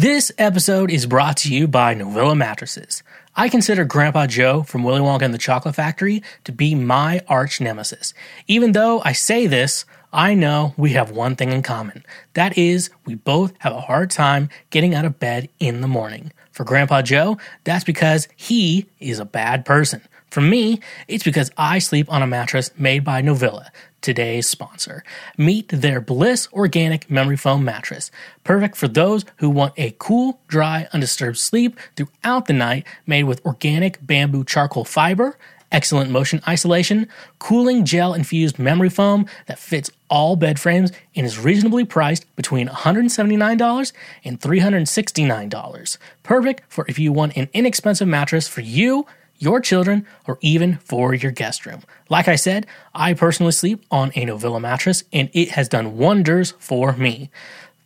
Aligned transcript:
This 0.00 0.32
episode 0.38 0.90
is 0.90 1.04
brought 1.04 1.36
to 1.38 1.52
you 1.54 1.68
by 1.68 1.94
Novilla 1.94 2.34
Mattresses. 2.34 3.02
I 3.36 3.50
consider 3.50 3.84
Grandpa 3.84 4.28
Joe 4.28 4.62
from 4.62 4.82
Willy 4.82 5.02
Wonka 5.02 5.20
and 5.20 5.34
the 5.34 5.36
Chocolate 5.36 5.74
Factory 5.74 6.22
to 6.44 6.52
be 6.52 6.74
my 6.74 7.20
arch 7.28 7.60
nemesis. 7.60 8.14
Even 8.46 8.72
though 8.72 9.02
I 9.04 9.12
say 9.12 9.46
this, 9.46 9.84
I 10.10 10.32
know 10.32 10.72
we 10.78 10.92
have 10.92 11.10
one 11.10 11.36
thing 11.36 11.52
in 11.52 11.60
common. 11.60 12.02
That 12.32 12.56
is, 12.56 12.88
we 13.04 13.14
both 13.14 13.52
have 13.58 13.74
a 13.74 13.82
hard 13.82 14.10
time 14.10 14.48
getting 14.70 14.94
out 14.94 15.04
of 15.04 15.20
bed 15.20 15.50
in 15.58 15.82
the 15.82 15.86
morning. 15.86 16.32
For 16.50 16.64
Grandpa 16.64 17.02
Joe, 17.02 17.36
that's 17.64 17.84
because 17.84 18.26
he 18.34 18.86
is 19.00 19.18
a 19.18 19.26
bad 19.26 19.66
person. 19.66 20.00
For 20.30 20.40
me, 20.40 20.80
it's 21.08 21.24
because 21.24 21.50
I 21.56 21.80
sleep 21.80 22.10
on 22.10 22.22
a 22.22 22.26
mattress 22.26 22.70
made 22.78 23.02
by 23.02 23.20
Novilla, 23.20 23.70
today's 24.00 24.48
sponsor. 24.48 25.02
Meet 25.36 25.68
their 25.68 26.00
Bliss 26.00 26.48
Organic 26.52 27.10
Memory 27.10 27.36
Foam 27.36 27.64
Mattress, 27.64 28.12
perfect 28.44 28.76
for 28.76 28.86
those 28.86 29.24
who 29.38 29.50
want 29.50 29.74
a 29.76 29.96
cool, 29.98 30.40
dry, 30.46 30.86
undisturbed 30.92 31.36
sleep 31.36 31.76
throughout 31.96 32.46
the 32.46 32.52
night, 32.52 32.86
made 33.06 33.24
with 33.24 33.44
organic 33.44 34.06
bamboo 34.06 34.44
charcoal 34.44 34.84
fiber, 34.84 35.36
excellent 35.72 36.10
motion 36.10 36.40
isolation, 36.46 37.08
cooling 37.40 37.84
gel 37.84 38.14
infused 38.14 38.58
memory 38.58 38.88
foam 38.88 39.26
that 39.46 39.58
fits 39.58 39.90
all 40.08 40.36
bed 40.36 40.60
frames 40.60 40.92
and 41.16 41.26
is 41.26 41.38
reasonably 41.38 41.84
priced 41.84 42.24
between 42.36 42.68
$179 42.68 43.92
and 44.24 44.40
$369. 44.40 45.98
Perfect 46.22 46.62
for 46.68 46.84
if 46.88 46.98
you 46.98 47.12
want 47.12 47.36
an 47.36 47.48
inexpensive 47.52 48.08
mattress 48.08 48.46
for 48.46 48.60
you 48.60 49.06
your 49.40 49.60
children, 49.60 50.06
or 50.28 50.38
even 50.40 50.76
for 50.76 51.12
your 51.14 51.32
guest 51.32 51.66
room. 51.66 51.82
Like 52.08 52.28
I 52.28 52.36
said, 52.36 52.66
I 52.94 53.14
personally 53.14 53.52
sleep 53.52 53.84
on 53.90 54.10
a 54.10 54.26
Novilla 54.26 54.60
mattress 54.60 55.02
and 55.12 55.30
it 55.32 55.50
has 55.50 55.68
done 55.68 55.96
wonders 55.96 56.52
for 56.58 56.92
me. 56.92 57.30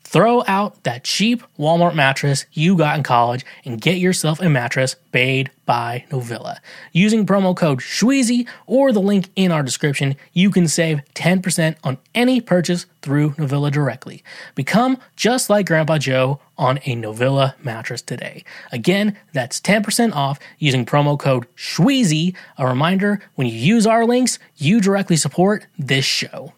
Throw 0.05 0.45
out 0.47 0.85
that 0.85 1.03
cheap 1.03 1.43
Walmart 1.59 1.95
mattress 1.95 2.45
you 2.53 2.77
got 2.77 2.97
in 2.97 3.03
college 3.03 3.45
and 3.65 3.81
get 3.81 3.99
yourself 3.99 4.39
a 4.41 4.49
mattress 4.49 4.97
made 5.13 5.51
by 5.67 6.05
Novilla. 6.11 6.59
Using 6.93 7.27
promo 7.27 7.57
code 7.57 7.81
SHWEEZY 7.81 8.47
or 8.67 8.93
the 8.93 9.01
link 9.01 9.31
in 9.35 9.51
our 9.51 9.63
description, 9.63 10.15
you 10.33 10.51
can 10.51 10.69
save 10.69 11.01
10% 11.15 11.77
on 11.83 11.99
any 12.15 12.41
purchase 12.41 12.87
through 13.03 13.31
Novilla 13.31 13.73
directly. 13.73 14.23
Become 14.55 14.99
just 15.17 15.49
like 15.51 15.67
Grandpa 15.67 15.99
Joe 15.99 16.39
on 16.59 16.79
a 16.85 16.95
Novilla 16.95 17.55
mattress 17.65 18.03
today. 18.03 18.45
Again, 18.71 19.17
that's 19.33 19.61
10% 19.61 20.15
off 20.15 20.39
using 20.59 20.87
promo 20.87 21.19
code 21.19 21.47
SHWEEZY. 21.57 22.37
A 22.59 22.67
reminder 22.67 23.21
when 23.35 23.47
you 23.47 23.55
use 23.55 23.87
our 23.87 24.05
links, 24.05 24.39
you 24.57 24.81
directly 24.81 25.17
support 25.17 25.67
this 25.79 26.05
show. 26.05 26.53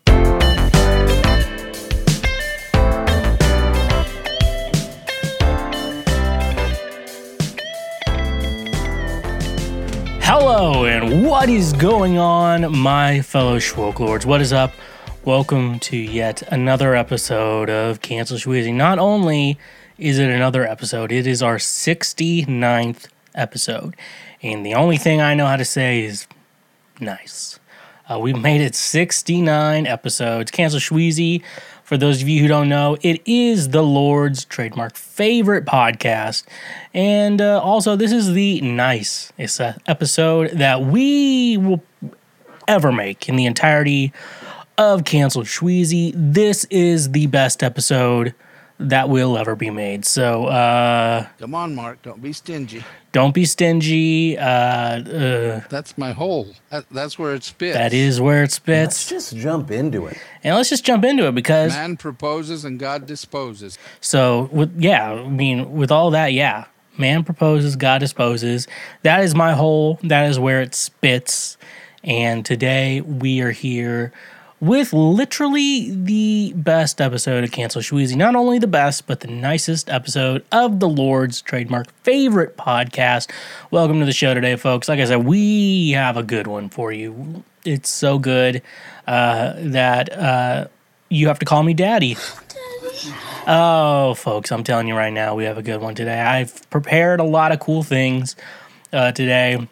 Hello, 10.39 10.85
and 10.85 11.27
what 11.27 11.49
is 11.49 11.73
going 11.73 12.19
on, 12.19 12.77
my 12.77 13.23
fellow 13.23 13.57
Schwoke 13.57 14.01
Lords? 14.01 14.27
What 14.27 14.43
is 14.43 14.53
up? 14.53 14.75
Welcome 15.25 15.79
to 15.79 15.97
yet 15.97 16.43
another 16.53 16.95
episode 16.95 17.71
of 17.71 18.03
Cancel 18.03 18.37
Schweezy. 18.37 18.75
Not 18.75 18.99
only 18.99 19.59
is 19.97 20.19
it 20.19 20.29
another 20.29 20.67
episode, 20.67 21.11
it 21.11 21.27
is 21.27 21.43
our 21.43 21.57
69th 21.57 23.09
episode. 23.35 23.97
And 24.43 24.65
the 24.65 24.75
only 24.75 24.99
thing 24.99 25.23
I 25.23 25.33
know 25.33 25.47
how 25.47 25.57
to 25.57 25.65
say 25.65 26.05
is 26.05 26.27
nice. 27.01 27.59
Uh, 28.07 28.19
we've 28.19 28.39
made 28.39 28.61
it 28.61 28.75
69 28.75 29.87
episodes. 29.87 30.51
Cancel 30.51 30.81
Schweezy 30.81 31.43
for 31.87 31.97
those 31.97 32.21
of 32.21 32.29
you 32.29 32.43
who 32.43 32.49
don't 32.49 32.69
know, 32.69 32.97
it 33.03 33.23
is 33.27 33.69
the 33.69 33.83
Lord's 33.83 34.45
trademark 34.45 34.97
favorite 34.97 35.65
podcast. 35.65 36.43
And 36.93 37.41
uh, 37.41 37.61
also, 37.63 37.95
this 37.95 38.11
is 38.11 38.33
the 38.33 38.61
nicest 38.61 39.61
episode 39.87 40.51
that 40.51 40.83
we 40.83 41.57
will 41.57 41.81
ever 42.67 42.91
make 42.91 43.29
in 43.29 43.37
the 43.37 43.47
entirety 43.47 44.13
of 44.77 45.05
Cancel 45.05 45.43
Schweezy. 45.43 46.13
This 46.17 46.65
is 46.65 47.13
the 47.13 47.29
best 47.29 47.63
episode 47.63 48.35
that 48.81 49.09
will 49.09 49.39
ever 49.39 49.55
be 49.55 49.71
made. 49.71 50.05
So, 50.05 50.47
uh, 50.47 51.29
come 51.39 51.55
on, 51.55 51.77
Mark, 51.77 52.03
don't 52.03 52.21
be 52.21 52.33
stingy. 52.33 52.83
Don't 53.17 53.33
be 53.33 53.47
stingy. 53.47 54.37
Uh, 54.37 54.45
uh, 54.47 55.61
that's 55.71 55.97
my 55.97 56.13
hole. 56.13 56.49
That, 56.69 56.85
that's 56.91 57.19
where 57.19 57.33
it 57.33 57.45
spits. 57.45 57.75
That 57.75 57.95
is 57.95 58.21
where 58.21 58.45
it 58.45 58.53
spits. 58.53 59.11
Let's 59.11 59.31
just 59.31 59.43
jump 59.43 59.71
into 59.71 60.05
it. 60.07 60.19
And 60.45 60.55
let's 60.55 60.69
just 60.69 60.85
jump 60.85 61.03
into 61.03 61.27
it 61.27 61.35
because 61.35 61.73
man 61.73 61.97
proposes 61.97 62.67
and 62.67 62.79
God 62.79 63.07
disposes. 63.07 63.79
So, 64.03 64.51
with 64.53 64.79
yeah, 64.79 65.13
I 65.13 65.29
mean, 65.31 65.73
with 65.73 65.91
all 65.91 66.11
that, 66.11 66.35
yeah, 66.35 66.67
man 66.99 67.25
proposes, 67.25 67.75
God 67.75 68.01
disposes. 68.01 68.69
That 69.03 69.25
is 69.25 69.35
my 69.35 69.55
hole. 69.55 69.99
That 70.03 70.29
is 70.29 70.39
where 70.39 70.61
it 70.61 70.75
spits. 70.75 71.57
And 72.05 72.45
today 72.45 73.01
we 73.01 73.41
are 73.41 73.51
here 73.51 74.13
with 74.61 74.93
literally 74.93 75.91
the 75.91 76.53
best 76.55 77.01
episode 77.01 77.45
of 77.45 77.51
Cancel 77.51 77.83
Schweezy. 77.83 78.17
Not 78.17 78.35
only 78.35 78.59
the 78.59 78.67
best, 78.67 79.07
but 79.07 79.21
the 79.21 79.29
nicest 79.29 79.91
episode 79.91 80.45
of 80.51 80.81
the 80.81 80.89
Lord's 80.89 81.43
trademark 81.43 81.91
favorite 82.03 82.57
podcast. 82.57 83.31
Welcome 83.71 84.01
to 84.01 84.07
the 84.07 84.13
show 84.13 84.33
today, 84.33 84.57
folks. 84.57 84.89
Like 84.89 84.99
I 84.99 85.05
said, 85.05 85.25
we 85.25 85.91
have 85.91 86.17
a 86.17 86.23
good 86.23 86.47
one 86.47 86.69
for 86.71 86.91
you. 86.91 87.45
It's 87.65 87.91
so 87.91 88.19
good 88.19 88.63
uh, 89.07 89.55
that 89.57 90.13
uh, 90.13 90.69
you 91.11 91.29
have 91.29 91.39
to 91.41 91.45
call 91.45 91.63
me 91.63 91.75
daddy. 91.75 92.17
Oh, 93.47 94.15
folks, 94.15 94.51
I'm 94.51 94.65
telling 94.65 94.89
you 94.89 94.97
right 94.97 95.13
now, 95.13 95.35
we 95.35 95.45
have 95.45 95.59
a 95.59 95.63
good 95.63 95.81
one 95.81 95.95
today. 95.95 96.21
I've 96.21 96.69
prepared 96.71 97.21
a 97.21 97.25
lot 97.25 97.53
of 97.53 97.61
cool 97.61 97.83
things 97.83 98.37
uh, 98.93 99.13
today 99.13 99.69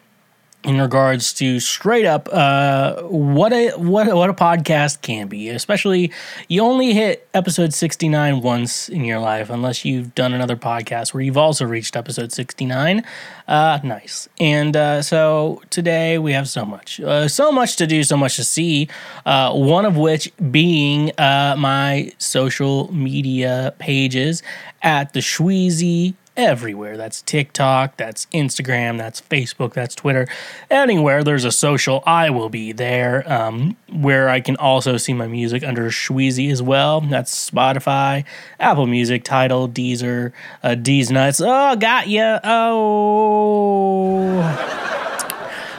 in 0.65 0.81
regards 0.81 1.31
to 1.33 1.59
straight 1.59 2.05
up 2.05 2.27
uh, 2.31 2.95
what 3.03 3.53
a 3.53 3.71
what 3.77 4.13
what 4.13 4.29
a 4.29 4.33
podcast 4.33 5.01
can 5.01 5.27
be. 5.27 5.49
Especially, 5.49 6.11
you 6.49 6.61
only 6.61 6.93
hit 6.93 7.27
episode 7.33 7.73
sixty 7.73 8.09
nine 8.09 8.41
once 8.41 8.89
in 8.89 9.05
your 9.05 9.19
life, 9.19 9.49
unless 9.49 9.85
you've 9.85 10.15
done 10.15 10.33
another 10.33 10.55
podcast 10.55 11.13
where 11.13 11.21
you've 11.21 11.37
also 11.37 11.65
reached 11.65 11.95
episode 11.95 12.31
sixty 12.31 12.65
nine. 12.65 13.03
Uh, 13.47 13.79
nice. 13.83 14.27
And 14.39 14.75
uh, 14.75 15.03
so 15.03 15.61
today 15.69 16.17
we 16.17 16.33
have 16.33 16.49
so 16.49 16.65
much, 16.65 16.99
uh, 16.99 17.27
so 17.27 17.51
much 17.51 17.75
to 17.75 17.85
do, 17.85 18.03
so 18.03 18.17
much 18.17 18.35
to 18.37 18.43
see. 18.43 18.89
Uh, 19.25 19.53
one 19.53 19.85
of 19.85 19.97
which 19.97 20.31
being 20.51 21.11
uh, 21.19 21.55
my 21.57 22.11
social 22.17 22.91
media 22.91 23.75
pages 23.77 24.41
at 24.81 25.13
the 25.13 25.19
Schweezy 25.19 26.15
everywhere. 26.37 26.97
That's 26.97 27.21
TikTok, 27.21 27.97
that's 27.97 28.25
Instagram, 28.27 28.97
that's 28.97 29.21
Facebook, 29.21 29.73
that's 29.73 29.95
Twitter. 29.95 30.27
Anywhere 30.69 31.23
there's 31.23 31.45
a 31.45 31.51
social, 31.51 32.03
I 32.05 32.29
will 32.29 32.49
be 32.49 32.71
there. 32.71 33.23
Um, 33.31 33.77
where 33.91 34.29
I 34.29 34.41
can 34.41 34.55
also 34.57 34.97
see 34.97 35.13
my 35.13 35.27
music 35.27 35.63
under 35.63 35.89
Schweezy 35.89 36.51
as 36.51 36.61
well. 36.61 37.01
That's 37.01 37.49
Spotify, 37.49 38.25
Apple 38.59 38.87
Music, 38.87 39.23
Tidal, 39.23 39.69
Deezer, 39.69 40.31
uh, 40.63 40.75
D's 40.75 41.11
Nuts. 41.11 41.41
Oh, 41.41 41.75
got 41.75 42.07
ya. 42.07 42.39
Oh. 42.43 44.41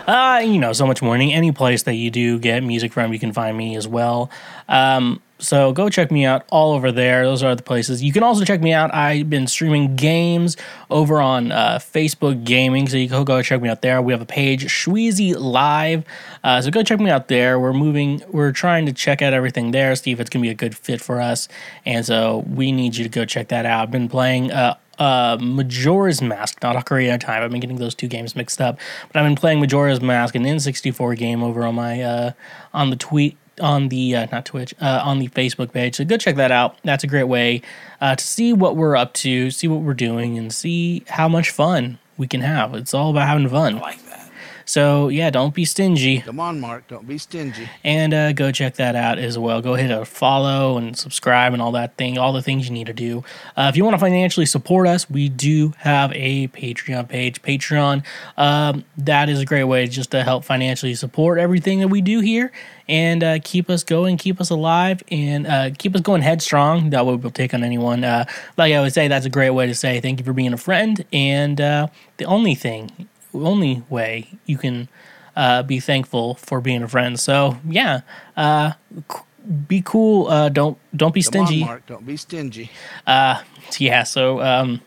Uh, 0.06 0.40
you 0.44 0.58
know, 0.58 0.72
so 0.72 0.86
much 0.86 1.02
morning. 1.02 1.32
Any 1.32 1.50
place 1.50 1.82
that 1.82 1.94
you 1.94 2.10
do 2.10 2.38
get 2.38 2.62
music 2.62 2.92
from, 2.92 3.12
you 3.12 3.18
can 3.18 3.32
find 3.32 3.56
me 3.56 3.74
as 3.74 3.88
well. 3.88 4.30
Um, 4.68 5.20
so 5.38 5.72
go 5.72 5.88
check 5.88 6.10
me 6.10 6.24
out 6.24 6.44
all 6.50 6.72
over 6.72 6.90
there. 6.90 7.24
Those 7.24 7.42
are 7.42 7.54
the 7.54 7.62
places. 7.62 8.02
You 8.02 8.12
can 8.12 8.22
also 8.22 8.44
check 8.44 8.60
me 8.60 8.72
out. 8.72 8.94
I've 8.94 9.28
been 9.28 9.46
streaming 9.46 9.94
games 9.94 10.56
over 10.90 11.20
on 11.20 11.52
uh, 11.52 11.78
Facebook 11.78 12.44
Gaming, 12.44 12.88
so 12.88 12.96
you 12.96 13.08
can 13.08 13.24
go 13.24 13.42
check 13.42 13.60
me 13.60 13.68
out 13.68 13.82
there. 13.82 14.00
We 14.00 14.12
have 14.12 14.22
a 14.22 14.26
page, 14.26 14.64
Schweezy 14.64 15.34
Live. 15.38 16.04
Uh, 16.42 16.62
so 16.62 16.70
go 16.70 16.82
check 16.82 17.00
me 17.00 17.10
out 17.10 17.28
there. 17.28 17.60
We're 17.60 17.74
moving. 17.74 18.22
We're 18.28 18.52
trying 18.52 18.86
to 18.86 18.92
check 18.92 19.20
out 19.20 19.34
everything 19.34 19.72
there, 19.72 19.94
see 19.94 20.12
if 20.12 20.20
it's 20.20 20.30
gonna 20.30 20.42
be 20.42 20.50
a 20.50 20.54
good 20.54 20.76
fit 20.76 21.00
for 21.02 21.20
us. 21.20 21.48
And 21.84 22.06
so 22.06 22.44
we 22.48 22.72
need 22.72 22.96
you 22.96 23.04
to 23.04 23.10
go 23.10 23.24
check 23.26 23.48
that 23.48 23.66
out. 23.66 23.82
I've 23.82 23.90
been 23.90 24.08
playing. 24.08 24.52
Uh, 24.52 24.76
uh, 24.98 25.36
Majora's 25.38 26.22
Mask, 26.22 26.62
not 26.62 26.74
Ocarina 26.74 27.16
of 27.16 27.20
Time. 27.20 27.42
I've 27.42 27.50
been 27.50 27.60
getting 27.60 27.76
those 27.76 27.94
two 27.94 28.08
games 28.08 28.34
mixed 28.34 28.62
up, 28.62 28.78
but 29.08 29.20
I've 29.20 29.26
been 29.26 29.36
playing 29.36 29.60
Majora's 29.60 30.00
Mask, 30.00 30.34
an 30.34 30.44
N64 30.44 31.18
game 31.18 31.42
over 31.42 31.66
on 31.66 31.74
my 31.74 32.00
uh, 32.00 32.30
on 32.72 32.88
the 32.88 32.96
tweet 32.96 33.36
on 33.60 33.88
the 33.88 34.16
uh, 34.16 34.26
not 34.32 34.44
Twitch 34.44 34.74
uh, 34.80 35.00
on 35.04 35.18
the 35.18 35.28
Facebook 35.28 35.72
page. 35.72 35.96
So 35.96 36.04
go 36.04 36.16
check 36.16 36.36
that 36.36 36.50
out. 36.50 36.76
That's 36.84 37.04
a 37.04 37.06
great 37.06 37.24
way 37.24 37.62
uh, 38.00 38.16
to 38.16 38.24
see 38.24 38.52
what 38.52 38.76
we're 38.76 38.96
up 38.96 39.14
to, 39.14 39.50
see 39.50 39.68
what 39.68 39.80
we're 39.80 39.94
doing, 39.94 40.38
and 40.38 40.52
see 40.52 41.04
how 41.08 41.28
much 41.28 41.50
fun 41.50 41.98
we 42.16 42.26
can 42.26 42.40
have. 42.40 42.74
It's 42.74 42.94
all 42.94 43.10
about 43.10 43.28
having 43.28 43.48
fun. 43.48 43.76
I 43.76 43.80
like 43.80 44.04
that. 44.06 44.25
So 44.66 45.08
yeah, 45.08 45.30
don't 45.30 45.54
be 45.54 45.64
stingy 45.64 46.20
Come 46.20 46.40
on, 46.40 46.60
Mark. 46.60 46.88
Don't 46.88 47.06
be 47.06 47.18
stingy. 47.18 47.68
and 47.84 48.12
uh, 48.12 48.32
go 48.32 48.50
check 48.52 48.74
that 48.74 48.94
out 48.96 49.18
as 49.18 49.38
well. 49.38 49.62
Go 49.62 49.74
hit 49.74 49.90
a 49.90 50.04
follow 50.04 50.76
and 50.76 50.98
subscribe 50.98 51.52
and 51.52 51.62
all 51.62 51.72
that 51.72 51.96
thing, 51.96 52.18
all 52.18 52.32
the 52.32 52.42
things 52.42 52.66
you 52.66 52.72
need 52.72 52.88
to 52.88 52.92
do. 52.92 53.24
Uh, 53.56 53.70
if 53.70 53.76
you 53.76 53.84
want 53.84 53.94
to 53.94 53.98
financially 53.98 54.44
support 54.46 54.86
us, 54.88 55.08
we 55.08 55.28
do 55.28 55.72
have 55.78 56.12
a 56.12 56.48
Patreon 56.48 57.08
page. 57.08 57.40
Patreon, 57.42 58.04
um, 58.36 58.84
that 58.98 59.28
is 59.28 59.40
a 59.40 59.44
great 59.44 59.64
way 59.64 59.86
just 59.86 60.10
to 60.10 60.22
help 60.22 60.44
financially 60.44 60.94
support 60.94 61.38
everything 61.38 61.80
that 61.80 61.88
we 61.88 62.00
do 62.00 62.20
here 62.20 62.50
and 62.88 63.22
uh, 63.22 63.38
keep 63.42 63.68
us 63.70 63.82
going, 63.82 64.16
keep 64.16 64.40
us 64.40 64.50
alive, 64.50 65.02
and 65.10 65.46
uh, 65.46 65.70
keep 65.78 65.94
us 65.94 66.00
going 66.00 66.22
headstrong. 66.22 66.90
That 66.90 67.06
way 67.06 67.16
we'll 67.16 67.30
take 67.30 67.54
on 67.54 67.64
anyone. 67.64 68.04
Uh, 68.04 68.24
like 68.56 68.72
I 68.72 68.76
always 68.76 68.94
say, 68.94 69.08
that's 69.08 69.26
a 69.26 69.30
great 69.30 69.50
way 69.50 69.66
to 69.66 69.74
say 69.74 70.00
thank 70.00 70.18
you 70.18 70.24
for 70.24 70.32
being 70.32 70.52
a 70.52 70.56
friend. 70.58 71.04
And 71.12 71.60
uh, 71.60 71.88
the 72.18 72.24
only 72.24 72.54
thing, 72.54 73.08
only 73.44 73.82
way 73.88 74.28
you 74.46 74.58
can 74.58 74.88
uh, 75.36 75.62
be 75.62 75.80
thankful 75.80 76.34
for 76.34 76.60
being 76.60 76.82
a 76.82 76.88
friend. 76.88 77.18
So 77.20 77.58
yeah, 77.68 78.00
uh, 78.36 78.72
c- 79.10 79.18
be 79.68 79.82
cool. 79.84 80.28
Uh, 80.28 80.48
don't 80.48 80.78
don't 80.96 81.14
be 81.14 81.22
stingy. 81.22 81.62
on, 81.62 81.68
Mark. 81.68 81.86
Don't 81.86 82.06
be 82.06 82.16
stingy. 82.16 82.70
Uh, 83.06 83.42
yeah. 83.78 84.02
So 84.02 84.40
um, 84.40 84.80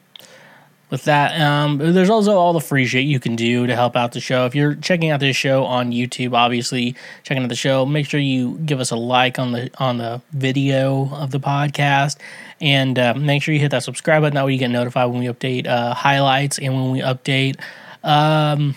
with 0.90 1.04
that, 1.04 1.40
um, 1.40 1.78
there's 1.78 2.10
also 2.10 2.36
all 2.36 2.54
the 2.54 2.60
free 2.60 2.86
shit 2.86 3.06
you 3.06 3.20
can 3.20 3.36
do 3.36 3.68
to 3.68 3.76
help 3.76 3.96
out 3.96 4.14
the 4.14 4.20
show. 4.20 4.46
If 4.48 4.56
you're 4.56 4.74
checking 4.74 5.12
out 5.12 5.20
this 5.20 5.36
show 5.36 5.64
on 5.66 5.92
YouTube, 5.92 6.34
obviously 6.34 6.96
checking 7.24 7.44
out 7.44 7.50
the 7.50 7.56
show, 7.56 7.86
make 7.86 8.08
sure 8.08 8.20
you 8.20 8.58
give 8.66 8.80
us 8.80 8.90
a 8.90 8.96
like 8.96 9.38
on 9.38 9.52
the 9.52 9.70
on 9.78 10.00
the 10.00 10.22
video 10.32 11.14
of 11.14 11.30
the 11.30 11.40
podcast, 11.40 12.18
and 12.60 12.98
uh, 12.98 13.14
make 13.14 13.44
sure 13.44 13.54
you 13.54 13.60
hit 13.60 13.72
that 13.72 13.84
subscribe 13.84 14.24
button. 14.24 14.34
That 14.36 14.46
way 14.46 14.54
you 14.54 14.60
get 14.60 14.72
notified 14.72 15.12
when 15.12 15.20
we 15.20 15.28
update 15.28 15.68
uh, 15.68 15.94
highlights 15.94 16.58
and 16.58 16.74
when 16.74 16.92
we 16.92 17.02
update. 17.02 17.60
Um, 18.04 18.76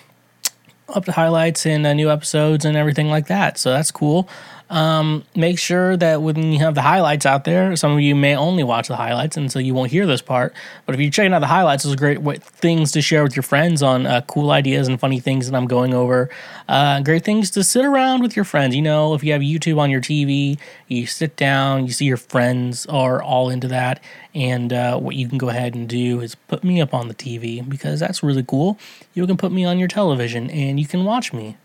up 0.88 1.04
to 1.06 1.12
highlights 1.12 1.64
and 1.66 1.86
uh, 1.86 1.94
new 1.94 2.10
episodes 2.10 2.64
and 2.64 2.76
everything 2.76 3.08
like 3.08 3.26
that. 3.28 3.58
So 3.58 3.70
that's 3.70 3.90
cool. 3.90 4.28
Um, 4.72 5.24
make 5.36 5.58
sure 5.58 5.98
that 5.98 6.22
when 6.22 6.50
you 6.50 6.60
have 6.60 6.74
the 6.74 6.80
highlights 6.80 7.26
out 7.26 7.44
there, 7.44 7.76
some 7.76 7.92
of 7.92 8.00
you 8.00 8.14
may 8.14 8.34
only 8.34 8.64
watch 8.64 8.88
the 8.88 8.96
highlights, 8.96 9.36
and 9.36 9.52
so 9.52 9.58
you 9.58 9.74
won't 9.74 9.90
hear 9.90 10.06
this 10.06 10.22
part. 10.22 10.54
But 10.86 10.94
if 10.94 11.00
you're 11.00 11.10
checking 11.10 11.34
out 11.34 11.40
the 11.40 11.46
highlights, 11.46 11.84
it's 11.84 11.94
great 11.94 12.22
things 12.42 12.90
to 12.92 13.02
share 13.02 13.22
with 13.22 13.36
your 13.36 13.42
friends 13.42 13.82
on 13.82 14.06
uh, 14.06 14.22
cool 14.22 14.50
ideas 14.50 14.88
and 14.88 14.98
funny 14.98 15.20
things 15.20 15.48
that 15.48 15.54
I'm 15.54 15.66
going 15.66 15.92
over. 15.92 16.30
Uh, 16.70 17.02
great 17.02 17.22
things 17.22 17.50
to 17.50 17.62
sit 17.62 17.84
around 17.84 18.22
with 18.22 18.34
your 18.34 18.46
friends. 18.46 18.74
You 18.74 18.80
know, 18.80 19.12
if 19.12 19.22
you 19.22 19.32
have 19.32 19.42
YouTube 19.42 19.78
on 19.78 19.90
your 19.90 20.00
TV, 20.00 20.58
you 20.88 21.04
sit 21.04 21.36
down, 21.36 21.84
you 21.86 21.92
see 21.92 22.06
your 22.06 22.16
friends 22.16 22.86
are 22.86 23.22
all 23.22 23.50
into 23.50 23.68
that, 23.68 24.02
and 24.34 24.72
uh, 24.72 24.98
what 24.98 25.16
you 25.16 25.28
can 25.28 25.36
go 25.36 25.50
ahead 25.50 25.74
and 25.74 25.86
do 25.86 26.20
is 26.20 26.34
put 26.34 26.64
me 26.64 26.80
up 26.80 26.94
on 26.94 27.08
the 27.08 27.14
TV 27.14 27.68
because 27.68 28.00
that's 28.00 28.22
really 28.22 28.42
cool. 28.42 28.78
You 29.12 29.26
can 29.26 29.36
put 29.36 29.52
me 29.52 29.66
on 29.66 29.78
your 29.78 29.88
television 29.88 30.48
and 30.48 30.80
you 30.80 30.86
can 30.86 31.04
watch 31.04 31.34
me 31.34 31.58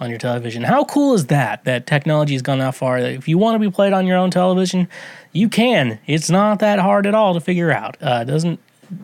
on 0.00 0.08
your 0.08 0.18
television. 0.18 0.62
How 0.62 0.84
cool 0.84 1.14
is 1.14 1.26
that? 1.26 1.64
That 1.64 1.86
technology 1.86 2.32
has 2.32 2.42
gone 2.42 2.58
that 2.58 2.74
far. 2.74 3.00
That 3.00 3.12
if 3.12 3.28
you 3.28 3.38
want 3.38 3.54
to 3.54 3.58
be 3.58 3.72
played 3.72 3.92
on 3.92 4.06
your 4.06 4.16
own 4.16 4.30
television, 4.30 4.88
you 5.32 5.48
can. 5.48 6.00
It's 6.06 6.30
not 6.30 6.58
that 6.60 6.78
hard 6.78 7.06
at 7.06 7.14
all 7.14 7.34
to 7.34 7.40
figure 7.40 7.70
out. 7.70 7.96
Uh, 8.00 8.24
doesn't 8.24 8.58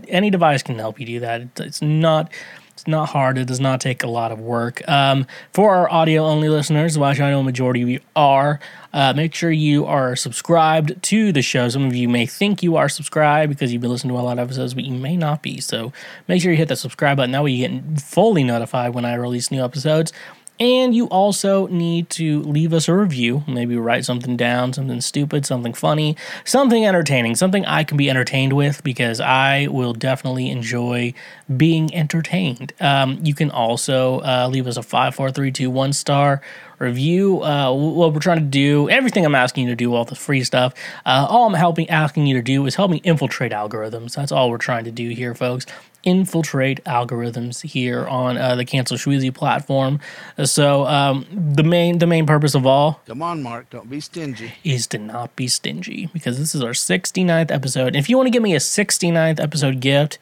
any 0.09 0.31
device 0.31 0.63
can 0.63 0.79
help 0.79 0.99
you 0.99 1.07
do 1.07 1.21
that. 1.21 1.43
It, 1.43 1.61
it's 1.61 1.83
not. 1.83 2.33
It's 2.73 2.87
not 2.87 3.09
hard. 3.09 3.39
It 3.39 3.47
does 3.47 3.59
not 3.59 3.81
take 3.81 4.03
a 4.03 4.07
lot 4.07 4.33
of 4.33 4.39
work. 4.39 4.87
Um, 4.87 5.27
for 5.55 5.75
our 5.75 5.91
audio 5.91 6.27
only 6.27 6.51
listeners, 6.51 6.99
which 6.99 7.21
I 7.21 7.31
know 7.31 7.41
a 7.41 7.43
majority 7.43 7.81
of 7.81 7.89
you 7.89 8.01
are, 8.15 8.61
uh, 8.93 9.15
make 9.15 9.35
sure 9.35 9.51
you 9.51 9.87
are 9.87 10.15
subscribed 10.15 11.03
to 11.05 11.33
the 11.33 11.41
show. 11.41 11.71
Some 11.71 11.87
of 11.87 11.95
you 11.95 12.07
may 12.07 12.27
think 12.27 12.63
you 12.63 12.77
are 12.77 12.91
subscribed 12.91 13.49
because 13.49 13.73
you've 13.73 13.81
been 13.81 13.91
listening 13.91 14.15
to 14.15 14.21
a 14.21 14.23
lot 14.23 14.39
of 14.39 14.41
episodes, 14.41 14.75
but 14.75 14.85
you 14.85 14.93
may 14.93 15.17
not 15.17 15.41
be. 15.41 15.59
So 15.59 15.91
make 16.29 16.43
sure 16.43 16.51
you 16.51 16.59
hit 16.59 16.69
that 16.69 16.77
subscribe 16.77 17.17
button. 17.17 17.31
That 17.31 17.43
way 17.43 17.53
you 17.53 17.67
get 17.67 18.03
fully 18.03 18.45
notified 18.45 18.93
when 18.93 19.07
I 19.07 19.15
release 19.15 19.51
new 19.51 19.65
episodes. 19.65 20.13
And 20.59 20.95
you 20.95 21.07
also 21.07 21.67
need 21.67 22.09
to 22.11 22.43
leave 22.43 22.73
us 22.73 22.89
a 22.89 22.95
review. 22.95 23.45
Maybe 23.47 23.77
write 23.77 24.05
something 24.05 24.37
down, 24.37 24.73
something 24.73 25.01
stupid, 25.01 25.45
something 25.45 25.75
funny, 25.75 26.17
something 26.45 26.87
entertaining, 26.87 27.35
something 27.35 27.67
I 27.67 27.85
can 27.85 27.97
be 27.97 28.09
entertained 28.09 28.55
with 28.55 28.83
because 28.83 29.21
I 29.21 29.67
will 29.67 29.93
definitely 29.93 30.51
enjoy 30.51 31.13
being 31.55 31.95
entertained. 31.95 32.73
Um, 32.81 33.19
you 33.23 33.35
can 33.35 33.51
also 33.51 34.21
uh, 34.21 34.49
leave 34.51 34.67
us 34.67 34.77
a 34.77 34.83
five, 34.83 35.15
four, 35.15 35.31
three, 35.31 35.53
two, 35.53 35.71
one 35.71 35.93
star 35.93 36.41
review. 36.79 37.43
Uh, 37.43 37.73
what 37.73 38.13
we're 38.13 38.21
trying 38.21 38.39
to 38.39 38.45
do, 38.45 38.89
everything 38.91 39.25
I'm 39.25 39.35
asking 39.35 39.65
you 39.65 39.71
to 39.71 39.77
do, 39.77 39.95
all 39.95 40.05
the 40.05 40.15
free 40.15 40.45
stuff, 40.45 40.75
uh, 41.05 41.27
all 41.29 41.47
I'm 41.47 41.55
helping 41.55 41.89
asking 41.91 42.27
you 42.27 42.37
to 42.37 42.43
do 42.43 42.67
is 42.67 42.75
help 42.75 42.91
me 42.91 42.99
infiltrate 42.99 43.53
algorithms. 43.53 44.15
That's 44.15 44.33
all 44.33 44.51
we're 44.51 44.59
trying 44.59 44.85
to 44.85 44.93
do 44.93 45.11
here, 45.11 45.35
folks 45.35 45.67
infiltrate 46.07 46.83
algorithms 46.85 47.63
here 47.63 48.07
on 48.07 48.39
uh, 48.39 48.55
the 48.55 48.65
Cancel 48.65 48.97
Shweezy 48.97 49.35
platform. 49.35 50.01
So 50.45 50.87
um, 50.87 51.27
the 51.33 51.65
main 51.65 51.99
the 51.99 52.07
main 52.07 52.25
purpose 52.25 52.55
of 52.55 52.65
all 52.65 53.01
Come 53.07 53.21
on, 53.21 53.43
Mark. 53.43 53.69
Don't 53.69 53.91
be 53.91 54.01
stingy. 54.01 54.53
is 54.65 54.87
to 54.89 54.99
not 54.99 55.37
be 55.37 55.49
stingy 55.49 56.09
because 56.13 56.39
this 56.39 56.55
is 56.55 56.63
our 56.63 56.71
69th 56.71 57.51
episode. 57.51 57.89
And 57.89 57.97
if 57.97 58.09
you 58.09 58.17
want 58.17 58.29
to 58.29 58.31
give 58.31 58.43
me 58.43 58.55
a 58.55 58.59
69th 58.59 59.41
episode 59.41 59.81
gift, 59.81 60.19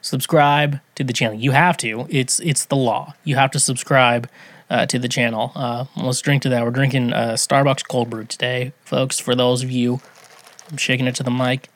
subscribe 0.00 0.80
to 0.96 1.04
the 1.04 1.12
channel. 1.12 1.38
You 1.38 1.52
have 1.52 1.76
to. 1.78 2.06
It's 2.10 2.40
it's 2.40 2.64
the 2.64 2.76
law. 2.76 3.14
You 3.24 3.36
have 3.36 3.52
to 3.52 3.60
subscribe 3.60 4.28
uh, 4.72 4.86
to 4.86 4.98
the 4.98 5.08
channel. 5.08 5.52
Uh, 5.54 5.84
let's 5.96 6.20
drink 6.22 6.42
to 6.42 6.48
that. 6.48 6.64
We're 6.64 6.70
drinking 6.70 7.12
uh, 7.12 7.32
Starbucks 7.34 7.86
cold 7.86 8.08
brew 8.10 8.24
today, 8.24 8.72
folks. 8.84 9.18
For 9.18 9.34
those 9.34 9.62
of 9.62 9.70
you, 9.70 10.00
I'm 10.70 10.78
shaking 10.78 11.06
it 11.06 11.14
to 11.16 11.22
the 11.22 11.30
mic. 11.30 11.68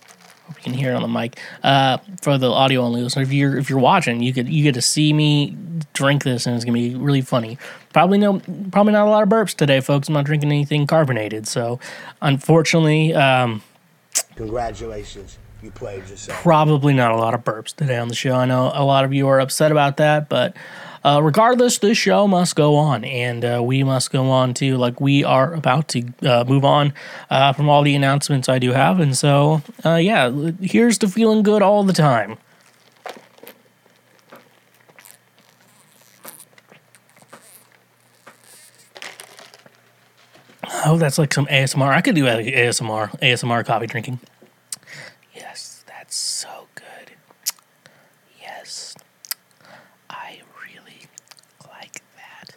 Hope 0.47 0.57
you 0.59 0.63
can 0.63 0.73
hear 0.75 0.93
it 0.93 0.95
on 0.95 1.03
the 1.03 1.09
mic. 1.09 1.39
Uh, 1.63 1.99
for 2.23 2.39
the 2.39 2.51
audio 2.51 2.81
only 2.81 3.03
listener, 3.03 3.23
if 3.23 3.33
you're 3.33 3.59
if 3.59 3.69
you're 3.69 3.81
watching, 3.81 4.23
you 4.23 4.33
could 4.33 4.49
you 4.49 4.63
get 4.63 4.75
to 4.75 4.83
see 4.83 5.13
me 5.13 5.57
drink 5.93 6.23
this, 6.25 6.47
and 6.47 6.57
it's 6.57 6.65
gonna 6.65 6.79
be 6.79 6.95
really 6.95 7.21
funny. 7.21 7.59
Probably 7.93 8.17
no, 8.17 8.41
probably 8.71 8.93
not 8.93 9.07
a 9.07 9.11
lot 9.11 9.23
of 9.25 9.29
burps 9.29 9.55
today, 9.55 9.81
folks. 9.81 10.09
I'm 10.09 10.15
not 10.15 10.25
drinking 10.25 10.51
anything 10.53 10.87
carbonated, 10.87 11.47
so 11.49 11.79
unfortunately, 12.23 13.13
um, 13.15 13.63
Congratulations, 14.37 15.39
you 15.63 15.71
played 15.71 16.09
yourself. 16.09 16.41
probably 16.43 16.95
not 16.95 17.11
a 17.11 17.17
lot 17.17 17.35
of 17.35 17.43
burps 17.43 17.75
today 17.75 17.99
on 17.99 18.09
the 18.09 18.15
show. 18.15 18.35
I 18.35 18.45
know 18.47 18.71
a 18.73 18.85
lot 18.85 19.05
of 19.05 19.13
you 19.13 19.27
are 19.29 19.41
upset 19.41 19.73
about 19.73 19.97
that, 19.97 20.29
but 20.29 20.57
uh, 21.07 21.21
regardless, 21.23 21.79
this 21.79 21.97
show 21.97 22.27
must 22.27 22.57
go 22.57 22.75
on, 22.77 23.05
and 23.05 23.45
uh, 23.45 23.63
we 23.63 23.83
must 23.85 24.11
go 24.11 24.29
on 24.31 24.53
too. 24.55 24.77
Like 24.77 25.01
we 25.01 25.23
are 25.25 25.55
about 25.55 25.89
to 25.89 26.03
uh, 26.23 26.45
move 26.47 26.65
on 26.65 26.93
uh, 27.31 27.53
from 27.53 27.69
all 27.69 27.83
the 27.83 27.95
announcements 27.95 28.49
I 28.49 28.59
do 28.59 28.73
have, 28.73 28.99
and 29.01 29.17
so 29.17 29.63
uh, 29.85 29.95
yeah, 29.95 30.31
here's 30.61 30.99
to 30.99 31.09
feeling 31.09 31.43
good 31.43 31.63
all 31.63 31.85
the 31.85 31.93
time. 31.93 32.39
Oh, 40.85 40.99
that's 40.99 41.19
like 41.19 41.33
some 41.35 41.47
ASMR. 41.47 41.89
I 41.89 42.01
could 42.01 42.15
do 42.15 42.25
ASMR, 42.25 43.19
ASMR 43.21 43.65
coffee 43.65 43.87
drinking. 43.87 44.21
Yes, 45.35 45.85
that's 45.87 46.15
so 46.15 46.69
good. 46.75 47.13
Yes, 48.41 48.95
I 50.09 50.41
really 50.63 51.07
like 51.69 52.03
that. 52.17 52.57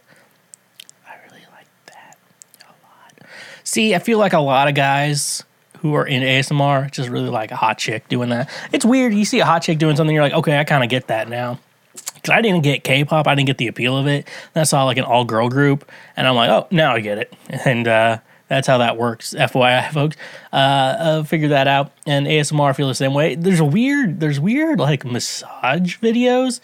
I 1.07 1.15
really 1.27 1.45
like 1.51 1.67
that 1.87 2.17
a 2.63 2.73
lot. 2.83 3.29
See, 3.69 3.93
I 3.93 3.99
feel 3.99 4.17
like 4.17 4.33
a 4.33 4.39
lot 4.39 4.67
of 4.67 4.73
guys 4.73 5.43
who 5.81 5.93
are 5.93 6.03
in 6.03 6.23
ASMR 6.23 6.89
just 6.89 7.07
really 7.07 7.29
like 7.29 7.51
a 7.51 7.55
hot 7.55 7.77
chick 7.77 8.07
doing 8.09 8.29
that. 8.29 8.49
It's 8.73 8.83
weird. 8.83 9.13
You 9.13 9.25
see 9.25 9.41
a 9.41 9.45
hot 9.45 9.61
chick 9.61 9.77
doing 9.77 9.95
something, 9.95 10.11
you're 10.11 10.23
like, 10.23 10.33
okay, 10.33 10.57
I 10.57 10.63
kind 10.63 10.83
of 10.83 10.89
get 10.89 11.05
that 11.05 11.29
now. 11.29 11.59
Because 11.93 12.31
I 12.31 12.41
didn't 12.41 12.63
get 12.63 12.83
K-pop, 12.83 13.27
I 13.27 13.35
didn't 13.35 13.45
get 13.45 13.59
the 13.59 13.67
appeal 13.67 13.95
of 13.95 14.07
it. 14.07 14.27
Then 14.53 14.61
I 14.61 14.63
saw 14.63 14.85
like 14.85 14.97
an 14.97 15.03
all-girl 15.03 15.49
group, 15.49 15.87
and 16.17 16.27
I'm 16.27 16.33
like, 16.33 16.49
oh, 16.49 16.65
now 16.71 16.95
I 16.95 16.99
get 17.01 17.19
it. 17.19 17.31
And 17.63 17.87
uh, 17.87 18.17
that's 18.47 18.65
how 18.65 18.79
that 18.79 18.97
works. 18.97 19.35
FYI, 19.35 19.91
folks, 19.93 20.17
uh, 20.51 20.55
uh, 20.55 21.23
figure 21.23 21.49
that 21.49 21.67
out. 21.67 21.91
And 22.07 22.25
ASMR 22.25 22.75
feel 22.75 22.87
the 22.87 22.95
same 22.95 23.13
way. 23.13 23.35
There's 23.35 23.59
a 23.59 23.65
weird, 23.65 24.19
there's 24.19 24.39
weird 24.39 24.79
like 24.79 25.05
massage 25.05 25.99
videos. 25.99 26.59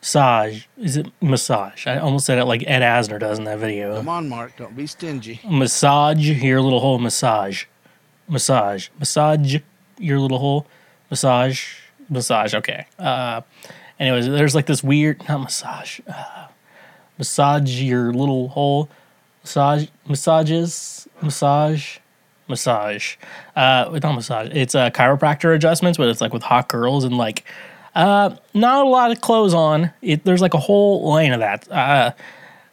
Massage 0.00 0.64
is 0.78 0.96
it 0.96 1.06
massage? 1.20 1.86
I 1.86 1.98
almost 1.98 2.24
said 2.24 2.38
it 2.38 2.46
like 2.46 2.64
Ed 2.66 2.80
Asner 2.80 3.20
does 3.20 3.38
in 3.38 3.44
that 3.44 3.58
video. 3.58 3.96
Come 3.96 4.08
on, 4.08 4.28
Mark. 4.28 4.56
Don't 4.56 4.74
be 4.74 4.86
stingy. 4.86 5.40
Massage 5.44 6.26
your 6.26 6.62
little 6.62 6.80
hole. 6.80 6.98
Massage, 6.98 7.64
massage, 8.26 8.88
massage 8.98 9.56
your 9.98 10.18
little 10.18 10.38
hole. 10.38 10.66
Massage, 11.10 11.74
massage. 12.08 12.54
Okay. 12.54 12.86
Uh, 12.98 13.42
anyways, 13.98 14.26
there's 14.26 14.54
like 14.54 14.66
this 14.66 14.82
weird 14.82 15.26
not 15.28 15.42
massage. 15.42 16.00
Uh, 16.08 16.46
massage 17.18 17.80
your 17.80 18.12
little 18.12 18.48
hole. 18.48 18.88
Massage 19.42 19.88
massages 20.06 21.08
massage 21.20 21.98
massage. 22.48 23.16
Uh, 23.54 23.98
not 24.02 24.14
massage. 24.14 24.48
It's 24.52 24.74
uh, 24.74 24.90
chiropractor 24.90 25.54
adjustments, 25.54 25.98
but 25.98 26.08
it's 26.08 26.20
like 26.20 26.32
with 26.32 26.42
hot 26.42 26.68
girls 26.68 27.04
and 27.04 27.16
like 27.16 27.44
uh, 27.94 28.36
not 28.54 28.86
a 28.86 28.88
lot 28.88 29.10
of 29.10 29.20
clothes 29.20 29.54
on. 29.54 29.90
It 30.02 30.24
there's 30.24 30.40
like 30.40 30.54
a 30.54 30.58
whole 30.58 31.12
lane 31.12 31.32
of 31.32 31.40
that. 31.40 31.70
Uh, 31.70 32.12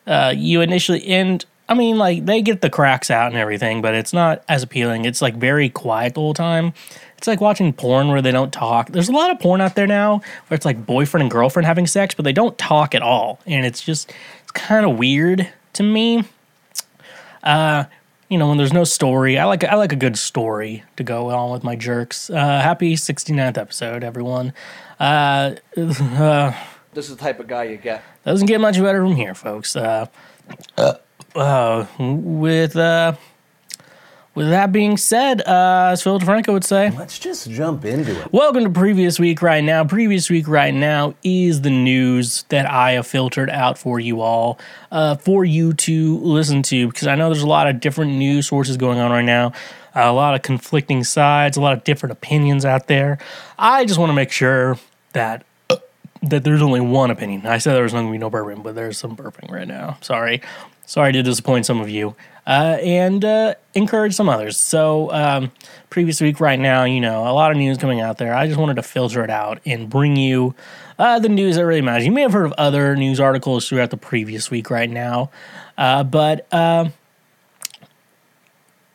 uh, 0.06 0.34
you 0.36 0.62
initially 0.62 1.06
and 1.08 1.46
I 1.68 1.74
mean 1.74 1.98
like 1.98 2.26
they 2.26 2.42
get 2.42 2.62
the 2.62 2.70
cracks 2.70 3.12
out 3.12 3.28
and 3.28 3.38
everything, 3.38 3.82
but 3.82 3.94
it's 3.94 4.14
not 4.14 4.44
as 4.48 4.64
appealing. 4.64 5.06
It's 5.06 5.22
like 5.22 5.36
very 5.36 5.70
quiet 5.70 6.14
the 6.14 6.22
whole 6.22 6.34
time. 6.34 6.74
it's 7.18 7.28
like 7.28 7.42
watching 7.42 7.74
porn 7.74 8.10
where 8.10 8.22
they 8.22 8.32
don't 8.32 8.54
talk. 8.54 8.92
There's 8.92 9.10
a 9.10 9.14
lot 9.14 9.32
of 9.32 9.40
porn 9.40 9.60
out 9.60 9.76
there 9.76 9.88
now 9.88 10.22
where 10.48 10.56
it's 10.56 10.66
like 10.66 10.86
boyfriend 10.86 11.24
and 11.24 11.32
girlfriend 11.32 11.66
having 11.66 11.88
sex, 11.88 12.16
but 12.16 12.24
they 12.24 12.34
don't 12.34 12.58
talk 12.58 12.96
at 12.96 13.02
all, 13.02 13.40
and 13.46 13.66
it's 13.66 13.82
just 13.82 14.14
it's 14.44 14.52
kind 14.52 14.86
of 14.86 14.98
weird 14.98 15.50
to 15.74 15.84
me. 15.84 16.24
Uh, 17.44 17.86
you 18.30 18.38
know, 18.38 18.50
when 18.50 18.58
there's 18.58 18.74
no 18.74 18.84
story, 18.84 19.38
I 19.38 19.46
like 19.46 19.64
I 19.64 19.76
like 19.76 19.94
a 19.94 19.98
good 19.98 20.18
story 20.18 20.84
to 20.98 21.04
go 21.04 21.30
on 21.30 21.52
with 21.52 21.64
my 21.64 21.76
jerks. 21.76 22.30
Uh, 22.30 22.36
happy 22.36 22.96
69th 22.96 23.58
episode, 23.58 24.04
everyone. 24.04 24.54
Uh, 25.00 25.56
uh, 25.78 26.54
This 26.94 27.10
is 27.10 27.16
the 27.16 27.22
type 27.22 27.40
of 27.40 27.48
guy 27.48 27.66
you 27.66 27.78
get. 27.78 28.04
doesn't 28.26 28.48
get 28.48 28.60
much 28.60 28.80
better 28.82 29.02
from 29.02 29.16
here, 29.16 29.36
folks. 29.36 29.76
Uh, 29.76 30.08
uh, 31.36 31.86
with 32.00 32.76
uh, 32.76 33.14
with 34.38 34.52
that 34.52 34.72
being 34.72 34.98
said, 34.98 35.42
uh, 35.48 35.90
as 35.94 36.04
Phil 36.04 36.20
DeFranco 36.20 36.54
would 36.54 36.64
say, 36.64 36.92
Let's 36.92 37.18
just 37.18 37.50
jump 37.50 37.84
into 37.86 38.22
it. 38.22 38.32
welcome 38.32 38.66
to 38.66 38.70
previous 38.70 39.20
week 39.20 39.42
right 39.42 39.64
now. 39.64 39.84
Previous 39.84 40.30
week 40.30 40.48
right 40.48 40.76
now 40.76 41.16
is 41.24 41.62
the 41.62 41.72
news 41.72 42.44
that 42.50 42.68
I 42.68 42.92
have 42.92 43.08
filtered 43.08 43.50
out 43.50 43.80
for 43.80 44.00
you 44.00 44.22
all, 44.22 44.60
uh, 44.92 45.16
for 45.16 45.44
you 45.44 45.74
to 45.74 46.20
listen 46.20 46.62
to, 46.64 46.86
because 46.88 47.08
I 47.08 47.16
know 47.16 47.32
there's 47.32 47.42
a 47.42 47.48
lot 47.48 47.66
of 47.68 47.80
different 47.80 48.12
news 48.12 48.48
sources 48.48 48.78
going 48.78 49.00
on 49.00 49.10
right 49.10 49.26
now. 49.26 49.54
a 49.96 50.14
lot 50.14 50.36
of 50.36 50.44
conflicting 50.44 51.04
sides, 51.04 51.58
a 51.58 51.62
lot 51.62 51.74
of 51.74 51.84
different 51.84 52.14
opinions 52.14 52.64
out 52.64 52.86
there. 52.86 53.18
I 53.58 53.86
just 53.86 53.98
want 54.00 54.12
to 54.12 54.14
make 54.14 54.32
sure 54.32 54.78
that 55.14 55.46
that 56.22 56.44
there's 56.44 56.62
only 56.62 56.82
one 56.82 57.10
opinion. 57.12 57.46
I 57.46 57.58
said 57.58 57.74
there 57.74 57.84
was 57.84 57.94
going 57.94 58.06
to 58.06 58.12
be 58.12 58.18
no 58.18 58.30
burping, 58.30 58.64
but 58.64 58.76
there's 58.76 58.98
some 58.98 59.16
burping 59.16 59.50
right 59.52 59.68
now. 59.68 59.98
Sorry. 60.02 60.42
Sorry 60.88 61.12
to 61.12 61.22
disappoint 61.22 61.66
some 61.68 61.82
of 61.82 61.90
you 61.90 62.16
uh, 62.48 62.78
and 62.82 63.26
uh, 63.26 63.56
encourage 63.76 64.16
some 64.16 64.30
others. 64.30 64.58
So, 64.58 65.12
um, 65.12 65.52
previous 65.90 66.22
week, 66.22 66.40
right 66.40 66.58
now, 66.58 66.86
you 66.86 67.02
know, 67.02 67.24
a 67.28 67.34
lot 67.34 67.52
of 67.52 67.58
news 67.58 67.78
coming 67.78 68.00
out 68.02 68.18
there. 68.20 68.34
I 68.34 68.48
just 68.48 68.58
wanted 68.58 68.78
to 68.78 68.84
filter 68.84 69.24
it 69.24 69.30
out 69.30 69.60
and 69.66 69.90
bring 69.90 70.16
you 70.16 70.56
uh, 70.98 71.20
the 71.20 71.30
news 71.30 71.58
that 71.58 71.66
really 71.66 71.82
matters. 71.82 72.06
You 72.06 72.14
may 72.14 72.22
have 72.22 72.32
heard 72.34 72.46
of 72.46 72.54
other 72.54 72.96
news 72.96 73.20
articles 73.20 73.68
throughout 73.68 73.92
the 73.92 73.98
previous 73.98 74.50
week, 74.50 74.72
right 74.72 74.90
now, 74.90 75.30
uh, 75.78 76.04
but. 76.04 76.52
um 76.54 76.94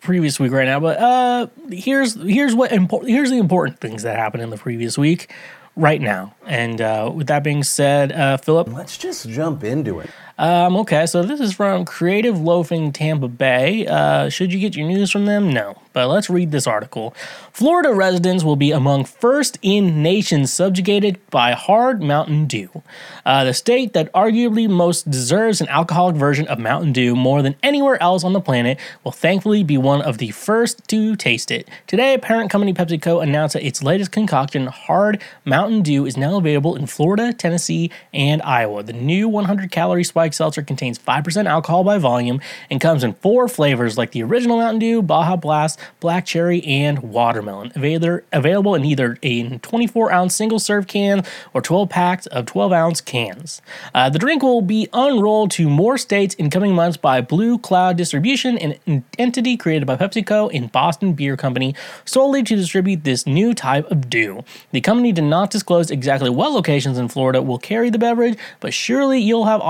previous 0.00 0.40
week 0.40 0.50
right 0.50 0.64
now 0.64 0.80
but 0.80 0.99
uh 0.99 1.46
here's 1.70 2.20
here's 2.25 2.56
what 2.56 2.72
impor- 2.72 3.06
here's 3.06 3.30
the 3.30 3.38
important 3.38 3.78
things 3.78 4.02
that 4.02 4.16
happened 4.16 4.42
in 4.42 4.50
the 4.50 4.56
previous 4.56 4.99
week 4.99 5.32
right 5.76 6.00
now 6.00 6.34
and 6.44 6.80
uh 6.80 7.08
with 7.14 7.28
that 7.28 7.44
being 7.44 7.62
said 7.62 8.11
philip 8.42 8.66
Let's 8.72 8.99
just 8.99 9.28
jump 9.28 9.62
into 9.62 10.00
it. 10.00 10.11
Um, 10.38 10.76
okay, 10.76 11.06
so 11.06 11.22
this 11.22 11.40
is 11.40 11.52
from 11.52 11.84
Creative 11.84 12.40
Loafing 12.40 12.92
Tampa 12.92 13.28
Bay. 13.28 13.86
Uh, 13.86 14.28
should 14.28 14.52
you 14.52 14.58
get 14.58 14.76
your 14.76 14.86
news 14.86 15.10
from 15.10 15.26
them? 15.26 15.52
No. 15.52 15.76
But 15.92 16.08
let's 16.08 16.30
read 16.30 16.50
this 16.50 16.66
article. 16.66 17.14
Florida 17.52 17.92
residents 17.92 18.44
will 18.44 18.56
be 18.56 18.70
among 18.70 19.04
first 19.04 19.58
in 19.62 20.02
nation 20.02 20.46
subjugated 20.46 21.18
by 21.30 21.52
hard 21.52 22.02
Mountain 22.02 22.46
Dew. 22.46 22.82
Uh, 23.26 23.44
the 23.44 23.52
state 23.52 23.92
that 23.92 24.12
arguably 24.12 24.68
most 24.68 25.10
deserves 25.10 25.60
an 25.60 25.68
alcoholic 25.68 26.16
version 26.16 26.46
of 26.48 26.58
Mountain 26.58 26.92
Dew 26.92 27.14
more 27.14 27.42
than 27.42 27.56
anywhere 27.62 28.02
else 28.02 28.24
on 28.24 28.32
the 28.32 28.40
planet 28.40 28.78
will 29.04 29.12
thankfully 29.12 29.62
be 29.62 29.76
one 29.76 30.00
of 30.00 30.18
the 30.18 30.30
first 30.30 30.86
to 30.88 31.14
taste 31.16 31.50
it. 31.50 31.68
Today, 31.86 32.16
parent 32.16 32.50
company 32.50 32.72
PepsiCo 32.72 33.22
announced 33.22 33.52
that 33.52 33.66
its 33.66 33.82
latest 33.82 34.12
concoction, 34.12 34.68
Hard 34.68 35.22
Mountain 35.44 35.82
Dew, 35.82 36.06
is 36.06 36.16
now 36.16 36.38
available 36.38 36.74
in 36.74 36.86
Florida, 36.86 37.32
Tennessee, 37.32 37.90
and 38.14 38.40
Iowa. 38.42 38.82
The 38.82 38.94
new 38.94 39.28
100 39.28 39.70
calorie 39.70 40.04
spike 40.23 40.35
seltzer 40.35 40.62
contains 40.62 41.00
5% 41.00 41.47
alcohol 41.47 41.83
by 41.83 41.99
volume 41.99 42.41
and 42.71 42.81
comes 42.81 43.02
in 43.02 43.12
four 43.14 43.49
flavors 43.49 43.99
like 43.99 44.12
the 44.12 44.23
original 44.23 44.59
Mountain 44.59 44.79
Dew, 44.79 45.02
Baja 45.02 45.35
Blast, 45.35 45.81
Black 45.99 46.25
Cherry, 46.25 46.62
and 46.62 47.00
Watermelon. 47.00 47.73
Available, 47.75 48.76
in 48.76 48.85
either 48.85 49.19
a 49.25 49.59
24 49.59 50.12
ounce 50.12 50.37
single 50.37 50.61
serve 50.61 50.87
can 50.87 51.25
or 51.52 51.61
12 51.61 51.88
packs 51.88 52.26
of 52.26 52.47
12 52.47 52.73
ounce 52.73 53.00
cans. 53.00 53.62
Uh, 53.93 54.09
the 54.11 54.19
drink 54.21 54.45
will 54.45 54.62
be 54.62 54.88
unrolled 54.93 55.50
to 55.50 55.69
more 55.69 55.99
states 55.99 56.37
in 56.37 56.50
coming 56.50 56.73
months 56.73 56.97
by 56.97 57.21
Blue 57.21 57.59
Cloud 57.59 57.97
Distribution, 57.97 58.57
an 58.59 59.05
entity 59.19 59.57
created 59.57 59.87
by 59.87 59.97
PepsiCo 59.97 60.55
and 60.55 60.71
Boston 60.71 61.14
Beer 61.14 61.37
Company 61.37 61.75
solely 62.05 62.45
to 62.45 62.55
distribute 62.55 63.02
this 63.02 63.26
new 63.26 63.55
type 63.55 63.91
of 63.91 64.09
dew. 64.09 64.45
The 64.71 64.81
company 64.81 65.11
did 65.11 65.25
not 65.25 65.50
disclose 65.50 65.91
exactly 65.91 66.31
what 66.31 66.52
locations 66.52 66.97
in 66.97 67.09
Florida 67.09 67.43
will 67.43 67.59
carry 67.59 67.91
the 67.91 67.99
beverage, 67.99 68.38
but 68.61 68.73
surely 68.73 69.21
you'll 69.21 69.47
have 69.47 69.61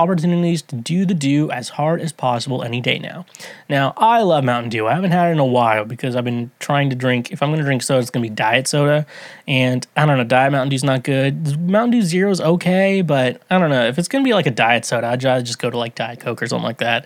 opportunities 0.43 0.61
to 0.63 0.75
do 0.75 1.05
the 1.05 1.13
dew 1.13 1.49
as 1.51 1.69
hard 1.69 2.01
as 2.01 2.11
possible 2.11 2.63
any 2.63 2.81
day 2.81 2.99
now. 2.99 3.25
Now, 3.69 3.93
I 3.97 4.21
love 4.21 4.43
Mountain 4.43 4.69
Dew. 4.69 4.87
I 4.87 4.93
haven't 4.93 5.11
had 5.11 5.29
it 5.29 5.31
in 5.31 5.39
a 5.39 5.45
while 5.45 5.85
because 5.85 6.15
I've 6.15 6.23
been 6.23 6.51
trying 6.59 6.89
to 6.89 6.95
drink, 6.95 7.31
if 7.31 7.41
I'm 7.41 7.49
going 7.49 7.59
to 7.59 7.65
drink 7.65 7.81
soda, 7.81 8.01
it's 8.01 8.09
going 8.09 8.23
to 8.23 8.29
be 8.29 8.35
diet 8.35 8.67
soda. 8.67 9.05
And 9.47 9.87
I 9.95 10.05
don't 10.05 10.17
know, 10.17 10.23
Diet 10.23 10.51
Mountain 10.51 10.69
Dew's 10.69 10.83
not 10.83 11.03
good. 11.03 11.59
Mountain 11.59 11.91
Dew 11.91 12.01
Zero 12.01 12.31
is 12.31 12.41
okay, 12.41 13.01
but 13.01 13.41
I 13.49 13.57
don't 13.57 13.69
know. 13.69 13.87
If 13.87 13.97
it's 13.97 14.07
going 14.07 14.23
to 14.23 14.27
be 14.27 14.33
like 14.33 14.45
a 14.45 14.51
diet 14.51 14.85
soda, 14.85 15.07
I'd 15.07 15.19
just 15.19 15.59
go 15.59 15.69
to 15.69 15.77
like 15.77 15.95
Diet 15.95 16.19
Coke 16.19 16.41
or 16.41 16.47
something 16.47 16.65
like 16.65 16.79
that. 16.79 17.05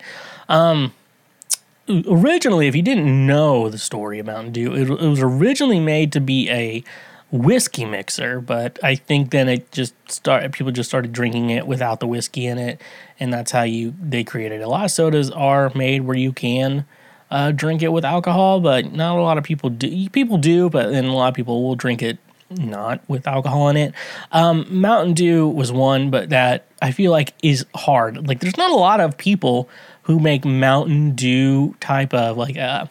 Um, 0.50 0.94
originally, 1.90 2.68
if 2.68 2.76
you 2.76 2.82
didn't 2.82 3.28
know 3.28 3.70
the 3.70 3.78
story 3.78 4.20
of 4.20 4.26
Mountain 4.26 4.54
Dew, 4.54 4.74
it, 4.74 4.90
it 4.90 5.08
was 5.08 5.22
originally 5.22 5.80
made 5.80 6.12
to 6.14 6.20
be 6.20 6.50
a 6.50 6.84
whiskey 7.32 7.86
mixer, 7.86 8.40
but 8.40 8.80
I 8.84 8.96
think 8.96 9.32
then 9.32 9.50
it 9.50 9.72
just 9.72 9.94
started. 10.10 10.54
People 10.54 10.72
just 10.72 10.90
started 10.90 11.12
drinking 11.12 11.50
it 11.50 11.68
without 11.68 12.00
the 12.00 12.08
whiskey 12.08 12.46
in 12.46 12.58
it, 12.58 12.82
and 13.20 13.34
that's 13.34 13.52
how 13.52 13.64
you 13.64 13.94
they 14.02 14.24
created. 14.24 14.62
A 14.62 14.70
lot 14.70 14.86
of 14.86 14.92
sodas 14.92 15.30
are 15.32 15.72
made 15.76 16.02
where 16.02 16.18
you 16.18 16.32
can 16.32 16.86
uh, 17.30 17.52
drink 17.52 17.82
it 17.82 17.90
with 17.90 18.06
alcohol, 18.06 18.60
but 18.60 18.94
not 18.94 19.18
a 19.18 19.22
lot 19.22 19.38
of 19.38 19.44
people 19.44 19.70
do. 19.70 20.10
People 20.10 20.38
do, 20.38 20.70
but 20.70 20.92
then 20.92 21.06
a 21.06 21.14
lot 21.14 21.30
of 21.30 21.34
people 21.34 21.64
will 21.64 21.76
drink 21.76 22.02
it 22.02 22.18
not 22.50 23.02
with 23.10 23.28
alcohol 23.28 23.68
in 23.70 23.78
it. 23.78 23.94
Um, 24.32 24.66
Mountain 24.70 25.14
Dew 25.14 25.48
was 25.50 25.72
one, 25.72 26.10
but 26.10 26.30
that 26.30 26.66
I 26.82 26.92
feel 26.92 27.12
like 27.12 27.34
is 27.44 27.66
hard. 27.76 28.28
Like, 28.28 28.40
there's 28.40 28.58
not 28.58 28.72
a 28.72 28.76
lot 28.76 29.02
of 29.02 29.18
people 29.18 29.70
who 30.04 30.20
make 30.20 30.46
Mountain 30.46 31.16
Dew 31.16 31.76
type 31.82 32.14
of 32.14 32.38
like 32.38 32.58
uh 32.58 32.86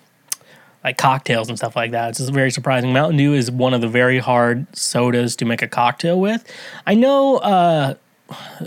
like 0.86 0.96
cocktails 0.96 1.48
and 1.48 1.58
stuff 1.58 1.74
like 1.74 1.90
that. 1.90 2.10
It's 2.10 2.18
just 2.20 2.32
very 2.32 2.52
surprising. 2.52 2.92
Mountain 2.92 3.16
Dew 3.16 3.34
is 3.34 3.50
one 3.50 3.74
of 3.74 3.80
the 3.80 3.88
very 3.88 4.20
hard 4.20 4.68
sodas 4.74 5.34
to 5.36 5.44
make 5.44 5.60
a 5.60 5.66
cocktail 5.66 6.20
with. 6.20 6.44
I 6.86 6.94
know 6.94 7.38
uh 7.38 7.94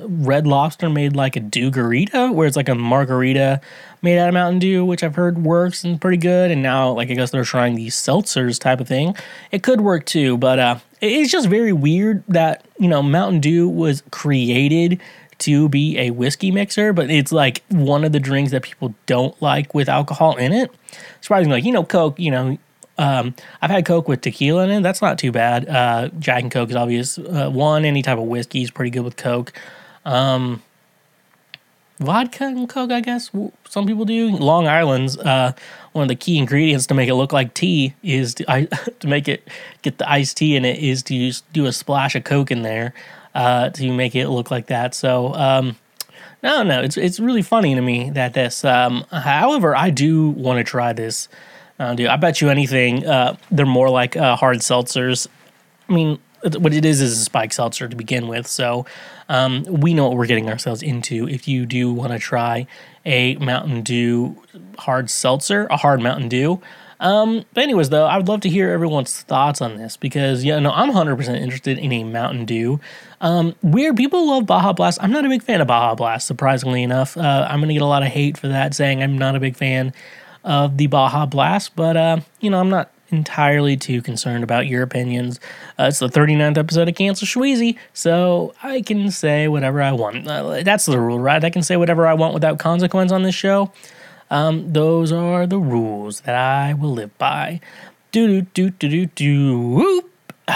Red 0.02 0.46
Lobster 0.46 0.90
made 0.90 1.16
like 1.16 1.38
a 1.38 1.40
Dew 1.40 1.72
Garita, 1.72 2.34
where 2.34 2.46
it's 2.46 2.58
like 2.58 2.70
a 2.70 2.76
margarita 2.76 3.62
made 4.02 4.18
out 4.18 4.28
of 4.28 4.34
Mountain 4.34 4.60
Dew, 4.60 4.84
which 4.86 5.02
I've 5.02 5.16
heard 5.16 5.44
works 5.44 5.84
and 5.84 6.00
pretty 6.00 6.18
good. 6.18 6.52
And 6.52 6.62
now, 6.62 6.92
like 6.92 7.10
I 7.10 7.14
guess 7.14 7.32
they're 7.32 7.46
trying 7.46 7.76
these 7.76 7.96
seltzers 7.96 8.60
type 8.60 8.82
of 8.82 8.88
thing. 8.88 9.16
It 9.52 9.64
could 9.64 9.80
work 9.80 10.06
too, 10.06 10.38
but 10.38 10.60
uh, 10.60 10.80
it's 11.00 11.32
just 11.32 11.48
very 11.48 11.72
weird 11.72 12.24
that 12.28 12.66
you 12.78 12.90
know 12.90 13.02
Mountain 13.02 13.40
Dew 13.40 13.70
was 13.70 14.04
created 14.12 15.00
to 15.40 15.70
be 15.70 15.98
a 15.98 16.12
whiskey 16.12 16.52
mixer, 16.52 16.92
but 16.92 17.10
it's 17.10 17.32
like 17.32 17.64
one 17.70 18.04
of 18.04 18.12
the 18.12 18.20
drinks 18.20 18.52
that 18.52 18.64
people 18.64 18.94
don't 19.06 19.42
like 19.42 19.74
with 19.74 19.88
alcohol 19.88 20.36
in 20.36 20.52
it. 20.52 20.70
Surprisingly, 21.22 21.58
like 21.58 21.66
you 21.66 21.72
know, 21.72 21.84
Coke, 21.84 22.20
you 22.20 22.32
know. 22.32 22.58
Um, 22.98 23.34
I've 23.62 23.70
had 23.70 23.86
Coke 23.86 24.10
with 24.10 24.20
tequila 24.20 24.66
in 24.66 24.72
it. 24.72 24.82
That's 24.82 25.02
not 25.02 25.18
too 25.18 25.32
bad. 25.32 25.70
Uh, 25.70 26.10
Jack 26.20 26.44
and 26.44 26.52
Coke 26.52 26.70
is 26.70 26.76
obvious. 26.76 27.18
Uh, 27.18 27.50
one, 27.50 27.86
any 27.86 28.02
type 28.02 28.18
of 28.18 28.26
whiskey 28.26 28.62
is 28.62 28.72
pretty 28.72 28.92
good 28.92 29.06
with 29.06 29.16
Coke. 29.16 29.54
Um, 30.04 30.62
vodka 32.00 32.46
and 32.46 32.68
Coke, 32.68 32.92
I 32.92 33.02
guess 33.02 33.32
some 33.70 33.88
people 33.88 34.06
do. 34.06 34.36
Long 34.36 34.68
Island's 34.68 35.18
uh, 35.18 35.54
one 35.94 36.04
of 36.04 36.08
the 36.10 36.16
key 36.16 36.38
ingredients 36.38 36.88
to 36.88 36.94
make 36.94 37.10
it 37.10 37.16
look 37.16 37.34
like 37.34 37.54
tea 37.54 37.94
is 38.04 38.36
to, 38.36 38.52
I, 38.52 38.66
to 39.00 39.08
make 39.08 39.28
it 39.28 39.48
get 39.82 39.98
the 39.98 40.10
iced 40.10 40.38
tea 40.38 40.56
in 40.56 40.66
it 40.66 40.80
is 40.80 41.04
to 41.04 41.16
use, 41.16 41.42
do 41.54 41.66
a 41.66 41.72
splash 41.72 42.16
of 42.16 42.24
Coke 42.24 42.52
in 42.52 42.62
there 42.62 42.94
uh, 43.36 43.70
to 43.72 43.94
make 43.94 44.16
it 44.16 44.30
look 44.30 44.52
like 44.52 44.68
that. 44.68 44.94
So 44.94 45.34
um, 45.34 45.76
no, 46.42 46.64
no, 46.64 46.82
it's 46.82 46.98
it's 46.98 47.20
really 47.20 47.42
funny 47.42 47.76
to 47.76 47.82
me 47.82 48.10
that 48.12 48.34
this. 48.34 48.64
Um, 48.64 49.06
however, 49.12 49.76
I 49.76 49.90
do 49.90 50.30
want 50.30 50.58
to 50.58 50.64
try 50.64 50.94
this. 50.94 51.28
Uh, 51.80 51.96
dude, 51.96 52.08
I 52.08 52.18
bet 52.18 52.42
you 52.42 52.50
anything, 52.50 53.06
uh, 53.08 53.38
they're 53.52 53.66
more 53.66 53.90
like 53.90 54.18
uh, 54.18 54.36
hard 54.36 54.58
seltzers. 54.58 55.28
I 55.88 55.94
mean, 55.94 56.20
what 56.44 56.74
it 56.74 56.86
is 56.86 57.02
is 57.02 57.14
a 57.20 57.24
spike 57.24 57.54
seltzer 57.54 57.88
to 57.88 57.96
begin 57.96 58.28
with. 58.28 58.48
So 58.48 58.86
um, 59.30 59.64
we 59.64 59.94
know 59.94 60.08
what 60.08 60.18
we're 60.18 60.26
getting 60.26 60.50
ourselves 60.50 60.82
into. 60.82 61.28
If 61.28 61.48
you 61.48 61.66
do 61.66 61.94
want 61.94 62.12
to 62.12 62.20
try 62.20 62.68
a 63.06 63.36
Mountain 63.38 63.84
Dew 63.84 64.36
hard 64.78 65.10
seltzer, 65.10 65.68
a 65.68 65.78
hard 65.78 66.02
Mountain 66.02 66.30
Dew. 66.30 66.62
Um, 67.00 67.46
but 67.54 67.64
anyways, 67.64 67.90
though, 67.90 68.06
I 68.06 68.18
would 68.18 68.28
love 68.28 68.42
to 68.42 68.50
hear 68.50 68.72
everyone's 68.72 69.22
thoughts 69.22 69.62
on 69.62 69.78
this 69.78 69.96
because 69.96 70.44
yeah, 70.44 70.60
no, 70.60 70.72
I'm 70.72 70.92
100% 70.92 71.40
interested 71.40 71.78
in 71.78 71.92
a 71.94 72.04
Mountain 72.04 72.46
Dew. 72.46 72.80
Um, 73.22 73.56
weird 73.62 73.98
people 73.98 74.28
love 74.28 74.46
Baja 74.46 74.74
Blast. 74.74 75.00
I'm 75.02 75.12
not 75.12 75.26
a 75.26 75.30
big 75.30 75.44
fan 75.44 75.62
of 75.62 75.68
Baja 75.68 75.96
Blast, 75.96 76.26
surprisingly 76.26 76.84
enough. 76.84 77.18
Uh, 77.18 77.48
I'm 77.50 77.60
gonna 77.60 77.74
get 77.74 77.82
a 77.82 77.86
lot 77.86 78.04
of 78.04 78.10
hate 78.10 78.38
for 78.38 78.48
that, 78.48 78.74
saying 78.74 79.04
I'm 79.04 79.18
not 79.18 79.36
a 79.36 79.40
big 79.40 79.56
fan 79.56 79.94
of 80.44 80.78
the 80.78 80.88
Baja 80.88 81.26
Blast, 81.26 81.76
but 81.76 81.98
uh, 81.98 82.20
you 82.40 82.50
know, 82.50 82.60
I'm 82.60 82.70
not 82.70 82.92
entirely 83.12 83.76
too 83.76 84.02
concerned 84.02 84.44
about 84.44 84.68
your 84.68 84.84
opinions. 84.84 85.40
Uh, 85.78 85.86
it's 85.86 86.00
the 86.00 86.08
39th 86.08 86.58
episode 86.58 86.88
of 86.88 86.96
Cancel 86.96 87.28
Schweezy, 87.28 87.78
so 87.94 88.54
I 88.64 88.82
can 88.82 89.12
say 89.12 89.48
whatever 89.48 89.82
I 89.82 89.92
want. 89.92 90.28
Uh, 90.28 90.62
that's 90.64 90.86
the 90.86 91.00
rule, 91.00 91.20
right? 91.20 91.44
I 91.44 91.50
can 91.50 91.64
say 91.64 91.76
whatever 91.76 92.08
I 92.08 92.14
want 92.14 92.34
without 92.34 92.60
consequence 92.60 93.12
on 93.12 93.24
this 93.24 93.36
show. 93.36 93.72
Um, 94.30 94.72
those 94.72 95.12
are 95.12 95.48
the 95.48 95.58
rules 95.58 96.22
that 96.22 96.36
I 96.36 96.74
will 96.74 96.94
live 96.94 97.18
by. 97.18 97.62
Do 98.12 98.42
do 98.42 98.70
do 98.70 98.70
do 98.70 98.90
do 98.90 99.06
do 99.08 99.60
whoop. 99.60 100.12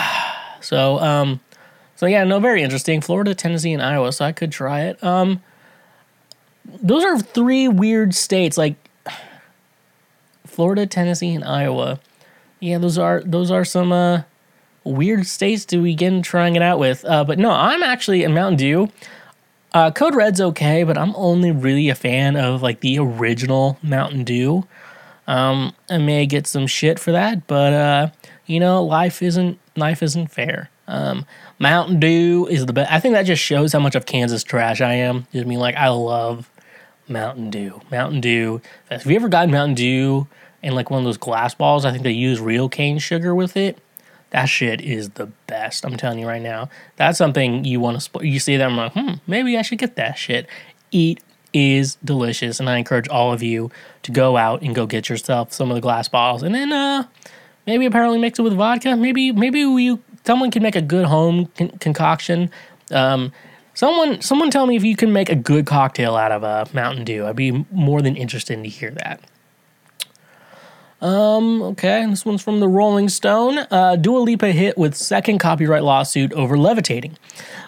So 0.62 0.98
um, 1.00 1.41
so 2.03 2.07
yeah, 2.07 2.25
no, 2.25 2.41
very 2.41 2.62
interesting. 2.62 3.00
Florida, 3.00 3.33
Tennessee, 3.33 3.72
and 3.72 3.81
Iowa. 3.81 4.12
So 4.12 4.25
I 4.25 4.33
could 4.33 4.51
try 4.51 4.81
it. 4.81 5.01
Um, 5.01 5.41
those 6.65 7.01
are 7.05 7.17
three 7.17 7.69
weird 7.69 8.13
states, 8.13 8.57
like 8.57 8.75
Florida, 10.45 10.86
Tennessee, 10.86 11.33
and 11.33 11.45
Iowa. 11.45 12.01
Yeah, 12.60 12.77
those 12.77 12.98
are 12.98 13.22
those 13.25 13.51
are 13.51 13.63
some 13.63 13.93
uh, 13.93 14.24
weird 14.83 15.25
states 15.27 15.63
to 15.67 15.81
begin 15.81 16.22
trying 16.22 16.57
it 16.57 16.62
out 16.62 16.77
with. 16.77 17.05
Uh, 17.05 17.24
but 17.24 17.39
no, 17.39 17.51
I'm 17.51 17.81
actually 17.81 18.25
a 18.25 18.29
Mountain 18.29 18.57
Dew. 18.57 18.89
Uh, 19.74 19.89
Code 19.89 20.13
Red's 20.13 20.41
okay, 20.41 20.83
but 20.83 20.98
I'm 20.98 21.15
only 21.15 21.51
really 21.51 21.88
a 21.88 21.95
fan 21.95 22.36
of 22.36 22.62
like 22.62 22.81
the 22.81 23.00
original 23.00 23.77
Mountain 23.81 24.25
Dew. 24.25 24.67
Um, 25.25 25.74
I 25.89 26.00
may 26.00 26.25
get 26.25 26.48
some 26.48 26.67
shit 26.67 27.00
for 27.00 27.13
that, 27.13 27.48
but 27.48 27.72
uh, 27.72 28.10
you 28.45 28.60
know, 28.60 28.83
life 28.83 29.22
isn't 29.22 29.57
life 29.77 30.03
isn't 30.03 30.27
fair. 30.27 30.69
Um, 30.88 31.25
Mountain 31.60 32.00
Dew 32.00 32.48
is 32.50 32.66
the 32.66 32.74
best. 32.74 32.92
I 32.92 33.00
think 33.00 33.13
that 33.13 33.24
just 33.24 33.42
shows 33.42 33.74
how 33.74 33.80
much 33.80 33.96
of 33.96 34.06
Kansas 34.06 34.44
trash 34.44 34.82
I 34.82 34.94
am. 34.94 35.28
Just 35.32 35.48
mean 35.48 35.60
like 35.60 35.75
I 35.75 35.90
love 35.90 36.50
Mountain 37.08 37.50
Dew. 37.50 37.82
Mountain 37.92 38.22
Dew. 38.22 38.62
Have 38.90 39.06
you 39.06 39.16
ever 39.16 39.30
gotten 39.30 39.52
Mountain 39.52 39.75
Dew 39.75 40.28
in 40.62 40.75
like 40.75 40.90
one 40.90 41.00
of 41.00 41.06
those 41.06 41.18
glass 41.18 41.56
balls? 41.56 41.86
I 41.86 41.92
think 41.92 42.04
they 42.04 42.12
use 42.12 42.40
real 42.40 42.70
cane 42.70 43.00
sugar 43.00 43.34
with 43.34 43.56
it. 43.56 43.78
That 44.32 44.46
shit 44.46 44.82
is 44.82 45.12
the 45.12 45.28
best. 45.48 45.86
I'm 45.86 45.96
telling 45.96 46.18
you 46.20 46.28
right 46.28 46.42
now. 46.42 46.70
That's 46.96 47.18
something 47.18 47.66
you 47.66 47.80
want 47.80 48.02
to. 48.02 48.28
You 48.28 48.40
see 48.40 48.58
that 48.58 48.66
I'm 48.66 48.75
like, 48.75 48.94
hmm, 48.94 49.13
maybe 49.28 49.58
I 49.58 49.62
should 49.62 49.78
get 49.78 49.96
that 49.96 50.18
shit. 50.18 50.48
Eat 50.92 51.22
is 51.54 51.98
delicious, 52.04 52.60
and 52.60 52.68
I 52.68 52.78
encourage 52.78 53.08
all 53.08 53.32
of 53.32 53.44
you 53.44 53.72
to 54.02 54.12
go 54.12 54.36
out 54.36 54.63
and 54.63 54.74
go 54.74 54.88
get 54.88 55.08
yourself 55.08 55.54
some 55.54 55.70
of 55.70 55.75
the 55.75 55.82
glass 55.82 56.10
balls, 56.10 56.42
and 56.42 56.56
then 56.56 56.74
uh, 56.74 57.04
maybe 57.68 57.86
apparently 57.86 58.18
mix 58.18 58.40
it 58.40 58.42
with 58.42 58.54
vodka. 58.54 58.96
Maybe 58.96 59.32
maybe 59.32 59.60
you 59.60 60.02
someone 60.25 60.51
can 60.51 60.63
make 60.63 60.75
a 60.75 60.82
good 60.82 61.06
home 61.06 61.48
con- 61.58 61.70
concoction. 61.80 62.50
Um, 62.92 63.32
someone 63.74 64.22
someone 64.22 64.51
tell 64.51 64.65
me 64.65 64.75
if 64.75 64.84
you 64.84 64.96
can 64.96 65.13
make 65.13 65.30
a 65.30 65.36
good 65.36 65.65
cocktail 65.65 66.15
out 66.15 66.32
of 66.32 66.44
a 66.44 66.68
Mountain 66.74 67.06
Dew. 67.06 67.25
I'd 67.25 67.36
be 67.36 67.65
more 67.72 68.01
than 68.01 68.15
interested 68.15 68.62
to 68.62 68.70
hear 68.70 68.92
that. 68.92 69.22
Um, 71.01 71.62
okay, 71.62 72.06
this 72.06 72.25
one's 72.25 72.42
from 72.42 72.62
the 72.62 72.68
Rolling 72.70 73.10
Stone. 73.10 73.58
Uh, 73.70 73.98
Dua 73.98 74.20
Lipa 74.20 74.53
hit 74.53 74.77
with 74.77 74.96
second 74.96 75.39
copyright 75.39 75.84
lawsuit 75.84 76.32
over 76.32 76.58
levitating. 76.58 77.18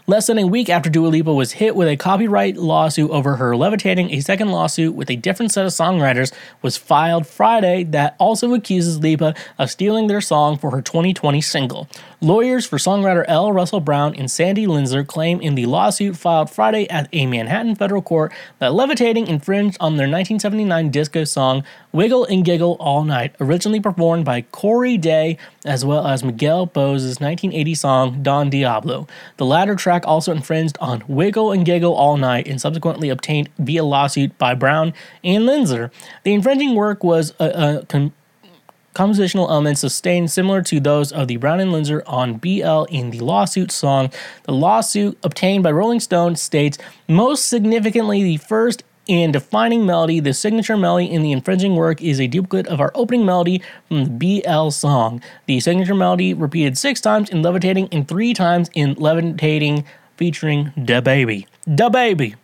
Less 0.08 0.28
than 0.28 0.38
a 0.38 0.46
week 0.46 0.70
after 0.70 0.88
Dua 0.88 1.08
Lipa 1.08 1.34
was 1.34 1.54
hit 1.54 1.76
with 1.76 1.88
a 1.88 1.98
copyright 1.98 2.58
lawsuit 2.58 3.10
over 3.10 3.38
her 3.38 3.56
levitating, 3.56 4.12
a 4.12 4.20
second 4.20 4.50
lawsuit 4.50 4.94
with 4.94 5.10
a 5.10 5.16
different 5.16 5.52
set 5.52 5.66
of 5.66 5.72
songwriters 5.72 6.32
was 6.62 6.78
filed 6.78 7.26
Friday 7.26 7.84
that 7.86 8.16
also 8.20 8.54
accuses 8.54 9.00
Lipa 9.00 9.34
of 9.58 9.72
stealing 9.72 10.06
their 10.06 10.22
song 10.22 10.60
for 10.60 10.70
her 10.70 10.84
2020 10.84 11.42
single. 11.42 11.88
Lawyers 12.22 12.68
for 12.68 12.78
songwriter 12.78 13.26
L. 13.28 13.52
Russell 13.52 13.80
Brown 13.80 14.14
and 14.14 14.30
Sandy 14.30 14.68
Linzer 14.68 15.06
claim 15.06 15.42
in 15.42 15.56
the 15.56 15.66
lawsuit 15.66 16.16
filed 16.16 16.52
Friday 16.52 16.88
at 16.88 17.10
a 17.12 17.26
Manhattan 17.26 17.74
federal 17.74 18.04
court 18.04 18.32
that 18.60 18.76
levitating 18.76 19.26
infringed 19.26 19.78
on 19.80 19.98
their 19.98 20.06
1979 20.06 20.92
disco 20.92 21.24
song 21.24 21.64
Wiggle 21.92 22.26
and 22.26 22.46
Giggle 22.46 22.78
All 22.80 23.06
Night, 23.06 23.34
originally 23.40 23.80
performed 23.80 24.26
by 24.26 24.42
Cory 24.42 24.98
Daye 24.98 25.40
as 25.66 25.84
well 25.84 26.08
as 26.08 26.24
Miguel 26.24 26.66
Bose's 26.68 27.20
1980 27.20 27.76
song 27.76 28.24
Don 28.24 28.50
Diablo. 28.50 29.08
The 29.38 29.46
latter 29.46 29.76
track 29.76 30.04
also 30.06 30.32
infringed 30.32 30.78
on 30.80 31.04
Wiggle 31.08 31.52
and 31.52 31.66
Giggle 31.66 31.94
All 31.94 32.18
Night 32.18 32.48
and 32.48 32.62
subsequently 32.62 33.10
obtained 33.10 33.50
via 33.58 33.84
lawsuit 33.84 34.38
by 34.38 34.54
Brown 34.54 34.94
and 35.24 35.44
Linzer. 35.44 35.92
The 36.24 36.34
infringing 36.34 36.76
work 36.76 37.04
was 37.04 37.34
a, 37.40 37.80
a 37.82 37.86
com- 37.88 38.14
compositional 38.96 39.50
elements 39.50 39.82
sustained 39.82 40.32
similar 40.32 40.62
to 40.62 40.80
those 40.80 41.12
of 41.12 41.28
the 41.28 41.38
Brown 41.38 41.60
and 41.60 41.72
Linzer 41.72 42.02
on 42.08 42.36
BL 42.36 42.84
in 42.86 43.12
the 43.12 43.20
lawsuit 43.20 43.72
song. 43.72 44.10
The 44.44 44.54
lawsuit 44.54 45.18
obtained 45.24 45.64
by 45.64 45.72
Rolling 45.72 46.00
Stone 46.00 46.38
states 46.38 46.78
most 47.08 47.48
significantly 47.48 48.24
the 48.24 48.38
first 48.38 48.84
and 49.08 49.34
defining 49.34 49.86
melody, 49.86 50.20
the 50.20 50.34
signature 50.34 50.78
melody 50.78 51.12
in 51.12 51.22
the 51.22 51.32
infringing 51.32 51.76
work 51.76 52.02
is 52.02 52.20
a 52.20 52.28
duplicate 52.28 52.68
of 52.68 52.80
our 52.80 52.92
opening 52.96 53.26
melody 53.26 53.62
from 53.88 54.18
the 54.18 54.42
BL 54.42 54.70
song. 54.70 55.22
The 55.46 55.60
signature 55.60 55.96
melody 55.96 56.34
repeated 56.34 56.78
six 56.78 57.02
times 57.02 57.30
in 57.30 57.42
Levitating 57.42 57.90
and 57.92 58.08
three 58.08 58.34
times 58.34 58.70
in 58.74 58.96
Levitating 58.96 59.86
featuring 60.18 60.72
Da 60.82 61.02
Baby. 61.02 61.48
Da 61.74 61.90
Baby. 61.90 62.36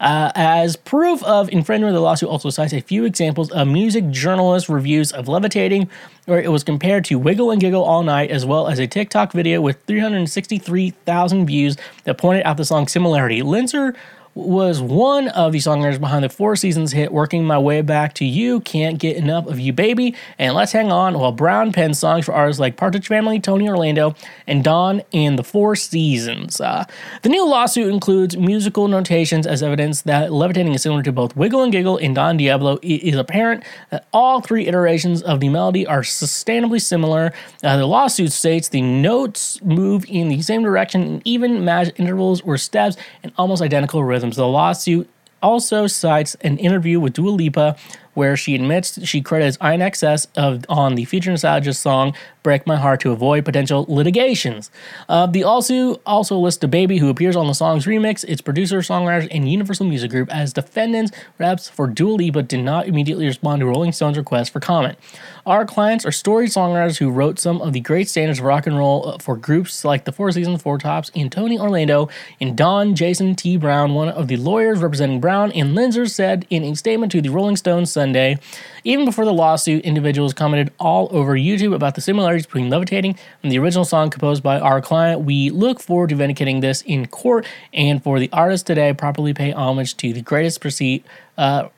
Uh, 0.00 0.32
as 0.34 0.76
proof 0.76 1.22
of 1.24 1.50
infringement, 1.50 1.92
the 1.92 2.00
lawsuit 2.00 2.28
also 2.28 2.48
cites 2.50 2.72
a 2.72 2.80
few 2.80 3.04
examples 3.04 3.50
of 3.50 3.68
music 3.68 4.08
journalist 4.10 4.68
reviews 4.68 5.12
of 5.12 5.28
Levitating, 5.28 5.88
where 6.24 6.40
it 6.40 6.50
was 6.50 6.64
compared 6.64 7.04
to 7.04 7.18
Wiggle 7.18 7.50
and 7.50 7.60
Giggle 7.60 7.84
All 7.84 8.02
Night, 8.02 8.30
as 8.30 8.46
well 8.46 8.68
as 8.68 8.78
a 8.78 8.86
TikTok 8.86 9.32
video 9.32 9.60
with 9.60 9.82
363,000 9.86 11.46
views 11.46 11.76
that 12.04 12.18
pointed 12.18 12.44
out 12.44 12.56
the 12.56 12.64
song's 12.64 12.92
similarity. 12.92 13.42
Linzer 13.42 13.94
was 14.34 14.80
one 14.80 15.28
of 15.28 15.52
the 15.52 15.58
songwriters 15.58 15.98
behind 15.98 16.24
the 16.24 16.28
Four 16.28 16.54
Seasons 16.54 16.92
hit 16.92 17.12
Working 17.12 17.44
My 17.44 17.58
Way 17.58 17.82
Back 17.82 18.14
to 18.14 18.24
You, 18.24 18.60
Can't 18.60 18.98
Get 18.98 19.16
Enough 19.16 19.48
of 19.48 19.58
You 19.58 19.72
Baby, 19.72 20.14
and 20.38 20.54
Let's 20.54 20.70
Hang 20.70 20.92
On, 20.92 21.18
while 21.18 21.32
Brown 21.32 21.72
penned 21.72 21.96
songs 21.96 22.26
for 22.26 22.32
artists 22.32 22.60
like 22.60 22.76
Partridge 22.76 23.08
Family, 23.08 23.40
Tony 23.40 23.68
Orlando, 23.68 24.14
and 24.46 24.62
Dawn 24.62 25.02
and 25.12 25.36
the 25.36 25.42
Four 25.42 25.74
Seasons. 25.74 26.60
Uh, 26.60 26.84
the 27.22 27.28
new 27.28 27.44
lawsuit 27.44 27.92
includes 27.92 28.36
musical 28.36 28.86
notations 28.86 29.48
as 29.48 29.64
evidence 29.64 30.02
that 30.02 30.32
levitating 30.32 30.74
is 30.74 30.82
similar 30.82 31.02
to 31.02 31.12
both 31.12 31.34
Wiggle 31.34 31.64
and 31.64 31.72
Giggle 31.72 31.98
and 31.98 32.14
Don 32.14 32.36
Diablo. 32.36 32.76
It 32.82 33.02
is 33.02 33.16
apparent 33.16 33.64
that 33.90 34.06
all 34.12 34.40
three 34.40 34.68
iterations 34.68 35.22
of 35.22 35.40
the 35.40 35.48
melody 35.48 35.86
are 35.86 36.02
sustainably 36.02 36.80
similar. 36.80 37.32
Uh, 37.64 37.76
the 37.78 37.86
lawsuit 37.86 38.30
states 38.30 38.68
the 38.68 38.82
notes 38.82 39.60
move 39.62 40.04
in 40.08 40.28
the 40.28 40.40
same 40.40 40.62
direction 40.62 41.02
in 41.02 41.22
even 41.24 41.64
matched 41.64 41.92
intervals 41.96 42.40
or 42.42 42.56
steps 42.56 42.96
and 43.24 43.32
almost 43.36 43.60
identical 43.60 44.04
rhythms. 44.04 44.19
The 44.20 44.46
lawsuit 44.46 45.08
also 45.42 45.86
cites 45.86 46.34
an 46.36 46.58
interview 46.58 47.00
with 47.00 47.14
Dua 47.14 47.30
Lipa 47.30 47.76
where 48.14 48.36
she 48.36 48.54
admits 48.54 49.06
she 49.06 49.20
credits 49.20 49.56
INXS 49.58 50.26
of, 50.36 50.64
on 50.68 50.94
the 50.94 51.04
Future 51.04 51.30
Nostalgia 51.30 51.72
song 51.72 52.14
Break 52.42 52.66
My 52.66 52.76
Heart 52.76 53.00
to 53.00 53.12
avoid 53.12 53.44
potential 53.44 53.84
litigations. 53.88 54.70
Uh, 55.08 55.26
the 55.26 55.44
also 55.44 56.00
also 56.06 56.36
lists 56.36 56.60
the 56.60 56.68
baby 56.68 56.98
who 56.98 57.08
appears 57.08 57.36
on 57.36 57.46
the 57.46 57.54
song's 57.54 57.86
remix, 57.86 58.24
its 58.24 58.40
producer, 58.40 58.78
songwriters, 58.78 59.28
and 59.30 59.50
Universal 59.50 59.86
Music 59.86 60.10
Group 60.10 60.32
as 60.32 60.52
defendants. 60.52 61.12
Reps 61.38 61.68
for 61.68 61.86
Dua 61.86 62.12
Lipa 62.12 62.42
did 62.42 62.60
not 62.64 62.86
immediately 62.86 63.26
respond 63.26 63.60
to 63.60 63.66
Rolling 63.66 63.92
Stone's 63.92 64.16
request 64.16 64.52
for 64.52 64.60
comment. 64.60 64.98
Our 65.46 65.64
clients 65.64 66.04
are 66.06 66.12
storied 66.12 66.50
songwriters 66.50 66.98
who 66.98 67.10
wrote 67.10 67.38
some 67.38 67.60
of 67.62 67.72
the 67.72 67.80
great 67.80 68.08
standards 68.08 68.38
of 68.38 68.44
rock 68.44 68.66
and 68.66 68.76
roll 68.76 69.08
uh, 69.08 69.18
for 69.18 69.36
groups 69.36 69.84
like 69.84 70.04
the 70.04 70.12
Four 70.12 70.30
Seasons, 70.32 70.62
Four 70.62 70.78
Tops, 70.78 71.10
and 71.14 71.30
Tony 71.30 71.58
Orlando, 71.58 72.08
and 72.40 72.56
Dawn 72.56 72.94
Jason 72.94 73.34
T. 73.34 73.56
Brown, 73.56 73.94
one 73.94 74.08
of 74.08 74.28
the 74.28 74.36
lawyers 74.36 74.80
representing 74.80 75.20
Brown 75.20 75.52
and 75.52 75.76
Linzer, 75.76 76.08
said 76.08 76.46
in 76.50 76.62
a 76.64 76.74
statement 76.76 77.12
to 77.12 77.20
the 77.20 77.30
Rolling 77.30 77.56
Stone 77.56 77.86
Sunday. 77.86 78.38
Even 78.84 79.04
before 79.04 79.24
the 79.24 79.32
lawsuit, 79.32 79.84
individuals 79.84 80.32
commented 80.32 80.72
all 80.78 81.08
over 81.10 81.34
YouTube 81.34 81.74
about 81.74 81.94
the 81.94 82.00
similarities 82.00 82.46
between 82.46 82.70
Levitating 82.70 83.16
and 83.42 83.52
the 83.52 83.58
original 83.58 83.84
song 83.84 84.10
composed 84.10 84.42
by 84.42 84.58
our 84.58 84.80
client. 84.80 85.22
We 85.22 85.50
look 85.50 85.80
forward 85.80 86.10
to 86.10 86.16
vindicating 86.16 86.60
this 86.60 86.82
in 86.82 87.06
court 87.06 87.46
and 87.72 88.02
for 88.02 88.18
the 88.18 88.30
artists 88.32 88.64
today 88.64 88.92
properly 88.92 89.34
pay 89.34 89.52
homage 89.52 89.96
to 89.98 90.12
the 90.12 90.22
greatest 90.22 90.60
proceed, 90.60 91.04
uh, 91.36 91.68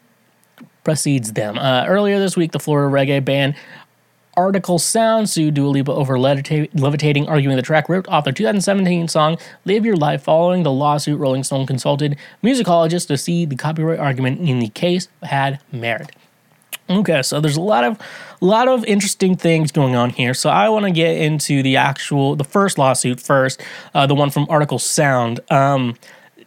precedes 0.84 1.32
them. 1.32 1.58
Uh, 1.58 1.84
earlier 1.86 2.18
this 2.18 2.36
week, 2.36 2.52
the 2.52 2.60
Florida 2.60 2.92
reggae 2.92 3.24
band 3.24 3.54
Artikal 4.36 4.80
Sound 4.80 5.28
sued 5.28 5.54
Dua 5.54 5.68
Lipa 5.68 5.92
over 5.92 6.18
levitating, 6.18 7.28
arguing 7.28 7.56
the 7.56 7.62
track 7.62 7.88
ripped 7.90 8.08
off 8.08 8.24
their 8.24 8.32
2017 8.32 9.06
song 9.08 9.36
"Live 9.66 9.84
Your 9.84 9.96
Life." 9.96 10.22
Following 10.22 10.62
the 10.62 10.72
lawsuit, 10.72 11.20
Rolling 11.20 11.44
Stone 11.44 11.66
consulted 11.66 12.16
musicologists 12.42 13.06
to 13.08 13.18
see 13.18 13.44
the 13.44 13.56
copyright 13.56 13.98
argument 13.98 14.40
in 14.40 14.58
the 14.58 14.68
case 14.68 15.08
had 15.22 15.60
merit. 15.70 16.12
Okay, 16.90 17.22
so 17.22 17.40
there's 17.40 17.56
a 17.56 17.60
lot 17.60 17.84
of 17.84 17.98
a 18.40 18.44
lot 18.44 18.68
of 18.68 18.84
interesting 18.84 19.36
things 19.36 19.72
going 19.72 19.94
on 19.94 20.10
here. 20.10 20.34
So 20.34 20.50
I 20.50 20.68
want 20.68 20.84
to 20.84 20.90
get 20.90 21.16
into 21.16 21.62
the 21.62 21.76
actual 21.76 22.36
the 22.36 22.44
first 22.44 22.76
lawsuit 22.76 23.20
first, 23.20 23.62
uh, 23.94 24.06
the 24.06 24.14
one 24.14 24.30
from 24.30 24.46
Artikal 24.46 24.80
Sound. 24.80 25.40
Um, 25.50 25.96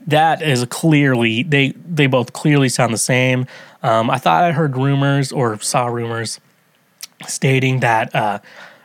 that 0.08 0.42
is 0.42 0.66
clearly 0.70 1.44
they 1.44 1.70
they 1.72 2.08
both 2.08 2.34
clearly 2.34 2.70
sound 2.70 2.94
the 2.94 2.98
same. 2.98 3.48
Um, 3.82 4.10
I 4.10 4.18
thought 4.18 4.44
I 4.44 4.52
heard 4.52 4.78
rumors 4.78 5.32
or 5.32 5.60
saw 5.60 5.88
rumors 5.88 6.40
stating 7.28 7.80
that 7.80 8.14
uh, 8.14 8.40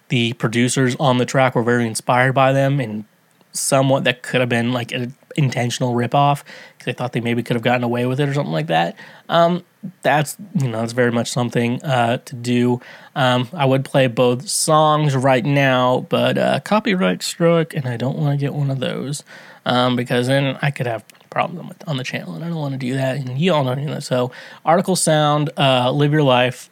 the 0.08 0.32
producers 0.34 0.96
on 1.00 1.18
the 1.18 1.26
track 1.26 1.54
were 1.54 1.62
very 1.62 1.86
inspired 1.86 2.32
by 2.32 2.52
them 2.52 2.80
and 2.80 3.04
somewhat 3.52 4.04
that 4.04 4.22
could 4.22 4.40
have 4.40 4.48
been 4.48 4.72
like 4.72 4.92
an 4.92 5.14
intentional 5.36 5.94
ripoff 5.94 6.42
because 6.72 6.86
they 6.86 6.92
thought 6.92 7.12
they 7.12 7.20
maybe 7.20 7.42
could 7.42 7.56
have 7.56 7.62
gotten 7.62 7.84
away 7.84 8.06
with 8.06 8.20
it 8.20 8.28
or 8.28 8.34
something 8.34 8.52
like 8.52 8.68
that. 8.68 8.96
Um, 9.28 9.64
that's 10.02 10.36
you 10.54 10.68
know 10.68 10.82
it's 10.82 10.92
very 10.92 11.12
much 11.12 11.30
something 11.30 11.82
uh, 11.82 12.18
to 12.18 12.34
do. 12.34 12.80
Um, 13.14 13.48
I 13.52 13.64
would 13.64 13.84
play 13.84 14.06
both 14.06 14.48
songs 14.48 15.16
right 15.16 15.44
now, 15.44 16.06
but 16.08 16.38
uh, 16.38 16.60
copyright 16.60 17.22
struck, 17.22 17.74
and 17.74 17.86
I 17.86 17.96
don't 17.96 18.18
want 18.18 18.38
to 18.38 18.44
get 18.44 18.54
one 18.54 18.70
of 18.70 18.80
those 18.80 19.24
um, 19.64 19.96
because 19.96 20.26
then 20.26 20.58
I 20.62 20.70
could 20.70 20.86
have 20.86 21.04
problems 21.30 21.74
on 21.86 21.96
the 21.96 22.04
channel, 22.04 22.34
and 22.34 22.44
I 22.44 22.48
don't 22.48 22.58
want 22.58 22.72
to 22.72 22.78
do 22.78 22.94
that. 22.94 23.16
And 23.16 23.38
you 23.38 23.54
all 23.54 23.64
know 23.64 23.74
that. 23.74 24.02
So, 24.02 24.32
Artikal 24.66 24.98
Sound, 24.98 25.50
uh, 25.56 25.90
"Live 25.92 26.12
Your 26.12 26.22
Life." 26.22 26.70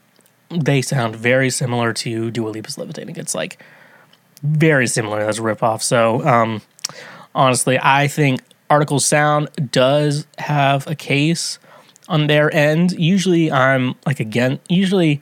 they 0.50 0.82
sound 0.82 1.14
very 1.14 1.50
similar 1.50 1.92
to 1.92 2.30
Dua 2.30 2.50
Lipa's 2.50 2.78
Levitating. 2.78 3.16
It's 3.16 3.34
like 3.34 3.62
very 4.42 4.86
similar 4.86 5.20
as 5.20 5.38
a 5.38 5.42
ripoff. 5.42 5.82
So 5.82 6.26
um, 6.26 6.62
honestly, 7.34 7.78
I 7.80 8.08
think 8.08 8.40
Artikal 8.70 9.00
Sound 9.00 9.48
does 9.70 10.26
have 10.38 10.86
a 10.86 10.94
case 10.94 11.58
on 12.08 12.26
their 12.26 12.54
end. 12.54 12.92
Usually, 12.92 13.50
I'm 13.50 13.94
like 14.06 14.20
again. 14.20 14.60
Usually, 14.68 15.20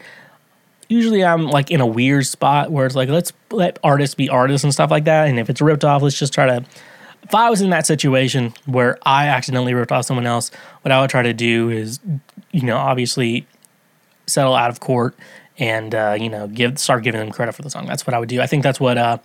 usually 0.89 1.25
I'm 1.25 1.47
like 1.47 1.71
in 1.71 1.81
a 1.81 1.87
weird 1.87 2.27
spot 2.27 2.71
where 2.71 2.87
it's 2.87 2.95
like 2.95 3.09
let's 3.09 3.33
let 3.51 3.79
artists 3.83 4.15
be 4.15 4.29
artists 4.29 4.65
and 4.65 4.73
stuff 4.73 4.91
like 4.91 5.05
that. 5.05 5.29
And 5.29 5.39
if 5.39 5.51
it's 5.51 5.61
ripped 5.61 5.85
off, 5.85 6.03
let's 6.03 6.19
just 6.19 6.33
try 6.33 6.47
to. 6.47 6.65
If 7.23 7.35
I 7.35 7.51
was 7.51 7.61
in 7.61 7.71
that 7.71 7.87
situation 7.87 8.55
where 8.67 8.99
I 9.03 9.27
accidentally 9.27 9.75
ripped 9.75 9.91
off 9.91 10.05
someone 10.05 10.27
else, 10.27 10.53
what 10.83 10.93
I 10.93 11.01
would 11.01 11.11
try 11.11 11.23
to 11.23 11.33
do 11.33 11.71
is, 11.71 11.99
you 12.53 12.63
know, 12.63 12.77
obviously 12.77 13.47
settle 14.29 14.55
out 14.55 14.71
of 14.71 14.79
court 14.79 15.17
and 15.59 15.95
uh, 15.95 16.17
you 16.19 16.29
know 16.29 16.47
give 16.49 16.79
start 16.79 17.03
giving 17.03 17.21
them 17.21 17.31
credit 17.31 17.55
for 17.55 17.63
the 17.63 17.71
song. 17.71 17.87
That's 17.87 18.07
what 18.07 18.15
I 18.15 18.19
would 18.19 18.29
do. 18.29 18.41
I 18.41 18.47
think 18.47 18.63
that's 18.63 18.81
what 18.81 18.99
uh, 18.99 19.19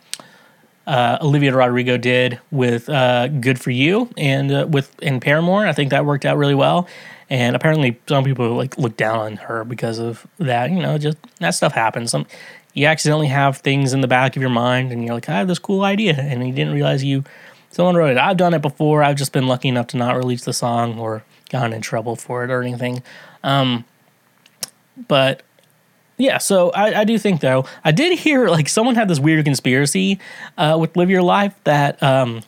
uh, 0.88 1.18
Olivia 1.22 1.56
Rodrigo 1.56 1.98
did 1.98 2.40
with 2.52 2.90
uh, 2.90 3.28
"Good 3.28 3.60
for 3.60 3.72
You" 3.72 4.10
and 4.18 4.52
uh, 4.52 4.68
with 4.70 5.00
in 5.02 5.20
Paramore. 5.20 5.66
I 5.66 5.74
think 5.74 5.92
that 5.92 6.06
worked 6.06 6.26
out 6.26 6.38
really 6.38 6.56
well. 6.56 6.88
And 7.30 7.56
apparently, 7.56 8.00
some 8.08 8.26
people 8.26 8.56
like 8.56 8.78
look 8.78 8.98
down 8.98 9.20
on 9.20 9.36
her 9.38 9.64
because 9.64 10.00
of 10.00 10.28
that. 10.38 10.70
You 10.70 10.82
know, 10.82 10.98
just 10.98 11.18
that 11.40 11.52
stuff 11.52 11.74
happens. 11.74 12.12
Some 12.12 12.26
you 12.74 12.88
accidentally 12.88 13.28
have 13.28 13.58
things 13.58 13.94
in 13.94 14.02
the 14.02 14.08
back 14.08 14.36
of 14.36 14.42
your 14.42 14.52
mind, 14.52 14.92
and 14.92 15.04
you're 15.04 15.14
like, 15.14 15.30
I 15.30 15.38
have 15.38 15.48
this 15.48 15.60
cool 15.60 15.84
idea, 15.84 16.16
and 16.20 16.46
you 16.46 16.54
didn't 16.54 16.74
realize 16.74 17.04
you 17.04 17.24
someone 17.72 17.96
wrote 17.96 18.12
it. 18.12 18.18
I've 18.18 18.38
done 18.38 18.54
it 18.54 18.62
before. 18.62 19.04
I've 19.04 19.16
just 19.16 19.32
been 19.32 19.48
lucky 19.48 19.70
enough 19.70 19.88
to 19.88 19.98
not 19.98 20.16
release 20.18 20.46
the 20.46 20.54
song 20.54 21.00
or 21.00 21.24
gotten 21.50 21.74
in 21.74 21.82
trouble 21.82 22.16
for 22.16 22.44
it 22.44 22.52
or 22.52 22.62
anything. 22.62 23.04
Um, 23.44 23.86
but 25.08 25.44
yeah, 26.22 26.38
so 26.38 26.70
I, 26.70 27.02
I, 27.02 27.04
do 27.04 27.18
think 27.18 27.42
though 27.42 27.66
I 27.84 27.92
did 27.92 28.20
hear 28.20 28.48
like 28.48 28.70
someone 28.70 28.94
had 28.94 29.08
this 29.08 29.20
weird 29.20 29.44
conspiracy 29.44 30.20
uh, 30.56 30.78
with 30.80 30.96
Live 30.96 31.10
Your 31.10 31.24
Life 31.24 31.56
that 31.64 32.02
um, 32.04 32.42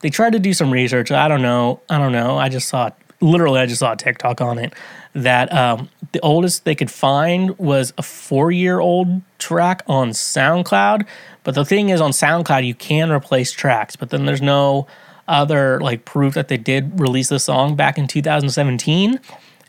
they 0.00 0.08
tried 0.08 0.34
to 0.34 0.38
do 0.38 0.54
some 0.54 0.70
research. 0.70 1.10
I 1.10 1.26
don't 1.26 1.42
know. 1.42 1.80
I 1.90 1.98
don't 1.98 2.12
know. 2.12 2.38
I 2.38 2.48
just 2.48 2.68
saw 2.68 2.90
literally 3.20 3.58
I 3.58 3.66
just 3.66 3.80
saw 3.80 3.92
a 3.92 3.96
TikTok 3.96 4.40
on 4.40 4.58
it 4.58 4.72
that 5.14 5.52
um, 5.52 5.88
the 6.12 6.20
oldest 6.20 6.64
they 6.64 6.76
could 6.76 6.92
find 6.92 7.58
was 7.58 7.92
a 7.98 8.04
four 8.04 8.52
year 8.52 8.78
old 8.78 9.20
track 9.40 9.82
on 9.88 10.10
SoundCloud. 10.10 11.04
But 11.42 11.56
the 11.56 11.64
thing 11.64 11.88
is, 11.88 12.00
on 12.00 12.12
SoundCloud 12.12 12.64
you 12.64 12.74
can 12.76 13.10
replace 13.10 13.50
tracks, 13.50 13.96
but 13.96 14.10
then 14.10 14.26
there's 14.26 14.42
no 14.42 14.86
other 15.26 15.80
like 15.80 16.04
proof 16.04 16.34
that 16.34 16.46
they 16.46 16.56
did 16.56 17.00
release 17.00 17.30
the 17.30 17.40
song 17.40 17.74
back 17.74 17.98
in 17.98 18.06
2017 18.06 19.18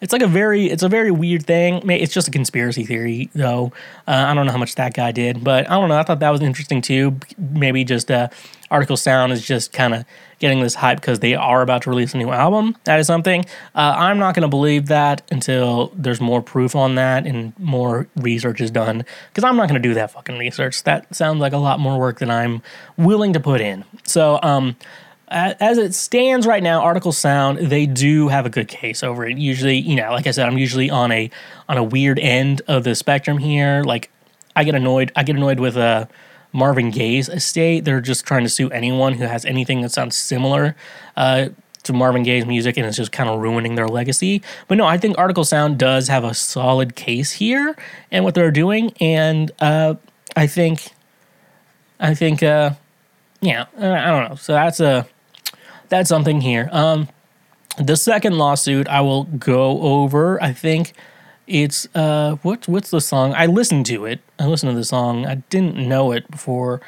it's 0.02 0.14
like 0.14 0.22
a 0.22 0.28
very 0.28 0.68
it's 0.68 0.84
a 0.84 0.90
very 0.90 1.12
weird 1.12 1.46
thing. 1.46 1.90
It's 1.90 2.14
just 2.14 2.28
a 2.28 2.32
conspiracy 2.32 2.86
theory, 2.86 3.30
though. 3.34 3.72
Uh, 4.08 4.26
I 4.28 4.34
don't 4.34 4.46
know 4.46 4.52
how 4.52 4.58
much 4.58 4.76
that 4.76 4.94
guy 4.94 5.12
did, 5.12 5.44
but 5.44 5.70
I 5.70 5.74
don't 5.80 5.90
know. 5.90 5.98
I 5.98 6.04
thought 6.04 6.20
that 6.20 6.30
was 6.30 6.42
interesting 6.42 6.82
too. 6.82 7.18
Maybe 7.38 7.84
just 7.84 8.10
uh, 8.10 8.30
Artikal 8.72 8.98
Sound 8.98 9.32
is 9.34 9.46
just 9.46 9.74
kind 9.74 9.94
of 9.94 10.06
getting 10.40 10.62
this 10.62 10.76
hype 10.76 11.02
because 11.02 11.20
they 11.20 11.36
are 11.36 11.62
about 11.62 11.82
to 11.84 11.90
release 11.90 12.14
a 12.14 12.18
new 12.18 12.32
album. 12.32 12.76
That 12.86 13.00
is 13.00 13.08
something. 13.08 13.46
Uh, 13.76 13.94
I'm 13.98 14.20
not 14.20 14.36
going 14.36 14.44
to 14.44 14.48
believe 14.48 14.88
that 14.88 15.22
until 15.32 15.92
there's 15.96 16.22
more 16.22 16.42
proof 16.42 16.76
on 16.76 16.96
that 16.96 17.26
and 17.28 17.58
more 17.60 18.08
research 18.16 18.62
is 18.62 18.72
done. 18.72 19.04
Because 19.30 19.44
I'm 19.44 19.58
not 19.58 19.68
going 19.68 19.82
to 19.82 19.88
do 19.88 19.94
that 19.96 20.12
fucking 20.12 20.38
research. 20.38 20.84
That 20.84 21.14
sounds 21.14 21.40
like 21.42 21.54
a 21.54 21.58
lot 21.58 21.80
more 21.80 22.00
work 22.00 22.20
than 22.20 22.32
I'm 22.32 22.62
willing 22.98 23.34
to 23.34 23.40
put 23.40 23.60
in. 23.60 23.84
So, 24.06 24.40
um, 24.42 24.78
as 25.30 25.78
it 25.78 25.94
stands 25.94 26.48
right 26.48 26.64
now, 26.64 26.82
Artikal 26.82 27.14
Sound 27.14 27.60
they 27.60 27.86
do 27.86 28.28
have 28.30 28.46
a 28.46 28.50
good 28.50 28.68
case 28.68 29.04
over 29.04 29.28
it. 29.28 29.38
Usually, 29.38 29.78
you 29.78 29.96
know, 29.96 30.12
like 30.12 30.28
I 30.28 30.32
said, 30.32 30.48
I'm 30.48 30.58
usually 30.58 30.90
on 30.90 31.12
a 31.12 31.30
on 31.68 31.78
a 31.78 31.84
weird 31.84 32.20
end 32.20 32.62
of 32.68 32.84
the 32.84 32.96
spectrum 32.96 33.38
here. 33.38 33.84
Like 33.84 34.10
I 34.56 34.64
get 34.64 34.76
annoyed. 34.76 35.12
I 35.16 35.24
get 35.24 35.36
annoyed 35.36 35.60
with 35.60 35.78
uh, 35.78 36.08
Marvin 36.52 36.90
Gaye's 36.92 37.30
estate. 37.30 37.86
They're 37.86 38.02
just 38.02 38.26
trying 38.26 38.44
to 38.44 38.50
sue 38.50 38.70
anyone 38.72 39.14
who 39.14 39.26
has 39.26 39.46
anything 39.46 39.82
that 39.82 39.92
sounds 39.92 40.16
similar. 40.16 40.76
Uh, 41.16 41.50
to 41.84 41.94
Marvin 41.94 42.24
Gaye's 42.24 42.46
music 42.46 42.76
and 42.78 42.86
it's 42.86 42.98
just 42.98 43.12
kind 43.12 43.30
of 43.30 43.40
ruining 43.40 43.76
their 43.76 43.88
legacy. 43.88 44.42
But 44.68 44.78
no, 44.78 44.86
I 44.86 44.98
think 44.98 45.16
Artikal 45.16 45.46
Sound 45.46 45.80
does 45.80 46.10
have 46.10 46.26
a 46.26 46.34
solid 46.34 46.96
case 46.96 47.32
here 47.32 47.76
and 48.12 48.26
what 48.26 48.36
they're 48.36 48.52
doing. 48.52 48.92
And 49.00 49.50
uh, 49.60 49.96
I 50.36 50.46
think, 50.46 50.90
I 52.00 52.14
think, 52.14 52.44
uh, 52.44 52.72
yeah, 53.40 53.66
I 53.78 54.12
don't 54.12 54.30
know. 54.30 54.36
So 54.36 54.54
that's 54.54 54.82
a 54.82 55.08
that's 55.90 56.10
something 56.10 56.42
here. 56.42 56.70
Um, 56.72 57.08
the 57.78 57.96
second 57.96 58.38
lawsuit 58.38 58.88
I 58.88 59.02
will 59.02 59.24
go 59.26 59.82
over. 59.82 60.42
I 60.42 60.54
think 60.54 60.94
it's 61.48 61.88
uh, 61.96 62.36
what 62.44 62.68
what's 62.68 62.92
the 62.92 63.02
song? 63.02 63.34
I 63.34 63.46
listened 63.46 63.86
to 63.88 64.06
it. 64.06 64.22
I 64.38 64.46
listened 64.46 64.72
to 64.72 64.76
the 64.76 64.86
song. 64.86 65.26
I 65.26 65.36
didn't 65.50 65.76
know 65.76 66.12
it 66.12 66.30
before. 66.30 66.82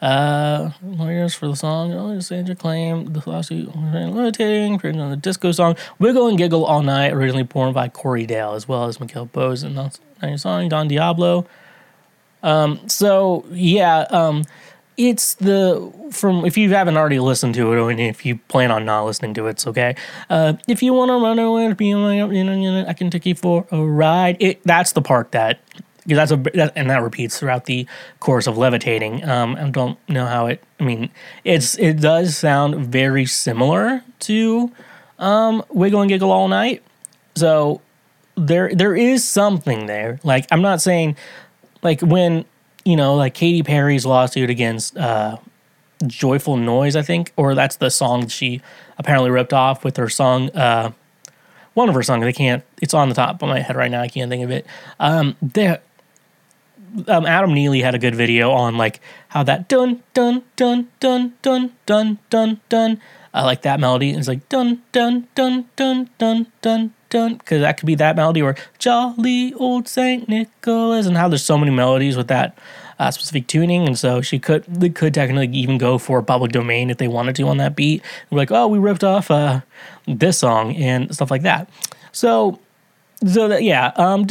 Uh, 0.00 0.72
lawyers 0.82 1.32
for 1.32 1.46
the 1.46 1.54
song. 1.54 1.92
Oh, 1.92 2.18
Sandra 2.18 2.56
claim 2.56 3.12
the 3.12 3.22
lawsuit 3.24 3.74
levitating 3.76 4.74
on 5.00 5.10
the 5.10 5.16
disco 5.16 5.52
song 5.52 5.76
"Wiggle 6.00 6.26
and 6.26 6.36
Giggle 6.36 6.64
All 6.64 6.82
Night," 6.82 7.12
originally 7.12 7.44
performed 7.44 7.74
by 7.74 7.88
Corey 7.88 8.26
Dale, 8.26 8.54
as 8.54 8.66
well 8.66 8.86
as 8.86 8.98
Miguel 8.98 9.26
Bose 9.26 9.62
and 9.62 9.92
song 10.36 10.68
Don 10.68 10.88
Diablo. 10.88 11.46
Um, 12.42 12.80
so 12.88 13.46
yeah, 13.52 14.00
um, 14.10 14.42
it's 14.96 15.34
the 15.34 15.92
from 16.10 16.44
if 16.44 16.56
you 16.58 16.70
haven't 16.70 16.96
already 16.96 17.18
listened 17.18 17.54
to 17.54 17.72
it 17.72 17.90
and 17.90 18.00
if 18.00 18.26
you 18.26 18.36
plan 18.48 18.70
on 18.70 18.84
not 18.84 19.04
listening 19.04 19.34
to 19.34 19.46
it 19.46 19.50
it's 19.50 19.66
okay. 19.66 19.96
Uh, 20.28 20.54
if 20.68 20.82
you 20.82 20.92
want 20.92 21.08
to 21.10 21.14
run 21.14 21.38
away 21.38 21.64
you 21.78 22.44
know, 22.44 22.84
i 22.86 22.92
can 22.92 23.10
take 23.10 23.26
you 23.26 23.34
for 23.34 23.66
a 23.70 23.82
ride. 23.82 24.36
It 24.40 24.62
that's 24.64 24.92
the 24.92 25.02
part 25.02 25.32
that 25.32 25.60
because 26.04 26.16
that's 26.16 26.32
a 26.32 26.36
that, 26.56 26.72
and 26.76 26.90
that 26.90 27.02
repeats 27.02 27.38
throughout 27.38 27.64
the 27.64 27.86
course 28.20 28.46
of 28.46 28.58
levitating. 28.58 29.24
Um 29.24 29.56
i 29.56 29.68
don't 29.70 29.98
know 30.08 30.26
how 30.26 30.46
it 30.46 30.62
i 30.78 30.84
mean 30.84 31.10
it's 31.44 31.78
it 31.78 32.00
does 32.00 32.36
sound 32.36 32.86
very 32.86 33.24
similar 33.24 34.02
to 34.20 34.70
um 35.18 35.64
wiggle 35.70 36.00
and 36.02 36.08
giggle 36.10 36.30
all 36.30 36.48
night. 36.48 36.82
So 37.34 37.80
there 38.36 38.74
there 38.74 38.94
is 38.94 39.24
something 39.26 39.86
there. 39.86 40.20
Like 40.22 40.46
i'm 40.50 40.62
not 40.62 40.82
saying 40.82 41.16
like 41.82 42.00
when 42.02 42.44
you 42.84 42.96
know, 42.96 43.14
like 43.14 43.34
Katy 43.34 43.62
Perry's 43.62 44.04
lawsuit 44.04 44.50
against 44.50 44.96
uh, 44.96 45.38
Joyful 46.06 46.56
Noise, 46.56 46.96
I 46.96 47.02
think, 47.02 47.32
or 47.36 47.54
that's 47.54 47.76
the 47.76 47.90
song 47.90 48.28
she 48.28 48.60
apparently 48.98 49.30
ripped 49.30 49.52
off 49.52 49.84
with 49.84 49.96
her 49.96 50.08
song. 50.08 50.50
Uh, 50.50 50.92
one 51.74 51.88
of 51.88 51.94
her 51.94 52.02
songs, 52.02 52.24
I 52.24 52.32
can't. 52.32 52.64
It's 52.80 52.94
on 52.94 53.08
the 53.08 53.14
top 53.14 53.42
of 53.42 53.48
my 53.48 53.60
head 53.60 53.76
right 53.76 53.90
now. 53.90 54.02
I 54.02 54.08
can't 54.08 54.30
think 54.30 54.44
of 54.44 54.50
it. 54.50 54.66
Um, 55.00 55.36
there, 55.40 55.80
um, 57.08 57.24
Adam 57.24 57.54
Neely 57.54 57.80
had 57.80 57.94
a 57.94 57.98
good 57.98 58.14
video 58.14 58.50
on 58.50 58.76
like 58.76 59.00
how 59.28 59.42
that 59.44 59.68
dun 59.68 60.02
dun 60.12 60.42
dun 60.56 60.88
dun 61.00 61.32
dun 61.40 61.72
dun 61.86 62.18
dun 62.30 62.60
dun. 62.68 63.00
I 63.32 63.44
like 63.44 63.62
that 63.62 63.80
melody. 63.80 64.10
It's 64.10 64.28
like 64.28 64.46
dun 64.48 64.82
dun 64.92 65.28
dun 65.34 65.66
dun 65.76 66.10
dun 66.18 66.46
dun 66.60 66.92
dun 67.12 67.34
because 67.36 67.60
that 67.60 67.76
could 67.78 67.86
be 67.86 67.94
that 67.94 68.16
melody 68.16 68.42
or 68.42 68.56
jolly 68.78 69.54
old 69.54 69.86
Saint 69.86 70.28
Nicholas 70.28 71.06
and 71.06 71.16
how 71.16 71.28
there's 71.28 71.44
so 71.44 71.56
many 71.56 71.70
melodies 71.70 72.16
with 72.16 72.28
that 72.28 72.58
uh, 72.98 73.10
specific 73.10 73.46
tuning 73.46 73.86
and 73.86 73.98
so 73.98 74.20
she 74.20 74.38
could 74.38 74.64
they 74.64 74.88
could 74.88 75.14
technically 75.14 75.56
even 75.56 75.78
go 75.78 75.98
for 75.98 76.22
public 76.22 76.52
domain 76.52 76.90
if 76.90 76.98
they 76.98 77.08
wanted 77.08 77.36
to 77.36 77.48
on 77.48 77.58
that 77.58 77.76
beat. 77.76 78.02
We're 78.30 78.38
like, 78.38 78.50
oh, 78.50 78.66
we 78.66 78.78
ripped 78.78 79.04
off 79.04 79.30
uh, 79.30 79.60
this 80.06 80.38
song 80.38 80.76
and 80.76 81.14
stuff 81.14 81.30
like 81.30 81.42
that. 81.42 81.68
So 82.12 82.60
so 83.26 83.48
that 83.48 83.62
yeah 83.62 83.92
um 83.96 84.26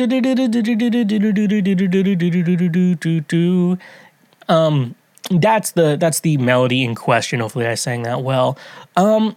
um 4.50 4.96
that's 5.30 5.72
the 5.72 5.96
that's 5.96 6.20
the 6.22 6.38
melody 6.38 6.84
in 6.84 6.94
question 6.96 7.39
hopefully 7.39 7.65
i 7.65 7.76
sang 7.76 8.04
that 8.04 8.22
well 8.22 8.58
um 8.98 9.36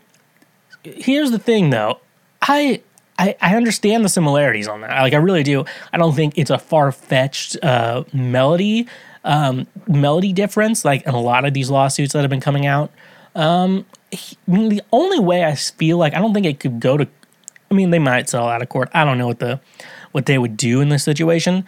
here's 0.83 1.31
the 1.31 1.39
thing 1.39 1.71
though 1.71 2.01
i 2.43 2.81
I, 3.19 3.37
I 3.41 3.57
understand 3.57 4.05
the 4.05 4.09
similarities 4.09 4.69
on 4.69 4.81
that. 4.81 5.01
Like 5.01 5.13
I 5.13 5.19
really 5.19 5.43
do. 5.43 5.65
I 5.93 5.99
don't 5.99 6.15
think 6.15 6.37
it's 6.37 6.51
a 6.51 6.59
far 6.59 6.91
fetched 6.93 7.57
uh, 7.63 8.05
melody 8.13 8.89
um, 9.25 9.67
melody 9.87 10.33
difference. 10.33 10.85
Like 10.85 11.07
in 11.07 11.15
a 11.15 11.21
lot 11.21 11.45
of 11.45 11.55
these 11.55 11.71
lawsuits 11.71 12.13
that 12.13 12.21
have 12.21 12.31
been 12.31 12.41
coming 12.41 12.67
out. 12.67 12.91
Um, 13.35 13.87
he, 14.11 14.37
I 14.47 14.51
mean, 14.51 14.69
the 14.69 14.83
only 14.93 15.19
way 15.19 15.45
I 15.45 15.55
feel 15.55 15.99
like 15.99 16.15
I 16.15 16.19
don't 16.19 16.35
think 16.35 16.47
it 16.47 16.61
could 16.61 16.81
go 16.81 16.97
to. 16.97 17.09
I 17.71 17.75
mean, 17.75 17.91
they 17.91 17.99
might 17.99 18.29
settle 18.29 18.49
out 18.49 18.63
of 18.63 18.69
court. 18.69 18.89
I 18.95 19.05
don't 19.05 19.19
know 19.19 19.27
what 19.27 19.39
the 19.39 19.61
what 20.13 20.27
they 20.27 20.39
would 20.39 20.57
do 20.57 20.81
in 20.81 20.89
this 20.89 21.03
situation. 21.03 21.65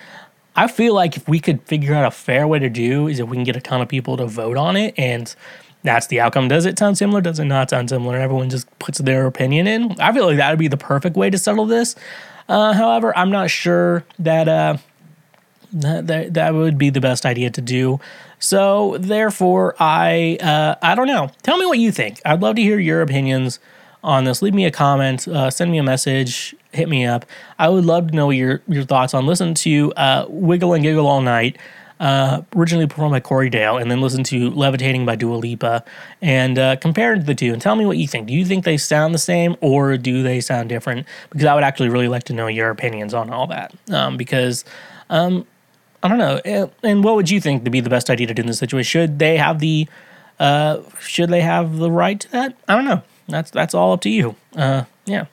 I 0.55 0.69
feel 0.69 0.95
like 0.95 1.17
if 1.17 1.29
we 1.29 1.39
could 1.39 1.61
figure 1.63 1.95
out 1.95 2.07
a 2.07 2.11
fair 2.11 2.49
way 2.49 2.59
to 2.59 2.71
do 2.71 3.09
is 3.09 3.21
if 3.21 3.29
we 3.29 3.37
can 3.37 3.45
get 3.45 3.57
a 3.57 3.61
ton 3.61 3.83
of 3.83 3.89
people 3.89 4.17
to 4.17 4.27
vote 4.27 4.57
on 4.57 4.75
it 4.75 4.95
and 4.97 5.35
that's 5.83 6.09
the 6.09 6.21
outcome. 6.21 6.49
Does 6.49 6.67
it 6.67 6.79
sound 6.79 6.99
similar? 6.99 7.21
Does 7.21 7.39
it 7.39 7.45
not 7.45 7.71
sound 7.71 7.91
similar? 7.91 8.17
Everyone 8.19 8.51
just 8.51 8.67
puts 8.79 8.99
their 8.99 9.27
opinion 9.27 9.67
in. 9.67 10.01
I 10.01 10.13
feel 10.13 10.27
like 10.27 10.37
that 10.39 10.51
would 10.51 10.59
be 10.59 10.69
the 10.69 10.77
perfect 10.77 11.17
way 11.17 11.31
to 11.31 11.39
settle 11.39 11.67
this. 11.67 11.95
Uh, 12.49 12.73
however, 12.73 13.17
I'm 13.17 13.31
not 13.31 13.51
sure 13.51 14.05
that, 14.19 14.49
uh, 14.49 14.77
that, 15.73 16.07
that 16.07 16.35
that 16.35 16.55
would 16.55 16.79
be 16.79 16.91
the 16.91 17.01
best 17.01 17.27
idea 17.27 17.51
to 17.51 17.61
do. 17.61 18.01
So 18.39 18.99
therefore, 18.99 19.75
I 19.79 20.39
uh, 20.41 20.77
I 20.83 20.95
don't 20.95 21.07
know. 21.07 21.31
Tell 21.43 21.57
me 21.57 21.67
what 21.67 21.79
you 21.79 21.91
think. 21.91 22.21
I'd 22.25 22.41
love 22.41 22.57
to 22.57 22.63
hear 22.63 22.79
your 22.79 23.03
opinions 23.03 23.59
on 24.07 24.25
this, 24.25 24.41
leave 24.41 24.55
me 24.55 24.65
a 24.65 24.71
comment, 24.71 25.27
uh, 25.27 25.51
send 25.51 25.73
me 25.73 25.79
a 25.79 25.83
message, 25.83 26.55
hit 26.71 26.89
me 26.89 27.05
up. 27.05 27.27
I 27.59 27.69
would 27.69 27.85
love 27.85 28.09
to 28.09 28.15
know 28.15 28.31
your 28.31 28.63
your 28.69 28.85
thoughts 28.85 29.13
on 29.15 29.27
listen 29.27 29.53
to 29.55 29.93
uh, 29.95 30.27
Wiggle 30.29 30.75
and 30.75 30.83
Giggle 30.83 31.07
All 31.07 31.21
Night. 31.21 31.59
Uh, 31.99 32.43
originally 32.55 32.87
performed 32.87 33.13
by 33.13 33.21
Corey 33.21 33.49
Dale, 33.49 33.79
and 33.79 33.91
then 33.91 34.03
listen 34.03 34.23
to 34.25 34.51
Levitating 34.51 35.07
by 35.07 35.17
Dua 35.17 35.37
Lipa, 35.37 35.83
and 36.21 36.59
uh, 36.59 36.77
compare 36.77 37.19
the 37.19 37.35
two, 37.35 37.55
and 37.55 37.63
tell 37.63 37.75
me 37.75 37.87
what 37.87 37.97
you 37.97 38.07
think. 38.07 38.27
Do 38.27 38.35
you 38.35 38.45
think 38.45 38.65
they 38.65 38.77
sound 38.77 39.15
the 39.15 39.19
same, 39.19 39.57
or 39.63 39.97
do 39.97 40.23
they 40.23 40.41
sound 40.43 40.69
different? 40.69 41.07
Because 41.31 41.47
I 41.47 41.55
would 41.55 41.65
actually 41.65 41.89
really 41.89 42.09
like 42.09 42.25
to 42.25 42.35
know 42.35 42.49
your 42.49 42.69
opinions 42.69 43.15
on 43.15 43.31
all 43.31 43.47
that. 43.47 43.75
Um, 43.91 44.19
because 44.19 44.65
um, 45.09 45.47
I 46.03 46.09
don't 46.09 46.19
know. 46.19 46.71
And 46.83 47.03
what 47.03 47.17
would 47.17 47.31
you 47.31 47.41
think 47.41 47.65
to 47.65 47.71
be 47.71 47.81
the 47.81 47.91
best 47.91 48.11
idea 48.11 48.27
to 48.27 48.35
do 48.35 48.43
in 48.43 48.47
this 48.47 48.59
situation? 48.59 48.87
Should 48.87 49.19
they 49.19 49.37
have 49.39 49.59
the 49.59 49.89
uh, 50.39 50.83
should 51.01 51.31
they 51.31 51.41
have 51.41 51.77
the 51.79 51.91
right 51.91 52.21
to 52.21 52.31
that? 52.33 52.55
I 52.69 52.75
don't 52.75 52.85
know. 52.85 53.03
That's 53.29 53.51
that's 53.51 53.75
all 53.75 53.93
up 53.93 54.03
to 54.03 54.11
you. 54.11 54.37
Uh, 54.55 54.85
yeah. 55.07 55.27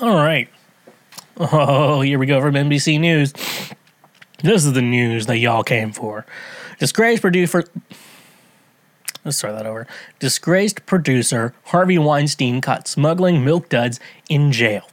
All 0.00 0.16
right. 0.16 0.48
Oh, 1.38 2.02
here 2.02 2.18
we 2.18 2.26
go 2.26 2.38
from 2.40 2.54
NBC 2.54 3.00
News. 3.00 3.32
This 4.42 4.66
is 4.66 4.74
the 4.74 4.82
news 4.82 5.24
that 5.24 5.38
y'all 5.38 5.62
came 5.62 5.90
for. 5.90 6.26
Disgraced 6.78 7.22
producer. 7.22 7.64
Let's 9.24 9.38
start 9.38 9.54
that 9.54 9.64
over. 9.64 9.86
Disgraced 10.18 10.84
producer 10.84 11.54
Harvey 11.64 11.96
Weinstein 11.96 12.60
caught 12.60 12.86
smuggling 12.86 13.42
milk 13.42 13.70
duds 13.70 13.98
in 14.28 14.52
jail. 14.52 14.86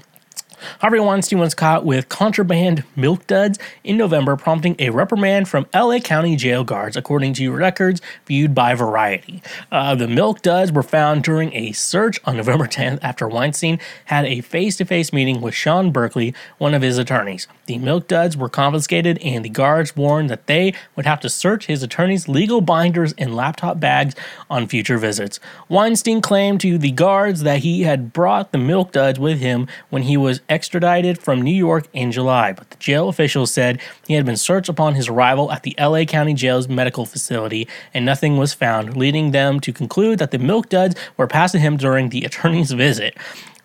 Harvey 0.79 0.99
Weinstein 0.99 1.39
was 1.39 1.53
caught 1.53 1.85
with 1.85 2.09
contraband 2.09 2.83
milk 2.95 3.25
duds 3.27 3.59
in 3.83 3.97
November, 3.97 4.35
prompting 4.35 4.75
a 4.79 4.89
reprimand 4.89 5.47
from 5.47 5.67
LA 5.73 5.99
County 5.99 6.35
jail 6.35 6.63
guards, 6.63 6.97
according 6.97 7.33
to 7.33 7.51
records 7.51 8.01
viewed 8.25 8.53
by 8.55 8.73
Variety. 8.73 9.41
Uh, 9.71 9.95
the 9.95 10.07
milk 10.07 10.41
duds 10.41 10.71
were 10.71 10.83
found 10.83 11.23
during 11.23 11.53
a 11.53 11.71
search 11.71 12.19
on 12.25 12.37
November 12.37 12.67
10th 12.67 12.99
after 13.01 13.27
Weinstein 13.27 13.79
had 14.05 14.25
a 14.25 14.41
face 14.41 14.77
to 14.77 14.85
face 14.85 15.13
meeting 15.13 15.41
with 15.41 15.53
Sean 15.53 15.91
Berkley, 15.91 16.33
one 16.57 16.73
of 16.73 16.81
his 16.81 16.97
attorneys. 16.97 17.47
The 17.65 17.77
milk 17.77 18.07
duds 18.07 18.35
were 18.35 18.49
confiscated, 18.49 19.17
and 19.19 19.45
the 19.45 19.49
guards 19.49 19.95
warned 19.95 20.29
that 20.29 20.47
they 20.47 20.73
would 20.95 21.05
have 21.05 21.21
to 21.21 21.29
search 21.29 21.67
his 21.67 21.81
attorney's 21.81 22.27
legal 22.27 22.61
binders 22.61 23.13
and 23.17 23.35
laptop 23.35 23.79
bags 23.79 24.15
on 24.49 24.67
future 24.67 24.97
visits. 24.97 25.39
Weinstein 25.69 26.21
claimed 26.21 26.59
to 26.61 26.77
the 26.77 26.91
guards 26.91 27.43
that 27.43 27.59
he 27.59 27.83
had 27.83 28.11
brought 28.13 28.51
the 28.51 28.57
milk 28.57 28.91
duds 28.91 29.19
with 29.19 29.39
him 29.39 29.67
when 29.89 30.03
he 30.03 30.17
was 30.17 30.41
extradited 30.53 31.17
from 31.17 31.41
New 31.41 31.53
York 31.53 31.87
in 31.91 32.11
July, 32.11 32.53
but 32.53 32.69
the 32.69 32.77
jail 32.77 33.09
officials 33.09 33.51
said 33.51 33.81
he 34.07 34.13
had 34.13 34.25
been 34.25 34.37
searched 34.37 34.69
upon 34.69 34.93
his 34.93 35.09
arrival 35.09 35.51
at 35.51 35.63
the 35.63 35.75
LA 35.79 36.05
County 36.05 36.33
Jail's 36.33 36.69
medical 36.69 37.05
facility 37.05 37.67
and 37.93 38.05
nothing 38.05 38.37
was 38.37 38.53
found, 38.53 38.95
leading 38.95 39.31
them 39.31 39.59
to 39.59 39.73
conclude 39.73 40.19
that 40.19 40.31
the 40.31 40.37
milk 40.37 40.69
duds 40.69 40.95
were 41.17 41.27
passed 41.27 41.53
to 41.53 41.59
him 41.59 41.75
during 41.75 42.09
the 42.09 42.23
attorney's 42.23 42.71
visit. 42.71 43.17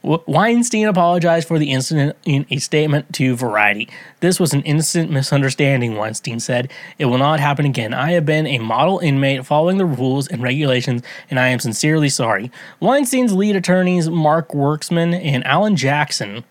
Weinstein 0.02 0.86
apologized 0.86 1.48
for 1.48 1.58
the 1.58 1.72
incident 1.72 2.16
in 2.24 2.46
a 2.50 2.58
statement 2.58 3.12
to 3.14 3.34
Variety. 3.34 3.88
This 4.20 4.38
was 4.38 4.54
an 4.54 4.62
innocent 4.62 5.10
misunderstanding, 5.10 5.96
Weinstein 5.96 6.38
said. 6.38 6.72
It 6.98 7.06
will 7.06 7.18
not 7.18 7.40
happen 7.40 7.66
again. 7.66 7.92
I 7.92 8.12
have 8.12 8.24
been 8.24 8.46
a 8.46 8.58
model 8.58 9.00
inmate 9.00 9.44
following 9.44 9.76
the 9.76 9.84
rules 9.84 10.28
and 10.28 10.42
regulations, 10.42 11.02
and 11.28 11.40
I 11.40 11.48
am 11.48 11.58
sincerely 11.58 12.08
sorry. 12.08 12.52
Weinstein's 12.80 13.34
lead 13.34 13.56
attorneys, 13.56 14.08
Mark 14.08 14.50
Werksman 14.50 15.14
and 15.20 15.44
Alan 15.44 15.74
Jackson, 15.74 16.44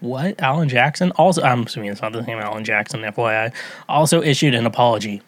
what? 0.00 0.40
Alan 0.40 0.68
Jackson? 0.68 1.12
Also, 1.12 1.42
I'm 1.42 1.64
assuming 1.64 1.90
it's 1.90 2.02
not 2.02 2.12
the 2.12 2.24
same 2.24 2.38
Alan 2.38 2.64
Jackson, 2.64 3.00
FYI, 3.00 3.52
also 3.88 4.22
issued 4.22 4.54
an 4.54 4.66
apology. 4.66 5.22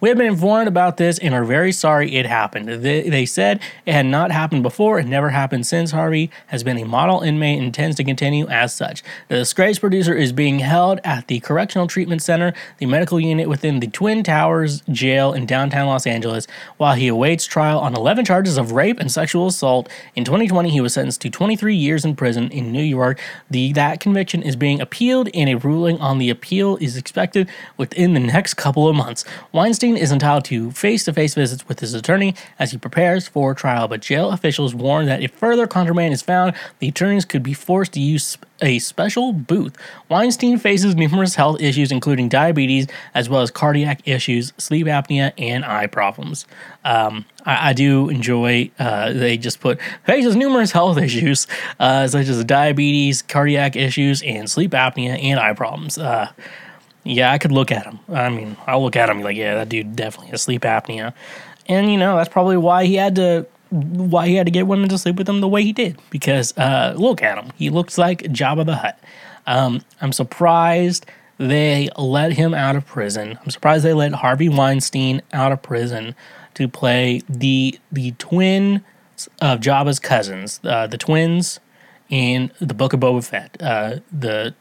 We 0.00 0.08
have 0.08 0.18
been 0.18 0.26
informed 0.26 0.68
about 0.68 0.96
this 0.96 1.18
and 1.18 1.34
are 1.34 1.44
very 1.44 1.72
sorry 1.72 2.14
it 2.16 2.26
happened. 2.26 2.68
They, 2.68 3.08
they 3.08 3.26
said 3.26 3.60
it 3.84 3.92
had 3.92 4.06
not 4.06 4.30
happened 4.30 4.62
before 4.62 4.98
and 4.98 5.08
never 5.08 5.30
happened 5.30 5.66
since 5.66 5.90
Harvey 5.90 6.30
has 6.48 6.62
been 6.62 6.78
a 6.78 6.84
model 6.84 7.20
inmate 7.20 7.58
and 7.58 7.66
intends 7.66 7.96
to 7.96 8.04
continue 8.04 8.46
as 8.48 8.74
such. 8.74 9.02
The 9.28 9.36
disgraced 9.36 9.80
producer 9.80 10.14
is 10.14 10.32
being 10.32 10.58
held 10.58 11.00
at 11.04 11.28
the 11.28 11.40
Correctional 11.40 11.86
Treatment 11.86 12.22
Center, 12.22 12.52
the 12.78 12.86
medical 12.86 13.20
unit 13.20 13.48
within 13.48 13.80
the 13.80 13.86
Twin 13.86 14.22
Towers 14.22 14.82
jail 14.90 15.32
in 15.32 15.46
downtown 15.46 15.86
Los 15.86 16.06
Angeles, 16.06 16.46
while 16.76 16.94
he 16.94 17.08
awaits 17.08 17.46
trial 17.46 17.78
on 17.78 17.94
11 17.94 18.24
charges 18.24 18.58
of 18.58 18.72
rape 18.72 18.98
and 19.00 19.10
sexual 19.10 19.46
assault. 19.46 19.88
In 20.14 20.24
2020, 20.24 20.70
he 20.70 20.80
was 20.80 20.94
sentenced 20.94 21.20
to 21.22 21.30
23 21.30 21.74
years 21.74 22.04
in 22.04 22.16
prison 22.16 22.50
in 22.50 22.72
New 22.72 22.82
York. 22.82 23.20
The 23.50 23.72
that 23.74 24.00
conviction 24.00 24.42
is 24.42 24.56
being 24.56 24.80
appealed, 24.80 25.28
and 25.34 25.48
a 25.48 25.56
ruling 25.56 25.98
on 26.00 26.18
the 26.18 26.30
appeal 26.30 26.76
is 26.78 26.96
expected 26.96 27.48
within 27.76 28.14
the 28.14 28.20
next 28.20 28.54
couple 28.54 28.88
of 28.88 28.96
months. 28.96 29.24
Weinstein 29.52 29.75
Weinstein 29.76 29.98
is 29.98 30.10
entitled 30.10 30.46
to 30.46 30.70
face 30.70 31.04
to 31.04 31.12
face 31.12 31.34
visits 31.34 31.68
with 31.68 31.80
his 31.80 31.92
attorney 31.92 32.34
as 32.58 32.70
he 32.70 32.78
prepares 32.78 33.28
for 33.28 33.52
trial, 33.52 33.88
but 33.88 34.00
jail 34.00 34.30
officials 34.30 34.74
warn 34.74 35.04
that 35.04 35.22
if 35.22 35.32
further 35.32 35.66
contraband 35.66 36.14
is 36.14 36.22
found, 36.22 36.54
the 36.78 36.88
attorneys 36.88 37.26
could 37.26 37.42
be 37.42 37.52
forced 37.52 37.92
to 37.92 38.00
use 38.00 38.38
a 38.62 38.78
special 38.78 39.34
booth. 39.34 39.76
Weinstein 40.08 40.56
faces 40.56 40.94
numerous 40.94 41.34
health 41.34 41.60
issues, 41.60 41.92
including 41.92 42.30
diabetes, 42.30 42.86
as 43.12 43.28
well 43.28 43.42
as 43.42 43.50
cardiac 43.50 44.00
issues, 44.08 44.54
sleep 44.56 44.86
apnea, 44.86 45.34
and 45.36 45.62
eye 45.62 45.88
problems. 45.88 46.46
Um, 46.82 47.26
I, 47.44 47.68
I, 47.68 47.72
do 47.74 48.08
enjoy, 48.08 48.70
uh, 48.78 49.12
they 49.12 49.36
just 49.36 49.60
put 49.60 49.78
faces 50.06 50.36
numerous 50.36 50.72
health 50.78 50.96
issues, 50.96 51.46
uh, 51.78 52.08
such 52.08 52.28
as 52.28 52.42
diabetes, 52.44 53.20
cardiac 53.20 53.76
issues, 53.76 54.22
and 54.22 54.50
sleep 54.50 54.70
apnea 54.70 55.22
and 55.22 55.38
eye 55.38 55.52
problems. 55.52 55.98
Uh, 55.98 56.32
yeah, 57.06 57.32
I 57.32 57.38
could 57.38 57.52
look 57.52 57.70
at 57.70 57.84
him. 57.84 57.98
I 58.08 58.28
mean, 58.28 58.56
I'll 58.66 58.82
look 58.82 58.96
at 58.96 59.08
him 59.08 59.22
like, 59.22 59.36
yeah, 59.36 59.54
that 59.54 59.68
dude 59.68 59.94
definitely 59.94 60.30
has 60.30 60.42
sleep 60.42 60.62
apnea, 60.62 61.12
and 61.66 61.90
you 61.90 61.96
know 61.96 62.16
that's 62.16 62.28
probably 62.28 62.56
why 62.56 62.84
he 62.84 62.96
had 62.96 63.14
to 63.16 63.46
why 63.70 64.28
he 64.28 64.34
had 64.34 64.46
to 64.46 64.52
get 64.52 64.66
women 64.66 64.88
to 64.88 64.98
sleep 64.98 65.16
with 65.16 65.28
him 65.28 65.40
the 65.40 65.48
way 65.48 65.62
he 65.62 65.72
did 65.72 66.00
because 66.10 66.56
uh, 66.56 66.94
look 66.96 67.22
at 67.22 67.42
him, 67.42 67.52
he 67.56 67.70
looks 67.70 67.98
like 67.98 68.22
Jabba 68.24 68.64
the 68.66 68.76
Hutt. 68.76 68.98
Um, 69.46 69.82
I'm 70.00 70.12
surprised 70.12 71.06
they 71.38 71.88
let 71.96 72.32
him 72.32 72.54
out 72.54 72.76
of 72.76 72.86
prison. 72.86 73.38
I'm 73.42 73.50
surprised 73.50 73.84
they 73.84 73.92
let 73.92 74.12
Harvey 74.12 74.48
Weinstein 74.48 75.22
out 75.32 75.52
of 75.52 75.62
prison 75.62 76.14
to 76.54 76.68
play 76.68 77.22
the 77.28 77.78
the 77.92 78.12
twin 78.12 78.84
of 79.40 79.60
Jabba's 79.60 79.98
cousins, 79.98 80.60
uh, 80.64 80.86
the 80.86 80.98
twins 80.98 81.60
in 82.08 82.52
the 82.60 82.74
Book 82.74 82.92
of 82.92 83.00
Boba 83.00 83.24
Fett, 83.24 83.56
uh, 83.60 83.98
the 84.12 84.54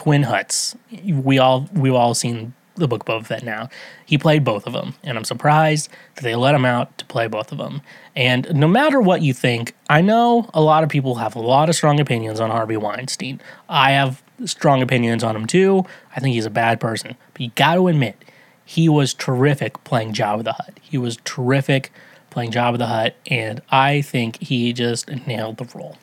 Twin 0.00 0.22
Hutts. 0.22 0.74
We 1.04 1.38
all 1.38 1.68
we've 1.74 1.92
all 1.92 2.14
seen 2.14 2.54
the 2.74 2.88
book 2.88 3.04
Boba 3.04 3.26
Fett 3.26 3.42
now. 3.42 3.68
He 4.06 4.16
played 4.16 4.44
both 4.44 4.66
of 4.66 4.72
them, 4.72 4.94
and 5.04 5.18
I'm 5.18 5.24
surprised 5.24 5.90
that 6.14 6.22
they 6.22 6.34
let 6.34 6.54
him 6.54 6.64
out 6.64 6.96
to 6.96 7.04
play 7.04 7.26
both 7.26 7.52
of 7.52 7.58
them. 7.58 7.82
And 8.16 8.50
no 8.54 8.66
matter 8.66 8.98
what 8.98 9.20
you 9.20 9.34
think, 9.34 9.74
I 9.90 10.00
know 10.00 10.48
a 10.54 10.62
lot 10.62 10.84
of 10.84 10.88
people 10.88 11.16
have 11.16 11.36
a 11.36 11.38
lot 11.38 11.68
of 11.68 11.74
strong 11.74 12.00
opinions 12.00 12.40
on 12.40 12.48
Harvey 12.48 12.78
Weinstein. 12.78 13.42
I 13.68 13.90
have 13.90 14.22
strong 14.46 14.80
opinions 14.80 15.22
on 15.22 15.36
him 15.36 15.46
too. 15.46 15.84
I 16.16 16.20
think 16.20 16.32
he's 16.34 16.46
a 16.46 16.50
bad 16.50 16.80
person, 16.80 17.14
but 17.34 17.42
you 17.42 17.50
got 17.54 17.74
to 17.74 17.88
admit 17.88 18.24
he 18.64 18.88
was 18.88 19.12
terrific 19.12 19.84
playing 19.84 20.14
Jabba 20.14 20.44
the 20.44 20.52
Hutt. 20.54 20.80
He 20.80 20.96
was 20.96 21.18
terrific 21.24 21.92
playing 22.30 22.52
Jabba 22.52 22.78
the 22.78 22.86
Hutt, 22.86 23.16
and 23.26 23.60
I 23.70 24.00
think 24.00 24.40
he 24.40 24.72
just 24.72 25.10
nailed 25.26 25.58
the 25.58 25.68
role. 25.74 25.98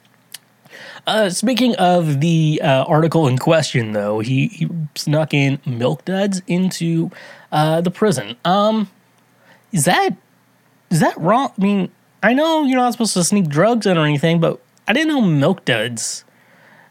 Uh, 1.06 1.30
speaking 1.30 1.76
of 1.76 2.20
the 2.20 2.60
uh, 2.64 2.84
article 2.84 3.28
in 3.28 3.38
question, 3.38 3.94
though, 3.94 4.20
he, 4.20 4.48
he 4.48 4.70
snuck 4.96 5.34
in 5.34 5.60
milk 5.66 6.06
duds 6.06 6.42
into 6.48 7.12
uh, 7.52 7.82
the 7.82 7.92
prison. 7.92 8.36
Um, 8.44 8.90
is 9.72 9.86
that 9.86 10.16
is 10.90 11.00
that 11.00 11.18
wrong? 11.18 11.52
I 11.58 11.62
mean, 11.62 11.92
I 12.24 12.34
know 12.34 12.64
you're 12.64 12.78
not 12.78 12.94
supposed 12.94 13.14
to 13.14 13.24
sneak 13.24 13.48
drugs 13.48 13.86
in 13.86 13.98
or 13.98 14.06
anything, 14.06 14.40
but 14.40 14.60
I 14.88 14.94
didn't 14.94 15.10
know 15.10 15.22
milk 15.22 15.66
duds 15.66 16.24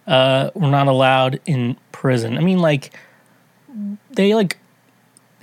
uh, 0.07 0.51
were 0.55 0.70
not 0.70 0.87
allowed 0.87 1.40
in 1.46 1.77
prison. 1.92 2.37
I 2.37 2.40
mean, 2.40 2.59
like 2.59 2.92
they 4.11 4.35
like 4.35 4.59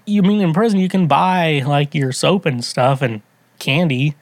you 0.06 0.22
mean 0.22 0.42
in 0.42 0.54
prison 0.54 0.80
you 0.80 0.90
can 0.90 1.08
buy 1.08 1.64
like 1.66 1.96
your 1.96 2.12
soap 2.12 2.46
and 2.46 2.64
stuff 2.64 3.02
and 3.02 3.22
candy. 3.60 4.16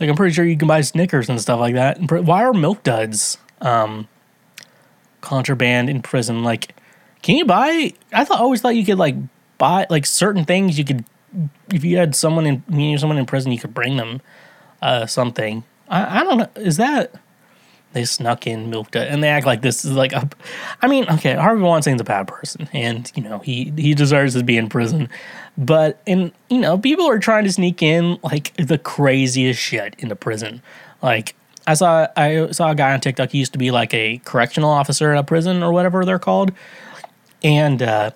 Like 0.00 0.10
I'm 0.10 0.16
pretty 0.16 0.34
sure 0.34 0.44
you 0.44 0.56
can 0.56 0.68
buy 0.68 0.80
Snickers 0.80 1.28
and 1.28 1.40
stuff 1.40 1.60
like 1.60 1.74
that. 1.74 1.98
Why 2.10 2.44
are 2.44 2.52
milk 2.52 2.82
duds 2.82 3.38
um, 3.64 4.06
contraband 5.20 5.90
in 5.90 6.02
prison. 6.02 6.44
Like, 6.44 6.76
can 7.22 7.36
you 7.36 7.44
buy? 7.44 7.92
I 8.12 8.24
thought 8.24 8.40
always 8.40 8.60
thought 8.60 8.76
you 8.76 8.84
could 8.84 8.98
like 8.98 9.16
buy 9.58 9.86
like 9.90 10.06
certain 10.06 10.44
things. 10.44 10.78
You 10.78 10.84
could 10.84 11.04
if 11.72 11.84
you 11.84 11.96
had 11.96 12.14
someone 12.14 12.46
in 12.46 12.62
you 12.70 12.98
someone 12.98 13.18
in 13.18 13.26
prison, 13.26 13.50
you 13.50 13.58
could 13.58 13.74
bring 13.74 13.96
them 13.96 14.20
uh, 14.82 15.06
something. 15.06 15.64
I, 15.88 16.20
I 16.20 16.24
don't 16.24 16.38
know. 16.38 16.50
Is 16.56 16.76
that 16.76 17.14
they 17.94 18.04
snuck 18.04 18.46
in 18.46 18.70
milked 18.70 18.94
milk 18.94 19.08
and 19.08 19.22
they 19.22 19.28
act 19.28 19.46
like 19.46 19.62
this 19.62 19.84
is 19.84 19.92
like 19.92 20.12
a. 20.12 20.28
I 20.82 20.88
mean, 20.88 21.06
okay, 21.08 21.34
Harvey 21.34 21.62
Weinstein's 21.62 22.00
a 22.00 22.04
bad 22.04 22.28
person, 22.28 22.68
and 22.72 23.10
you 23.14 23.22
know 23.22 23.38
he 23.38 23.72
he 23.76 23.94
deserves 23.94 24.34
to 24.34 24.44
be 24.44 24.56
in 24.56 24.68
prison. 24.68 25.08
But 25.56 26.00
and 26.06 26.32
you 26.50 26.58
know 26.58 26.76
people 26.76 27.08
are 27.08 27.18
trying 27.18 27.44
to 27.44 27.52
sneak 27.52 27.82
in 27.82 28.18
like 28.22 28.54
the 28.56 28.78
craziest 28.78 29.60
shit 29.60 29.94
into 29.98 30.16
prison. 30.16 30.62
Like 31.02 31.34
I 31.66 31.74
saw 31.74 32.06
I 32.16 32.50
saw 32.50 32.70
a 32.70 32.74
guy 32.74 32.92
on 32.92 33.00
TikTok. 33.00 33.30
He 33.30 33.38
used 33.38 33.52
to 33.52 33.58
be 33.58 33.70
like 33.70 33.94
a 33.94 34.18
correctional 34.24 34.70
officer 34.70 35.12
at 35.12 35.18
a 35.18 35.24
prison 35.24 35.62
or 35.62 35.72
whatever 35.72 36.04
they're 36.04 36.18
called. 36.18 36.52
and 37.42 37.82
uh, 37.82 38.10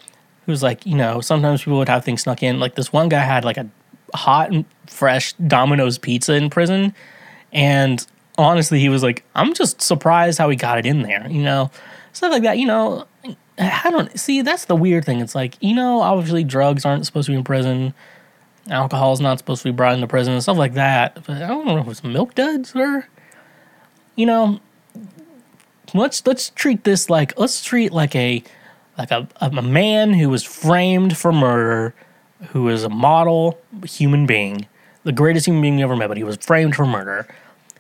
he 0.46 0.50
was 0.50 0.62
like, 0.62 0.84
you 0.86 0.96
know, 0.96 1.20
sometimes 1.20 1.62
people 1.62 1.78
would 1.78 1.88
have 1.88 2.04
things 2.04 2.22
snuck 2.22 2.42
in. 2.42 2.58
Like 2.60 2.74
this 2.74 2.92
one 2.92 3.08
guy 3.08 3.20
had 3.20 3.44
like 3.44 3.58
a 3.58 3.68
hot 4.14 4.50
and 4.50 4.64
fresh 4.86 5.34
Domino's 5.34 5.98
pizza 5.98 6.34
in 6.34 6.50
prison, 6.50 6.94
and 7.52 8.06
honestly, 8.38 8.80
he 8.80 8.88
was 8.88 9.02
like, 9.02 9.24
I'm 9.34 9.52
just 9.54 9.82
surprised 9.82 10.38
how 10.38 10.48
he 10.48 10.56
got 10.56 10.78
it 10.78 10.86
in 10.86 11.02
there. 11.02 11.26
You 11.28 11.42
know, 11.42 11.70
stuff 12.12 12.32
like 12.32 12.42
that. 12.44 12.58
You 12.58 12.66
know, 12.66 13.06
I 13.58 13.90
don't 13.90 14.18
see. 14.18 14.42
That's 14.42 14.64
the 14.66 14.76
weird 14.76 15.04
thing. 15.04 15.20
It's 15.20 15.34
like 15.34 15.56
you 15.60 15.74
know, 15.74 16.00
obviously, 16.00 16.44
drugs 16.44 16.84
aren't 16.84 17.04
supposed 17.06 17.26
to 17.26 17.32
be 17.32 17.36
in 17.36 17.44
prison. 17.44 17.94
Alcohol 18.70 19.14
is 19.14 19.20
not 19.20 19.38
supposed 19.38 19.62
to 19.62 19.68
be 19.68 19.74
brought 19.76 19.94
into 19.94 20.06
prison 20.06 20.34
and 20.34 20.42
stuff 20.42 20.58
like 20.58 20.74
that. 20.74 21.14
But 21.26 21.42
I 21.42 21.48
don't 21.48 21.66
know 21.66 21.78
if 21.78 21.88
it's 21.88 22.04
milk 22.04 22.34
duds 22.34 22.76
or, 22.76 23.08
you 24.18 24.26
know, 24.26 24.58
let's 25.94 26.26
let's 26.26 26.50
treat 26.50 26.82
this 26.82 27.08
like 27.08 27.38
let's 27.38 27.62
treat 27.62 27.92
like 27.92 28.16
a 28.16 28.42
like 28.98 29.12
a, 29.12 29.28
a 29.40 29.62
man 29.62 30.12
who 30.12 30.28
was 30.28 30.42
framed 30.42 31.16
for 31.16 31.32
murder, 31.32 31.94
who 32.48 32.68
is 32.68 32.82
a 32.82 32.88
model 32.88 33.60
human 33.84 34.26
being, 34.26 34.66
the 35.04 35.12
greatest 35.12 35.46
human 35.46 35.62
being 35.62 35.78
you 35.78 35.84
ever 35.84 35.94
met, 35.94 36.08
but 36.08 36.16
he 36.16 36.24
was 36.24 36.36
framed 36.36 36.74
for 36.74 36.84
murder. 36.84 37.28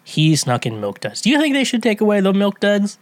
He 0.04 0.36
snuck 0.36 0.64
in 0.64 0.80
milk 0.80 1.00
duds. 1.00 1.20
Do 1.20 1.28
you 1.28 1.40
think 1.40 1.54
they 1.54 1.64
should 1.64 1.82
take 1.82 2.00
away 2.00 2.20
the 2.20 2.32
milk 2.32 2.60
duds? 2.60 2.98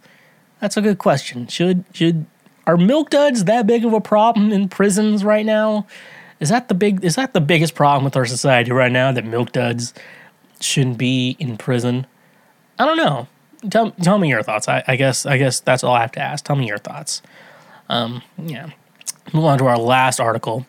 That's 0.59 0.75
a 0.75 0.81
good 0.81 0.97
question. 0.97 1.47
Should 1.47 1.85
should 1.93 2.25
are 2.65 2.75
milk 2.75 3.11
duds 3.11 3.43
that 3.43 3.67
big 3.67 3.85
of 3.85 3.93
a 3.93 4.01
problem 4.01 4.51
in 4.51 4.67
prisons 4.67 5.23
right 5.23 5.45
now? 5.45 5.85
Is 6.39 6.49
that 6.49 6.69
the 6.69 6.73
big 6.73 7.05
is 7.05 7.15
that 7.17 7.33
the 7.33 7.41
biggest 7.41 7.75
problem 7.75 8.03
with 8.03 8.17
our 8.17 8.25
society 8.25 8.71
right 8.71 8.91
now 8.91 9.11
that 9.11 9.25
milk 9.25 9.51
duds 9.51 9.93
shouldn't 10.59 10.97
be 10.97 11.37
in 11.37 11.55
prison? 11.55 12.07
I 12.79 12.85
don't 12.85 12.97
know. 12.97 13.27
Tell 13.69 13.91
tell 13.91 14.19
me 14.19 14.29
your 14.29 14.43
thoughts. 14.43 14.67
I, 14.67 14.83
I 14.87 14.95
guess 14.95 15.25
I 15.25 15.37
guess 15.37 15.59
that's 15.59 15.83
all 15.83 15.95
I 15.95 16.01
have 16.01 16.11
to 16.13 16.19
ask. 16.19 16.45
Tell 16.45 16.55
me 16.55 16.67
your 16.67 16.77
thoughts. 16.77 17.21
Um, 17.89 18.21
yeah. 18.37 18.69
Move 19.33 19.45
on 19.45 19.57
to 19.57 19.65
our 19.65 19.77
last 19.77 20.19
article. 20.19 20.65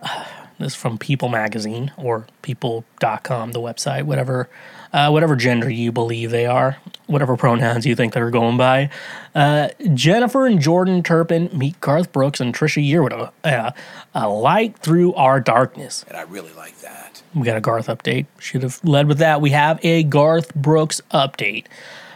Uh, 0.00 0.24
this 0.58 0.72
is 0.72 0.74
from 0.74 0.98
People 0.98 1.28
Magazine 1.28 1.92
or 1.96 2.26
People.com, 2.42 3.52
the 3.52 3.60
website, 3.60 4.04
whatever 4.04 4.48
uh, 4.92 5.08
whatever 5.10 5.36
gender 5.36 5.70
you 5.70 5.90
believe 5.90 6.30
they 6.30 6.46
are, 6.46 6.76
whatever 7.06 7.36
pronouns 7.36 7.86
you 7.86 7.96
think 7.96 8.12
they're 8.12 8.30
going 8.30 8.56
by. 8.56 8.90
Uh, 9.34 9.68
Jennifer 9.94 10.46
and 10.46 10.60
Jordan 10.60 11.02
Turpin 11.02 11.48
meet 11.52 11.80
Garth 11.80 12.12
Brooks 12.12 12.40
and 12.40 12.54
Trisha 12.54 12.86
Yearwood. 12.86 13.32
Uh, 13.42 13.70
a 14.14 14.28
light 14.28 14.76
through 14.78 15.14
our 15.14 15.40
darkness. 15.40 16.04
And 16.08 16.16
I 16.16 16.22
really 16.22 16.52
like 16.52 16.78
that. 16.80 17.01
We 17.34 17.42
got 17.42 17.56
a 17.56 17.60
Garth 17.60 17.86
update. 17.86 18.26
Should 18.38 18.62
have 18.62 18.82
led 18.84 19.08
with 19.08 19.18
that. 19.18 19.40
We 19.40 19.50
have 19.50 19.82
a 19.84 20.02
Garth 20.02 20.54
Brooks 20.54 21.00
update. 21.12 21.66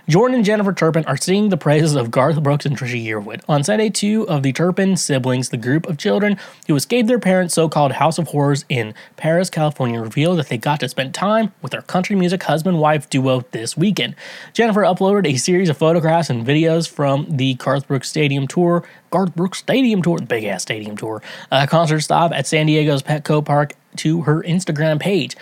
Jordan 0.08 0.36
and 0.36 0.44
Jennifer 0.44 0.72
Turpin 0.72 1.04
are 1.06 1.16
singing 1.16 1.48
the 1.48 1.56
praises 1.56 1.96
of 1.96 2.12
Garth 2.12 2.40
Brooks 2.40 2.64
and 2.64 2.78
Trisha 2.78 3.04
Yearwood. 3.04 3.42
On 3.48 3.64
Sunday, 3.64 3.90
two 3.90 4.28
of 4.28 4.44
the 4.44 4.52
Turpin 4.52 4.96
siblings, 4.96 5.48
the 5.48 5.56
group 5.56 5.84
of 5.88 5.98
children 5.98 6.38
who 6.68 6.76
escaped 6.76 7.08
their 7.08 7.18
parents' 7.18 7.54
so 7.54 7.68
called 7.68 7.90
House 7.90 8.16
of 8.16 8.28
Horrors 8.28 8.64
in 8.68 8.94
Perris, 9.16 9.50
California, 9.50 10.00
revealed 10.00 10.38
that 10.38 10.48
they 10.48 10.58
got 10.58 10.78
to 10.78 10.88
spend 10.88 11.12
time 11.12 11.52
with 11.60 11.72
their 11.72 11.82
country 11.82 12.14
music 12.14 12.44
husband 12.44 12.78
wife 12.78 13.10
duo 13.10 13.44
this 13.50 13.76
weekend. 13.76 14.14
Jennifer 14.52 14.82
uploaded 14.82 15.26
a 15.26 15.38
series 15.38 15.68
of 15.68 15.76
photographs 15.76 16.30
and 16.30 16.46
videos 16.46 16.88
from 16.88 17.26
the 17.28 17.54
Garth 17.54 17.88
Brooks 17.88 18.08
Stadium 18.08 18.46
Tour 18.46 18.84
Garth 19.10 19.34
Brooks 19.34 19.58
Stadium 19.58 20.02
Tour, 20.02 20.18
the 20.18 20.26
big 20.26 20.44
ass 20.44 20.62
stadium 20.62 20.96
tour, 20.96 21.22
a 21.50 21.66
concert 21.66 22.00
stop 22.00 22.32
at 22.32 22.46
San 22.46 22.66
Diego's 22.66 23.02
Petco 23.02 23.44
Park 23.44 23.74
to 23.96 24.22
her 24.22 24.42
Instagram 24.42 25.00
page. 25.00 25.36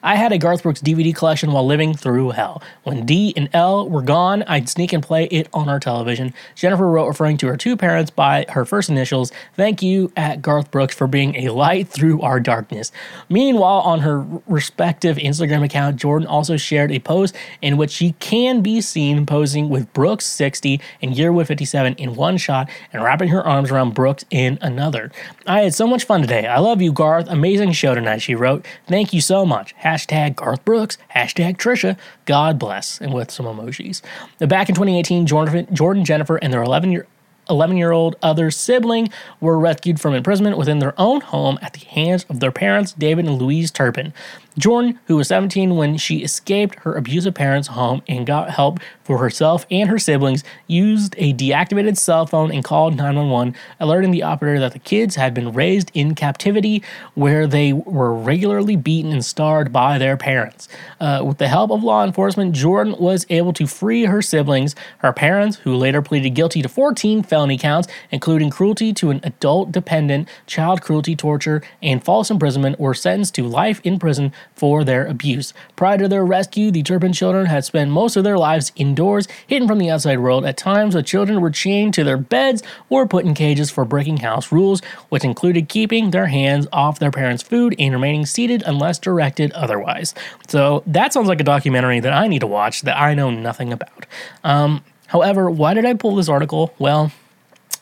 I 0.00 0.14
had 0.14 0.30
a 0.30 0.38
Garth 0.38 0.62
Brooks 0.62 0.80
DVD 0.80 1.12
collection 1.12 1.50
while 1.50 1.66
living 1.66 1.92
through 1.92 2.30
hell. 2.30 2.62
When 2.84 3.04
D 3.04 3.34
and 3.36 3.48
L 3.52 3.88
were 3.88 4.02
gone, 4.02 4.44
I'd 4.44 4.68
sneak 4.68 4.92
and 4.92 5.02
play 5.02 5.24
it 5.24 5.48
on 5.52 5.68
our 5.68 5.80
television. 5.80 6.34
Jennifer 6.54 6.88
wrote, 6.88 7.08
referring 7.08 7.36
to 7.38 7.48
her 7.48 7.56
two 7.56 7.76
parents 7.76 8.08
by 8.12 8.46
her 8.50 8.64
first 8.64 8.90
initials, 8.90 9.32
Thank 9.54 9.82
you 9.82 10.12
at 10.16 10.40
Garth 10.40 10.70
Brooks 10.70 10.94
for 10.94 11.08
being 11.08 11.34
a 11.34 11.48
light 11.48 11.88
through 11.88 12.22
our 12.22 12.38
darkness. 12.38 12.92
Meanwhile, 13.28 13.80
on 13.80 14.00
her 14.00 14.24
respective 14.46 15.16
Instagram 15.16 15.64
account, 15.64 15.96
Jordan 15.96 16.28
also 16.28 16.56
shared 16.56 16.92
a 16.92 17.00
post 17.00 17.34
in 17.60 17.76
which 17.76 17.90
she 17.90 18.12
can 18.20 18.62
be 18.62 18.80
seen 18.80 19.26
posing 19.26 19.68
with 19.68 19.92
Brooks 19.94 20.26
60 20.26 20.80
and 21.02 21.14
Yearwood 21.14 21.48
57 21.48 21.94
in 21.94 22.14
one 22.14 22.36
shot 22.36 22.70
and 22.92 23.02
wrapping 23.02 23.30
her 23.30 23.44
arms 23.44 23.72
around 23.72 23.94
Brooks 23.94 24.24
in 24.30 24.58
another. 24.60 25.10
I 25.44 25.62
had 25.62 25.74
so 25.74 25.88
much 25.88 26.04
fun 26.04 26.20
today. 26.20 26.46
I 26.46 26.58
love 26.60 26.80
you, 26.80 26.92
Garth. 26.92 27.26
Amazing 27.28 27.72
show 27.72 27.96
tonight, 27.96 28.22
she 28.22 28.36
wrote. 28.36 28.64
Thank 28.86 29.12
you 29.12 29.20
so 29.20 29.44
much 29.44 29.74
hashtag 29.88 30.36
Garth 30.36 30.64
Brooks, 30.64 30.98
hashtag 31.14 31.56
Trisha, 31.56 31.96
God 32.26 32.58
bless, 32.58 33.00
and 33.00 33.14
with 33.14 33.30
some 33.30 33.46
emojis. 33.46 34.02
Back 34.38 34.68
in 34.68 34.74
2018, 34.74 35.26
Jordan, 35.26 35.66
Jordan 35.72 36.04
Jennifer 36.04 36.36
and 36.36 36.52
their 36.52 36.62
11 36.62 36.92
year 36.92 37.06
11 37.50 37.78
year 37.78 37.92
old 37.92 38.14
other 38.22 38.50
sibling 38.50 39.08
were 39.40 39.58
rescued 39.58 39.98
from 39.98 40.12
imprisonment 40.12 40.58
within 40.58 40.80
their 40.80 40.92
own 41.00 41.22
home 41.22 41.58
at 41.62 41.72
the 41.72 41.80
hands 41.86 42.26
of 42.28 42.40
their 42.40 42.52
parents, 42.52 42.92
David 42.92 43.24
and 43.24 43.40
Louise 43.40 43.70
Turpin. 43.70 44.12
Jordan, 44.58 44.98
who 45.06 45.16
was 45.16 45.28
17 45.28 45.76
when 45.76 45.96
she 45.96 46.18
escaped 46.18 46.80
her 46.80 46.94
abusive 46.94 47.34
parents' 47.34 47.68
home 47.68 48.02
and 48.08 48.26
got 48.26 48.50
help 48.50 48.80
for 49.04 49.18
herself 49.18 49.64
and 49.70 49.88
her 49.88 49.98
siblings, 49.98 50.42
used 50.66 51.14
a 51.16 51.32
deactivated 51.32 51.96
cell 51.96 52.26
phone 52.26 52.50
and 52.50 52.64
called 52.64 52.96
911, 52.96 53.54
alerting 53.78 54.10
the 54.10 54.24
operator 54.24 54.58
that 54.58 54.72
the 54.72 54.78
kids 54.80 55.14
had 55.14 55.32
been 55.32 55.52
raised 55.52 55.92
in 55.94 56.14
captivity 56.14 56.82
where 57.14 57.46
they 57.46 57.72
were 57.72 58.12
regularly 58.12 58.74
beaten 58.74 59.12
and 59.12 59.24
starved 59.24 59.72
by 59.72 59.96
their 59.96 60.16
parents. 60.16 60.68
Uh, 61.00 61.22
with 61.24 61.38
the 61.38 61.48
help 61.48 61.70
of 61.70 61.84
law 61.84 62.04
enforcement, 62.04 62.52
Jordan 62.52 62.96
was 62.98 63.24
able 63.30 63.52
to 63.52 63.66
free 63.66 64.06
her 64.06 64.20
siblings. 64.20 64.74
Her 64.98 65.12
parents, 65.12 65.58
who 65.58 65.76
later 65.76 66.02
pleaded 66.02 66.30
guilty 66.30 66.62
to 66.62 66.68
14 66.68 67.22
felony 67.22 67.58
counts, 67.58 67.86
including 68.10 68.50
cruelty 68.50 68.92
to 68.94 69.10
an 69.10 69.20
adult 69.22 69.70
dependent, 69.70 70.28
child 70.46 70.82
cruelty, 70.82 71.14
torture, 71.14 71.62
and 71.80 72.02
false 72.02 72.30
imprisonment, 72.30 72.80
were 72.80 72.94
sentenced 72.94 73.34
to 73.36 73.44
life 73.44 73.80
in 73.84 73.98
prison 73.98 74.32
for 74.54 74.84
their 74.84 75.06
abuse. 75.06 75.54
Prior 75.76 75.98
to 75.98 76.08
their 76.08 76.24
rescue, 76.24 76.70
the 76.70 76.82
Turpin 76.82 77.12
children 77.12 77.46
had 77.46 77.64
spent 77.64 77.90
most 77.90 78.16
of 78.16 78.24
their 78.24 78.38
lives 78.38 78.72
indoors, 78.76 79.28
hidden 79.46 79.68
from 79.68 79.78
the 79.78 79.90
outside 79.90 80.18
world. 80.18 80.44
At 80.44 80.56
times, 80.56 80.94
the 80.94 81.02
children 81.02 81.40
were 81.40 81.50
chained 81.50 81.94
to 81.94 82.04
their 82.04 82.16
beds 82.16 82.62
or 82.88 83.06
put 83.06 83.24
in 83.24 83.34
cages 83.34 83.70
for 83.70 83.84
breaking 83.84 84.18
house 84.18 84.50
rules, 84.50 84.80
which 85.08 85.24
included 85.24 85.68
keeping 85.68 86.10
their 86.10 86.26
hands 86.26 86.66
off 86.72 86.98
their 86.98 87.10
parents' 87.10 87.42
food 87.42 87.74
and 87.78 87.92
remaining 87.92 88.26
seated 88.26 88.62
unless 88.66 88.98
directed 88.98 89.52
otherwise. 89.52 90.14
So 90.48 90.82
that 90.86 91.12
sounds 91.12 91.28
like 91.28 91.40
a 91.40 91.44
documentary 91.44 92.00
that 92.00 92.12
I 92.12 92.26
need 92.28 92.40
to 92.40 92.46
watch 92.46 92.82
that 92.82 92.98
I 92.98 93.14
know 93.14 93.30
nothing 93.30 93.72
about. 93.72 94.06
Um, 94.44 94.84
however, 95.06 95.50
why 95.50 95.74
did 95.74 95.84
I 95.84 95.94
pull 95.94 96.16
this 96.16 96.28
article? 96.28 96.74
Well, 96.78 97.12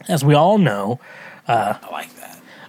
as 0.08 0.24
we 0.24 0.34
all 0.34 0.58
know, 0.58 1.00
uh, 1.48 1.78
I 1.82 1.90
like 1.90 2.14
that. 2.16 2.25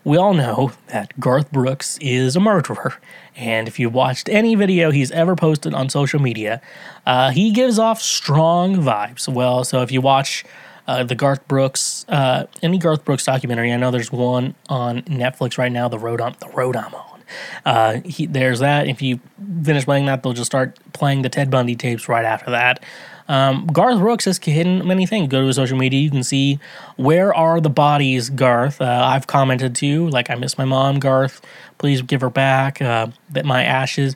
We 0.07 0.15
all 0.15 0.33
know 0.33 0.71
that 0.87 1.19
Garth 1.19 1.51
Brooks 1.51 1.97
is 1.99 2.37
a 2.37 2.39
murderer, 2.39 2.93
and 3.35 3.67
if 3.67 3.77
you've 3.77 3.93
watched 3.93 4.29
any 4.29 4.55
video 4.55 4.89
he's 4.89 5.11
ever 5.11 5.35
posted 5.35 5.73
on 5.73 5.89
social 5.89 6.21
media, 6.21 6.61
uh, 7.05 7.31
he 7.31 7.51
gives 7.51 7.77
off 7.77 8.01
strong 8.01 8.77
vibes. 8.77 9.27
Well, 9.27 9.65
so 9.65 9.81
if 9.81 9.91
you 9.91 9.99
watch 9.99 10.45
uh, 10.87 11.03
the 11.03 11.13
Garth 11.13 11.45
Brooks, 11.49 12.05
uh, 12.07 12.45
any 12.63 12.77
Garth 12.77 13.03
Brooks 13.03 13.25
documentary, 13.25 13.73
I 13.73 13.75
know 13.75 13.91
there's 13.91 14.09
one 14.09 14.55
on 14.69 15.01
Netflix 15.01 15.57
right 15.57 15.73
now, 15.73 15.89
the 15.89 15.99
road 15.99 16.21
I'm, 16.21 16.35
the 16.39 16.53
road 16.55 16.77
I'm 16.77 16.95
on. 16.95 17.23
Uh, 17.65 18.01
he, 18.05 18.27
there's 18.27 18.59
that. 18.59 18.87
If 18.87 19.01
you 19.01 19.19
finish 19.61 19.83
playing 19.83 20.05
that, 20.05 20.23
they'll 20.23 20.31
just 20.31 20.49
start 20.49 20.79
playing 20.93 21.23
the 21.23 21.29
Ted 21.29 21.51
Bundy 21.51 21.75
tapes 21.75 22.07
right 22.07 22.23
after 22.23 22.51
that. 22.51 22.81
Um, 23.27 23.67
Garth 23.67 23.99
Brooks 23.99 24.25
has 24.25 24.37
hidden 24.37 24.87
many 24.87 25.05
things. 25.05 25.29
Go 25.29 25.41
to 25.41 25.47
his 25.47 25.57
social 25.57 25.77
media, 25.77 25.99
you 25.99 26.09
can 26.09 26.23
see 26.23 26.59
where 26.95 27.33
are 27.33 27.59
the 27.59 27.69
bodies, 27.69 28.29
Garth. 28.29 28.79
Uh, 28.81 29.01
I've 29.03 29.27
commented 29.27 29.75
too, 29.75 30.09
like 30.09 30.29
I 30.29 30.35
miss 30.35 30.57
my 30.57 30.65
mom, 30.65 30.99
Garth. 30.99 31.41
Please 31.77 32.01
give 32.01 32.21
her 32.21 32.29
back. 32.29 32.81
Uh, 32.81 33.07
that 33.31 33.45
my 33.45 33.63
ashes, 33.63 34.15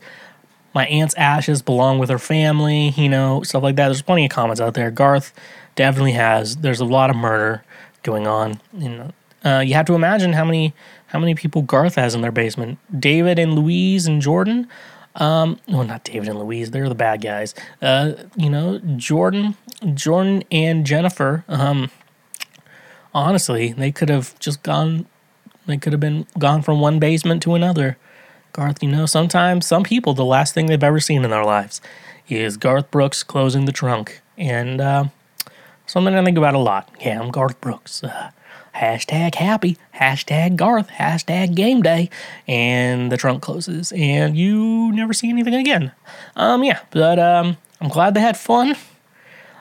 my 0.73 0.85
aunt's 0.87 1.13
ashes 1.15 1.61
belong 1.61 1.99
with 1.99 2.09
her 2.09 2.19
family. 2.19 2.89
You 2.89 3.09
know, 3.09 3.43
stuff 3.43 3.63
like 3.63 3.75
that. 3.75 3.87
There's 3.87 4.01
plenty 4.01 4.25
of 4.25 4.31
comments 4.31 4.61
out 4.61 4.73
there. 4.73 4.89
Garth 4.91 5.33
definitely 5.75 6.13
has. 6.13 6.57
There's 6.57 6.79
a 6.79 6.85
lot 6.85 7.09
of 7.09 7.15
murder 7.15 7.63
going 8.03 8.27
on. 8.27 8.61
You 8.73 8.89
know, 8.89 9.11
uh, 9.43 9.59
you 9.59 9.73
have 9.73 9.85
to 9.87 9.93
imagine 9.93 10.33
how 10.33 10.45
many 10.45 10.73
how 11.07 11.19
many 11.19 11.35
people 11.35 11.61
Garth 11.61 11.95
has 11.95 12.15
in 12.15 12.21
their 12.21 12.31
basement. 12.31 12.79
David 12.97 13.37
and 13.37 13.55
Louise 13.55 14.07
and 14.07 14.21
Jordan. 14.21 14.69
Um, 15.15 15.59
well, 15.67 15.83
not 15.83 16.03
David 16.03 16.29
and 16.29 16.39
Louise; 16.39 16.71
they're 16.71 16.89
the 16.89 16.95
bad 16.95 17.21
guys. 17.21 17.53
Uh, 17.81 18.13
you 18.35 18.49
know, 18.49 18.79
Jordan, 18.95 19.55
Jordan 19.93 20.43
and 20.51 20.85
Jennifer. 20.85 21.43
Um, 21.47 21.91
honestly, 23.13 23.73
they 23.73 23.91
could 23.91 24.09
have 24.09 24.37
just 24.39 24.63
gone. 24.63 25.05
They 25.65 25.77
could 25.77 25.93
have 25.93 25.99
been 25.99 26.27
gone 26.39 26.61
from 26.61 26.79
one 26.79 26.99
basement 26.99 27.43
to 27.43 27.55
another. 27.55 27.97
Garth, 28.53 28.83
you 28.83 28.89
know, 28.89 29.05
sometimes 29.05 29.65
some 29.65 29.83
people, 29.83 30.13
the 30.13 30.25
last 30.25 30.53
thing 30.53 30.65
they've 30.65 30.83
ever 30.83 30.99
seen 30.99 31.23
in 31.23 31.29
their 31.29 31.45
lives 31.45 31.79
is 32.27 32.57
Garth 32.57 32.91
Brooks 32.91 33.23
closing 33.23 33.65
the 33.65 33.71
trunk, 33.71 34.21
and 34.37 34.81
uh, 34.81 35.05
something 35.85 36.13
I 36.15 36.23
think 36.23 36.37
about 36.37 36.53
a 36.53 36.59
lot. 36.59 36.89
Yeah, 36.99 37.21
I'm 37.21 37.31
Garth 37.31 37.59
Brooks. 37.61 38.03
Uh, 38.03 38.31
hashtag 38.75 39.35
happy, 39.35 39.77
hashtag 39.95 40.55
Garth, 40.55 40.89
hashtag 40.89 41.55
game 41.55 41.81
day, 41.81 42.09
and 42.47 43.11
the 43.11 43.17
trunk 43.17 43.41
closes, 43.41 43.91
and 43.91 44.37
you 44.37 44.91
never 44.93 45.13
see 45.13 45.29
anything 45.29 45.55
again. 45.55 45.91
Um, 46.35 46.63
yeah, 46.63 46.79
but 46.91 47.19
um, 47.19 47.57
I'm 47.79 47.89
glad 47.89 48.13
they 48.13 48.21
had 48.21 48.37
fun. 48.37 48.75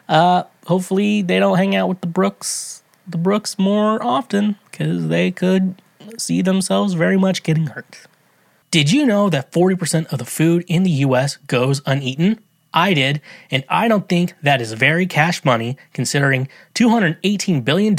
Uh, 0.08 0.44
hopefully 0.66 1.22
they 1.22 1.38
don't 1.38 1.56
hang 1.56 1.74
out 1.74 1.88
with 1.88 2.00
the 2.00 2.06
Brooks 2.06 2.80
the 3.10 3.18
Brooks 3.18 3.58
more 3.58 4.02
often 4.02 4.56
because 4.70 5.08
they 5.08 5.30
could 5.30 5.82
see 6.18 6.42
themselves 6.42 6.94
very 6.94 7.16
much 7.16 7.42
getting 7.42 7.66
hurt. 7.66 8.06
Did 8.70 8.92
you 8.92 9.04
know 9.04 9.28
that 9.30 9.50
40% 9.50 10.12
of 10.12 10.18
the 10.18 10.24
food 10.24 10.64
in 10.68 10.84
the 10.84 10.90
US 10.90 11.36
goes 11.48 11.82
uneaten? 11.86 12.40
I 12.72 12.94
did, 12.94 13.20
and 13.50 13.64
I 13.68 13.88
don't 13.88 14.08
think 14.08 14.34
that 14.42 14.60
is 14.60 14.72
very 14.72 15.06
cash 15.06 15.44
money 15.44 15.76
considering 15.92 16.48
$218 16.74 17.64
billion 17.64 17.96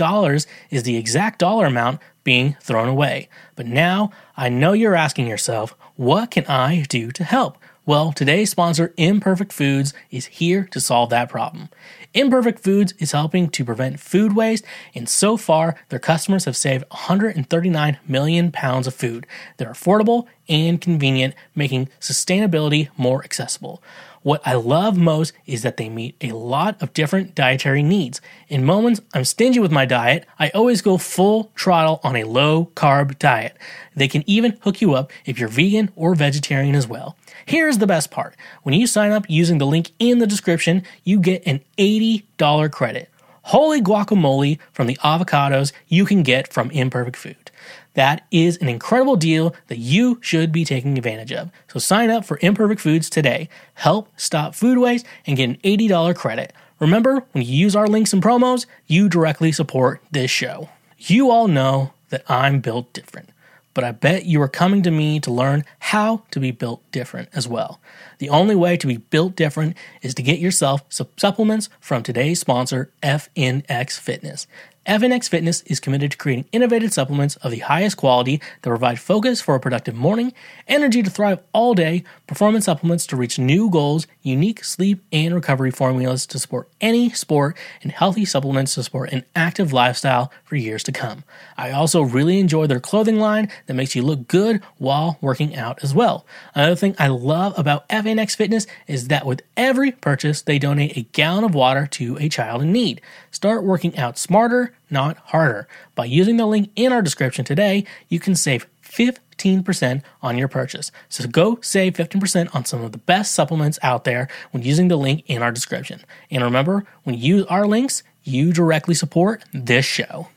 is 0.70 0.84
the 0.84 0.98
exact 0.98 1.40
dollar 1.40 1.66
amount 1.66 2.00
being 2.24 2.56
thrown 2.62 2.88
away. 2.88 3.30
But 3.56 3.66
now 3.66 4.12
I 4.38 4.50
know 4.50 4.74
you're 4.74 4.96
asking 4.96 5.28
yourself, 5.28 5.76
what 5.96 6.32
can 6.32 6.46
I 6.46 6.84
do 6.88 7.12
to 7.12 7.24
help? 7.24 7.58
Well, 7.84 8.14
today's 8.14 8.52
sponsor, 8.52 8.94
Imperfect 8.96 9.52
Foods, 9.52 9.94
is 10.12 10.28
here 10.28 10.66
to 10.72 10.80
solve 10.80 11.10
that 11.10 11.30
problem. 11.30 11.70
Imperfect 12.14 12.60
Foods 12.60 12.94
is 13.00 13.12
helping 13.12 13.50
to 13.50 13.66
prevent 13.66 14.00
food 14.00 14.36
waste, 14.36 14.64
and 14.94 15.10
so 15.10 15.36
far, 15.36 15.76
their 15.90 15.98
customers 15.98 16.46
have 16.46 16.56
saved 16.56 16.86
139 16.92 17.98
million 18.08 18.52
pounds 18.52 18.86
of 18.86 18.94
food. 18.94 19.26
They're 19.58 19.72
affordable 19.72 20.28
and 20.48 20.80
convenient, 20.80 21.34
making 21.56 21.90
sustainability 22.00 22.90
more 22.98 23.24
accessible. 23.24 23.82
What 24.24 24.46
I 24.46 24.54
love 24.54 24.98
most 24.98 25.34
is 25.48 25.64
that 25.64 25.78
they 25.78 25.90
meet 25.90 26.16
a 26.22 26.34
lot 26.34 26.80
of 26.80 26.94
different 26.94 27.34
dietary 27.34 27.82
needs. 27.82 28.22
In 28.50 28.64
moments 28.64 29.02
I'm 29.16 29.26
stingy 29.26 29.60
with 29.60 29.72
my 29.72 29.86
diet, 29.86 30.28
I 30.38 30.50
always 30.50 30.84
go 30.84 31.00
full 31.00 31.52
throttle 31.58 32.00
on 32.04 32.16
a 32.16 32.26
low 32.26 32.66
carb 32.76 33.18
diet. 33.18 33.58
They 33.96 34.08
can 34.08 34.24
even 34.28 34.60
hook 34.62 34.80
you 34.80 34.94
up 34.94 35.12
if 35.26 35.40
you're 35.40 35.50
vegan 35.50 35.90
or 35.96 36.14
vegetarian 36.14 36.76
as 36.76 36.88
well. 36.88 37.18
Here's 37.48 37.80
the 37.80 37.88
best 37.88 38.12
part 38.12 38.36
when 38.62 38.76
you 38.76 38.86
sign 38.86 39.12
up 39.12 39.26
using 39.28 39.58
the 39.58 39.66
link 39.66 39.90
in 39.98 40.20
the 40.20 40.28
description, 40.28 40.84
you 41.04 41.20
get 41.20 41.42
an 41.48 41.62
$80 41.80 42.72
credit. 42.72 43.10
Holy 43.46 43.82
guacamole 43.82 44.60
from 44.72 44.86
the 44.86 44.98
avocados 44.98 45.72
you 45.88 46.06
can 46.06 46.22
get 46.22 46.54
from 46.54 46.70
Imperfect 46.70 47.16
Food. 47.16 47.50
That 47.94 48.26
is 48.32 48.58
an 48.58 48.70
incredible 48.70 49.16
deal 49.16 49.54
that 49.68 49.78
you 49.78 50.20
should 50.22 50.52
be 50.52 50.64
taking 50.64 50.98
advantage 50.98 51.34
of. 51.34 51.52
So 51.68 51.80
sign 51.80 52.10
up 52.10 52.24
for 52.24 52.40
Imperfect 52.42 52.80
Foods 52.80 53.10
today. 53.10 53.50
Help 53.74 54.08
stop 54.16 54.56
food 54.56 54.78
waste 54.78 55.06
and 55.26 55.36
get 55.36 55.50
an 55.50 55.58
$80 55.58 56.16
credit. 56.16 56.54
Remember, 56.80 57.24
when 57.32 57.44
you 57.44 57.54
use 57.54 57.76
our 57.76 57.88
links 57.88 58.14
and 58.14 58.24
promos, 58.24 58.66
you 58.88 59.10
directly 59.10 59.52
support 59.52 60.02
this 60.10 60.32
show. 60.32 60.70
You 60.98 61.30
all 61.30 61.48
know 61.48 61.94
that 62.10 62.24
I'm 62.30 62.60
built 62.60 62.92
different, 62.94 63.30
but 63.74 63.84
I 63.84 63.92
bet 63.92 64.26
you 64.26 64.42
are 64.42 64.48
coming 64.48 64.82
to 64.84 64.92
me 64.92 65.20
to 65.20 65.32
learn 65.32 65.64
how 65.80 66.24
to 66.32 66.40
be 66.40 66.52
built 66.52 66.82
different 66.92 67.30
as 67.34 67.48
well. 67.48 67.80
The 68.18 68.30
only 68.30 68.56
way 68.56 68.78
to 68.78 68.88
be 68.88 68.98
built 68.98 69.36
different 69.36 69.76
is 70.02 70.16
to 70.16 70.24
get 70.24 70.40
yourself 70.40 70.82
supplements 70.90 71.70
from 71.80 72.04
today's 72.04 72.40
sponsor, 72.40 72.92
FNX 73.04 74.00
Fitness. 74.00 74.48
FNX 74.88 75.30
Fitness 75.30 75.62
is 75.68 75.80
committed 75.80 76.10
to 76.10 76.18
creating 76.18 76.46
innovative 76.52 76.92
supplements 76.92 77.36
of 77.38 77.52
the 77.52 77.60
highest 77.60 77.98
quality 77.98 78.42
that 78.64 78.70
provide 78.70 79.00
focus 79.00 79.40
for 79.40 79.54
a 79.54 79.60
productive 79.60 79.94
morning, 79.94 80.34
energy 80.68 81.04
to 81.04 81.10
thrive 81.12 81.40
all 81.54 81.76
day, 81.76 82.04
performance 82.26 82.66
supplements 82.66 83.06
to 83.06 83.16
reach 83.16 83.38
new 83.38 83.70
goals, 83.70 84.08
unique 84.24 84.64
sleep 84.64 85.04
and 85.14 85.36
recovery 85.36 85.70
formulas 85.70 86.26
to 86.26 86.40
support 86.40 86.68
any 86.82 87.12
sport, 87.12 87.56
and 87.84 87.92
healthy 87.92 88.26
supplements 88.26 88.74
to 88.74 88.82
support 88.82 89.12
an 89.12 89.24
active 89.36 89.72
lifestyle 89.72 90.32
for 90.46 90.56
years 90.56 90.82
to 90.82 90.92
come. 90.92 91.24
I 91.58 91.70
also 91.70 92.02
really 92.02 92.40
enjoy 92.40 92.66
their 92.66 92.80
clothing 92.80 93.20
line 93.20 93.50
that 93.68 93.76
makes 93.76 93.96
you 93.96 94.02
look 94.02 94.28
good 94.28 94.64
while 94.80 95.20
working 95.22 95.56
out 95.56 95.84
as 95.84 95.94
well. 95.94 96.26
Another 96.56 96.76
thing 96.76 96.96
I 96.98 97.08
love 97.10 97.54
about 97.56 97.88
FNX 97.90 98.36
Fitness 98.36 98.66
is 98.88 99.10
that 99.10 99.28
with 99.28 99.44
every 99.56 99.92
purchase, 99.92 100.42
they 100.42 100.58
donate 100.58 100.98
a 100.98 101.04
gallon 101.12 101.44
of 101.44 101.54
water 101.54 101.86
to 101.92 102.18
a 102.18 102.30
child 102.30 102.64
in 102.64 102.72
need. 102.72 103.00
Start 103.30 103.64
working 103.64 103.96
out 103.96 104.18
smarter, 104.18 104.74
not 104.92 105.18
harder. 105.18 105.68
By 105.96 106.06
using 106.06 106.38
the 106.38 106.46
link 106.46 106.70
in 106.76 106.92
our 106.92 107.02
description 107.02 107.46
today, 107.46 107.86
you 108.10 108.20
can 108.20 108.36
save 108.36 108.68
15% 108.84 110.02
on 110.22 110.38
your 110.38 110.48
purchase. 110.48 110.92
So 111.10 111.28
go 111.28 111.60
save 111.62 111.94
15% 111.94 112.54
on 112.54 112.66
some 112.66 112.84
of 112.84 112.92
the 112.92 112.98
best 112.98 113.34
supplements 113.34 113.80
out 113.82 114.04
there 114.04 114.28
when 114.52 114.64
using 114.64 114.88
the 114.90 114.98
link 114.98 115.24
in 115.28 115.42
our 115.42 115.52
description. 115.52 116.02
And 116.30 116.44
remember, 116.44 116.86
when 117.04 117.18
you 117.18 117.38
use 117.38 117.46
our 117.46 117.66
links, 117.66 118.04
you 118.24 118.52
directly 118.54 118.94
support 118.94 119.44
this 119.54 119.86
show. 119.86 120.28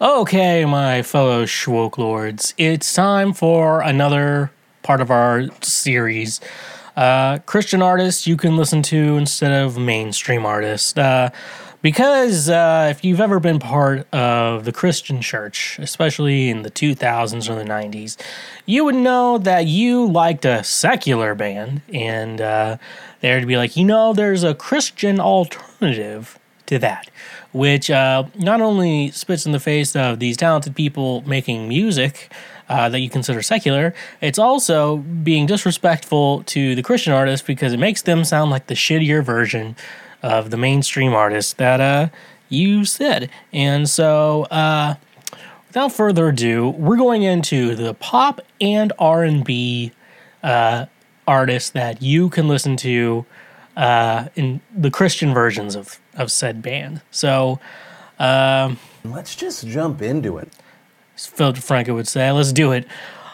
Okay, 0.00 0.64
my 0.66 1.02
fellow 1.02 1.44
Schwoke 1.44 1.98
Lords, 1.98 2.54
it's 2.58 2.92
time 2.92 3.32
for 3.32 3.80
another 3.80 4.50
part 4.82 5.00
of 5.00 5.10
our 5.10 5.48
series. 5.62 6.40
Uh, 6.96 7.38
Christian 7.40 7.82
artists 7.82 8.26
you 8.26 8.36
can 8.36 8.56
listen 8.56 8.82
to 8.82 9.16
instead 9.16 9.52
of 9.52 9.76
mainstream 9.78 10.46
artists. 10.46 10.96
Uh, 10.96 11.30
because 11.86 12.50
uh, 12.50 12.88
if 12.90 13.04
you've 13.04 13.20
ever 13.20 13.38
been 13.38 13.60
part 13.60 14.12
of 14.12 14.64
the 14.64 14.72
Christian 14.72 15.20
church, 15.20 15.78
especially 15.78 16.50
in 16.50 16.62
the 16.62 16.70
2000s 16.72 17.48
or 17.48 17.54
the 17.54 17.62
90s, 17.62 18.16
you 18.64 18.84
would 18.84 18.96
know 18.96 19.38
that 19.38 19.66
you 19.66 20.04
liked 20.04 20.44
a 20.44 20.64
secular 20.64 21.36
band, 21.36 21.82
and 21.94 22.40
uh, 22.40 22.76
there'd 23.20 23.46
be 23.46 23.56
like, 23.56 23.76
you 23.76 23.84
know, 23.84 24.12
there's 24.12 24.42
a 24.42 24.52
Christian 24.52 25.20
alternative 25.20 26.40
to 26.66 26.80
that, 26.80 27.08
which 27.52 27.88
uh, 27.88 28.24
not 28.34 28.60
only 28.60 29.12
spits 29.12 29.46
in 29.46 29.52
the 29.52 29.60
face 29.60 29.94
of 29.94 30.18
these 30.18 30.36
talented 30.36 30.74
people 30.74 31.22
making 31.24 31.68
music. 31.68 32.32
Uh, 32.68 32.88
that 32.88 32.98
you 32.98 33.08
consider 33.08 33.42
secular, 33.42 33.94
it's 34.20 34.40
also 34.40 34.96
being 34.96 35.46
disrespectful 35.46 36.42
to 36.42 36.74
the 36.74 36.82
Christian 36.82 37.12
artists 37.12 37.46
because 37.46 37.72
it 37.72 37.76
makes 37.76 38.02
them 38.02 38.24
sound 38.24 38.50
like 38.50 38.66
the 38.66 38.74
shittier 38.74 39.22
version 39.22 39.76
of 40.26 40.50
the 40.50 40.56
mainstream 40.56 41.14
artists 41.14 41.52
that 41.52 41.80
uh, 41.80 42.08
you 42.48 42.84
said. 42.84 43.30
And 43.52 43.88
so, 43.88 44.42
uh, 44.50 44.96
without 45.68 45.92
further 45.92 46.28
ado, 46.28 46.70
we're 46.70 46.96
going 46.96 47.22
into 47.22 47.76
the 47.76 47.94
pop 47.94 48.40
and 48.60 48.92
R 48.98 49.22
and 49.22 49.44
B 49.44 49.92
uh, 50.42 50.86
artists 51.28 51.70
that 51.70 52.02
you 52.02 52.28
can 52.28 52.48
listen 52.48 52.76
to 52.78 53.24
uh, 53.76 54.26
in 54.34 54.60
the 54.76 54.90
Christian 54.90 55.32
versions 55.32 55.76
of 55.76 56.00
of 56.14 56.32
said 56.32 56.60
band. 56.60 57.02
So, 57.12 57.60
um, 58.18 58.80
let's 59.04 59.36
just 59.36 59.66
jump 59.68 60.02
into 60.02 60.38
it. 60.38 60.52
As 61.14 61.26
Phil 61.26 61.52
DeFranco 61.52 61.94
would 61.94 62.08
say, 62.08 62.32
"Let's 62.32 62.52
do 62.52 62.72
it." 62.72 62.86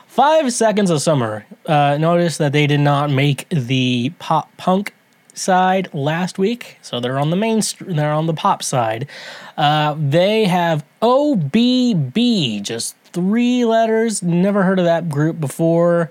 Five 0.09 0.53
Seconds 0.53 0.91
of 0.91 1.01
Summer. 1.01 1.47
Uh, 1.65 1.97
notice 1.99 2.37
that 2.37 2.53
they 2.53 2.67
did 2.67 2.81
not 2.81 3.09
make 3.09 3.49
the 3.49 4.13
pop 4.19 4.55
punk 4.59 4.93
side 5.35 5.89
last 5.93 6.39
week, 6.39 6.79
so 6.83 7.01
they're 7.01 7.19
on 7.19 7.31
the 7.31 7.37
main. 7.37 7.63
They're 7.81 8.13
on 8.13 8.27
the 8.27 8.35
pop 8.35 8.63
side. 8.63 9.09
Uh, 9.57 9.95
they 9.99 10.45
have 10.45 10.85
OBB, 11.01 12.63
just 12.63 12.97
three 13.05 13.65
letters. 13.65 14.23
Never 14.23 14.63
heard 14.63 14.79
of 14.79 14.85
that 14.85 15.09
group 15.09 15.41
before. 15.41 16.11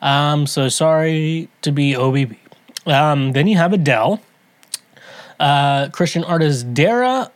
Um, 0.00 0.46
so 0.46 0.68
sorry 0.68 1.48
to 1.62 1.72
be 1.72 1.92
OBB. 1.92 2.36
Um, 2.86 3.32
then 3.32 3.46
you 3.46 3.56
have 3.56 3.72
Adele, 3.72 4.20
uh, 5.38 5.88
Christian 5.90 6.24
artist 6.24 6.72
Dara 6.72 7.30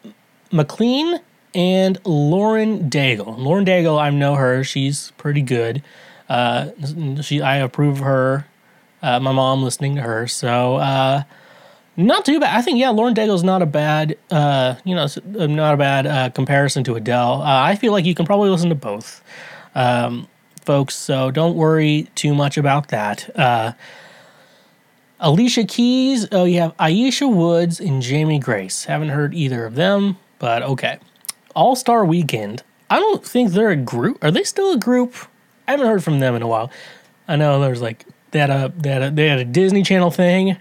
McLean, 0.51 1.21
and 1.55 1.99
Lauren 2.05 2.89
Daigle. 2.91 3.39
Lauren 3.39 3.65
Daigle, 3.65 4.01
I 4.01 4.11
know 4.11 4.35
her. 4.37 4.65
She's 4.65 5.13
pretty 5.19 5.43
good. 5.43 5.83
Uh, 6.29 6.71
she, 7.21 7.43
I 7.43 7.57
approve 7.57 7.99
her 7.99 8.47
uh, 9.03 9.21
my 9.21 9.33
mom 9.33 9.63
listening 9.63 9.97
to 9.97 10.03
her. 10.03 10.27
So 10.27 10.77
uh, 10.77 11.23
not 11.97 12.25
too 12.25 12.41
bad. 12.41 12.57
I 12.57 12.63
think 12.63 12.79
yeah, 12.79 12.91
Lauren 12.91 13.15
Daigle's 13.15 13.45
not 13.45 13.63
a 13.63 13.67
bad 13.67 14.17
uh, 14.31 14.77
you 14.85 14.95
know 14.95 15.07
uh, 15.39 15.47
not 15.47 15.75
a 15.75 15.77
bad 15.77 16.07
uh, 16.07 16.31
comparison 16.31 16.85
to 16.85 16.95
Adele. 16.95 17.43
Uh, 17.43 17.63
I 17.63 17.75
feel 17.75 17.93
like 17.93 18.05
you 18.05 18.15
can 18.15 18.27
probably 18.27 18.51
listen 18.51 18.69
to 18.69 18.75
both, 18.75 19.23
um, 19.75 20.29
folks. 20.65 20.95
So 20.95 21.31
don't 21.31 21.57
worry 21.57 22.09
too 22.15 22.35
much 22.35 22.57
about 22.57 22.89
that. 22.89 23.77
Alicia 25.21 25.63
Keys. 25.65 26.27
Oh, 26.33 26.45
you 26.45 26.59
have 26.59 26.77
Ayiesha 26.79 27.33
Woods 27.33 27.79
and 27.79 28.03
Jamie 28.03 28.41
Grace. 28.41 28.87
Haven't 28.87 29.11
heard 29.11 29.35
either 29.35 29.65
of 29.65 29.77
them, 29.77 30.17
but 30.41 30.63
okay. 30.63 30.99
All 31.55 31.77
Star 31.77 32.05
Weekend. 32.05 32.65
I 32.91 32.99
don't 32.99 33.25
think 33.25 33.53
they're 33.53 33.71
a 33.71 33.77
group. 33.77 34.23
Are 34.23 34.33
they 34.33 34.43
still 34.43 34.73
a 34.73 34.79
group? 34.79 35.15
I 35.69 35.71
haven't 35.71 35.87
heard 35.87 36.03
from 36.03 36.19
them 36.19 36.35
in 36.35 36.43
a 36.43 36.49
while. 36.49 36.73
I 37.29 37.37
know 37.37 37.61
there's 37.61 37.81
like 37.81 38.05
they 38.33 38.41
had 38.41 38.51
a 38.51 38.73
they 38.77 38.91
had 38.91 39.03
a, 39.03 39.11
they 39.11 39.29
had 39.29 39.39
a 39.39 39.45
Disney 39.45 39.83
Channel 39.83 40.11
thing, 40.11 40.57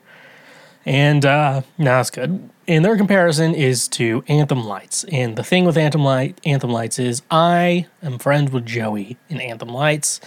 and 0.86 1.26
uh, 1.26 1.62
no, 1.78 2.00
it's 2.00 2.10
good. 2.12 2.50
And 2.68 2.86
their 2.86 2.96
comparison 2.96 3.54
is 3.54 3.88
to 3.90 4.24
Anthem 4.28 4.64
Lights. 4.64 5.04
And 5.06 5.36
the 5.36 5.44
thing 5.44 5.66
with 5.66 5.78
Anthem 5.78 6.04
Light 6.04 6.40
Anthem 6.46 6.70
Lights 6.70 7.00
is 7.00 7.22
I 7.32 7.88
am 8.04 8.20
friends 8.20 8.52
with 8.52 8.66
Joey 8.66 9.18
in 9.30 9.42
Anthem 9.42 9.70
Lights. 9.70 10.22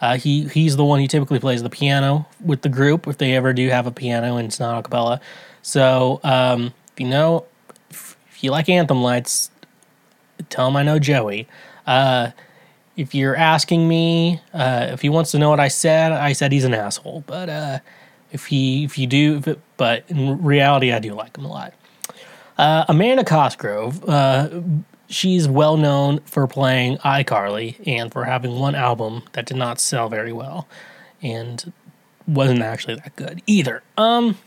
Uh, 0.00 0.16
he 0.16 0.48
he's 0.48 0.76
the 0.76 0.84
one 0.84 1.00
who 1.00 1.06
typically 1.06 1.38
plays 1.38 1.62
the 1.62 1.70
piano 1.70 2.26
with 2.44 2.62
the 2.62 2.68
group 2.68 3.06
if 3.06 3.18
they 3.18 3.34
ever 3.34 3.52
do 3.52 3.68
have 3.68 3.86
a 3.86 3.90
piano 3.90 4.36
and 4.36 4.48
it's 4.48 4.60
not 4.60 4.78
a 4.78 4.82
cappella. 4.82 5.20
So 5.62 6.20
um, 6.22 6.74
if 6.92 7.00
you 7.00 7.08
know 7.08 7.46
if, 7.90 8.16
if 8.28 8.44
you 8.44 8.50
like 8.50 8.68
Anthem 8.68 9.02
Lights, 9.02 9.50
tell 10.50 10.68
him 10.68 10.76
I 10.76 10.82
know 10.82 10.98
Joey. 10.98 11.48
Uh, 11.86 12.32
if 12.96 13.14
you're 13.14 13.36
asking 13.36 13.86
me 13.86 14.40
uh, 14.54 14.88
if 14.90 15.02
he 15.02 15.08
wants 15.08 15.30
to 15.32 15.38
know 15.38 15.50
what 15.50 15.60
I 15.60 15.68
said, 15.68 16.12
I 16.12 16.32
said 16.32 16.50
he's 16.50 16.64
an 16.64 16.74
asshole. 16.74 17.24
But 17.26 17.48
uh, 17.48 17.78
if 18.32 18.46
he 18.46 18.84
if 18.84 18.98
you 18.98 19.06
do, 19.06 19.36
if 19.36 19.48
it, 19.48 19.60
but 19.76 20.04
in 20.08 20.42
reality, 20.42 20.92
I 20.92 20.98
do 20.98 21.14
like 21.14 21.36
him 21.36 21.44
a 21.44 21.48
lot. 21.48 21.74
Uh, 22.58 22.90
Miranda 22.92 23.22
Cosgrove, 23.22 24.08
uh, 24.08 24.62
she's 25.08 25.46
well 25.46 25.76
known 25.76 26.20
for 26.20 26.46
playing 26.46 26.96
iCarly 26.98 27.86
and 27.86 28.10
for 28.10 28.24
having 28.24 28.58
one 28.58 28.74
album 28.74 29.22
that 29.32 29.44
did 29.44 29.58
not 29.58 29.78
sell 29.78 30.08
very 30.08 30.32
well 30.32 30.66
and 31.20 31.72
wasn't 32.26 32.62
actually 32.62 32.94
that 32.94 33.14
good 33.14 33.42
either. 33.46 33.82
Um, 33.98 34.38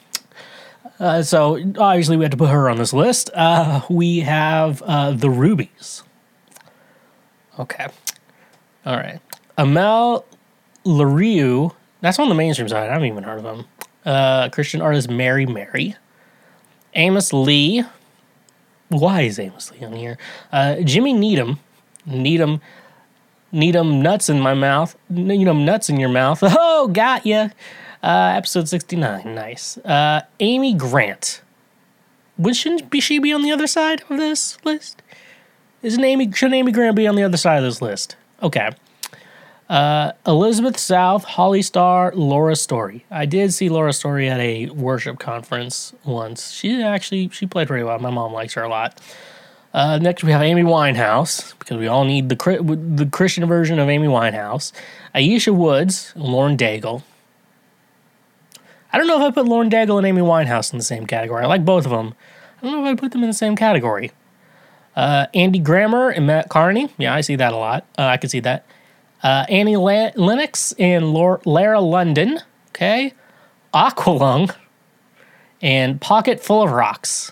uh, 1.00 1.22
so 1.22 1.58
obviously 1.78 2.18
we 2.18 2.26
had 2.26 2.32
to 2.32 2.38
put 2.38 2.50
her 2.50 2.68
on 2.68 2.78
this 2.78 2.94
list. 2.94 3.30
Uh, 3.36 3.82
we 3.92 4.22
have 4.22 4.80
the 4.80 5.30
Rubies. 5.30 6.02
Okay, 7.60 7.88
all 8.86 8.96
right. 8.96 9.20
Amel 9.58 10.26
Larrieux. 10.86 11.74
That's 12.02 12.20
on 12.20 12.30
the 12.30 12.36
mainstream 12.36 12.70
side. 12.70 12.90
I 12.90 12.94
haven't 12.94 13.08
even 13.08 13.24
heard 13.24 13.40
of 13.40 13.46
him. 13.46 13.66
Uh, 14.06 14.50
Christian 14.50 14.82
artist 14.82 15.10
Mary 15.10 15.46
Mary. 15.46 15.96
Amos 16.96 17.34
Lee. 17.34 17.84
Why 18.88 19.22
is 19.22 19.38
Amos 19.38 19.72
Lee 19.72 19.86
on 19.86 19.94
here? 19.94 20.18
Uh, 20.52 20.78
Jimmy 20.82 21.14
Needham. 21.14 21.60
Needham. 22.06 22.62
Needham 23.52 24.02
nuts 24.02 24.30
in 24.30 24.40
my 24.40 24.54
mouth. 24.54 24.96
Needham 25.10 25.66
nuts 25.66 25.90
in 25.90 26.00
your 26.00 26.10
mouth. 26.10 26.42
Oh, 26.82 26.88
got 26.88 27.26
ya. 27.26 27.50
Uh, 28.02 28.34
episode 28.38 28.70
69. 28.70 29.36
Nice. 29.36 29.78
Uh, 29.80 30.22
Amy 30.40 30.74
Grant. 30.74 31.42
Would 32.38 32.56
shouldn't 32.56 32.90
be 32.90 33.02
she 33.02 33.20
be 33.20 33.34
on 33.34 33.42
the 33.42 33.52
other 33.52 33.68
side 33.68 34.02
of 34.10 34.18
this 34.18 34.58
list? 34.64 35.02
Isn't 35.84 36.04
Amy 36.04 36.32
should 36.32 36.54
Amy 36.54 36.72
Grant 36.72 36.96
be 36.96 37.06
on 37.06 37.16
the 37.16 37.24
other 37.24 37.36
side 37.36 37.58
of 37.58 37.64
this 37.64 37.82
list? 37.82 38.16
Okay. 38.42 38.72
Uh, 39.70 40.14
Elizabeth 40.26 40.80
South, 40.80 41.24
Holly 41.24 41.62
Starr, 41.62 42.12
Laura 42.16 42.56
Story. 42.56 43.06
I 43.12 43.28
did 43.28 43.54
see 43.54 43.70
Laura 43.70 43.94
Story 43.94 44.28
at 44.28 44.40
a 44.40 44.70
worship 44.70 45.20
conference 45.20 45.94
once. 46.04 46.52
She 46.52 46.82
actually 46.82 47.30
she 47.30 47.46
played 47.46 47.68
pretty 47.68 47.84
well. 47.84 48.00
My 48.00 48.10
mom 48.10 48.34
likes 48.34 48.56
her 48.56 48.64
a 48.64 48.70
lot. 48.70 49.00
Uh, 49.72 50.00
next 50.00 50.24
we 50.24 50.32
have 50.32 50.42
Amy 50.42 50.64
Winehouse 50.64 51.58
because 51.60 51.78
we 51.78 51.86
all 51.86 52.04
need 52.04 52.30
the 52.30 52.36
the 52.96 53.06
Christian 53.06 53.46
version 53.48 53.78
of 53.78 53.90
Amy 53.90 54.08
Winehouse. 54.08 54.72
Ayiesha 55.14 55.54
Woods, 55.54 56.14
Lauren 56.16 56.58
Daigle. 56.58 57.04
I 58.92 58.98
don't 58.98 59.06
know 59.06 59.24
if 59.24 59.32
I 59.32 59.32
put 59.32 59.46
Lauren 59.46 59.70
Daigle 59.70 60.00
and 60.00 60.08
Amy 60.08 60.22
Winehouse 60.22 60.74
in 60.74 60.80
the 60.80 60.84
same 60.84 61.06
category. 61.06 61.44
I 61.44 61.48
like 61.48 61.64
both 61.64 61.86
of 61.86 61.92
them. 61.92 62.16
I 62.60 62.66
don't 62.66 62.72
know 62.74 62.90
if 62.90 62.98
I 62.98 63.00
put 63.00 63.12
them 63.12 63.22
in 63.22 63.30
the 63.30 63.36
same 63.36 63.56
category. 63.56 64.12
Uh, 64.96 65.28
Andy 65.34 65.60
Grammer 65.60 66.10
and 66.10 66.28
Matt 66.28 66.50
Kearney. 66.50 66.90
Yeah, 66.98 67.14
I 67.14 67.22
see 67.22 67.36
that 67.38 67.54
a 67.54 67.58
lot. 67.58 67.86
Uh, 67.98 68.04
I 68.04 68.18
can 68.18 68.30
see 68.30 68.40
that. 68.42 68.66
Uh, 69.24 69.46
Annie 69.50 69.78
La- 69.78 70.12
Lennox 70.16 70.74
and 70.80 71.14
Laura, 71.14 71.40
Lara 71.46 71.80
London. 71.80 72.40
Okay. 72.70 73.14
Aqualung 73.74 74.54
and 75.62 76.02
Pocket 76.02 76.40
Full 76.42 76.64
of 76.64 76.72
Rocks. 76.72 77.32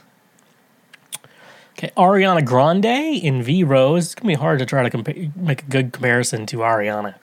Okay, 1.74 1.92
Ariana 1.96 2.44
Grande 2.44 2.86
and 3.24 3.44
V 3.44 3.64
Rose. 3.64 4.06
It's 4.06 4.16
gonna 4.16 4.28
be 4.28 4.34
hard 4.34 4.60
to 4.60 4.66
try 4.66 4.88
to 4.88 4.96
compa- 4.96 5.36
make 5.36 5.64
a 5.64 5.66
good 5.66 5.94
comparison 5.94 6.46
to 6.48 6.58
Ariana. 6.58 7.16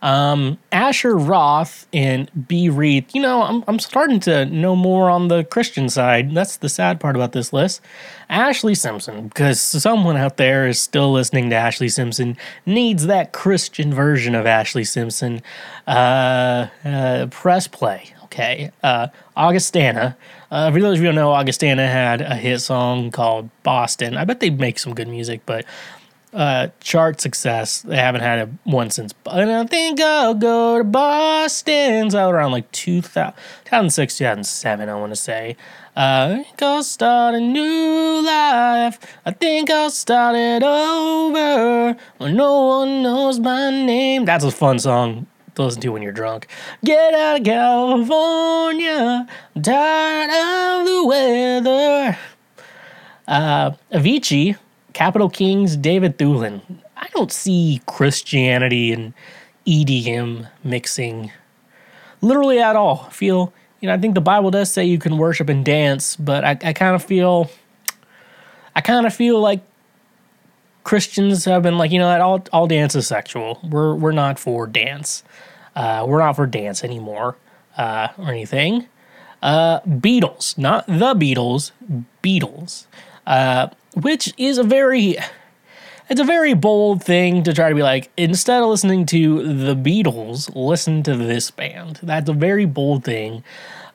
Um, 0.00 0.58
Asher 0.70 1.16
Roth 1.16 1.86
and 1.92 2.30
B 2.48 2.68
Reed. 2.68 3.06
You 3.12 3.22
know, 3.22 3.42
I'm 3.42 3.64
I'm 3.66 3.78
starting 3.78 4.20
to 4.20 4.44
know 4.46 4.76
more 4.76 5.10
on 5.10 5.28
the 5.28 5.44
Christian 5.44 5.88
side. 5.88 6.34
That's 6.34 6.56
the 6.56 6.68
sad 6.68 7.00
part 7.00 7.16
about 7.16 7.32
this 7.32 7.52
list. 7.52 7.80
Ashlee 8.30 8.76
Simpson, 8.76 9.28
because 9.28 9.60
someone 9.60 10.16
out 10.16 10.36
there 10.36 10.68
is 10.68 10.80
still 10.80 11.10
listening 11.10 11.50
to 11.50 11.56
Ashlee 11.56 11.90
Simpson, 11.90 12.36
needs 12.66 13.06
that 13.06 13.32
Christian 13.32 13.92
version 13.92 14.34
of 14.34 14.44
Ashlee 14.44 14.86
Simpson. 14.86 15.42
Uh, 15.86 16.68
uh, 16.84 17.26
press 17.30 17.66
play. 17.66 18.12
Okay. 18.24 18.70
Uh, 18.82 19.08
Augustana. 19.36 20.16
Uh, 20.50 20.70
for 20.70 20.80
those 20.80 20.98
of 20.98 21.02
you 21.02 21.08
who 21.08 21.14
don't 21.14 21.14
know, 21.14 21.32
Augustana 21.32 21.86
had 21.86 22.20
a 22.20 22.34
hit 22.34 22.60
song 22.60 23.10
called 23.10 23.48
Boston. 23.62 24.16
I 24.16 24.24
bet 24.24 24.40
they 24.40 24.50
make 24.50 24.78
some 24.78 24.94
good 24.94 25.08
music, 25.08 25.40
but 25.46 25.64
uh, 26.32 26.68
chart 26.80 27.20
success. 27.20 27.82
They 27.82 27.96
haven't 27.96 28.20
had 28.20 28.38
a 28.38 28.50
one 28.64 28.90
since. 28.90 29.14
And 29.26 29.50
I 29.50 29.64
think 29.64 30.00
I'll 30.00 30.34
go 30.34 30.78
to 30.78 30.84
Boston. 30.84 32.10
So 32.10 32.28
around 32.28 32.52
like 32.52 32.70
2000, 32.72 33.34
2006, 33.64 34.18
2007, 34.18 34.88
I 34.88 34.94
want 34.94 35.12
to 35.12 35.16
say. 35.16 35.56
Uh, 35.96 36.36
I 36.38 36.42
think 36.44 36.62
I'll 36.62 36.82
start 36.82 37.34
a 37.34 37.40
new 37.40 38.22
life. 38.24 38.98
I 39.26 39.30
think 39.32 39.70
I'll 39.70 39.90
start 39.90 40.36
it 40.36 40.62
over 40.62 41.96
when 42.18 42.36
no 42.36 42.66
one 42.66 43.02
knows 43.02 43.40
my 43.40 43.70
name. 43.70 44.24
That's 44.24 44.44
a 44.44 44.50
fun 44.50 44.78
song 44.78 45.26
to 45.56 45.64
listen 45.64 45.80
to 45.82 45.88
when 45.88 46.02
you're 46.02 46.12
drunk. 46.12 46.46
Get 46.84 47.14
out 47.14 47.40
of 47.40 47.44
California. 47.44 49.26
I'm 49.56 49.62
tired 49.62 50.30
of 50.30 50.86
the 50.86 51.04
weather. 51.04 52.18
Uh, 53.26 53.72
Avicii, 53.92 54.56
Capital 54.98 55.30
Kings, 55.30 55.76
David 55.76 56.18
Thulin. 56.18 56.60
I 56.96 57.06
don't 57.14 57.30
see 57.30 57.80
Christianity 57.86 58.92
and 58.92 59.14
EDM 59.64 60.48
mixing 60.64 61.30
literally 62.20 62.58
at 62.58 62.74
all. 62.74 63.06
I 63.06 63.12
feel, 63.12 63.52
you 63.80 63.86
know, 63.86 63.94
I 63.94 63.98
think 63.98 64.16
the 64.16 64.20
Bible 64.20 64.50
does 64.50 64.72
say 64.72 64.84
you 64.84 64.98
can 64.98 65.16
worship 65.16 65.48
and 65.48 65.64
dance, 65.64 66.16
but 66.16 66.44
I, 66.44 66.58
I 66.64 66.72
kind 66.72 66.96
of 66.96 67.04
feel, 67.04 67.48
I 68.74 68.80
kind 68.80 69.06
of 69.06 69.14
feel 69.14 69.40
like 69.40 69.62
Christians 70.82 71.44
have 71.44 71.62
been 71.62 71.78
like, 71.78 71.92
you 71.92 72.00
know, 72.00 72.20
all 72.20 72.44
all 72.52 72.66
dance 72.66 72.96
is 72.96 73.06
sexual. 73.06 73.60
We're 73.62 73.94
we're 73.94 74.10
not 74.10 74.36
for 74.36 74.66
dance. 74.66 75.22
Uh, 75.76 76.06
we're 76.08 76.18
not 76.18 76.34
for 76.34 76.44
dance 76.48 76.82
anymore 76.82 77.36
uh, 77.76 78.08
or 78.18 78.30
anything. 78.30 78.88
Uh, 79.42 79.78
Beatles, 79.82 80.58
not 80.58 80.88
the 80.88 81.14
Beatles, 81.14 81.70
Beatles, 82.20 82.86
uh, 83.28 83.68
which 83.94 84.34
is 84.36 84.58
a 84.58 84.64
very 84.64 85.16
it's 86.08 86.20
a 86.20 86.24
very 86.24 86.54
bold 86.54 87.02
thing 87.04 87.42
to 87.44 87.52
try 87.52 87.68
to 87.68 87.74
be 87.74 87.82
like 87.82 88.10
instead 88.16 88.62
of 88.62 88.68
listening 88.68 89.06
to 89.06 89.42
the 89.42 89.74
Beatles, 89.74 90.50
listen 90.54 91.02
to 91.02 91.16
this 91.16 91.50
band. 91.50 92.00
That's 92.02 92.28
a 92.28 92.32
very 92.32 92.64
bold 92.64 93.04
thing. 93.04 93.44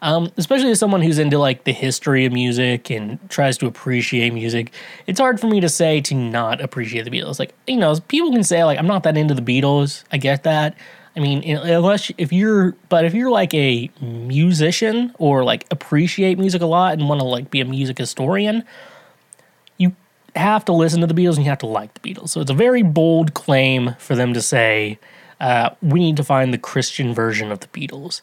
Um, 0.03 0.33
especially 0.35 0.69
as 0.69 0.79
someone 0.79 1.01
who's 1.01 1.17
into 1.17 1.37
like 1.37 1.63
the 1.63 1.71
history 1.71 2.25
of 2.25 2.33
music 2.33 2.91
and 2.91 3.17
tries 3.29 3.57
to 3.59 3.67
appreciate 3.67 4.33
music, 4.33 4.73
it's 5.07 5.19
hard 5.19 5.39
for 5.39 5.47
me 5.47 5.61
to 5.61 5.69
say 5.69 6.01
to 6.01 6.13
not 6.13 6.59
appreciate 6.59 7.05
the 7.05 7.09
Beatles. 7.09 7.39
Like, 7.39 7.53
you 7.67 7.77
know, 7.77 7.97
people 8.09 8.31
can 8.31 8.43
say 8.43 8.63
like 8.65 8.77
I'm 8.77 8.87
not 8.87 9.03
that 9.03 9.17
into 9.17 9.33
the 9.33 9.41
Beatles. 9.41 10.03
I 10.11 10.17
get 10.17 10.43
that. 10.43 10.75
I 11.15 11.19
mean, 11.19 11.43
unless 11.43 12.11
if 12.17 12.33
you're, 12.33 12.75
but 12.89 13.05
if 13.05 13.13
you're 13.13 13.29
like 13.29 13.53
a 13.53 13.89
musician 14.01 15.13
or 15.19 15.43
like 15.43 15.65
appreciate 15.71 16.37
music 16.39 16.61
a 16.61 16.65
lot 16.65 16.93
and 16.93 17.07
want 17.07 17.21
to 17.21 17.25
like 17.25 17.49
be 17.49 17.61
a 17.61 17.65
music 17.65 17.97
historian, 17.97 18.63
have 20.35 20.65
to 20.65 20.73
listen 20.73 21.01
to 21.01 21.07
the 21.07 21.13
Beatles 21.13 21.35
and 21.35 21.45
you 21.45 21.49
have 21.49 21.59
to 21.59 21.67
like 21.67 21.93
the 21.93 21.99
Beatles. 21.99 22.29
So 22.29 22.41
it's 22.41 22.51
a 22.51 22.55
very 22.55 22.81
bold 22.81 23.33
claim 23.33 23.95
for 23.99 24.15
them 24.15 24.33
to 24.33 24.41
say 24.41 24.99
uh, 25.39 25.71
we 25.81 25.99
need 25.99 26.17
to 26.17 26.23
find 26.23 26.53
the 26.53 26.57
Christian 26.57 27.13
version 27.13 27.51
of 27.51 27.59
the 27.59 27.67
Beatles. 27.67 28.21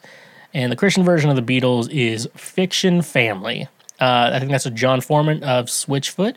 And 0.53 0.71
the 0.71 0.75
Christian 0.75 1.03
version 1.03 1.29
of 1.29 1.35
the 1.35 1.41
Beatles 1.41 1.89
is 1.89 2.27
Fiction 2.35 3.01
Family. 3.01 3.67
Uh, 3.99 4.31
I 4.33 4.39
think 4.39 4.51
that's 4.51 4.65
a 4.65 4.71
Jon 4.71 4.99
Foreman 4.99 5.43
of 5.43 5.67
Switchfoot. 5.67 6.35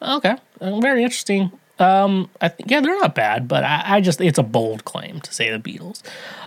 Okay, 0.00 0.36
uh, 0.60 0.80
very 0.80 1.04
interesting. 1.04 1.52
Um, 1.82 2.30
I 2.40 2.52
yeah, 2.66 2.80
they're 2.80 2.98
not 2.98 3.14
bad, 3.14 3.48
but 3.48 3.64
I, 3.64 3.82
I, 3.96 4.00
just 4.00 4.20
it's 4.20 4.38
a 4.38 4.42
bold 4.42 4.84
claim 4.84 5.20
to 5.20 5.34
say 5.34 5.50
the 5.50 5.58
Beatles. 5.58 6.02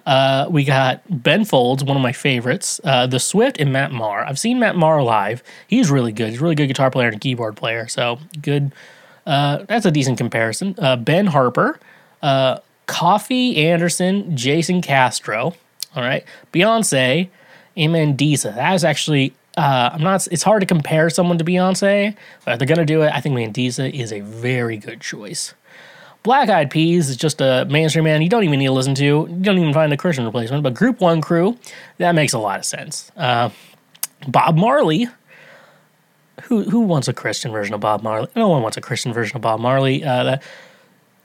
Uh, 0.05 0.47
we 0.49 0.63
got 0.63 1.01
Ben 1.09 1.43
Folds, 1.45 1.83
one 1.83 1.97
of 1.97 2.01
my 2.01 2.13
favorites, 2.13 2.79
uh, 2.83 3.05
the 3.05 3.19
Swift, 3.19 3.59
and 3.59 3.73
Matt 3.73 3.91
Maher. 3.91 4.25
I've 4.25 4.39
seen 4.39 4.59
Matt 4.59 4.75
Maher 4.75 5.03
live. 5.03 5.43
He's 5.67 5.91
really 5.91 6.11
good. 6.11 6.29
He's 6.29 6.39
a 6.39 6.43
really 6.43 6.55
good 6.55 6.67
guitar 6.67 6.89
player 6.89 7.09
and 7.09 7.19
keyboard 7.19 7.57
player. 7.57 7.87
So 7.87 8.19
good. 8.41 8.71
Uh, 9.25 9.63
that's 9.67 9.85
a 9.85 9.91
decent 9.91 10.17
comparison. 10.17 10.75
Uh, 10.77 10.95
ben 10.95 11.27
Harper, 11.27 11.79
uh, 12.21 12.59
Coffee 12.85 13.57
Anderson, 13.57 14.37
Jason 14.37 14.81
Castro. 14.81 15.55
All 15.95 16.03
right, 16.03 16.23
Beyonce, 16.53 17.29
and 17.75 17.93
Mandisa. 17.93 18.55
That 18.55 18.73
is 18.73 18.83
actually 18.83 19.33
uh, 19.57 19.89
I'm 19.93 20.01
not. 20.01 20.27
It's 20.31 20.43
hard 20.43 20.61
to 20.61 20.65
compare 20.65 21.09
someone 21.09 21.37
to 21.37 21.43
Beyonce, 21.43 22.15
but 22.43 22.53
if 22.53 22.59
they're 22.59 22.67
gonna 22.67 22.85
do 22.85 23.01
it, 23.03 23.11
I 23.13 23.21
think 23.21 23.35
Mandisa 23.35 23.91
is 23.91 24.11
a 24.11 24.19
very 24.21 24.77
good 24.77 25.01
choice. 25.01 25.53
Black 26.23 26.49
Eyed 26.49 26.71
Peas 26.71 27.09
is 27.09 27.17
just 27.17 27.39
a 27.39 27.65
mainstream 27.69 28.05
man 28.05 28.23
you 28.23 28.29
don't 28.29 28.43
even 28.43 28.57
need 28.57 28.65
to 28.65 28.71
listen 28.71 28.95
to. 28.95 29.03
You 29.03 29.27
don't 29.41 29.59
even 29.59 29.73
find 29.73 29.93
a 29.93 29.97
Christian 29.97 30.25
replacement. 30.25 30.63
But 30.63 30.73
Group 30.73 30.99
One 30.99 31.21
Crew, 31.21 31.55
that 31.99 32.13
makes 32.13 32.33
a 32.33 32.39
lot 32.39 32.57
of 32.57 32.65
sense. 32.65 33.11
Uh, 33.15 33.49
Bob 34.27 34.57
Marley. 34.57 35.07
Who 36.43 36.63
who 36.63 36.81
wants 36.81 37.07
a 37.07 37.13
Christian 37.13 37.51
version 37.51 37.73
of 37.73 37.79
Bob 37.79 38.03
Marley? 38.03 38.27
No 38.35 38.49
one 38.49 38.61
wants 38.61 38.75
a 38.75 38.81
Christian 38.81 39.13
version 39.13 39.37
of 39.37 39.41
Bob 39.41 39.59
Marley. 39.61 40.03
Uh, 40.03 40.37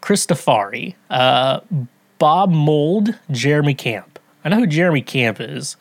Christafari, 0.02 0.94
uh, 1.10 1.60
Bob 2.18 2.50
Mould, 2.50 3.18
Jeremy 3.30 3.74
Camp. 3.74 4.18
I 4.44 4.48
know 4.48 4.56
who 4.56 4.66
Jeremy 4.66 5.02
Camp 5.02 5.40
is, 5.40 5.76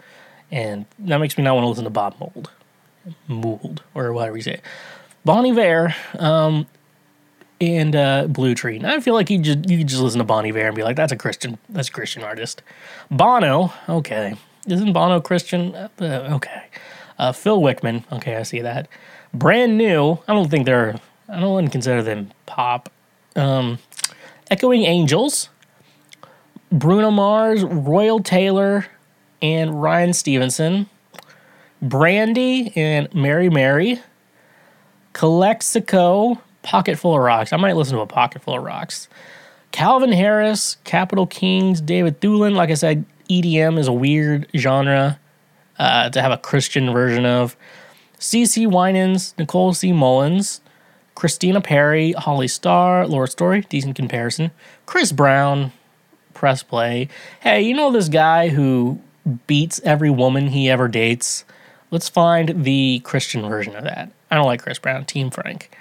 and 0.51 0.85
that 0.99 1.17
makes 1.17 1.37
me 1.37 1.43
not 1.43 1.55
want 1.55 1.65
to 1.65 1.69
listen 1.69 1.83
to 1.83 1.89
Bob 1.89 2.15
Mould, 2.19 2.51
Mould, 3.27 3.83
or 3.93 4.13
whatever 4.13 4.37
you 4.37 4.43
say. 4.43 4.61
Bon 5.25 5.45
Iver, 5.45 5.93
um, 6.17 6.65
and 7.61 7.95
uh, 7.95 8.27
Blue 8.27 8.55
Tree. 8.55 8.77
And 8.77 8.87
I 8.87 8.99
feel 8.99 9.13
like 9.13 9.29
you 9.29 9.39
just 9.39 9.69
you 9.69 9.79
could 9.79 9.87
just 9.87 10.01
listen 10.01 10.19
to 10.19 10.23
Bon 10.23 10.45
Iver 10.45 10.59
and 10.67 10.75
be 10.75 10.83
like, 10.83 10.95
that's 10.95 11.11
a 11.11 11.17
Christian, 11.17 11.57
that's 11.69 11.89
a 11.89 11.91
Christian 11.91 12.23
artist. 12.23 12.61
Bono, 13.11 13.73
okay, 13.87 14.35
isn't 14.67 14.93
Bono 14.93 15.19
Christian? 15.19 15.75
Uh, 15.75 15.89
okay. 16.01 16.63
Uh, 17.17 17.33
Phil 17.33 17.61
Wickham, 17.61 18.05
okay, 18.13 18.37
I 18.37 18.43
see 18.43 18.61
that. 18.61 18.87
Brand 19.33 19.77
new. 19.77 20.19
I 20.27 20.33
don't 20.33 20.49
think 20.49 20.65
they're 20.65 20.95
I 21.29 21.39
don't 21.39 21.51
want 21.51 21.67
to 21.67 21.71
consider 21.71 22.01
them 22.01 22.31
pop. 22.45 22.89
Um, 23.35 23.79
Echoing 24.49 24.83
Angels, 24.83 25.49
Bruno 26.71 27.11
Mars, 27.11 27.63
Royal 27.63 28.21
Tailor, 28.21 28.87
and 29.41 29.81
Ryan 29.81 30.13
Stevenson, 30.13 30.89
Brandy 31.81 32.73
and 32.75 33.13
Mary 33.13 33.49
Mary, 33.49 34.01
Calexico, 35.13 36.41
Pocket 36.61 36.97
Full 36.97 37.15
of 37.15 37.21
Rocks. 37.21 37.53
I 37.53 37.57
might 37.57 37.75
listen 37.75 37.95
to 37.95 38.01
a 38.01 38.07
Pocket 38.07 38.41
Full 38.41 38.57
of 38.57 38.63
Rocks. 38.63 39.07
Calvin 39.71 40.11
Harris, 40.11 40.77
Capital 40.83 41.27
Kings, 41.27 41.79
David 41.81 42.19
Thulin. 42.21 42.55
Like 42.55 42.69
I 42.69 42.73
said, 42.73 43.05
EDM 43.29 43.77
is 43.77 43.87
a 43.87 43.93
weird 43.93 44.47
genre 44.55 45.19
uh, 45.77 46.09
to 46.09 46.21
have 46.21 46.31
a 46.31 46.37
Christian 46.37 46.91
version 46.91 47.25
of. 47.25 47.55
CeCe 48.19 48.69
Winans, 48.69 49.33
Nicole 49.37 49.73
C. 49.73 49.93
Mullins, 49.93 50.59
Christina 51.15 51.61
Perri, 51.61 52.11
Holly 52.13 52.47
Starr, 52.47 53.07
Laura 53.07 53.27
Story, 53.27 53.61
decent 53.69 53.95
comparison. 53.95 54.51
Chris 54.85 55.11
Brown, 55.11 55.71
press 56.33 56.63
play. 56.63 57.07
Hey, 57.39 57.61
you 57.61 57.73
know 57.73 57.91
this 57.91 58.09
guy 58.09 58.49
who 58.49 58.99
beats 59.47 59.79
every 59.83 60.09
woman 60.09 60.47
he 60.47 60.69
ever 60.69 60.87
dates? 60.87 61.45
Let's 61.91 62.09
find 62.09 62.63
the 62.63 62.99
Christian 63.03 63.47
version 63.47 63.75
of 63.75 63.83
that. 63.83 64.11
I 64.29 64.35
don't 64.35 64.45
like 64.45 64.61
Chris 64.61 64.79
Brown, 64.79 65.05
Team 65.05 65.31
Frank. 65.31 65.75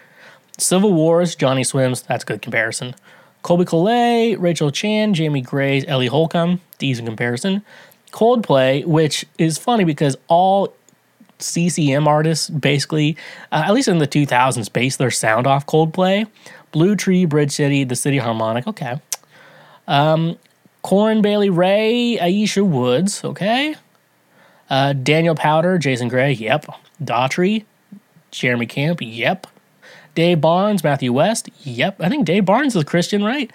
Civil 0.59 0.92
Wars, 0.92 1.34
Johnny 1.34 1.64
Swims, 1.64 2.03
that's 2.03 2.24
a 2.24 2.26
good 2.26 2.42
comparison. 2.42 2.94
Colby 3.42 3.64
Collet, 3.64 4.38
Rachel 4.38 4.70
Chan, 4.70 5.14
Jamie 5.14 5.40
Grace, 5.40 5.84
Ellie 5.86 6.09
Holcomb, 6.09 6.61
decent 6.78 7.07
comparison. 7.07 7.62
Coldplay, 8.11 8.84
which 8.84 9.26
is 9.38 9.59
funny 9.59 9.84
because 9.84 10.16
all 10.28 10.74
CCM 11.38 12.09
artists 12.09 12.51
basically, 12.51 13.16
uh, 13.53 13.64
at 13.66 13.74
least 13.74 13.88
in 13.88 13.99
the 13.99 14.09
2000s, 14.09 14.72
base 14.72 14.96
their 14.96 15.11
sound 15.11 15.46
off 15.46 15.66
Coldplay. 15.66 16.26
Blue 16.72 16.96
Tree, 16.96 17.24
Bridge 17.24 17.53
City, 17.53 17.84
The 17.84 17.96
City 17.96 18.18
Harmonic, 18.18 18.66
okay. 18.66 19.01
Um, 19.86 20.36
Corinne 20.89 21.20
Bailey 21.20 21.51
Rae, 21.51 22.16
Ayiesha 22.18 22.66
Woods, 22.66 23.22
okay. 23.22 23.76
Uh, 24.70 24.95
Daniel 24.95 25.34
Powter, 25.34 25.78
Jason 25.78 26.09
Gray, 26.09 26.32
yep. 26.32 26.64
Daughtry, 27.05 27.66
Jeremy 28.30 28.64
Camp, 28.64 29.01
yep. 29.03 29.47
Dave 30.14 30.41
Barnes, 30.41 30.82
Matthew 30.82 31.12
West, 31.12 31.51
yep. 31.61 32.01
I 32.01 32.09
think 32.09 32.24
Dave 32.24 32.47
Barnes 32.47 32.74
is 32.74 32.84
Christian, 32.84 33.22
right? 33.22 33.51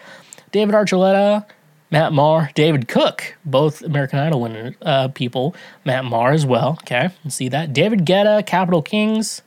David 0.52 0.76
Archuleta, 0.76 1.44
Matt 1.90 2.14
Maher, 2.14 2.52
David 2.54 2.88
Cook, 2.88 3.36
both 3.44 3.82
American 3.82 4.20
Idol 4.20 4.42
winner 4.42 4.76
uh, 4.84 5.08
people. 5.08 5.56
Matt 5.86 6.06
Maher 6.06 6.34
as 6.34 6.46
well. 6.46 6.78
Okay, 6.84 7.10
see 7.30 7.50
that. 7.50 7.74
David 7.74 8.06
Guetta, 8.06 8.46
Capital 8.46 8.84
Kings. 8.84 9.42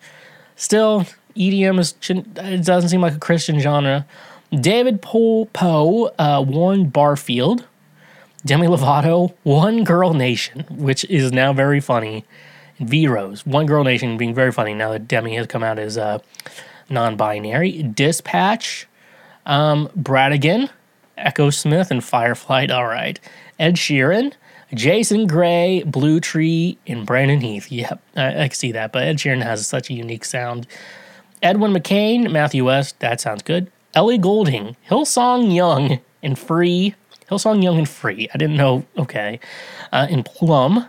Still, 0.56 1.06
EDM 1.36 1.78
is 1.78 1.94
it 2.10 2.64
doesn't 2.64 2.90
seem 2.90 3.00
like 3.00 3.14
a 3.14 3.20
Christian 3.20 3.60
genre. 3.60 4.04
David 4.50 5.02
Poe, 5.02 5.44
Poe 5.52 6.06
uh, 6.18 6.44
Warren 6.44 6.88
Barfield, 6.88 7.64
Demi 8.46 8.68
Lovato, 8.68 9.34
One 9.42 9.82
Girl 9.82 10.14
Nation, 10.14 10.64
which 10.70 11.04
is 11.06 11.32
now 11.32 11.52
very 11.52 11.80
funny. 11.80 12.24
V 12.78 13.08
Rose, 13.08 13.44
One 13.44 13.66
Girl 13.66 13.82
Nation 13.82 14.16
being 14.16 14.34
very 14.34 14.52
funny 14.52 14.72
now 14.72 14.92
that 14.92 15.08
Demi 15.08 15.34
has 15.34 15.48
come 15.48 15.64
out 15.64 15.78
as 15.80 15.98
uh, 15.98 16.20
non 16.88 17.16
binary. 17.16 17.82
Dispatch, 17.82 18.86
um, 19.46 19.90
Bradigan, 19.96 20.70
Echo 21.18 21.50
Smith, 21.50 21.90
and 21.90 22.02
Fireflight. 22.02 22.70
All 22.74 22.86
right. 22.86 23.18
Ed 23.58 23.74
Sheeran, 23.74 24.32
Jason 24.72 25.26
Gray, 25.26 25.82
Blue 25.82 26.20
Tree, 26.20 26.78
and 26.86 27.04
Brandon 27.04 27.40
Heath. 27.40 27.72
Yep, 27.72 28.00
I, 28.14 28.44
I 28.44 28.48
can 28.48 28.54
see 28.54 28.70
that. 28.72 28.92
But 28.92 29.02
Ed 29.02 29.16
Sheeran 29.16 29.42
has 29.42 29.66
such 29.66 29.90
a 29.90 29.94
unique 29.94 30.24
sound. 30.24 30.68
Edwin 31.42 31.72
McCain, 31.72 32.30
Matthew 32.30 32.64
West. 32.64 33.00
That 33.00 33.20
sounds 33.20 33.42
good. 33.42 33.72
Ellie 33.94 34.18
Goulding, 34.18 34.76
Hillsong 34.88 35.52
Young 35.52 35.98
and 36.22 36.38
Free. 36.38 36.94
Hillsong 37.30 37.62
Young 37.62 37.78
and 37.78 37.88
Free. 37.88 38.28
I 38.32 38.38
didn't 38.38 38.56
know. 38.56 38.84
Okay. 38.98 39.40
Uh, 39.92 40.06
in 40.08 40.22
Plumb, 40.22 40.86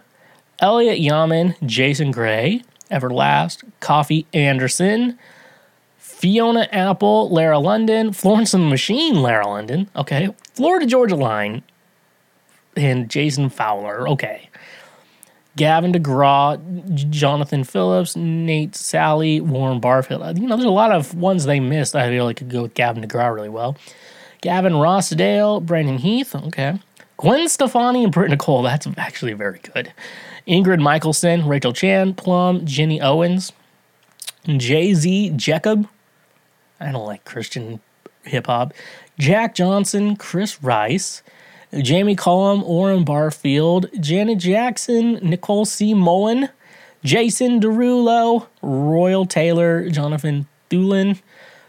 Elliott 0.59 0.99
Yamin, 0.99 1.55
Jason 1.65 2.11
Gray, 2.11 2.63
Everlast, 2.91 3.63
Coffee 3.79 4.25
Anderson, 4.33 5.17
Fiona 5.97 6.67
Apple, 6.71 7.29
Lara 7.29 7.59
London, 7.59 8.13
Florence 8.13 8.53
and 8.53 8.63
the 8.65 8.69
Machine, 8.69 9.21
Lara 9.21 9.47
London. 9.47 9.89
Okay. 9.95 10.29
Florida 10.53 10.85
Georgia 10.85 11.15
Line, 11.15 11.63
and 12.77 13.09
Jason 13.09 13.49
Fowler. 13.49 14.07
Okay. 14.09 14.49
Gavin 15.55 15.91
DeGraw, 15.91 17.09
Jonathan 17.09 17.63
Phillips, 17.63 18.15
Nate 18.15 18.75
Sallie, 18.75 19.41
Warren 19.41 19.79
Barfield. 19.79 20.37
You 20.37 20.45
know, 20.45 20.55
there's 20.55 20.65
a 20.65 20.69
lot 20.69 20.91
of 20.91 21.15
ones 21.15 21.45
they 21.45 21.59
missed. 21.59 21.95
I 21.95 22.09
feel 22.09 22.25
like 22.25 22.37
could 22.37 22.49
go 22.49 22.61
with 22.61 22.75
Gavin 22.75 23.03
DeGraw 23.03 23.33
really 23.33 23.49
well. 23.49 23.75
Gavin 24.41 24.73
Rossdale, 24.73 25.65
Brandon 25.65 25.97
Heath. 25.97 26.35
Okay. 26.35 26.79
Gwen 27.17 27.49
Stefani 27.49 28.03
and 28.03 28.13
Britt 28.13 28.29
Nicole. 28.29 28.61
That's 28.61 28.87
actually 28.97 29.33
very 29.33 29.59
good. 29.73 29.91
Ingrid 30.47 30.79
Michaelson, 30.79 31.47
Rachel 31.47 31.73
Chan, 31.73 32.13
Plumb, 32.13 32.65
Jenny 32.65 33.01
Owens, 33.01 33.51
Jay 34.45 34.93
Z, 34.93 35.31
Jacob. 35.35 35.87
I 36.79 36.91
don't 36.91 37.05
like 37.05 37.25
Christian 37.25 37.79
hip 38.23 38.45
hop. 38.45 38.73
Jack 39.17 39.55
Johnson, 39.55 40.15
Chris 40.15 40.61
Rice, 40.61 41.23
Jamie 41.73 42.15
Cullum, 42.15 42.63
Orrin 42.63 43.03
Barfield, 43.03 43.87
Janet 43.99 44.37
Jackson, 44.37 45.13
Nicole 45.21 45.65
C. 45.65 45.93
Mullen, 45.93 46.49
Jason 47.03 47.59
Derulo, 47.59 48.47
Royal 48.61 49.25
Tailor, 49.25 49.89
Jonathan 49.89 50.47
Thulin, 50.69 51.19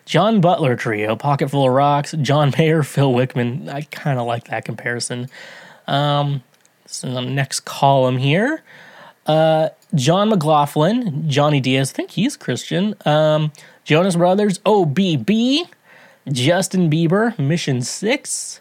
John 0.09 0.41
Butler 0.41 0.75
Trio, 0.75 1.17
Pocket 1.17 1.51
Full 1.51 1.67
of 1.67 1.71
Rocks, 1.75 2.13
John 2.23 2.51
Mayer, 2.57 2.83
Phil 2.83 3.13
Wickham. 3.13 3.69
I 3.69 3.83
kind 3.83 4.19
of 4.19 4.27
like 4.27 4.49
that 4.49 4.65
comparison. 4.65 5.29
Um, 5.87 6.43
so 6.87 7.13
the 7.13 7.21
next 7.21 7.67
column 7.67 8.17
here. 8.17 8.63
Uh, 9.27 9.69
John 9.95 10.31
McLaughlin, 10.31 11.29
Johnny 11.29 11.61
Diaz, 11.61 11.93
I 11.93 11.95
think 11.95 12.13
he's 12.13 12.39
Christian. 12.39 12.95
Um, 13.05 13.53
Jonas 13.85 14.17
Brothers, 14.17 14.61
OBB, 14.61 15.69
Justin 16.33 16.89
Bieber, 16.89 17.39
Mission 17.39 17.83
6, 17.83 18.61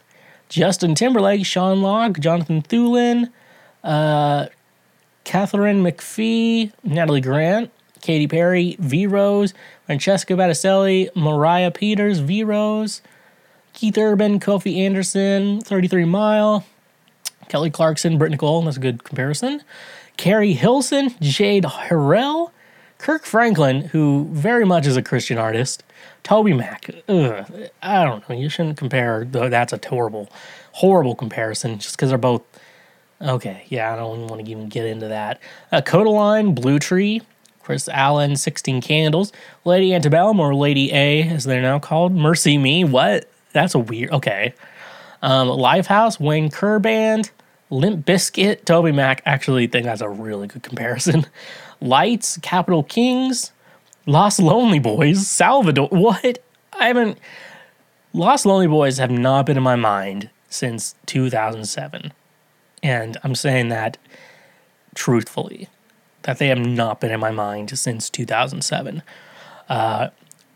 Justin 0.49 0.95
Timberlake, 0.95 1.45
Sean 1.45 1.81
Locke, 1.81 2.19
Jonathan 2.19 2.61
Thulin, 2.61 3.29
uh, 3.85 4.47
Katharine 5.23 5.81
McPhee, 5.81 6.73
Natalie 6.83 7.21
Grant, 7.21 7.71
Katy 8.07 8.27
Perry, 8.27 8.77
V 8.79 9.05
Rose, 9.05 9.53
Francesca 9.85 10.31
Battistelli, 10.31 11.13
Mariah 11.13 11.71
Peters, 11.71 12.19
V 12.19 12.41
Rose, 12.45 13.01
Keith 13.73 13.97
Urban, 13.97 14.39
Kofi 14.39 14.77
Anderson, 14.77 15.59
33 15.59 16.05
Mile, 16.05 16.65
Kelly 17.49 17.69
Clarkson, 17.69 18.17
Britt 18.17 18.31
Nicole, 18.31 18.61
that's 18.61 18.77
a 18.77 18.79
good 18.79 19.03
comparison. 19.03 19.61
Keri 20.15 20.53
Hilson, 20.53 21.15
Jade 21.19 21.65
Harrell, 21.65 22.51
Kirk 22.97 23.25
Franklin, 23.25 23.81
who 23.81 24.29
very 24.31 24.63
much 24.63 24.87
is 24.87 24.95
a 24.95 25.03
Christian 25.03 25.37
artist, 25.37 25.83
Toby 26.23 26.53
Mac. 26.53 26.89
Ugh, 27.09 27.69
I 27.83 28.05
don't 28.05 28.27
know. 28.29 28.35
You 28.37 28.47
shouldn't 28.47 28.77
compare. 28.77 29.25
That's 29.25 29.73
a 29.73 29.79
horrible, 29.85 30.29
horrible 30.71 31.13
comparison 31.13 31.77
just 31.79 31.97
because 31.97 32.07
they're 32.07 32.17
both. 32.17 32.41
Okay, 33.21 33.65
yeah, 33.67 33.91
I 33.91 33.97
don't 33.97 34.15
even 34.15 34.27
want 34.29 34.45
to 34.45 34.49
even 34.49 34.69
get 34.69 34.85
into 34.85 35.09
that. 35.09 35.41
Uh, 35.73 35.81
Kodaline, 35.81 36.55
Blue 36.55 36.79
Tree, 36.79 37.21
Chris 37.67 37.89
Allen, 37.89 38.37
16 38.37 38.79
Candles, 38.79 39.33
Lady 39.65 39.93
Antebellum, 39.93 40.39
or 40.39 40.55
Lady 40.55 40.89
A, 40.93 41.23
as 41.23 41.43
they're 41.43 41.61
now 41.61 41.79
called, 41.79 42.13
Mercy 42.13 42.57
Me. 42.57 42.85
What? 42.85 43.29
That's 43.51 43.75
a 43.75 43.79
weird. 43.79 44.09
Okay. 44.11 44.53
Um, 45.21 45.49
Lifehouse, 45.49 46.17
Wayne 46.17 46.49
Kerr 46.49 46.79
Band, 46.79 47.29
Limp 47.69 48.05
Bizkit, 48.05 48.63
Toby 48.63 48.93
Mac. 48.93 49.21
Actually, 49.25 49.67
think 49.67 49.83
that's 49.83 49.99
a 49.99 50.07
really 50.07 50.47
good 50.47 50.63
comparison. 50.63 51.25
Lights, 51.81 52.39
Capital 52.41 52.83
Kings, 52.83 53.51
Lost 54.05 54.39
Lonely 54.39 54.79
Boys, 54.79 55.27
Salvador. 55.27 55.89
What? 55.89 56.41
I 56.71 56.87
haven't. 56.87 57.17
Lost 58.13 58.45
Lonely 58.45 58.67
Boys 58.67 58.97
have 58.97 59.11
not 59.11 59.45
been 59.45 59.57
in 59.57 59.63
my 59.63 59.75
mind 59.75 60.29
since 60.47 60.95
2007. 61.05 62.13
And 62.81 63.17
I'm 63.25 63.35
saying 63.35 63.67
that 63.67 63.97
truthfully, 64.95 65.67
that 66.27 66.39
they 66.39 66.49
have 66.49 66.59
not 66.59 66.99
been 66.99 67.11
in 67.11 67.21
my 67.21 67.31
mind 67.31 67.79
since 67.79 68.09
2007. 68.09 69.01
Uh, 69.69 70.09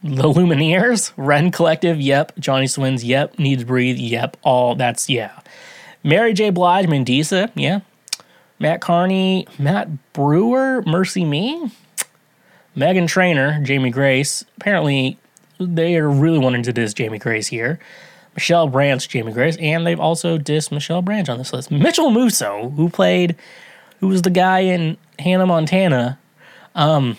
the 0.03 0.23
Lumineers, 0.23 1.13
Rend 1.15 1.53
Collective, 1.53 1.99
yep. 2.01 2.33
Johnny 2.37 2.67
Swins, 2.67 3.05
yep. 3.05 3.39
Need 3.39 3.59
to 3.59 3.65
Breathe, 3.65 3.97
yep. 3.97 4.35
All 4.43 4.75
that's, 4.75 5.09
yeah. 5.09 5.39
Mary 6.03 6.33
J. 6.33 6.49
Blige, 6.49 6.87
Mandisa, 6.87 7.49
yeah. 7.55 7.79
Matt 8.59 8.81
Kearney, 8.81 9.47
Matt 9.57 10.11
Brewer, 10.11 10.83
Mercy 10.85 11.23
Me. 11.23 11.71
Meghan 12.75 13.07
Trainor, 13.07 13.61
Jamie 13.63 13.91
Grace. 13.91 14.43
Apparently, 14.57 15.17
they 15.57 15.95
are 15.95 16.09
really 16.09 16.39
wanting 16.39 16.63
to 16.63 16.73
diss 16.73 16.93
Jamie 16.93 17.17
Grace 17.17 17.47
here. 17.47 17.79
Michelle 18.35 18.67
Branch, 18.67 19.07
Jamie 19.07 19.31
Grace, 19.31 19.55
and 19.57 19.87
they've 19.87 19.99
also 19.99 20.37
dissed 20.37 20.71
Michelle 20.71 21.01
Branch 21.01 21.29
on 21.29 21.37
this 21.37 21.53
list. 21.53 21.71
Mitchell 21.71 22.09
Musso, 22.09 22.69
who 22.71 22.89
played, 22.89 23.37
who 24.01 24.09
was 24.09 24.21
the 24.21 24.29
guy 24.29 24.59
in 24.59 24.97
Hannah 25.21 25.45
Montana. 25.45 26.19
Um, 26.75 27.17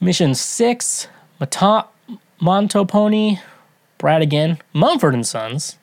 Mission 0.00 0.34
Six, 0.34 1.08
Mata- 1.38 1.86
Montoponi, 2.40 3.40
again, 4.02 4.58
Mumford 4.72 5.14
and 5.14 5.24
Sons, 5.24 5.78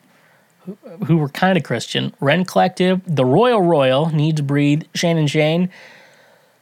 who, 0.65 0.77
who 1.05 1.17
were 1.17 1.29
kind 1.29 1.57
of 1.57 1.63
Christian, 1.63 2.13
Rend 2.19 2.47
Collective, 2.47 3.01
The 3.07 3.23
Royal 3.23 3.61
Royal, 3.61 4.09
Need 4.09 4.37
to 4.37 4.43
Breathe, 4.43 4.83
Shane 4.93 5.17
and 5.17 5.29
Shane. 5.29 5.69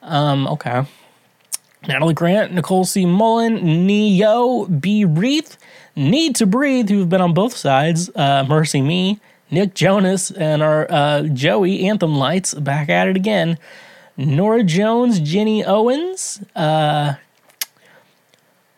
Um, 0.03 0.47
okay. 0.47 0.85
Natalie 1.87 2.13
Grant, 2.13 2.53
Nicole 2.53 2.85
C. 2.85 3.05
Mullen, 3.05 3.87
Neo 3.87 4.65
B. 4.65 5.03
Reith, 5.03 5.57
Need 5.95 6.35
to 6.35 6.45
Breathe, 6.45 6.89
who've 6.89 7.09
been 7.09 7.21
on 7.21 7.33
both 7.33 7.55
sides, 7.55 8.11
uh, 8.15 8.45
Mercy 8.47 8.81
Me, 8.81 9.19
Nick 9.49 9.73
Jonas, 9.73 10.31
and 10.31 10.61
our 10.61 10.91
uh, 10.91 11.23
Joey 11.23 11.87
Anthem 11.87 12.15
Lights 12.15 12.53
back 12.53 12.89
at 12.89 13.07
it 13.07 13.15
again. 13.15 13.57
Norah 14.17 14.63
Jones, 14.63 15.19
Jenny 15.19 15.63
Owens, 15.63 16.43
uh, 16.55 17.13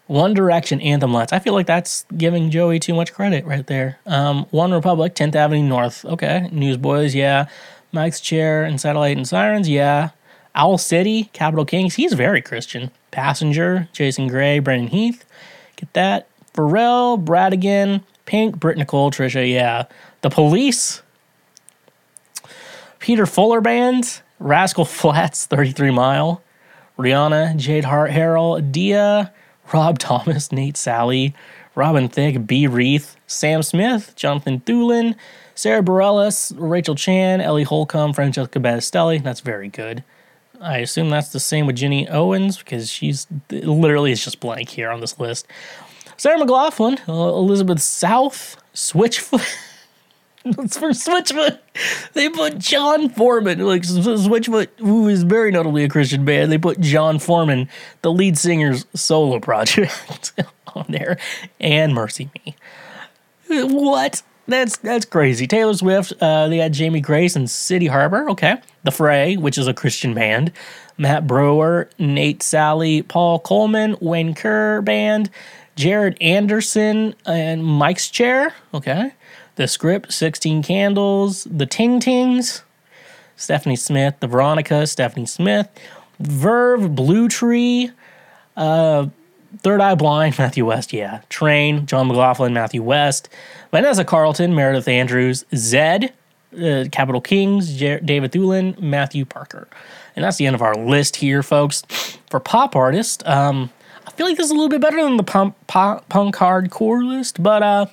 One 0.08 0.34
Direction, 0.34 0.82
Anthem 0.82 1.14
Lights. 1.14 1.32
I 1.32 1.40
feel 1.40 1.54
like 1.54 1.66
that's 1.66 2.06
giving 2.18 2.52
Joey 2.52 2.80
too 2.80 2.94
much 2.94 3.14
credit 3.14 3.46
right 3.46 3.66
there. 3.66 4.00
Um, 4.06 4.46
One 4.52 4.72
Republic, 4.72 5.16
10th 5.16 5.36
Avenue 5.36 5.64
North. 5.64 6.04
Okay. 6.06 6.50
Newsboys, 6.52 7.16
yeah. 7.16 7.48
Mike's 7.92 8.20
Chair 8.20 8.64
and 8.64 8.80
Satellite 8.80 9.18
and 9.18 9.28
Sirens, 9.28 9.70
yeah. 9.70 10.10
Owl 10.56 10.78
City, 10.78 11.30
Capital 11.32 11.66
Kings. 11.66 11.96
He's 11.96 12.14
very 12.14 12.42
Christian. 12.42 12.92
Passenger, 13.12 13.88
Jason 13.94 14.28
Gray, 14.28 14.60
Brandon 14.60 14.90
Heath. 14.90 15.26
Get 15.78 15.94
that. 15.94 16.28
Pharrell, 16.54 17.24
Bradigan, 17.24 18.04
Pink, 18.26 18.60
Britt 18.60 18.78
Nicole, 18.78 19.12
Trisha, 19.12 19.50
yeah. 19.50 19.86
The 20.22 20.30
Police, 20.30 21.02
Peter 23.00 23.26
Furler 23.26 23.64
Band, 23.64 24.22
Rascal 24.40 24.86
Flats, 24.86 25.46
33 25.46 25.92
Mile, 25.92 26.42
Rihanna, 26.98 27.56
Jade 27.56 27.86
Hart, 27.86 28.12
Harrell, 28.12 28.72
Dia, 28.72 29.34
Rob 29.74 30.00
Thomas, 30.00 30.52
Nate 30.52 30.76
Sallie, 30.76 31.34
Robin 31.76 32.10
Thicke, 32.10 32.46
B. 32.46 32.68
Reith, 32.68 33.16
Sam 33.28 33.64
Smith, 33.64 34.14
Jonathan 34.16 34.60
Thulin, 34.62 35.16
Sara 35.56 35.82
Bareilles, 35.82 36.54
Rachel 36.58 36.96
Chan, 36.96 37.40
Ellie 37.40 37.64
Holcomb, 37.64 38.14
Francesca 38.14 38.60
Battistelli. 38.60 39.24
That's 39.24 39.40
very 39.40 39.70
good. 39.70 40.04
I 40.60 40.80
assume 40.80 41.10
that's 41.10 41.30
the 41.30 41.40
same 41.40 41.66
with 41.68 41.78
Jenny 41.78 42.08
Owens 42.10 42.58
because 42.58 42.90
she's 42.92 43.28
literally 43.50 44.12
is 44.12 44.24
just 44.24 44.42
blank 44.42 44.70
here 44.70 44.90
on 44.90 45.00
this 45.00 45.20
list. 45.20 45.48
Sarah 46.18 46.38
McLachlan, 46.38 47.08
Elizabeth 47.08 47.82
South, 47.82 48.62
Switchfoot. 48.74 49.46
For 50.44 50.92
Switchfoot. 50.92 51.60
They 52.14 52.30
put 52.30 52.60
Jon 52.60 53.10
Foreman, 53.10 53.60
like 53.60 53.84
Switchfoot, 53.84 54.70
who 54.78 55.08
is 55.10 55.24
very 55.24 55.52
notably 55.52 55.84
a 55.84 55.90
Christian 55.90 56.24
band. 56.24 56.52
They 56.52 56.58
put 56.58 56.80
Jon 56.80 57.20
Foreman, 57.20 57.68
the 58.02 58.12
lead 58.12 58.38
singer's 58.38 58.86
solo 58.94 59.40
project, 59.40 60.32
on 60.76 60.86
there, 60.88 61.18
and 61.60 61.94
Mercy 61.94 62.30
Me. 62.46 62.56
What? 63.50 64.22
That's 64.48 64.78
that's 64.78 65.06
crazy. 65.06 65.46
Taylor 65.46 65.74
Swift. 65.76 66.14
Uh, 66.20 66.48
they 66.48 66.58
had 66.58 66.74
Jamie 66.74 67.02
Grace 67.02 67.36
and 67.36 67.50
City 67.50 67.86
Harbor. 67.86 68.30
Okay, 68.32 68.58
The 68.84 68.92
Fray, 68.92 69.38
which 69.38 69.58
is 69.58 69.68
a 69.68 69.74
Christian 69.74 70.14
band. 70.14 70.52
Matt 70.98 71.28
Brewer, 71.28 71.90
Nate 72.00 72.44
Sallie, 72.44 73.04
Paul 73.04 73.40
Coleman, 73.40 73.96
Wayne 74.02 74.34
Kerr 74.34 74.82
band, 74.82 75.30
Jared 75.76 76.18
Anderson, 76.22 77.14
and 77.26 77.64
Mike's 77.64 78.10
Chair. 78.10 78.54
Okay, 78.74 79.14
The 79.60 79.68
Script, 79.68 80.14
Sixteen 80.14 80.64
Candles, 80.64 81.44
The 81.44 81.66
Ting 81.66 82.00
Tings, 82.00 82.64
Stephanie 83.36 83.76
Smith, 83.76 84.16
The 84.22 84.28
Veronica, 84.28 84.88
Stephanie 84.88 85.26
Smith, 85.26 85.68
Verve, 86.18 86.96
Blue 86.96 87.28
Tree, 87.28 87.92
uh, 88.56 89.08
Third 89.58 89.82
Eye 89.82 89.96
Blind, 89.96 90.36
Matthew 90.40 90.66
West, 90.66 90.94
yeah. 90.94 91.24
Train, 91.28 91.86
John 91.88 92.08
McLaughlin, 92.08 92.54
Matthew 92.54 92.82
West. 92.82 93.28
Vanessa 93.72 94.06
Carlton, 94.06 94.56
Meredith 94.56 94.88
Andrews, 94.88 95.44
Zedd, 95.52 96.12
uh, 96.58 96.88
Capital 96.90 97.20
Kings, 97.20 97.76
Jer- 97.76 98.00
David 98.00 98.32
Thulin, 98.32 98.80
Matthew 98.80 99.26
Parker. 99.26 99.68
And 100.16 100.24
that's 100.24 100.38
the 100.38 100.46
end 100.46 100.56
of 100.56 100.62
our 100.62 100.76
list 100.76 101.18
here, 101.18 101.44
folks. 101.44 101.84
For 102.30 102.40
pop 102.40 102.78
artist, 102.78 103.28
um, 103.28 103.72
I 104.08 104.12
feel 104.12 104.26
like 104.26 104.38
this 104.38 104.46
is 104.46 104.52
a 104.52 104.56
little 104.56 104.70
bit 104.70 104.80
better 104.80 105.04
than 105.04 105.18
the 105.18 105.24
punk, 105.24 105.54
pop, 105.68 106.08
punk 106.08 106.38
hardcore 106.38 107.06
list, 107.06 107.44
but 107.44 107.62
uh, 107.62 107.88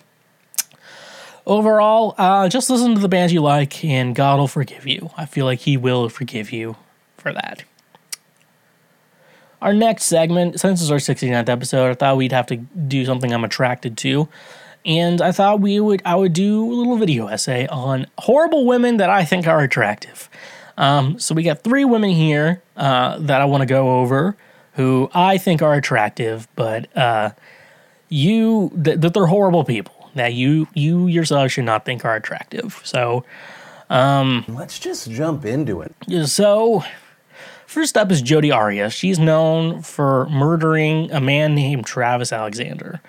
overall, 1.46 2.14
uh, 2.18 2.48
just 2.48 2.68
listen 2.68 2.94
to 2.94 3.00
the 3.00 3.08
bands 3.08 3.32
you 3.32 3.40
like, 3.40 3.84
and 3.84 4.14
God 4.14 4.38
will 4.38 4.48
forgive 4.48 4.86
you. 4.86 5.10
I 5.16 5.26
feel 5.26 5.44
like 5.44 5.60
He 5.60 5.76
will 5.76 6.08
forgive 6.08 6.52
you 6.52 6.76
for 7.16 7.32
that. 7.32 7.64
Our 9.62 9.72
next 9.72 10.04
segment, 10.04 10.60
since 10.60 10.82
it's 10.82 10.90
our 10.90 10.98
69th 10.98 11.48
episode, 11.48 11.90
I 11.90 11.94
thought 11.94 12.16
we'd 12.16 12.32
have 12.32 12.46
to 12.46 12.56
do 12.56 13.04
something 13.04 13.32
I'm 13.32 13.44
attracted 13.44 13.96
to. 13.98 14.28
And 14.84 15.20
I 15.20 15.32
thought 15.32 15.60
we 15.60 15.80
would 15.80 16.00
I 16.04 16.14
would 16.14 16.32
do 16.32 16.64
a 16.64 16.74
little 16.74 16.96
video 16.96 17.26
essay 17.26 17.66
on 17.66 18.06
horrible 18.18 18.66
women 18.66 18.98
that 18.98 19.10
I 19.10 19.24
think 19.24 19.48
are 19.48 19.60
attractive. 19.60 20.28
Um, 20.78 21.18
so 21.18 21.34
we 21.34 21.42
got 21.42 21.64
three 21.64 21.84
women 21.84 22.10
here 22.10 22.62
uh, 22.76 23.18
that 23.18 23.40
I 23.40 23.46
want 23.46 23.62
to 23.62 23.66
go 23.66 23.98
over 23.98 24.36
who 24.74 25.10
I 25.14 25.38
think 25.38 25.62
are 25.62 25.74
attractive, 25.74 26.46
but 26.54 26.94
uh, 26.96 27.30
you 28.08 28.70
that, 28.74 29.00
that 29.00 29.14
they're 29.14 29.26
horrible 29.26 29.64
people 29.64 29.95
that 30.16 30.34
you 30.34 30.66
you 30.74 31.06
yourself 31.06 31.52
should 31.52 31.64
not 31.64 31.84
think 31.84 32.04
are 32.04 32.16
attractive. 32.16 32.80
So 32.84 33.24
Let's 34.48 34.78
just 34.78 35.10
jump 35.10 35.44
into 35.44 35.80
it. 35.82 35.94
so, 36.28 36.82
first 37.66 37.96
up 37.96 38.10
is 38.10 38.20
Jodi 38.20 38.50
Arias. 38.50 38.92
She's 38.92 39.18
known 39.18 39.82
for 39.82 40.28
murdering 40.28 41.10
a 41.12 41.20
man 41.20 41.54
named 41.54 41.86
Travis 41.86 42.32
Alexander. 42.32 43.00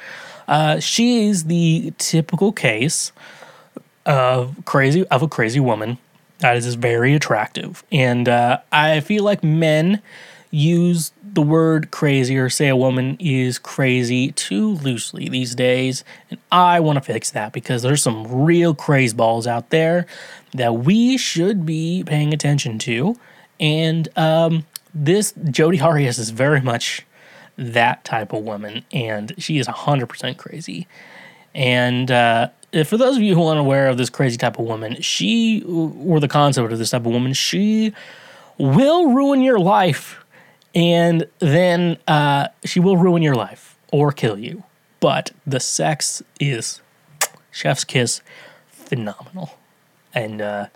Uh, 0.47 0.79
she 0.79 1.27
is 1.27 1.45
the 1.45 1.93
typical 1.97 2.51
case 2.51 3.11
of 4.05 4.55
crazy 4.65 5.05
of 5.07 5.21
a 5.21 5.27
crazy 5.27 5.59
woman 5.59 5.97
that 6.39 6.55
is 6.55 6.75
very 6.75 7.13
attractive, 7.15 7.83
and 7.91 8.29
uh, 8.29 8.59
I 8.71 8.99
feel 8.99 9.23
like 9.23 9.43
men 9.43 10.01
use 10.51 11.11
the 11.23 11.41
word 11.41 11.91
crazy 11.91 12.37
or 12.37 12.49
say 12.49 12.67
a 12.67 12.75
woman 12.75 13.17
is 13.19 13.59
crazy 13.59 14.31
too 14.31 14.71
loosely 14.75 15.29
these 15.29 15.55
days, 15.55 16.03
and 16.29 16.39
I 16.51 16.79
want 16.79 16.97
to 16.97 17.01
fix 17.01 17.31
that 17.31 17.53
because 17.53 17.81
there's 17.81 18.01
some 18.01 18.43
real 18.43 18.73
craze 18.73 19.13
balls 19.13 19.45
out 19.47 19.69
there 19.69 20.05
that 20.53 20.75
we 20.75 21.17
should 21.17 21.65
be 21.65 22.03
paying 22.05 22.33
attention 22.33 22.79
to, 22.79 23.17
and 23.59 24.07
um, 24.17 24.65
this 24.93 25.33
Jodi 25.49 25.79
Arias 25.79 26.17
is 26.17 26.29
very 26.31 26.61
much 26.61 27.05
that 27.57 28.03
type 28.03 28.33
of 28.33 28.43
woman, 28.43 28.85
and 28.91 29.33
she 29.37 29.57
is 29.57 29.67
100% 29.67 30.37
crazy. 30.37 30.87
And 31.55 32.11
uh, 32.11 32.49
for 32.85 32.97
those 32.97 33.17
of 33.17 33.23
you 33.23 33.35
who 33.35 33.43
aren't 33.43 33.59
aware 33.59 33.87
of 33.87 33.97
this 33.97 34.09
crazy 34.09 34.37
type 34.37 34.59
of 34.59 34.65
woman, 34.65 35.01
she, 35.01 35.63
or 35.63 36.19
the 36.19 36.27
concept 36.27 36.71
of 36.71 36.77
this 36.77 36.91
type 36.91 37.05
of 37.05 37.11
woman, 37.11 37.33
she 37.33 37.93
will 38.57 39.11
ruin 39.11 39.41
your 39.41 39.59
life, 39.59 40.23
and 40.77 41.25
then 41.39 41.97
uh, 42.07 42.49
she 42.63 42.79
will 42.79 42.97
ruin 42.97 43.23
your 43.23 43.33
life 43.33 43.75
or 43.91 44.11
kill 44.11 44.37
you. 44.37 44.63
But 44.99 45.31
the 45.45 45.59
sex 45.59 46.21
is 46.39 46.81
chef's 47.51 47.83
kiss, 47.83 48.21
phenomenal, 48.69 49.57
and 50.13 50.39
uh, 50.39 50.67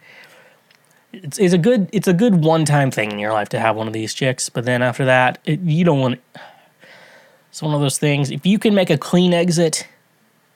it's, 1.14 1.38
it's 1.38 1.54
a 1.54 1.58
good 1.58 1.88
it's 1.94 2.08
a 2.08 2.14
good 2.14 2.44
one 2.44 2.66
time 2.66 2.90
thing 2.90 3.12
in 3.12 3.20
your 3.20 3.32
life 3.32 3.50
to 3.50 3.60
have 3.60 3.76
one 3.76 3.86
of 3.86 3.94
these 3.94 4.14
chicks. 4.14 4.50
But 4.50 4.66
then 4.66 4.82
after 4.82 5.06
that, 5.06 5.38
it, 5.46 5.60
you 5.60 5.86
don't 5.86 6.00
want. 6.00 6.20
It's 7.50 7.62
one 7.62 7.76
of 7.76 7.82
those 7.82 8.00
things. 8.00 8.32
If 8.32 8.46
you 8.46 8.58
can 8.58 8.74
make 8.74 8.90
a 8.90 8.98
clean 8.98 9.34
exit, 9.34 9.88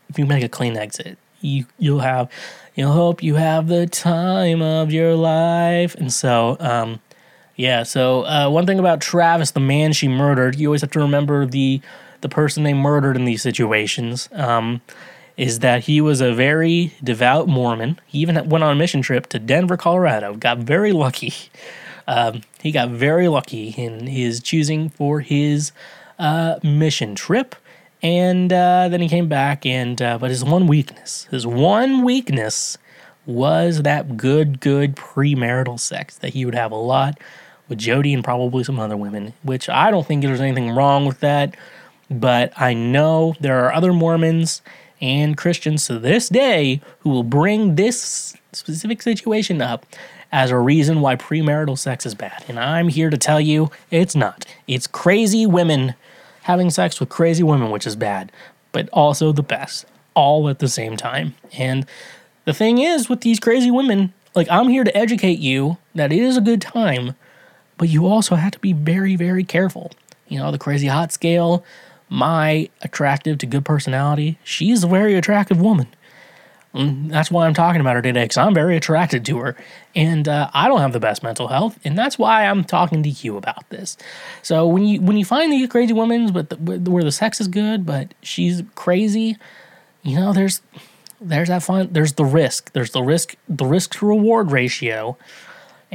if 0.10 0.18
you 0.18 0.26
make 0.26 0.44
a 0.44 0.50
clean 0.50 0.76
exit, 0.76 1.20
you 1.42 1.66
you'll 1.78 2.00
have 2.00 2.32
you'll 2.74 2.94
hope 2.94 3.22
you 3.22 3.36
have 3.36 3.68
the 3.68 3.86
time 3.86 4.62
of 4.64 4.92
your 4.92 5.14
life. 5.16 5.94
And 5.96 6.12
so, 6.12 6.58
um, 6.60 7.00
yeah. 7.56 7.84
So 7.84 8.26
uh, 8.26 8.50
one 8.50 8.66
thing 8.66 8.80
about 8.80 9.02
Travis, 9.02 9.52
the 9.52 9.60
man 9.60 9.94
she 9.94 10.08
murdered, 10.08 10.56
you 10.56 10.68
always 10.68 10.82
have 10.82 10.92
to 10.92 11.00
remember 11.00 11.46
the 11.46 11.82
the 12.22 12.30
person 12.30 12.64
they 12.64 12.74
murdered 12.74 13.16
in 13.16 13.26
these 13.26 13.42
situations. 13.42 14.30
Um, 14.34 14.82
is 15.38 15.60
that 15.60 15.84
he 15.84 16.00
was 16.00 16.22
a 16.22 16.34
very 16.34 16.94
devout 17.04 17.48
Mormon. 17.48 18.00
He 18.06 18.20
even 18.20 18.36
went 18.50 18.64
on 18.64 18.72
a 18.72 18.76
mission 18.76 19.02
trip 19.02 19.28
to 19.28 19.40
Denver, 19.40 19.76
Colorado. 19.78 20.34
Got 20.36 20.60
very 20.60 20.94
lucky. 20.94 21.34
Um, 22.08 22.42
he 22.62 22.72
got 22.72 22.90
very 22.90 23.28
lucky 23.28 23.70
in 23.70 24.08
his 24.08 24.40
choosing 24.40 24.90
for 24.90 25.20
his 25.22 25.72
uh, 26.20 26.60
mission 26.64 27.16
trip. 27.16 27.56
And 28.02 28.54
uh, 28.54 28.90
then 28.90 29.02
he 29.02 29.10
came 29.10 29.28
back, 29.28 29.66
and 29.66 30.00
uh, 30.00 30.20
but 30.20 30.30
his 30.30 30.44
one 30.44 30.68
weakness, 30.68 31.28
his 31.32 31.48
one 31.48 32.04
weakness 32.04 32.78
was 33.26 33.82
that 33.82 34.16
good, 34.16 34.60
good 34.60 34.96
premarital 34.96 35.80
sex 35.80 36.18
that 36.20 36.34
he 36.34 36.46
would 36.46 36.54
have 36.54 36.72
a 36.72 36.76
lot 36.76 37.18
with 37.68 37.80
Jodi 37.80 38.14
and 38.14 38.24
probably 38.24 38.64
some 38.64 38.80
other 38.80 38.98
women, 38.98 39.34
which 39.44 39.70
I 39.70 39.92
don't 39.92 40.06
think 40.06 40.24
there's 40.24 40.42
anything 40.42 40.72
wrong 40.72 41.06
with 41.06 41.20
that. 41.22 41.56
But 42.10 42.54
I 42.56 42.74
know 42.74 43.36
there 43.40 43.66
are 43.66 43.74
other 43.74 43.92
Mormons 43.92 44.62
and 45.02 45.36
Christians 45.38 45.88
to 45.88 46.00
this 46.00 46.30
day 46.30 46.82
who 47.00 47.10
will 47.10 47.24
bring 47.24 47.76
this 47.76 48.36
specific 48.54 49.02
situation 49.02 49.62
up 49.62 49.86
as 50.32 50.52
a 50.52 50.58
reason 50.58 51.02
why 51.02 51.16
premarital 51.16 51.78
sex 51.78 52.06
is 52.06 52.14
bad. 52.16 52.44
And 52.48 52.60
I'm 52.60 52.90
here 52.90 53.10
to 53.10 53.18
tell 53.18 53.42
you 53.42 53.72
it's 53.92 54.16
not. 54.16 54.46
It's 54.68 54.88
crazy 54.88 55.46
women 55.46 55.96
having 56.44 56.70
sex 56.70 57.00
with 57.00 57.10
crazy 57.10 57.44
women, 57.44 57.72
which 57.72 57.88
is 57.88 57.96
bad, 57.96 58.32
but 58.72 58.90
also 58.94 59.32
the 59.32 59.44
best, 59.44 59.86
all 60.14 60.48
at 60.50 60.60
the 60.60 60.68
same 60.68 60.96
time. 60.98 61.36
And 61.58 61.86
the 62.46 62.54
thing 62.54 62.80
is, 62.80 63.10
with 63.10 63.22
these 63.22 63.40
crazy 63.40 63.72
women, 63.72 64.14
like 64.36 64.48
I'm 64.52 64.68
here 64.68 64.84
to 64.84 64.96
educate 64.96 65.40
you 65.40 65.78
that 65.96 66.12
it 66.12 66.20
is 66.20 66.38
a 66.38 66.42
good 66.42 66.62
time, 66.62 67.16
but 67.78 67.90
you 67.90 68.06
also 68.06 68.36
have 68.36 68.52
to 68.52 68.60
be 68.60 68.74
very, 68.74 69.16
very 69.16 69.44
careful. 69.44 69.92
You 70.28 70.40
know, 70.40 70.52
the 70.52 70.58
crazy 70.58 70.88
hot 70.88 71.12
scale, 71.12 71.64
my 72.10 72.70
attractive 72.82 73.38
to 73.40 73.46
good 73.46 73.66
personality, 73.66 74.38
she's 74.44 74.84
a 74.84 74.88
very 74.88 75.16
attractive 75.16 75.60
woman. 75.60 75.88
And 76.74 77.10
that's 77.10 77.32
why 77.32 77.48
I'm 77.48 77.54
talking 77.54 77.80
about 77.80 77.96
her 77.96 78.02
today, 78.02 78.26
because 78.26 78.38
I'm 78.38 78.54
very 78.54 78.76
attracted 78.76 79.26
to 79.28 79.38
her. 79.38 79.56
And 79.96 80.28
uh, 80.28 80.50
I 80.54 80.68
don't 80.68 80.82
have 80.82 80.92
the 80.92 81.00
best 81.00 81.24
mental 81.24 81.48
health, 81.48 81.80
and 81.86 81.98
that's 81.98 82.20
why 82.20 82.46
I'm 82.46 82.66
talking 82.66 83.02
to 83.04 83.10
you 83.10 83.38
about 83.38 83.70
this. 83.70 83.96
So 84.42 84.68
when 84.68 84.84
you 84.84 85.00
when 85.00 85.16
you 85.16 85.24
find 85.24 85.54
these 85.54 85.70
crazy 85.70 85.94
women 85.94 86.34
with 86.34 86.50
the, 86.50 86.92
where 86.92 87.04
the 87.04 87.14
sex 87.14 87.40
is 87.40 87.48
good, 87.48 87.86
but 87.86 88.14
she's 88.22 88.62
crazy, 88.76 89.38
you 90.04 90.20
know, 90.20 90.34
there's 90.34 90.62
there's 91.22 91.48
that 91.48 91.64
fun. 91.64 91.90
There's 91.92 92.14
the 92.14 92.26
risk. 92.26 92.74
There's 92.74 92.92
the 92.92 93.02
risk. 93.02 93.36
The 93.48 93.66
risk 93.66 93.96
to 94.00 94.06
reward 94.06 94.52
ratio, 94.52 95.18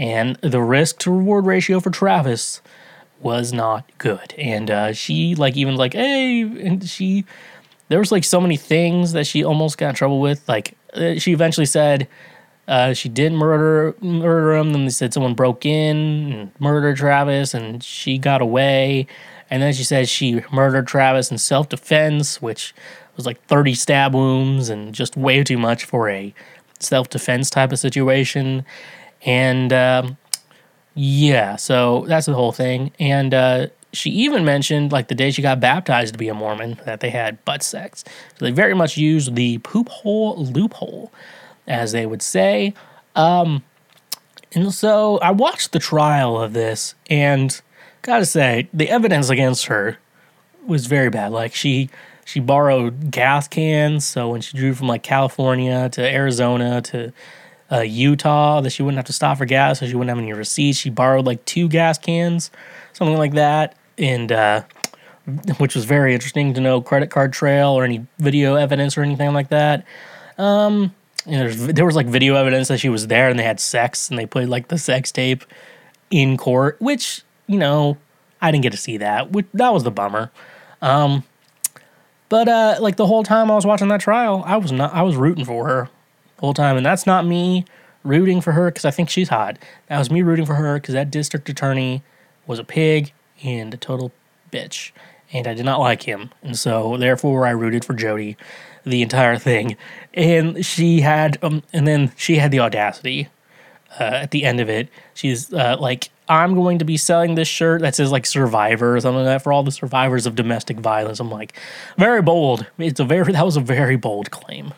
and 0.00 0.36
the 0.36 0.62
risk 0.62 0.98
to 1.00 1.10
reward 1.12 1.44
ratio 1.44 1.78
for 1.78 1.90
Travis 1.90 2.62
was 3.20 3.52
not 3.52 3.84
good. 3.98 4.32
And 4.38 4.70
uh, 4.70 4.92
she 4.94 5.34
like 5.34 5.58
even 5.58 5.76
like 5.76 5.92
hey, 5.92 6.40
and 6.40 6.88
she 6.88 7.26
there 7.88 7.98
was 7.98 8.10
like 8.10 8.24
so 8.24 8.40
many 8.40 8.56
things 8.56 9.12
that 9.12 9.26
she 9.26 9.44
almost 9.44 9.76
got 9.76 9.90
in 9.90 9.94
trouble 9.94 10.20
with. 10.20 10.48
Like 10.48 10.74
uh, 10.94 11.16
she 11.16 11.32
eventually 11.32 11.66
said 11.66 12.08
uh, 12.66 12.94
she 12.94 13.10
did 13.10 13.34
murder 13.34 13.94
murder 14.00 14.54
him. 14.54 14.72
Then 14.72 14.84
they 14.84 14.90
said 14.90 15.12
someone 15.12 15.34
broke 15.34 15.66
in 15.66 16.32
and 16.32 16.50
murdered 16.58 16.96
Travis, 16.96 17.52
and 17.52 17.84
she 17.84 18.16
got 18.16 18.40
away. 18.40 19.06
And 19.50 19.62
then 19.62 19.74
she 19.74 19.84
said 19.84 20.08
she 20.08 20.42
murdered 20.50 20.86
Travis 20.86 21.30
in 21.30 21.36
self 21.36 21.68
defense, 21.68 22.40
which 22.40 22.74
was 23.16 23.26
like 23.26 23.44
30 23.48 23.74
stab 23.74 24.14
wounds 24.14 24.70
and 24.70 24.94
just 24.94 25.14
way 25.14 25.44
too 25.44 25.58
much 25.58 25.84
for 25.84 26.08
a 26.08 26.32
self 26.78 27.10
defense 27.10 27.50
type 27.50 27.70
of 27.70 27.78
situation. 27.78 28.64
And 29.24 29.72
um, 29.72 30.16
yeah, 30.94 31.56
so 31.56 32.04
that's 32.06 32.26
the 32.26 32.34
whole 32.34 32.52
thing. 32.52 32.92
And 32.98 33.34
uh, 33.34 33.66
she 33.92 34.10
even 34.10 34.44
mentioned, 34.44 34.92
like 34.92 35.08
the 35.08 35.14
day 35.14 35.30
she 35.30 35.42
got 35.42 35.60
baptized 35.60 36.14
to 36.14 36.18
be 36.18 36.28
a 36.28 36.34
Mormon, 36.34 36.80
that 36.84 37.00
they 37.00 37.10
had 37.10 37.44
butt 37.44 37.62
sex. 37.62 38.04
So 38.38 38.44
they 38.44 38.50
very 38.50 38.74
much 38.74 38.96
used 38.96 39.34
the 39.34 39.58
poop 39.58 39.88
hole 39.88 40.36
loophole, 40.36 41.12
as 41.66 41.92
they 41.92 42.06
would 42.06 42.22
say. 42.22 42.74
Um, 43.16 43.62
and 44.52 44.72
so 44.72 45.18
I 45.18 45.30
watched 45.30 45.72
the 45.72 45.78
trial 45.78 46.40
of 46.40 46.52
this, 46.52 46.94
and 47.08 47.60
gotta 48.02 48.26
say, 48.26 48.68
the 48.72 48.88
evidence 48.88 49.30
against 49.30 49.66
her 49.66 49.98
was 50.66 50.86
very 50.86 51.10
bad. 51.10 51.32
Like 51.32 51.54
she 51.54 51.90
she 52.24 52.40
borrowed 52.40 53.10
gas 53.10 53.48
cans, 53.48 54.04
so 54.04 54.30
when 54.30 54.40
she 54.40 54.56
drove 54.56 54.78
from 54.78 54.88
like 54.88 55.02
California 55.02 55.88
to 55.90 56.02
Arizona 56.02 56.80
to 56.82 57.12
uh, 57.70 57.80
Utah, 57.80 58.60
that 58.60 58.70
she 58.70 58.82
wouldn't 58.82 58.98
have 58.98 59.06
to 59.06 59.12
stop 59.12 59.38
for 59.38 59.44
gas, 59.44 59.78
so 59.78 59.86
she 59.86 59.94
wouldn't 59.94 60.08
have 60.08 60.18
any 60.18 60.32
receipts. 60.32 60.78
She 60.78 60.90
borrowed 60.90 61.26
like 61.26 61.44
two 61.44 61.68
gas 61.68 61.98
cans, 61.98 62.50
something 62.92 63.16
like 63.16 63.34
that, 63.34 63.76
and 63.96 64.32
uh, 64.32 64.62
which 65.58 65.74
was 65.74 65.84
very 65.84 66.14
interesting 66.14 66.54
to 66.54 66.60
know 66.60 66.80
credit 66.80 67.10
card 67.10 67.32
trail 67.32 67.68
or 67.68 67.84
any 67.84 68.06
video 68.18 68.54
evidence 68.54 68.98
or 68.98 69.02
anything 69.02 69.32
like 69.32 69.48
that. 69.48 69.84
Um, 70.38 70.94
there 71.26 71.84
was 71.84 71.96
like 71.96 72.06
video 72.06 72.34
evidence 72.34 72.68
that 72.68 72.78
she 72.78 72.88
was 72.88 73.06
there 73.06 73.28
and 73.28 73.38
they 73.38 73.44
had 73.44 73.60
sex 73.60 74.08
and 74.08 74.18
they 74.18 74.26
played 74.26 74.48
like 74.48 74.68
the 74.68 74.78
sex 74.78 75.12
tape 75.12 75.44
in 76.10 76.36
court, 76.36 76.76
which 76.80 77.22
you 77.46 77.58
know 77.58 77.98
I 78.40 78.50
didn't 78.50 78.62
get 78.62 78.72
to 78.72 78.78
see 78.78 78.96
that. 78.96 79.30
Which, 79.30 79.46
that 79.54 79.72
was 79.72 79.84
the 79.84 79.90
bummer. 79.90 80.32
Um, 80.82 81.24
but 82.28 82.48
uh, 82.48 82.78
like 82.80 82.96
the 82.96 83.06
whole 83.06 83.22
time 83.22 83.50
I 83.50 83.54
was 83.54 83.66
watching 83.66 83.88
that 83.88 84.00
trial, 84.00 84.42
I 84.46 84.56
was 84.56 84.72
not 84.72 84.92
I 84.94 85.02
was 85.02 85.14
rooting 85.14 85.44
for 85.44 85.66
her 85.68 85.90
the 86.40 86.46
whole 86.46 86.54
time, 86.54 86.76
and 86.76 86.86
that's 86.86 87.06
not 87.06 87.26
me 87.26 87.66
rooting 88.02 88.40
for 88.40 88.52
her 88.52 88.70
because 88.70 88.86
I 88.86 88.90
think 88.90 89.10
she's 89.10 89.28
hot. 89.28 89.58
That 89.88 89.98
was 89.98 90.10
me 90.10 90.22
rooting 90.22 90.46
for 90.46 90.54
her 90.54 90.74
because 90.74 90.94
that 90.94 91.10
district 91.10 91.48
attorney 91.50 92.02
was 92.46 92.58
a 92.58 92.64
pig 92.64 93.12
and 93.44 93.74
a 93.74 93.76
total 93.76 94.10
bitch, 94.50 94.92
and 95.32 95.46
I 95.46 95.54
did 95.54 95.66
not 95.66 95.78
like 95.80 96.02
him, 96.02 96.30
and 96.42 96.58
so 96.58 96.96
therefore 96.96 97.46
I 97.46 97.50
rooted 97.50 97.84
for 97.84 97.94
Jodi 97.94 98.36
the 98.84 99.02
entire 99.02 99.36
thing. 99.36 99.76
And 100.14 100.64
she 100.64 101.00
had, 101.00 101.38
um, 101.42 101.62
and 101.72 101.86
then 101.86 102.12
she 102.16 102.36
had 102.36 102.50
the 102.50 102.60
audacity 102.60 103.28
uh, 103.98 104.04
at 104.04 104.30
the 104.30 104.44
end 104.44 104.60
of 104.60 104.70
it. 104.70 104.88
She's 105.12 105.52
uh, 105.52 105.76
like, 105.78 106.08
I'm 106.28 106.54
going 106.54 106.78
to 106.78 106.84
be 106.84 106.96
selling 106.96 107.34
this 107.34 107.48
shirt 107.48 107.82
that 107.82 107.94
says 107.94 108.10
like 108.10 108.24
survivor 108.24 108.96
or 108.96 109.00
something 109.00 109.24
like 109.24 109.26
that 109.26 109.42
for 109.42 109.52
all 109.52 109.62
the 109.62 109.72
survivors 109.72 110.26
of 110.26 110.34
domestic 110.34 110.78
violence. 110.78 111.20
I'm 111.20 111.30
like, 111.30 111.54
very 111.98 112.22
bold. 112.22 112.66
It's 112.78 113.00
a 113.00 113.04
very, 113.04 113.32
that 113.32 113.44
was 113.44 113.56
a 113.56 113.60
very 113.60 113.96
bold 113.96 114.30
claim. 114.30 114.72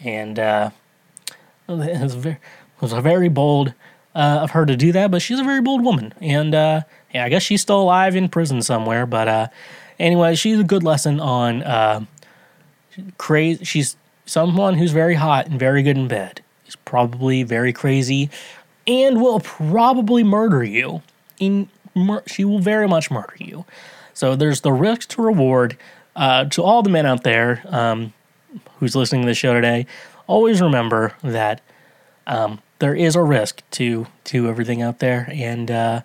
And, 0.00 0.38
uh, 0.38 0.70
it 1.68 2.00
was 2.00 2.14
very, 2.14 2.38
very 2.80 3.28
bold 3.28 3.74
uh, 4.14 4.40
of 4.42 4.52
her 4.52 4.64
to 4.66 4.76
do 4.76 4.92
that, 4.92 5.10
but 5.10 5.22
she's 5.22 5.38
a 5.38 5.44
very 5.44 5.60
bold 5.60 5.84
woman. 5.84 6.14
And, 6.20 6.54
uh, 6.54 6.80
yeah, 7.12 7.24
I 7.24 7.28
guess 7.28 7.42
she's 7.42 7.60
still 7.60 7.82
alive 7.82 8.16
in 8.16 8.28
prison 8.28 8.62
somewhere. 8.62 9.06
But, 9.06 9.28
uh, 9.28 9.48
anyway, 9.98 10.34
she's 10.34 10.58
a 10.58 10.64
good 10.64 10.82
lesson 10.82 11.20
on, 11.20 11.62
uh, 11.62 12.04
crazy. 13.18 13.64
She's 13.64 13.96
someone 14.24 14.74
who's 14.74 14.92
very 14.92 15.14
hot 15.14 15.46
and 15.46 15.58
very 15.58 15.82
good 15.82 15.96
in 15.96 16.08
bed. 16.08 16.40
She's 16.64 16.76
probably 16.76 17.42
very 17.42 17.72
crazy 17.72 18.30
and 18.86 19.20
will 19.20 19.40
probably 19.40 20.24
murder 20.24 20.64
you. 20.64 21.02
In 21.38 21.68
mur- 21.94 22.22
she 22.26 22.44
will 22.44 22.58
very 22.58 22.88
much 22.88 23.10
murder 23.10 23.34
you. 23.38 23.64
So 24.14 24.36
there's 24.36 24.62
the 24.62 24.72
risk 24.72 25.08
to 25.10 25.22
reward 25.22 25.76
uh, 26.14 26.46
to 26.46 26.62
all 26.62 26.82
the 26.82 26.90
men 26.90 27.06
out 27.06 27.22
there 27.22 27.62
um, 27.66 28.12
who's 28.78 28.96
listening 28.96 29.22
to 29.22 29.26
this 29.28 29.38
show 29.38 29.52
today. 29.52 29.86
Always 30.26 30.60
remember 30.60 31.14
that 31.22 31.60
um, 32.26 32.60
there 32.78 32.94
is 32.94 33.14
a 33.14 33.22
risk 33.22 33.62
to 33.72 34.06
to 34.24 34.48
everything 34.48 34.82
out 34.82 34.98
there, 34.98 35.28
and 35.32 35.70
uh, 35.70 36.00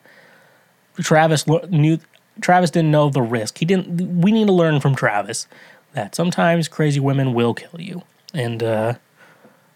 Travis 1.00 1.46
knew. 1.70 2.00
Travis 2.40 2.72
didn't 2.72 2.92
know 2.92 3.10
the 3.10 3.22
risk. 3.22 3.58
He 3.58 3.66
didn't. 3.66 4.22
We 4.22 4.32
need 4.32 4.48
to 4.48 4.54
learn 4.54 4.80
from 4.80 4.96
Travis 4.96 5.48
that 5.94 6.16
sometimes 6.16 6.68
crazy 6.68 7.00
women 7.00 7.34
will 7.34 7.54
kill 7.54 7.80
you, 7.80 8.04
and 8.34 8.64
uh, 8.64 8.94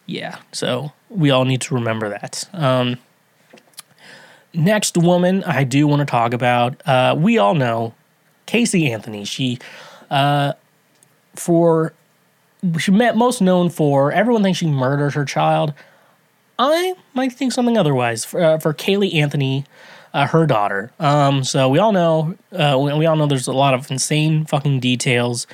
yeah, 0.05 0.39
so 0.51 0.91
we 1.09 1.31
all 1.31 1.45
need 1.45 1.61
to 1.61 1.75
remember 1.75 2.09
that. 2.09 2.47
Um, 2.53 2.97
next 4.53 4.97
woman 4.97 5.43
I 5.43 5.63
do 5.63 5.87
want 5.87 5.99
to 6.01 6.05
talk 6.05 6.33
about. 6.33 6.81
Uh, 6.87 7.15
we 7.17 7.37
all 7.37 7.55
know 7.55 7.93
Casey 8.45 8.91
Anthony. 8.91 9.25
She, 9.25 9.59
uh, 10.09 10.53
for 11.35 11.93
she 12.77 12.91
met 12.91 13.17
most 13.17 13.41
known 13.41 13.69
for 13.69 14.11
everyone 14.11 14.43
thinks 14.43 14.59
she 14.59 14.67
murdered 14.67 15.13
her 15.13 15.25
child. 15.25 15.73
I 16.57 16.95
might 17.13 17.33
think 17.33 17.51
something 17.51 17.77
otherwise 17.77 18.23
for, 18.23 18.41
uh, 18.41 18.57
for 18.59 18.73
Caylee 18.73 19.13
Anthony, 19.15 19.65
uh, 20.13 20.27
her 20.27 20.45
daughter. 20.45 20.91
Um, 20.99 21.43
so 21.43 21.67
we 21.69 21.79
all 21.79 21.91
know, 21.91 22.35
uh, 22.53 22.77
we, 22.79 22.93
we 22.93 23.05
all 23.05 23.15
know 23.15 23.27
there's 23.27 23.47
a 23.47 23.53
lot 23.53 23.73
of 23.73 23.91
insane 23.91 24.45
fucking 24.45 24.79
details 24.79 25.47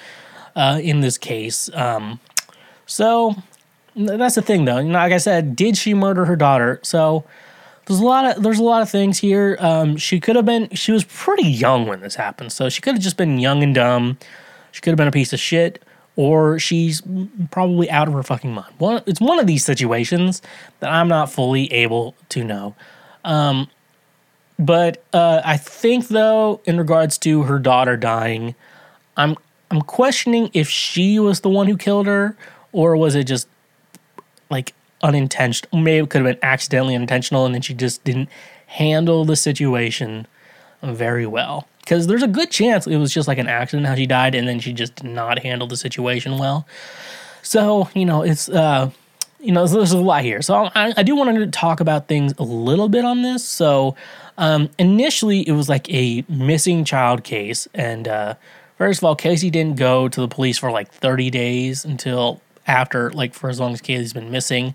uh, 0.56 0.80
in 0.82 1.02
this 1.02 1.18
case. 1.18 1.70
Um, 1.74 2.20
so 2.86 3.36
that's 3.96 4.36
the 4.36 4.42
thing, 4.42 4.66
though. 4.66 4.78
You 4.78 4.90
know, 4.90 5.00
like 5.00 5.14
I 5.14 5.18
said, 5.18 5.56
did 5.56 5.78
she 5.78 5.94
murder 5.94 6.26
her 6.26 6.36
daughter? 6.36 6.80
So 6.84 7.26
there's 7.86 8.00
a 8.00 8.06
lot 8.06 8.38
of 8.38 8.44
there's 8.44 8.60
a 8.60 8.64
lot 8.64 8.82
of 8.82 8.90
things 8.90 9.20
here. 9.20 9.58
Um, 9.60 9.98
she 9.98 10.20
could 10.20 10.36
have 10.36 10.46
been. 10.46 10.70
She 10.70 10.92
was 10.92 11.04
pretty 11.04 11.48
young 11.48 11.88
when 11.88 12.02
this 12.02 12.16
happened, 12.16 12.52
so 12.52 12.70
she 12.70 12.82
could 12.82 12.94
have 12.94 13.04
just 13.04 13.18
been 13.18 13.40
young 13.40 13.64
and 13.64 13.74
dumb. 13.74 14.18
She 14.72 14.82
could 14.82 14.92
have 14.92 14.98
been 14.98 15.08
a 15.08 15.12
piece 15.12 15.34
of 15.34 15.40
shit, 15.40 15.84
or 16.16 16.60
she's 16.60 17.02
probably 17.52 17.90
out 17.90 18.08
of 18.08 18.14
her 18.14 18.24
fucking 18.24 18.54
mind. 18.54 18.74
One, 18.78 19.02
it's 19.06 19.22
one 19.22 19.40
of 19.40 19.48
these 19.48 19.64
situations 19.64 20.42
that 20.80 20.92
I'm 20.92 21.08
not 21.08 21.32
fully 21.32 21.72
able 21.72 22.16
to 22.30 22.44
know. 22.44 22.76
Um, 23.24 23.70
but 24.60 25.04
uh, 25.14 25.42
I 25.44 25.58
think, 25.58 26.10
though, 26.10 26.62
in 26.66 26.78
regards 26.78 27.18
to 27.20 27.44
her 27.44 27.60
daughter 27.60 27.98
dying, 27.98 28.56
I'm 29.18 29.36
I'm 29.72 29.82
questioning 29.82 30.52
if 30.54 30.70
she 30.70 31.18
was 31.18 31.40
the 31.42 31.50
one 31.50 31.68
who 31.68 31.78
killed 31.78 32.06
her, 32.06 32.36
or 32.72 32.96
was 32.98 33.16
it 33.16 33.24
just 33.24 33.48
like 34.50 34.74
unintentional? 35.02 35.82
Maybe 35.82 36.04
it 36.04 36.10
could 36.10 36.26
have 36.26 36.36
been 36.36 36.44
accidentally 36.48 36.94
unintentional, 36.94 37.46
and 37.46 37.56
then 37.56 37.62
she 37.62 37.74
just 37.74 38.04
didn't 38.04 38.30
handle 38.68 39.26
the 39.26 39.36
situation 39.36 40.28
very 40.84 41.26
well. 41.26 41.68
Because 41.82 42.08
there's 42.08 42.24
a 42.24 42.28
good 42.28 42.52
chance 42.52 42.88
it 42.88 42.98
was 42.98 43.14
just 43.14 43.28
like 43.28 43.38
an 43.38 43.48
accident 43.48 43.88
how 43.88 43.96
she 43.96 44.06
died, 44.06 44.36
and 44.36 44.48
then 44.48 44.60
she 44.60 44.74
just 44.74 44.96
did 44.96 45.10
not 45.10 45.40
handle 45.40 45.68
the 45.68 45.78
situation 45.78 46.38
well. 46.38 46.68
So 47.42 47.90
you 47.94 48.06
know, 48.06 48.22
it's 48.22 48.50
uh, 48.50 48.92
you 49.40 49.52
know, 49.52 49.66
there's 49.68 49.92
a 49.92 49.98
lot 49.98 50.24
here. 50.24 50.42
So 50.42 50.70
I, 50.76 50.94
I 50.96 51.04
do 51.04 51.16
want 51.16 51.36
to 51.36 51.48
talk 51.48 51.80
about 51.80 52.08
things 52.08 52.34
a 52.38 52.44
little 52.44 52.90
bit 52.90 53.04
on 53.04 53.24
this. 53.24 53.44
So 53.44 53.96
um, 54.38 54.70
initially, 54.78 55.48
it 55.48 55.52
was 55.54 55.68
like 55.68 55.92
a 55.92 56.24
missing 56.30 56.86
child 56.86 57.24
case, 57.24 57.68
and 57.74 58.08
uh, 58.08 58.36
first 58.78 59.00
of 59.00 59.04
all, 59.04 59.16
Casey 59.16 59.50
didn't 59.50 59.78
go 59.78 60.08
to 60.08 60.22
the 60.22 60.28
police 60.28 60.58
for 60.58 60.72
like 60.72 60.92
30 60.92 61.30
days 61.30 61.86
until 61.86 62.42
after, 62.68 63.12
like 63.12 63.34
for 63.34 63.50
as 63.50 63.60
long 63.60 63.74
as 63.74 63.82
Casey's 63.82 64.14
been 64.14 64.32
missing. 64.32 64.74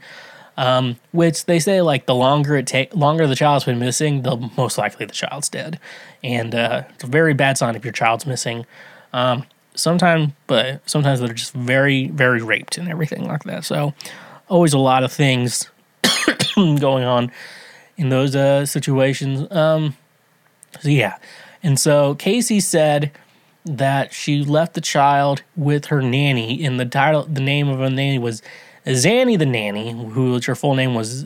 Um, 0.59 0.96
which 1.12 1.44
they 1.44 1.59
say 1.59 1.82
like 1.82 2.07
the 2.07 2.14
longer 2.14 2.57
it 2.57 2.66
take, 2.66 2.94
longer 2.94 3.26
the 3.26 3.36
child's 3.36 3.64
been 3.64 3.78
missing, 3.78 4.22
the 4.22 4.50
most 4.57 4.78
likely 4.78 5.04
the 5.04 5.12
child's 5.12 5.50
dead, 5.50 5.78
and 6.24 6.54
uh, 6.54 6.84
it's 6.94 7.04
a 7.04 7.07
very 7.07 7.34
bad 7.34 7.59
sign 7.59 7.76
if 7.76 7.84
your 7.84 7.92
child's 7.92 8.24
missing. 8.24 8.64
Um, 9.12 9.44
sometimes, 9.74 10.32
but 10.46 10.80
sometimes 10.88 11.20
they're 11.20 11.34
just 11.34 11.52
very, 11.52 12.09
very 12.09 12.42
raped 12.42 12.78
and 12.78 12.88
everything 12.88 13.26
like 13.26 13.44
that. 13.44 13.66
So, 13.66 13.92
always 14.48 14.72
a 14.72 14.78
lot 14.78 15.04
of 15.04 15.12
things 15.12 15.70
going 16.57 17.04
on 17.04 17.30
in 17.98 18.09
those 18.09 18.34
uh, 18.34 18.64
situations. 18.64 19.50
Um, 19.52 19.94
so 20.80 20.88
yeah, 20.88 21.18
and 21.62 21.78
so 21.78 22.14
Casey 22.14 22.61
said 22.61 23.12
that 23.66 24.14
she 24.14 24.44
left 24.44 24.74
the 24.74 24.80
child 24.80 25.42
with 25.57 25.86
her 25.86 26.00
nanny. 26.00 26.64
And 26.64 26.78
the 26.78 26.86
title, 26.86 27.24
the 27.24 27.40
name 27.40 27.68
of 27.68 27.78
her 27.78 27.90
nanny 27.90 28.18
was 28.18 28.40
Zanny 28.87 29.39
the 29.39 29.47
nanny, 29.47 29.93
who 29.93 30.41
her 30.47 30.55
full 30.55 30.74
name 30.74 30.95
was 30.95 31.24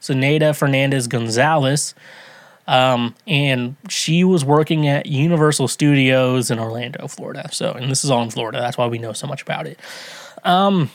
Zenaida 0.00 0.56
Fernandez 0.56 1.06
Gonzalez. 1.08 1.94
Um, 2.68 3.14
and 3.26 3.74
she 3.88 4.22
was 4.22 4.44
working 4.44 4.86
at 4.86 5.06
Universal 5.06 5.68
Studios 5.68 6.50
in 6.50 6.58
Orlando, 6.58 7.08
Florida. 7.08 7.48
So, 7.52 7.72
and 7.72 7.90
this 7.90 8.04
is 8.04 8.10
all 8.10 8.22
in 8.22 8.30
Florida. 8.30 8.60
That's 8.60 8.78
why 8.78 8.86
we 8.86 8.98
know 8.98 9.12
so 9.12 9.26
much 9.26 9.42
about 9.42 9.66
it. 9.66 9.80
Um, 10.44 10.90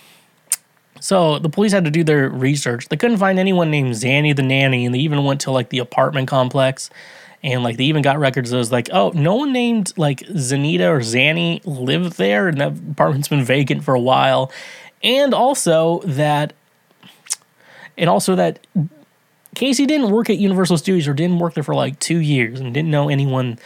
so 0.99 1.39
the 1.39 1.49
police 1.49 1.72
had 1.72 1.86
to 1.86 1.91
do 1.91 2.03
their 2.03 2.30
research. 2.30 2.88
They 2.88 2.97
couldn't 2.97 3.18
find 3.18 3.38
anyone 3.38 3.70
named 3.70 3.93
Zanny 3.95 4.36
the 4.36 4.43
nanny, 4.43 4.86
and 4.86 4.95
they 4.95 4.99
even 4.99 5.24
went 5.24 5.41
to 5.41 5.51
like 5.51 5.70
the 5.70 5.80
apartment 5.80 6.28
complex, 6.28 6.89
and 7.43 7.64
like 7.64 7.78
they 7.78 7.84
even 7.86 8.01
got 8.01 8.18
records 8.18 8.49
that 8.51 8.58
was 8.58 8.72
like, 8.72 8.89
oh, 8.91 9.12
no 9.14 9.36
one 9.36 9.53
named 9.53 9.93
like 9.97 10.22
Zanita 10.22 10.89
or 10.89 10.99
Zanny 10.99 11.62
lived 11.66 12.18
there, 12.18 12.47
and 12.47 12.60
that 12.60 12.74
apartment's 12.91 13.28
been 13.28 13.43
vacant 13.43 13.84
for 13.84 13.93
a 13.93 13.99
while, 13.99 14.51
and 15.04 15.34
also 15.34 16.00
that, 16.06 16.54
and 17.98 18.10
also 18.10 18.36
that 18.36 18.66
Casey 19.56 19.86
didn't 19.86 20.12
work 20.12 20.30
at 20.30 20.38
Universal 20.38 20.78
Studios 20.78 21.08
or 21.08 21.14
didn't 21.14 21.39
work 21.39 21.54
there 21.54 21.64
for 21.64 21.76
like 21.76 22.00
two 22.00 22.20
years 22.20 22.60
and 22.60 22.74
didn't 22.74 22.91
know 22.91 23.10
anyone 23.10 23.60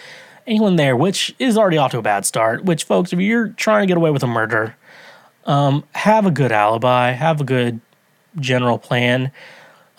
anyone 0.48 0.76
there, 0.76 0.96
which 0.96 1.36
is 1.38 1.58
already 1.58 1.78
off 1.78 1.92
to 1.92 2.00
a 2.00 2.02
bad 2.02 2.26
start. 2.26 2.64
Which, 2.64 2.84
folks, 2.84 3.14
if 3.14 3.20
you're 3.20 3.50
trying 3.50 3.84
to 3.84 3.88
get 3.88 3.98
away 3.98 4.12
with 4.12 4.24
a 4.24 4.28
murder, 4.28 4.76
um, 5.46 5.84
have 5.94 6.26
a 6.26 6.32
good 6.32 6.52
alibi, 6.52 7.12
have 7.12 7.42
a 7.42 7.44
good 7.44 7.80
general 8.40 8.78
plan. 8.78 9.32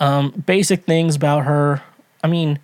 Um, 0.01 0.30
basic 0.47 0.85
things 0.85 1.14
about 1.14 1.45
her. 1.45 1.83
I 2.24 2.28
mean, 2.28 2.59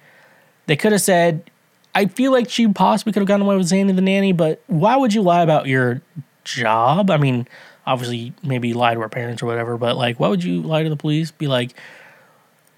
they 0.66 0.77
could 0.77 0.93
have 0.93 1.01
said, 1.01 1.51
I 1.95 2.07
feel 2.07 2.33
like 2.33 2.49
she 2.49 2.69
possibly 2.69 3.12
could 3.12 3.21
have 3.21 3.29
gotten 3.29 3.47
away 3.47 3.57
with 3.57 3.69
Zanny 3.71 3.95
the 3.95 4.03
nanny, 4.03 4.33
but 4.33 4.62
why 4.66 4.97
would 4.97 5.14
you 5.14 5.23
lie 5.23 5.43
about 5.43 5.66
your 5.66 6.01
job? 6.45 7.11
I 7.11 7.16
mean, 7.16 7.47
obviously, 7.89 8.32
maybe 8.43 8.74
lie 8.74 8.95
to 8.95 9.01
her 9.01 9.09
parents 9.09 9.43
or 9.43 9.47
whatever, 9.47 9.76
but 9.76 9.97
like, 9.97 10.20
why 10.20 10.28
would 10.28 10.45
you 10.45 10.62
lie 10.62 10.82
to 10.82 10.89
the 10.89 10.97
police? 10.97 11.30
Be 11.30 11.47
like, 11.47 11.74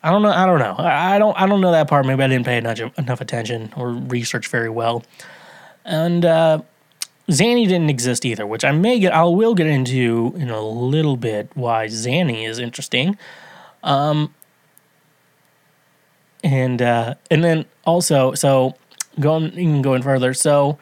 I 0.03 0.11
don't 0.11 0.23
know. 0.23 0.31
I 0.31 0.47
don't 0.47 0.59
know. 0.59 0.75
I, 0.79 1.17
I 1.17 1.19
don't. 1.19 1.39
I 1.39 1.47
don't 1.47 1.61
know 1.61 1.73
that 1.73 1.89
part. 1.89 2.07
Maybe 2.07 2.23
I 2.23 2.29
didn't 2.29 2.47
pay 2.47 2.57
enough, 2.57 2.81
enough 2.99 3.21
attention 3.21 3.73
or 3.77 3.91
research 3.91 4.49
very 4.49 4.71
well. 4.71 5.05
And 5.85 6.25
uh, 6.25 6.63
Zanny 7.29 7.69
didn't 7.69 7.91
exist 7.91 8.25
either, 8.25 8.47
which 8.47 8.65
I 8.65 8.73
may 8.73 8.99
get. 8.99 9.13
I 9.13 9.25
will 9.25 9.55
get 9.55 9.67
into 9.67 10.33
in 10.37 10.49
a 10.49 10.63
little 10.63 11.17
bit 11.17 11.51
why 11.55 11.87
Zanny 11.87 12.49
is 12.49 12.59
interesting. 12.59 13.19
Um, 13.83 14.35
and 16.43 16.81
uh, 16.81 17.15
and 17.31 17.45
then 17.45 17.67
also 17.85 18.33
so 18.35 18.77
going 19.19 19.53
even 19.53 19.83
going 19.83 20.03
further. 20.03 20.33
So 20.33 20.79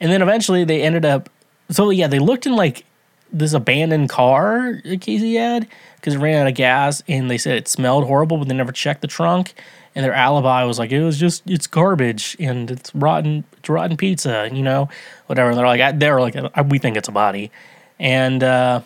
and 0.00 0.10
then 0.10 0.22
eventually 0.22 0.64
they 0.64 0.82
ended 0.82 1.04
up. 1.04 1.28
So 1.70 1.90
yeah, 1.90 2.06
they 2.06 2.18
looked 2.18 2.46
in 2.46 2.56
like 2.56 2.84
this 3.32 3.52
abandoned 3.52 4.08
car 4.08 4.80
that 4.84 5.00
Casey 5.00 5.34
had 5.34 5.66
because 5.96 6.14
it 6.14 6.18
ran 6.18 6.42
out 6.42 6.48
of 6.48 6.54
gas, 6.54 7.02
and 7.08 7.30
they 7.30 7.38
said 7.38 7.56
it 7.56 7.68
smelled 7.68 8.04
horrible, 8.04 8.36
but 8.36 8.48
they 8.48 8.54
never 8.54 8.72
checked 8.72 9.00
the 9.00 9.06
trunk. 9.06 9.54
And 9.94 10.04
their 10.04 10.14
alibi 10.14 10.64
was 10.64 10.78
like 10.78 10.90
it 10.90 11.02
was 11.02 11.18
just 11.18 11.42
it's 11.48 11.66
garbage 11.66 12.34
and 12.40 12.70
it's 12.70 12.94
rotten 12.94 13.44
it's 13.58 13.68
rotten 13.68 13.96
pizza, 13.96 14.48
you 14.52 14.62
know, 14.62 14.88
whatever. 15.26 15.50
And 15.50 15.58
they're 15.58 15.66
like 15.66 15.98
they're 15.98 16.20
like 16.20 16.34
we 16.70 16.78
think 16.78 16.96
it's 16.96 17.08
a 17.08 17.12
body, 17.12 17.50
and 17.98 18.42
uh, 18.42 18.80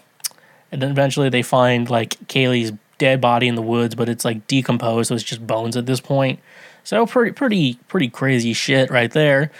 and 0.73 0.83
then 0.83 0.91
eventually 0.91 1.29
they 1.29 1.43
find 1.43 1.89
like 1.89 2.17
Caylee's 2.29 2.73
dead 2.99 3.21
body 3.21 3.47
in 3.47 3.55
the 3.55 3.63
woods, 3.63 3.95
but 3.95 4.09
it's 4.09 4.25
like 4.25 4.47
decomposed, 4.47 5.09
so 5.09 5.15
it's 5.15 5.25
just 5.25 5.47
bones 5.47 5.77
at 5.77 5.87
this 5.87 6.01
point. 6.01 6.41
So 6.83 7.07
pretty 7.07 7.33
pretty 7.33 7.75
pretty 7.89 8.09
crazy 8.09 8.53
shit 8.53 8.91
right 8.91 9.11
there. 9.11 9.51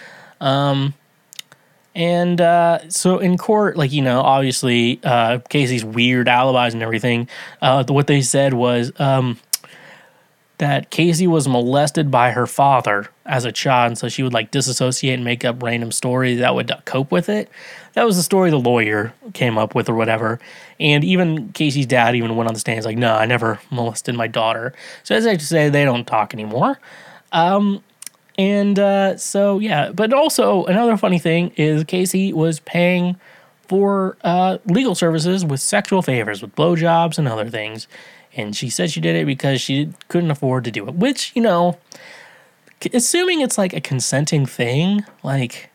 Um, 0.41 0.93
and 1.97 2.39
uh, 2.39 2.87
so 2.89 3.17
in 3.17 3.39
court, 3.39 3.75
like 3.75 3.91
you 3.91 4.03
know, 4.03 4.21
obviously 4.21 4.99
uh, 5.03 5.39
Casey's 5.49 5.83
weird 5.83 6.27
alibis 6.27 6.75
and 6.75 6.83
everything. 6.83 7.27
Uh, 7.59 7.83
what 7.87 8.05
they 8.05 8.21
said 8.21 8.53
was 8.53 8.91
um, 8.99 9.39
that 10.59 10.91
Casey 10.91 11.25
was 11.25 11.47
molested 11.47 12.11
by 12.11 12.29
her 12.31 12.45
father 12.45 13.09
as 13.25 13.45
a 13.45 13.51
child, 13.51 13.87
and 13.87 13.97
so 13.97 14.09
she 14.09 14.21
would 14.21 14.31
like 14.31 14.51
disassociate 14.51 15.15
and 15.15 15.25
make 15.25 15.43
up 15.43 15.63
random 15.63 15.91
stories 15.91 16.37
that 16.37 16.53
would 16.53 16.71
cope 16.85 17.11
with 17.11 17.29
it. 17.29 17.49
That 17.93 18.05
was 18.05 18.15
the 18.15 18.21
story 18.21 18.51
the 18.51 18.59
lawyer 18.59 19.11
came 19.33 19.57
up 19.57 19.73
with, 19.73 19.89
or 19.89 19.95
whatever. 19.95 20.39
And 20.79 21.03
even 21.03 21.51
Casey's 21.53 21.87
dad 21.87 22.15
even 22.15 22.35
went 22.35 22.47
on 22.47 22.53
the 22.53 22.59
stand. 22.59 22.77
He's 22.77 22.85
like, 22.85 22.97
"No, 22.97 23.15
I 23.15 23.25
never 23.25 23.59
molested 23.71 24.13
my 24.13 24.27
daughter." 24.27 24.71
So 25.01 25.15
as 25.15 25.25
I 25.25 25.35
say, 25.37 25.69
they 25.69 25.83
don't 25.83 26.05
talk 26.05 26.35
anymore. 26.35 26.79
Um, 27.31 27.81
and 28.37 28.77
uh, 28.77 29.17
so 29.17 29.59
yeah, 29.59 29.91
but 29.91 30.13
also 30.13 30.65
another 30.65 30.97
funny 30.97 31.19
thing 31.19 31.51
is 31.55 31.83
Casey 31.83 32.33
was 32.33 32.59
paying 32.59 33.17
for 33.67 34.17
uh, 34.23 34.59
legal 34.65 34.95
services 34.95 35.43
with 35.43 35.59
sexual 35.59 36.01
favors, 36.01 36.41
with 36.41 36.55
blowjobs 36.55 37.17
and 37.17 37.27
other 37.27 37.49
things 37.49 37.87
and 38.37 38.55
she 38.55 38.69
said 38.69 38.91
she 38.91 39.01
did 39.01 39.15
it 39.15 39.25
because 39.25 39.59
she 39.59 39.91
couldn't 40.07 40.31
afford 40.31 40.63
to 40.63 40.71
do 40.71 40.87
it. 40.87 40.93
Which 40.93 41.31
you 41.35 41.41
know, 41.41 41.77
assuming 42.93 43.41
it's 43.41 43.57
like 43.57 43.73
a 43.73 43.81
consenting 43.81 44.45
thing, 44.45 45.03
like 45.23 45.69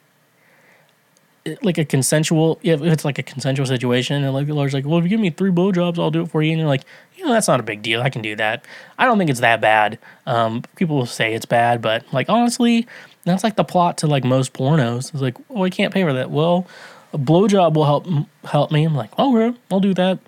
like 1.62 1.78
a 1.78 1.84
consensual, 1.84 2.58
if 2.62 2.80
it's 2.82 3.04
like 3.04 3.18
a 3.18 3.22
consensual 3.22 3.66
situation, 3.66 4.22
and 4.22 4.32
like 4.34 4.46
the 4.46 4.54
lawyer's 4.54 4.74
like, 4.74 4.86
well, 4.86 4.98
if 4.98 5.04
you 5.04 5.10
give 5.10 5.20
me 5.20 5.30
three 5.30 5.50
blowjobs, 5.50 5.98
I'll 5.98 6.10
do 6.10 6.22
it 6.22 6.30
for 6.30 6.42
you, 6.42 6.52
and 6.52 6.60
you're 6.60 6.68
like, 6.68 6.82
you 7.16 7.24
know, 7.24 7.32
that's 7.32 7.48
not 7.48 7.60
a 7.60 7.62
big 7.62 7.82
deal. 7.82 8.00
I 8.00 8.10
can 8.10 8.22
do 8.22 8.36
that. 8.36 8.64
I 8.98 9.04
don't 9.04 9.18
think 9.18 9.30
it's 9.30 9.40
that 9.40 9.60
bad. 9.60 9.98
Um, 10.26 10.62
people 10.76 10.96
will 10.96 11.06
say 11.06 11.34
it's 11.34 11.46
bad, 11.46 11.82
but 11.82 12.04
like 12.12 12.28
honestly, 12.28 12.86
that's 13.24 13.44
like 13.44 13.56
the 13.56 13.64
plot 13.64 13.98
to 13.98 14.06
like 14.06 14.24
most 14.24 14.52
pornos. 14.52 15.12
It's 15.12 15.22
like, 15.22 15.36
oh, 15.50 15.64
I 15.64 15.70
can't 15.70 15.92
pay 15.92 16.02
for 16.02 16.12
that. 16.12 16.30
Well, 16.30 16.66
a 17.12 17.18
blowjob 17.18 17.74
will 17.74 17.84
help 17.84 18.06
help 18.44 18.70
me. 18.70 18.84
I'm 18.84 18.94
like, 18.94 19.10
oh, 19.18 19.36
okay, 19.36 19.58
I'll 19.70 19.80
do 19.80 19.94
that 19.94 20.18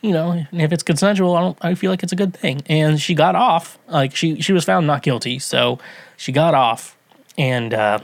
you 0.00 0.12
know, 0.12 0.30
and 0.30 0.62
if 0.62 0.72
it's 0.72 0.82
consensual, 0.82 1.34
I 1.34 1.40
don't. 1.40 1.58
I 1.60 1.74
feel 1.74 1.90
like 1.90 2.02
it's 2.02 2.12
a 2.12 2.16
good 2.16 2.32
thing. 2.34 2.62
And 2.66 3.00
she 3.00 3.14
got 3.14 3.34
off. 3.34 3.78
Like 3.88 4.14
she 4.14 4.40
she 4.40 4.52
was 4.52 4.64
found 4.64 4.86
not 4.86 5.02
guilty, 5.02 5.38
so 5.38 5.78
she 6.16 6.30
got 6.30 6.54
off. 6.54 6.96
And 7.36 7.74
uh, 7.74 8.00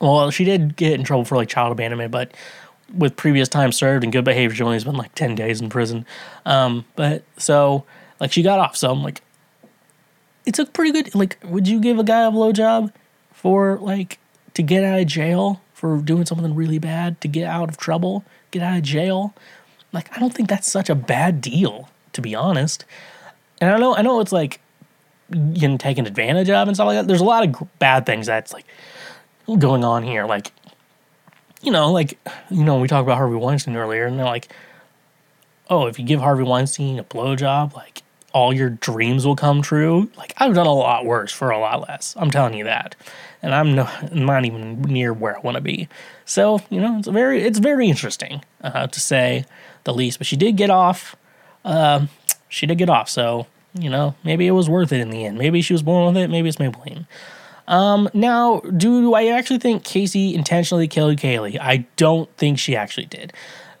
well, 0.00 0.30
she 0.30 0.44
did 0.44 0.76
get 0.76 0.92
in 0.92 1.04
trouble 1.04 1.24
for 1.24 1.36
like 1.36 1.48
child 1.48 1.72
abandonment, 1.72 2.10
but 2.10 2.32
with 2.94 3.16
previous 3.16 3.48
time 3.48 3.72
served 3.72 4.04
and 4.04 4.12
good 4.12 4.24
behavior, 4.24 4.54
she 4.54 4.62
only 4.62 4.76
has 4.76 4.84
been 4.84 4.96
like 4.96 5.14
ten 5.14 5.34
days 5.34 5.60
in 5.60 5.68
prison. 5.68 6.06
Um, 6.46 6.84
but 6.96 7.22
so 7.36 7.84
like 8.20 8.32
she 8.32 8.42
got 8.42 8.58
off. 8.58 8.76
So 8.76 8.90
I'm 8.90 9.02
like, 9.02 9.22
it's 10.46 10.58
a 10.58 10.66
pretty 10.66 10.92
good. 10.92 11.14
Like, 11.14 11.38
would 11.44 11.68
you 11.68 11.80
give 11.80 11.98
a 11.98 12.04
guy 12.04 12.22
a 12.22 12.30
blowjob 12.30 12.92
for 13.32 13.78
like 13.78 14.18
to 14.54 14.62
get 14.62 14.84
out 14.84 14.98
of 14.98 15.06
jail 15.06 15.60
for 15.74 15.98
doing 15.98 16.26
something 16.26 16.54
really 16.54 16.78
bad 16.78 17.20
to 17.20 17.28
get 17.28 17.46
out 17.46 17.68
of 17.68 17.76
trouble, 17.76 18.24
get 18.50 18.62
out 18.62 18.78
of 18.78 18.82
jail? 18.82 19.34
Like, 19.92 20.14
I 20.16 20.20
don't 20.20 20.34
think 20.34 20.48
that's 20.48 20.70
such 20.70 20.90
a 20.90 20.94
bad 20.94 21.40
deal, 21.40 21.88
to 22.12 22.20
be 22.20 22.34
honest. 22.34 22.84
And 23.60 23.70
I 23.70 23.78
know, 23.78 23.96
I 23.96 24.02
know 24.02 24.20
it's 24.20 24.32
like 24.32 24.60
getting 25.30 25.78
taken 25.78 26.06
advantage 26.06 26.50
of 26.50 26.68
and 26.68 26.76
stuff 26.76 26.86
like 26.86 26.96
that. 26.96 27.08
There's 27.08 27.20
a 27.20 27.24
lot 27.24 27.46
of 27.46 27.78
bad 27.78 28.06
things 28.06 28.26
that's 28.26 28.52
like 28.52 28.66
going 29.56 29.84
on 29.84 30.02
here. 30.02 30.26
Like, 30.26 30.52
you 31.62 31.72
know, 31.72 31.90
like, 31.92 32.18
you 32.50 32.64
know, 32.64 32.78
we 32.78 32.88
talked 32.88 33.06
about 33.06 33.16
Harvey 33.16 33.36
Weinstein 33.36 33.76
earlier, 33.76 34.06
and 34.06 34.18
they're 34.18 34.26
like, 34.26 34.48
oh, 35.70 35.86
if 35.86 35.98
you 35.98 36.04
give 36.04 36.20
Harvey 36.20 36.44
Weinstein 36.44 36.98
a 36.98 37.04
blowjob, 37.04 37.74
like, 37.74 38.02
all 38.32 38.52
your 38.52 38.70
dreams 38.70 39.26
will 39.26 39.36
come 39.36 39.62
true. 39.62 40.10
Like, 40.16 40.34
I've 40.36 40.54
done 40.54 40.66
a 40.66 40.72
lot 40.72 41.06
worse 41.06 41.32
for 41.32 41.50
a 41.50 41.58
lot 41.58 41.88
less. 41.88 42.14
I'm 42.18 42.30
telling 42.30 42.54
you 42.54 42.64
that. 42.64 42.94
And 43.42 43.54
I'm 43.54 43.74
no, 43.74 43.88
not 44.12 44.44
even 44.44 44.82
near 44.82 45.12
where 45.12 45.36
I 45.36 45.40
want 45.40 45.54
to 45.54 45.60
be. 45.60 45.88
So, 46.24 46.60
you 46.68 46.80
know, 46.80 46.98
it's 46.98 47.08
very, 47.08 47.42
it's 47.42 47.58
very 47.58 47.88
interesting 47.88 48.44
uh, 48.62 48.86
to 48.86 49.00
say 49.00 49.46
the 49.84 49.94
least. 49.94 50.18
But 50.18 50.26
she 50.26 50.36
did 50.36 50.56
get 50.56 50.70
off. 50.70 51.16
Uh, 51.64 52.06
she 52.48 52.66
did 52.66 52.78
get 52.78 52.90
off. 52.90 53.08
So, 53.08 53.46
you 53.74 53.88
know, 53.88 54.14
maybe 54.24 54.46
it 54.46 54.52
was 54.52 54.68
worth 54.68 54.92
it 54.92 55.00
in 55.00 55.10
the 55.10 55.24
end. 55.24 55.38
Maybe 55.38 55.62
she 55.62 55.72
was 55.72 55.82
born 55.82 56.12
with 56.12 56.22
it. 56.22 56.28
Maybe 56.28 56.48
it's 56.48 56.58
Maybelline. 56.58 57.06
Um, 57.68 58.08
now, 58.14 58.60
do 58.60 59.14
I 59.14 59.26
actually 59.26 59.58
think 59.58 59.84
Casey 59.84 60.34
intentionally 60.34 60.88
killed 60.88 61.18
Caylee? 61.18 61.58
I 61.60 61.86
don't 61.96 62.34
think 62.36 62.58
she 62.58 62.74
actually 62.74 63.06
did. 63.06 63.32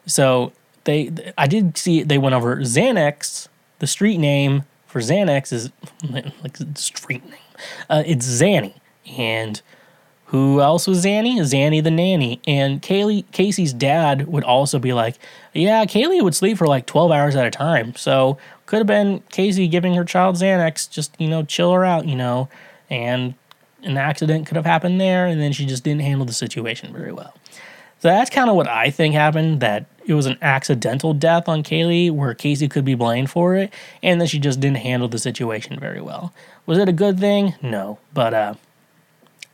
So 0.06 0.52
they, 0.84 1.32
I 1.36 1.46
did 1.46 1.76
see 1.76 2.02
they 2.02 2.18
went 2.18 2.34
over 2.34 2.56
Xanax. 2.58 3.48
The 3.80 3.86
street 3.86 4.18
name 4.18 4.64
for 4.86 5.00
Xanax 5.00 5.52
is 5.52 5.70
like 6.42 6.56
street 6.76 7.24
name. 7.24 7.40
Uh, 7.88 8.02
it's 8.06 8.26
Zanny, 8.26 8.74
and 9.16 9.60
who 10.26 10.60
else 10.60 10.86
was 10.86 11.04
Zanny? 11.04 11.38
Zanny 11.38 11.82
the 11.82 11.90
nanny. 11.90 12.40
And 12.46 12.82
Caylee, 12.82 13.24
Casey's 13.32 13.72
dad 13.72 14.26
would 14.28 14.44
also 14.44 14.78
be 14.78 14.92
like, 14.92 15.16
yeah, 15.54 15.86
Caylee 15.86 16.22
would 16.22 16.34
sleep 16.34 16.58
for 16.58 16.66
like 16.66 16.84
12 16.84 17.10
hours 17.10 17.34
at 17.34 17.46
a 17.46 17.50
time. 17.50 17.96
So 17.96 18.36
could 18.66 18.76
have 18.76 18.86
been 18.86 19.22
Casey 19.30 19.66
giving 19.68 19.94
her 19.94 20.04
child 20.04 20.36
Xanax, 20.36 20.88
just, 20.90 21.18
you 21.18 21.28
know, 21.28 21.42
chill 21.42 21.72
her 21.72 21.84
out, 21.84 22.06
you 22.06 22.14
know, 22.14 22.50
and 22.90 23.34
an 23.88 23.96
accident 23.96 24.46
could 24.46 24.56
have 24.56 24.66
happened 24.66 25.00
there. 25.00 25.26
And 25.26 25.40
then 25.40 25.52
she 25.52 25.66
just 25.66 25.82
didn't 25.82 26.02
handle 26.02 26.26
the 26.26 26.32
situation 26.32 26.92
very 26.92 27.12
well. 27.12 27.34
So 28.00 28.08
that's 28.08 28.30
kind 28.30 28.48
of 28.48 28.54
what 28.54 28.68
I 28.68 28.90
think 28.90 29.14
happened. 29.14 29.60
That 29.60 29.86
it 30.06 30.14
was 30.14 30.26
an 30.26 30.38
accidental 30.40 31.14
death 31.14 31.48
on 31.48 31.62
Caylee, 31.62 32.10
where 32.10 32.32
Casey 32.32 32.68
could 32.68 32.84
be 32.84 32.94
blamed 32.94 33.30
for 33.30 33.56
it, 33.56 33.72
and 34.02 34.20
then 34.20 34.28
she 34.28 34.38
just 34.38 34.60
didn't 34.60 34.78
handle 34.78 35.08
the 35.08 35.18
situation 35.18 35.80
very 35.80 36.00
well. 36.00 36.32
Was 36.66 36.78
it 36.78 36.88
a 36.88 36.92
good 36.92 37.18
thing? 37.18 37.54
No, 37.60 37.98
but 38.14 38.34
uh, 38.34 38.54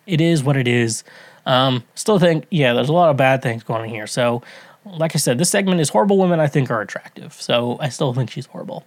it 0.07 0.21
is 0.21 0.45
what 0.45 0.57
it 0.57 0.69
is. 0.69 1.05
Um, 1.47 1.85
still 1.95 2.19
think, 2.19 2.47
yeah, 2.51 2.75
there's 2.75 2.89
a 2.89 2.93
lot 2.93 3.11
of 3.11 3.17
bad 3.17 3.43
things 3.43 3.63
going 3.63 3.83
on 3.83 3.89
here. 3.89 4.07
So, 4.07 4.43
like 4.85 5.15
I 5.15 5.19
said, 5.19 5.39
this 5.39 5.51
segment 5.51 5.81
is 5.81 5.89
horrible 5.89 6.19
women 6.19 6.41
I 6.41 6.47
think 6.47 6.71
are 6.71 6.81
attractive. 6.81 7.33
So 7.35 7.79
I 7.81 7.89
still 7.89 8.13
think 8.13 8.31
she's 8.31 8.47
horrible. 8.47 8.85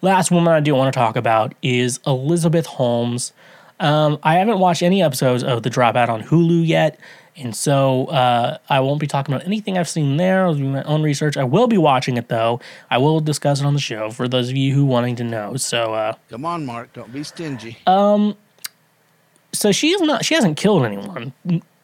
Last 0.00 0.30
woman 0.30 0.52
I 0.52 0.60
do 0.60 0.74
want 0.74 0.92
to 0.92 0.98
talk 0.98 1.16
about 1.16 1.54
is 1.62 1.98
Elizabeth 2.06 2.66
Holmes. 2.66 3.32
Um, 3.82 4.18
I 4.22 4.34
haven't 4.36 4.58
watched 4.58 4.82
any 4.82 5.02
episodes 5.02 5.42
of 5.42 5.62
The 5.62 5.70
Dropout 5.70 6.08
on 6.08 6.22
Hulu 6.22 6.66
yet. 6.66 6.98
And 7.34 7.56
so 7.56 8.06
uh, 8.06 8.58
I 8.68 8.80
won't 8.80 9.00
be 9.00 9.06
talking 9.06 9.34
about 9.34 9.46
anything 9.46 9.78
I've 9.78 9.88
seen 9.88 10.18
there. 10.18 10.44
I'll 10.44 10.54
do 10.54 10.64
my 10.64 10.82
own 10.84 11.02
research. 11.02 11.36
I 11.36 11.44
will 11.44 11.66
be 11.66 11.78
watching 11.78 12.16
it 12.16 12.28
though. 12.28 12.60
I 12.90 12.98
will 12.98 13.20
discuss 13.20 13.60
it 13.60 13.66
on 13.66 13.72
the 13.74 13.80
show 13.80 14.10
for 14.10 14.28
those 14.28 14.50
of 14.50 14.56
you 14.56 14.74
who 14.74 14.84
wanting 14.84 15.16
to 15.16 15.24
know. 15.24 15.56
So 15.56 15.94
uh, 15.94 16.14
Come 16.28 16.44
on, 16.44 16.66
Mark. 16.66 16.92
Don't 16.92 17.12
be 17.12 17.24
stingy. 17.24 17.78
Um, 17.86 18.36
so 19.52 19.72
she 19.72 19.90
is 19.90 20.00
not 20.00 20.24
she 20.24 20.34
hasn't 20.34 20.56
killed 20.56 20.84
anyone 20.84 21.32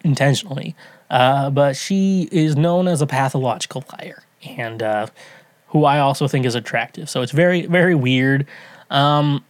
intentionally 0.05 0.75
uh, 1.11 1.51
but 1.51 1.77
she 1.77 2.29
is 2.33 2.57
known 2.57 2.89
as 2.89 3.03
a 3.03 3.07
pathological 3.07 3.85
liar 3.93 4.23
and 4.57 4.83
uh, 4.83 5.07
who 5.69 5.85
i 5.85 5.99
also 5.99 6.27
think 6.27 6.47
is 6.47 6.55
attractive 6.55 7.09
so 7.09 7.23
it's 7.23 7.33
very 7.33 7.67
very 7.67 7.95
weird 7.95 8.47
um, 8.91 9.45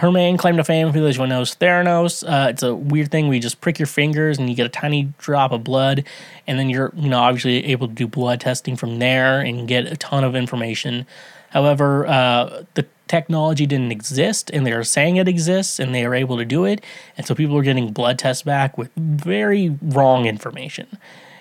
her 0.00 0.10
main 0.10 0.38
claim 0.38 0.56
to 0.56 0.64
fame, 0.64 0.92
for 0.92 0.98
those 0.98 1.16
who 1.16 1.26
knows 1.26 1.54
Theranos, 1.54 2.24
uh, 2.26 2.48
it's 2.48 2.62
a 2.62 2.74
weird 2.74 3.10
thing 3.10 3.26
where 3.26 3.34
you 3.34 3.40
just 3.40 3.60
prick 3.60 3.78
your 3.78 3.86
fingers 3.86 4.38
and 4.38 4.48
you 4.48 4.56
get 4.56 4.64
a 4.64 4.70
tiny 4.70 5.12
drop 5.18 5.52
of 5.52 5.62
blood, 5.62 6.04
and 6.46 6.58
then 6.58 6.70
you're, 6.70 6.90
you 6.96 7.10
know, 7.10 7.18
obviously 7.18 7.66
able 7.66 7.86
to 7.86 7.92
do 7.92 8.06
blood 8.06 8.40
testing 8.40 8.76
from 8.76 8.98
there 8.98 9.40
and 9.40 9.68
get 9.68 9.86
a 9.86 9.96
ton 9.96 10.24
of 10.24 10.34
information. 10.34 11.06
However, 11.50 12.06
uh, 12.06 12.64
the 12.74 12.86
technology 13.08 13.66
didn't 13.66 13.92
exist, 13.92 14.50
and 14.50 14.66
they 14.66 14.72
are 14.72 14.84
saying 14.84 15.16
it 15.16 15.28
exists, 15.28 15.78
and 15.78 15.94
they 15.94 16.06
are 16.06 16.14
able 16.14 16.38
to 16.38 16.46
do 16.46 16.64
it, 16.64 16.82
and 17.18 17.26
so 17.26 17.34
people 17.34 17.58
are 17.58 17.62
getting 17.62 17.92
blood 17.92 18.18
tests 18.18 18.42
back 18.42 18.78
with 18.78 18.90
very 18.96 19.76
wrong 19.82 20.24
information. 20.24 20.86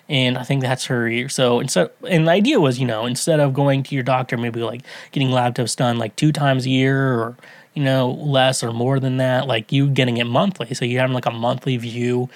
And 0.10 0.38
I 0.38 0.44
think 0.44 0.62
that's 0.62 0.86
her. 0.86 1.30
So 1.30 1.60
instead, 1.60 1.92
and 2.08 2.28
the 2.28 2.32
idea 2.32 2.60
was, 2.60 2.80
you 2.80 2.88
know, 2.88 3.06
instead 3.06 3.40
of 3.40 3.54
going 3.54 3.84
to 3.84 3.96
your 3.96 4.04
doctor, 4.04 4.38
maybe 4.38 4.62
like 4.62 4.82
getting 5.12 5.30
lab 5.32 5.56
tests 5.56 5.76
done 5.76 6.00
like 6.00 6.16
two 6.16 6.32
times 6.32 6.66
a 6.66 6.70
year 6.70 7.14
or, 7.14 7.38
you 7.76 7.84
know, 7.84 8.12
less 8.12 8.64
or 8.64 8.74
more 8.74 9.00
than 9.00 9.18
that, 9.18 9.48
like 9.48 9.72
you 9.72 9.88
getting 9.88 10.18
it 10.18 10.26
monthly. 10.26 10.74
So 10.74 10.84
you 10.84 10.98
have 11.00 11.12
like 11.12 11.28
a 11.28 11.32
monthly 11.32 11.78
view 11.78 12.28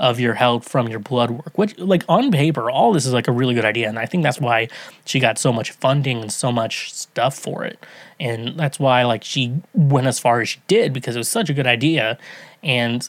of 0.00 0.18
your 0.18 0.34
health 0.34 0.66
from 0.68 0.88
your 0.88 1.00
blood 1.00 1.30
work, 1.30 1.58
which, 1.58 1.76
like, 1.76 2.04
on 2.08 2.30
paper, 2.30 2.70
all 2.70 2.92
this 2.92 3.04
is 3.04 3.12
like 3.12 3.26
a 3.26 3.32
really 3.32 3.52
good 3.52 3.64
idea. 3.64 3.88
And 3.88 3.98
I 3.98 4.06
think 4.06 4.22
that's 4.22 4.40
why 4.40 4.68
she 5.04 5.18
got 5.18 5.38
so 5.38 5.52
much 5.52 5.72
funding 5.72 6.20
and 6.20 6.32
so 6.32 6.52
much 6.52 6.94
stuff 6.94 7.36
for 7.36 7.64
it. 7.64 7.84
And 8.20 8.56
that's 8.56 8.78
why, 8.78 9.02
like, 9.02 9.24
she 9.24 9.60
went 9.74 10.06
as 10.06 10.20
far 10.20 10.40
as 10.40 10.50
she 10.50 10.60
did 10.68 10.92
because 10.92 11.16
it 11.16 11.18
was 11.18 11.28
such 11.28 11.50
a 11.50 11.52
good 11.52 11.66
idea. 11.66 12.16
And 12.62 13.08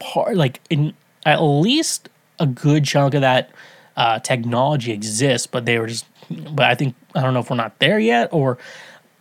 part 0.00 0.36
like 0.36 0.60
in 0.68 0.94
at 1.24 1.40
least 1.40 2.08
a 2.40 2.46
good 2.46 2.84
chunk 2.84 3.14
of 3.14 3.20
that 3.20 3.50
uh, 3.96 4.18
technology 4.18 4.92
exists, 4.92 5.46
but 5.46 5.64
they 5.66 5.78
were 5.78 5.86
just. 5.86 6.06
But 6.30 6.66
I 6.66 6.74
think 6.74 6.94
I 7.14 7.22
don't 7.22 7.34
know 7.34 7.40
if 7.40 7.50
we're 7.50 7.56
not 7.56 7.78
there 7.78 7.98
yet, 7.98 8.28
or 8.32 8.58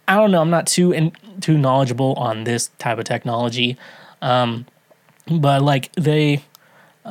I 0.08 0.16
don't 0.16 0.32
know. 0.32 0.42
I'm 0.42 0.50
not 0.50 0.68
too 0.68 0.92
in, 0.92 1.12
too 1.42 1.58
knowledgeable 1.58 2.14
on 2.14 2.44
this 2.44 2.70
type 2.80 2.98
of 2.98 3.06
technology, 3.06 3.78
um, 4.22 4.66
but 5.30 5.62
like 5.62 5.92
they, 5.96 6.44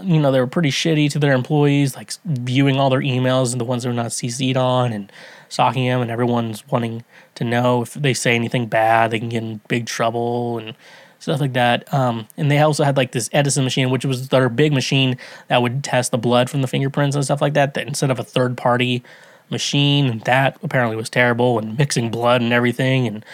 you 0.03 0.21
know, 0.21 0.33
they 0.33 0.41
were 0.41 0.47
pretty 0.47 0.71
shitty 0.71 1.11
to 1.11 1.19
their 1.19 1.33
employees, 1.33 1.95
like 1.95 2.13
viewing 2.25 2.77
all 2.77 2.91
their 2.91 3.01
emails 3.01 3.53
and 3.53 3.61
the 3.61 3.65
ones 3.65 3.83
they're 3.83 3.93
not 3.93 4.07
CC'd 4.07 4.57
on 4.57 4.93
and 4.93 5.13
stalking 5.49 5.87
them, 5.87 6.01
and 6.01 6.11
everyone's 6.11 6.67
wanting 6.69 7.05
to 7.35 7.45
know 7.45 7.83
if 7.83 7.95
they 7.95 8.15
say 8.15 8.35
anything 8.35 8.67
bad, 8.67 9.11
they 9.11 9.19
can 9.19 9.29
get 9.29 9.43
in 9.43 9.61
big 9.69 9.87
trouble 9.87 10.59
and 10.59 10.75
stuff 11.19 11.41
like 11.41 11.53
that. 11.55 11.93
Um, 11.93 12.27
and 12.37 12.51
they 12.51 12.59
also 12.59 12.85
had 12.85 12.97
like 12.97 13.13
this 13.13 13.29
Edison 13.33 13.65
machine, 13.65 13.91
which 13.91 14.05
was 14.05 14.29
their 14.29 14.49
big 14.49 14.73
machine 14.73 15.17
that 15.49 15.63
would 15.63 15.83
test 15.83 16.11
the 16.11 16.19
blood 16.19 16.49
from 16.51 16.63
the 16.63 16.69
fingerprints 16.69 17.17
and 17.17 17.25
stuff 17.25 17.41
like 17.41 17.55
that. 17.55 17.75
That 17.75 17.87
instead 17.87 18.11
of 18.11 18.19
a 18.19 18.25
third 18.25 18.57
party 18.57 19.03
machine, 19.51 20.07
and 20.07 20.21
that 20.23 20.59
apparently 20.63 20.97
was 20.97 21.11
terrible 21.11 21.59
and 21.59 21.77
mixing 21.79 22.11
blood 22.11 22.41
and 22.41 22.53
everything, 22.53 23.07
and 23.07 23.25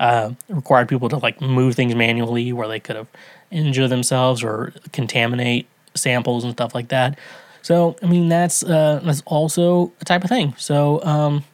uh, 0.00 0.32
required 0.48 0.88
people 0.88 1.08
to 1.08 1.18
like 1.18 1.40
move 1.40 1.74
things 1.74 1.94
manually 1.94 2.52
where 2.52 2.68
they 2.68 2.80
could 2.80 2.96
have 2.96 3.08
injured 3.50 3.90
themselves 3.90 4.42
or 4.42 4.72
contaminate 4.92 5.66
samples 5.94 6.44
and 6.44 6.52
stuff 6.54 6.74
like 6.74 6.88
that. 6.88 7.18
So 7.62 7.96
I 8.02 8.06
mean 8.06 8.28
that's 8.28 8.62
uh, 8.62 9.00
that's 9.02 9.22
also 9.26 9.92
a 10.00 10.04
type 10.04 10.24
of 10.24 10.28
thing. 10.28 10.54
So 10.58 11.02
um, 11.04 11.44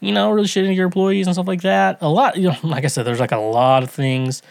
you 0.00 0.10
know, 0.10 0.32
really 0.32 0.48
shitting 0.48 0.74
your 0.74 0.86
employees 0.86 1.26
and 1.26 1.34
stuff 1.34 1.46
like 1.46 1.62
that. 1.62 1.98
A 2.00 2.08
lot, 2.08 2.36
you 2.36 2.48
know, 2.48 2.56
like 2.64 2.84
I 2.84 2.88
said, 2.88 3.04
there's 3.06 3.20
like 3.20 3.32
a 3.32 3.38
lot 3.38 3.82
of 3.82 3.90
things, 3.90 4.42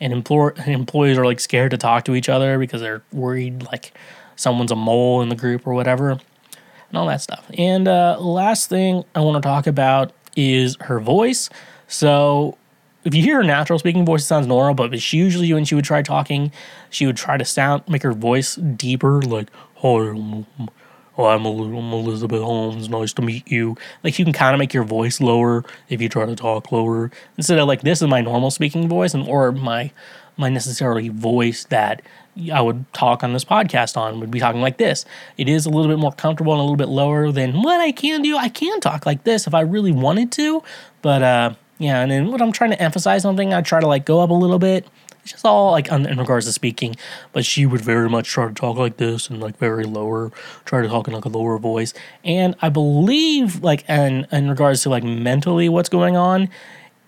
and 0.00 0.12
employ- 0.12 0.52
employees 0.66 1.18
are 1.18 1.24
like 1.24 1.40
scared 1.40 1.70
to 1.72 1.78
talk 1.78 2.04
to 2.04 2.14
each 2.14 2.28
other 2.28 2.58
because 2.58 2.80
they're 2.80 3.02
worried 3.12 3.62
like 3.64 3.92
someone's 4.36 4.70
a 4.70 4.76
mole 4.76 5.20
in 5.22 5.28
the 5.28 5.34
group 5.36 5.66
or 5.66 5.74
whatever, 5.74 6.10
and 6.10 6.20
all 6.94 7.06
that 7.06 7.20
stuff. 7.20 7.44
And 7.56 7.88
uh, 7.88 8.18
last 8.20 8.68
thing 8.68 9.04
I 9.14 9.20
want 9.20 9.42
to 9.42 9.46
talk 9.46 9.66
about 9.66 10.12
is 10.36 10.76
her 10.80 11.00
voice. 11.00 11.50
So 11.88 12.56
if 13.04 13.14
you 13.14 13.22
hear 13.22 13.36
her 13.36 13.44
natural 13.44 13.78
speaking 13.78 14.04
voice, 14.04 14.22
it 14.22 14.26
sounds 14.26 14.46
normal, 14.46 14.74
but 14.74 15.00
she 15.00 15.16
usually 15.16 15.52
when 15.52 15.64
she 15.64 15.74
would 15.74 15.84
try 15.84 16.02
talking, 16.02 16.52
she 16.90 17.06
would 17.06 17.16
try 17.16 17.36
to 17.36 17.44
sound 17.44 17.82
make 17.88 18.02
her 18.02 18.12
voice 18.12 18.56
deeper, 18.56 19.22
like 19.22 19.48
"Hi, 19.76 20.14
oh, 21.18 21.26
I'm, 21.26 21.44
Elizabeth 21.44 22.42
Holmes. 22.42 22.88
Nice 22.88 23.12
to 23.14 23.22
meet 23.22 23.50
you." 23.50 23.76
Like 24.02 24.18
you 24.18 24.24
can 24.24 24.32
kind 24.32 24.54
of 24.54 24.58
make 24.58 24.72
your 24.72 24.84
voice 24.84 25.20
lower 25.20 25.64
if 25.88 26.00
you 26.00 26.08
try 26.08 26.24
to 26.24 26.36
talk 26.36 26.72
lower 26.72 27.10
instead 27.36 27.58
of 27.58 27.68
like 27.68 27.82
this 27.82 28.00
is 28.00 28.08
my 28.08 28.20
normal 28.20 28.50
speaking 28.50 28.88
voice 28.88 29.12
and 29.14 29.28
or 29.28 29.52
my 29.52 29.90
my 30.38 30.48
necessarily 30.48 31.08
voice 31.08 31.64
that 31.64 32.00
I 32.52 32.60
would 32.60 32.90
talk 32.92 33.24
on 33.24 33.32
this 33.32 33.44
podcast 33.44 33.96
on 33.96 34.20
would 34.20 34.30
be 34.30 34.38
talking 34.38 34.60
like 34.60 34.78
this. 34.78 35.04
It 35.36 35.48
is 35.48 35.66
a 35.66 35.70
little 35.70 35.90
bit 35.90 35.98
more 35.98 36.12
comfortable 36.12 36.52
and 36.52 36.60
a 36.60 36.62
little 36.62 36.76
bit 36.76 36.88
lower 36.88 37.32
than 37.32 37.62
what 37.62 37.80
I 37.80 37.90
can 37.90 38.22
do. 38.22 38.36
I 38.36 38.48
can 38.48 38.80
talk 38.80 39.04
like 39.04 39.24
this 39.24 39.46
if 39.46 39.54
I 39.54 39.60
really 39.60 39.92
wanted 39.92 40.30
to, 40.32 40.62
but 41.02 41.22
uh, 41.22 41.54
yeah. 41.78 42.00
And 42.00 42.10
then 42.10 42.30
when 42.30 42.40
I'm 42.40 42.52
trying 42.52 42.70
to 42.70 42.80
emphasize 42.80 43.22
something, 43.22 43.52
I 43.52 43.60
try 43.62 43.80
to 43.80 43.88
like 43.88 44.04
go 44.04 44.20
up 44.20 44.30
a 44.30 44.34
little 44.34 44.60
bit. 44.60 44.86
Just 45.30 45.44
all 45.44 45.70
like 45.72 45.88
in 45.88 46.18
regards 46.18 46.46
to 46.46 46.52
speaking. 46.52 46.96
But 47.32 47.44
she 47.44 47.66
would 47.66 47.80
very 47.80 48.08
much 48.08 48.28
try 48.28 48.48
to 48.48 48.54
talk 48.54 48.76
like 48.76 48.96
this 48.96 49.28
and 49.28 49.40
like 49.40 49.56
very 49.58 49.84
lower, 49.84 50.32
try 50.64 50.82
to 50.82 50.88
talk 50.88 51.08
in 51.08 51.14
like 51.14 51.24
a 51.24 51.28
lower 51.28 51.58
voice. 51.58 51.94
And 52.24 52.54
I 52.60 52.68
believe 52.68 53.62
like 53.62 53.88
in 53.88 54.26
in 54.32 54.48
regards 54.48 54.82
to 54.82 54.90
like 54.90 55.04
mentally 55.04 55.68
what's 55.68 55.88
going 55.88 56.16
on 56.16 56.48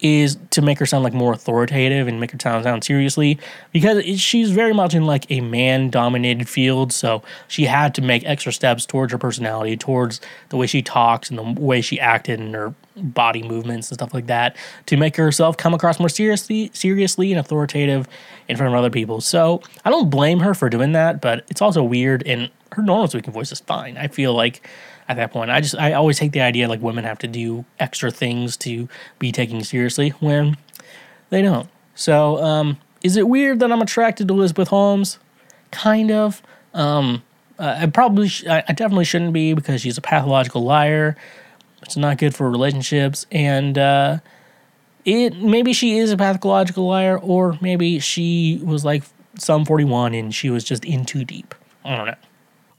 is 0.01 0.39
to 0.51 0.63
make 0.63 0.79
her 0.79 0.87
sound 0.87 1.05
like 1.05 1.13
more 1.13 1.33
authoritative 1.33 2.09
and 2.09 2.21
make 2.21 2.31
her 2.31 2.39
sound 2.41 2.65
sound 2.65 2.85
seriously 2.85 3.39
because 3.73 3.99
it, 3.99 4.19
she's 4.19 4.51
very 4.51 4.73
much 4.73 4.95
in 4.95 5.07
like 5.07 5.31
a 5.31 5.41
man 5.41 5.91
dominated 5.91 6.49
field 6.49 6.93
so 6.93 7.23
she 7.49 7.65
had 7.65 7.95
to 7.95 8.03
make 8.03 8.25
extra 8.25 8.53
steps 8.53 8.87
towards 8.87 9.13
her 9.13 9.19
personality 9.19 9.77
towards 9.77 10.21
the 10.49 10.57
way 10.57 10.67
she 10.67 10.83
talks 10.83 11.31
and 11.31 11.39
the 11.39 11.61
way 11.61 11.81
she 11.81 11.99
acted 12.01 12.41
and 12.41 12.55
her 12.55 12.75
body 12.97 13.43
movements 13.43 13.89
and 13.89 13.97
stuff 13.97 14.13
like 14.13 14.27
that 14.27 14.57
to 14.87 14.97
make 14.97 15.17
herself 15.17 15.57
come 15.57 15.75
across 15.75 15.99
more 15.99 16.09
seriously 16.09 16.71
seriously 16.75 17.33
and 17.33 17.41
authoritative 17.41 18.07
in 18.49 18.57
front 18.57 18.73
of 18.73 18.79
other 18.79 18.91
people. 18.91 19.21
So 19.21 19.63
i 19.85 19.91
don't 19.91 20.11
blame 20.11 20.41
her 20.41 20.55
for 20.55 20.69
doing 20.69 20.93
that 20.93 21.21
but 21.21 21.45
it's 21.49 21.63
also 21.63 21.83
weird 21.83 22.23
and 22.27 22.51
her 22.73 22.83
normal 22.83 23.09
speaking 23.09 23.33
voice 23.33 23.53
is 23.53 23.61
fine. 23.61 23.97
I 23.97 24.09
feel 24.09 24.35
like 24.35 24.67
at 25.11 25.17
that 25.17 25.33
point. 25.33 25.51
I 25.51 25.61
just 25.61 25.75
I 25.77 25.93
always 25.93 26.21
hate 26.21 26.31
the 26.31 26.41
idea 26.41 26.69
like 26.69 26.81
women 26.81 27.03
have 27.05 27.19
to 27.19 27.27
do 27.27 27.65
extra 27.81 28.13
things 28.13 28.57
to 28.59 28.89
be 29.19 29.33
taken 29.33 29.63
seriously 29.65 30.11
when 30.21 30.57
they 31.31 31.43
don't. 31.43 31.69
So, 31.97 32.43
um, 32.43 32.79
is 33.03 33.17
it 33.17 33.29
weird 33.29 33.59
that 33.59 33.73
I'm 33.73 33.83
attracted 33.83 34.29
to 34.29 34.35
Elizabeth 34.35 34.69
Holmes? 34.69 35.19
Kind 35.73 36.13
of. 36.13 36.43
Um, 36.75 37.25
I 37.59 37.87
probably 37.87 38.29
sh- 38.29 38.47
I 38.47 38.63
I 38.69 38.73
definitely 38.73 39.05
shouldn't 39.05 39.33
be 39.33 39.53
because 39.53 39.81
she's 39.81 39.99
a 39.99 40.01
pathological 40.01 40.63
liar. 40.63 41.17
It's 41.83 41.97
not 41.97 42.19
good 42.19 42.35
for 42.35 42.49
relationships, 42.49 43.27
and 43.33 43.77
uh, 43.77 44.19
it 45.05 45.37
maybe 45.37 45.73
she 45.73 45.99
is 45.99 46.13
a 46.13 46.17
pathological 46.17 46.87
liar, 46.87 47.19
or 47.19 47.59
maybe 47.61 47.99
she 47.99 48.61
was 48.63 48.85
like 48.85 49.03
some 49.39 49.65
41 49.65 50.15
and 50.15 50.35
she 50.35 50.51
was 50.51 50.63
just 50.63 50.85
in 50.85 51.05
too 51.05 51.25
deep. 51.25 51.55
I 51.85 51.97
don't 51.97 52.07
know. 52.07 52.15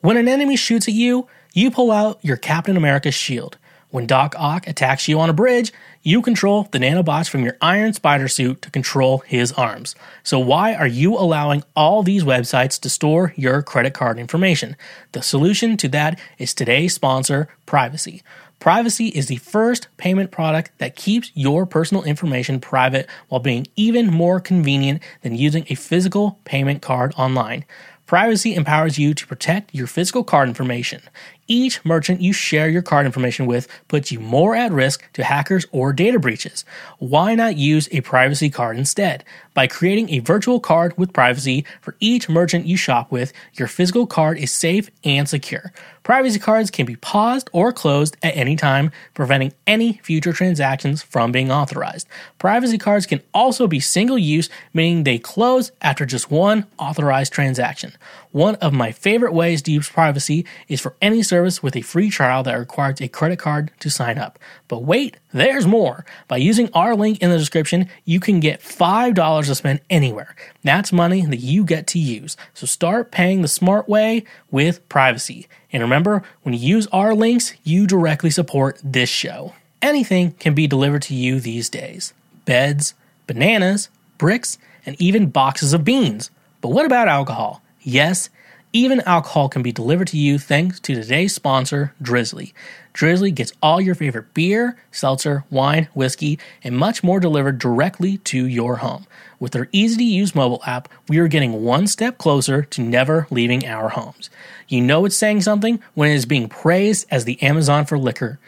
When 0.02 0.16
an 0.18 0.28
enemy 0.28 0.56
shoots 0.56 0.88
at 0.88 0.94
you, 0.94 1.28
you 1.54 1.72
pull 1.72 1.92
out 1.92 2.20
your 2.22 2.38
Captain 2.38 2.78
America 2.78 3.12
shield. 3.12 3.58
When 3.90 4.08
Doc 4.08 4.36
Ock 4.38 4.68
attacks 4.68 5.10
you 5.10 5.20
on 5.20 5.30
a 5.30 5.34
bridge, 5.34 5.74
you 6.02 6.22
control 6.22 6.70
the 6.72 6.80
nanobots 6.80 7.28
from 7.28 7.44
your 7.44 7.58
Iron 7.62 7.92
Spider 7.92 8.30
suit 8.30 8.62
to 8.62 8.72
control 8.72 9.18
his 9.20 9.52
arms. 9.52 9.96
So, 10.24 10.40
why 10.40 10.74
are 10.74 10.88
you 10.88 11.18
allowing 11.18 11.64
all 11.76 12.02
these 12.02 12.24
websites 12.24 12.80
to 12.80 12.90
store 12.90 13.34
your 13.36 13.62
credit 13.62 13.94
card 13.94 14.18
information? 14.18 14.78
The 15.12 15.22
solution 15.22 15.76
to 15.76 15.90
that 15.90 16.18
is 16.38 16.54
today's 16.54 16.94
sponsor, 16.94 17.50
Privacy. 17.66 18.24
Privacy 18.62 19.08
is 19.08 19.26
the 19.26 19.38
first 19.38 19.88
payment 19.98 20.30
product 20.30 20.72
that 20.78 20.96
keeps 20.96 21.32
your 21.34 21.66
personal 21.66 22.04
information 22.04 22.62
private 22.62 23.10
while 23.28 23.42
being 23.42 23.66
even 23.76 24.06
more 24.06 24.40
convenient 24.40 25.02
than 25.24 25.36
using 25.36 25.66
a 25.68 25.76
physical 25.76 26.40
payment 26.46 26.82
card 26.82 27.12
online. 27.18 27.66
Privacy 28.12 28.56
empowers 28.56 29.00
you 29.00 29.14
to 29.14 29.26
protect 29.26 29.74
your 29.74 29.88
physical 29.88 30.26
card 30.26 30.50
information. 30.50 31.02
each 31.48 31.84
merchant 31.86 32.22
you 32.22 32.34
share 32.34 32.70
your 32.70 32.82
card 32.82 33.06
information 33.06 33.46
with 33.46 33.70
puts 33.88 34.12
you 34.12 34.20
more 34.20 34.54
at 34.54 34.72
risk 34.72 35.04
to 35.14 35.24
hackers 35.24 35.66
or 35.72 35.94
data 35.94 36.20
breaches. 36.20 36.66
Why 37.00 37.36
not 37.36 37.56
use 37.56 37.88
a 37.92 38.02
privacy 38.02 38.50
card 38.50 38.78
instead? 38.78 39.24
By 39.54 39.68
creating 39.68 40.10
a 40.10 40.20
virtual 40.20 40.60
card 40.60 40.98
with 40.98 41.14
privacy 41.14 41.66
for 41.82 41.96
each 42.02 42.28
merchant 42.30 42.66
you 42.66 42.78
shop 42.78 43.12
with, 43.12 43.34
your 43.54 43.68
physical 43.68 44.08
card 44.08 44.38
is 44.38 44.52
safe 44.52 44.90
and 45.04 45.28
secure. 45.28 45.72
Privacy 46.12 46.40
cards 46.40 46.70
can 46.70 46.86
be 46.86 46.98
paused 46.98 47.50
or 47.54 47.72
closed 47.72 48.18
at 48.22 48.36
any 48.36 48.58
time, 48.58 48.92
preventing 49.14 49.54
any 49.66 49.94
future 50.04 50.34
transactions 50.34 51.02
from 51.02 51.32
being 51.32 51.50
authorized. 51.50 52.06
Privacy 52.38 52.78
cards 52.78 53.06
can 53.06 53.22
also 53.34 53.66
be 53.66 53.80
single 53.80 54.18
use, 54.18 54.50
meaning 54.74 55.06
they 55.06 55.18
close 55.18 55.72
after 55.82 56.06
just 56.06 56.30
one 56.30 56.66
authorized 56.78 57.32
transaction. 57.32 57.94
One 58.32 58.56
of 58.56 58.72
my 58.72 58.94
favorite 58.94 59.34
ways 59.34 59.62
to 59.64 59.72
use 59.72 59.90
privacy 59.90 60.46
is 60.70 60.80
for 60.80 60.96
any 61.02 61.22
service 61.22 61.62
with 61.62 61.76
a 61.76 61.82
free 61.82 62.10
trial 62.10 62.44
that 62.44 62.54
requires 62.54 63.02
a 63.02 63.10
credit 63.10 63.40
card 63.40 63.72
to 63.82 63.90
sign 63.90 64.18
up. 64.18 64.40
But 64.70 64.84
wait, 64.84 65.18
there's 65.34 65.68
more. 65.68 66.06
By 66.30 66.38
using 66.38 66.70
our 66.74 66.96
link 66.96 67.22
in 67.22 67.30
the 67.30 67.38
description, 67.38 67.90
you 68.06 68.22
can 68.22 68.40
get 68.40 68.62
$5 68.62 69.46
to 69.46 69.56
spend 69.56 69.82
anywhere. 69.90 70.34
That's 70.64 70.94
money 70.94 71.26
that 71.26 71.42
you 71.42 71.66
get 71.66 71.88
to 71.88 72.00
use. 72.00 72.38
So 72.54 72.66
start 72.66 73.12
paying 73.12 73.42
the 73.42 73.50
smart 73.50 73.90
way 73.90 74.24
with 74.50 74.88
privacy. 74.88 75.48
And 75.74 75.84
remember, 75.84 76.24
when 76.44 76.54
you 76.54 76.76
use 76.76 76.88
our 76.88 77.14
links, 77.14 77.54
you 77.66 77.86
directly 77.86 78.30
support 78.30 78.80
this 78.82 79.10
show. 79.10 79.56
Anything 79.82 80.32
can 80.34 80.54
be 80.54 80.68
delivered 80.68 81.02
to 81.04 81.16
you 81.16 81.42
these 81.42 81.68
days 81.70 82.14
beds, 82.46 82.94
bananas, 83.28 83.90
bricks, 84.18 84.58
and 84.86 84.96
even 85.02 85.30
boxes 85.30 85.74
of 85.74 85.84
beans. 85.84 86.32
But 86.62 86.70
what 86.70 86.86
about 86.86 87.10
alcohol? 87.10 87.62
Yes, 87.84 88.30
even 88.74 89.02
alcohol 89.02 89.50
can 89.50 89.64
be 89.64 89.72
delivered 89.72 90.08
to 90.10 90.18
you 90.18 90.38
thanks 90.38 90.80
to 90.82 90.94
today's 90.96 91.34
sponsor, 91.34 91.94
Drizly. 92.02 92.54
Drizly 92.94 93.34
gets 93.34 93.54
all 93.62 93.82
your 93.82 93.96
favorite 93.96 94.34
beer, 94.34 94.78
seltzer, 94.92 95.44
wine, 95.50 95.90
whiskey, 95.94 96.40
and 96.64 96.78
much 96.78 97.04
more 97.04 97.20
delivered 97.20 97.58
directly 97.58 98.20
to 98.20 98.46
your 98.46 98.78
home. 98.78 99.08
With 99.40 99.54
their 99.54 99.68
easy 99.72 99.98
to 99.98 100.04
use 100.04 100.36
mobile 100.36 100.62
app, 100.66 100.88
we 101.10 101.18
are 101.18 101.28
getting 101.28 101.64
one 101.64 101.88
step 101.88 102.18
closer 102.20 102.62
to 102.64 102.82
never 102.82 103.28
leaving 103.32 103.66
our 103.66 103.90
homes. 103.90 104.30
You 104.68 104.82
know 104.82 105.06
it's 105.06 105.16
saying 105.16 105.42
something 105.42 105.82
when 105.96 106.12
it 106.12 106.16
is 106.16 106.26
being 106.26 106.48
praised 106.48 107.08
as 107.10 107.26
the 107.26 107.42
Amazon 107.42 107.86
for 107.86 107.98
liquor. 107.98 108.40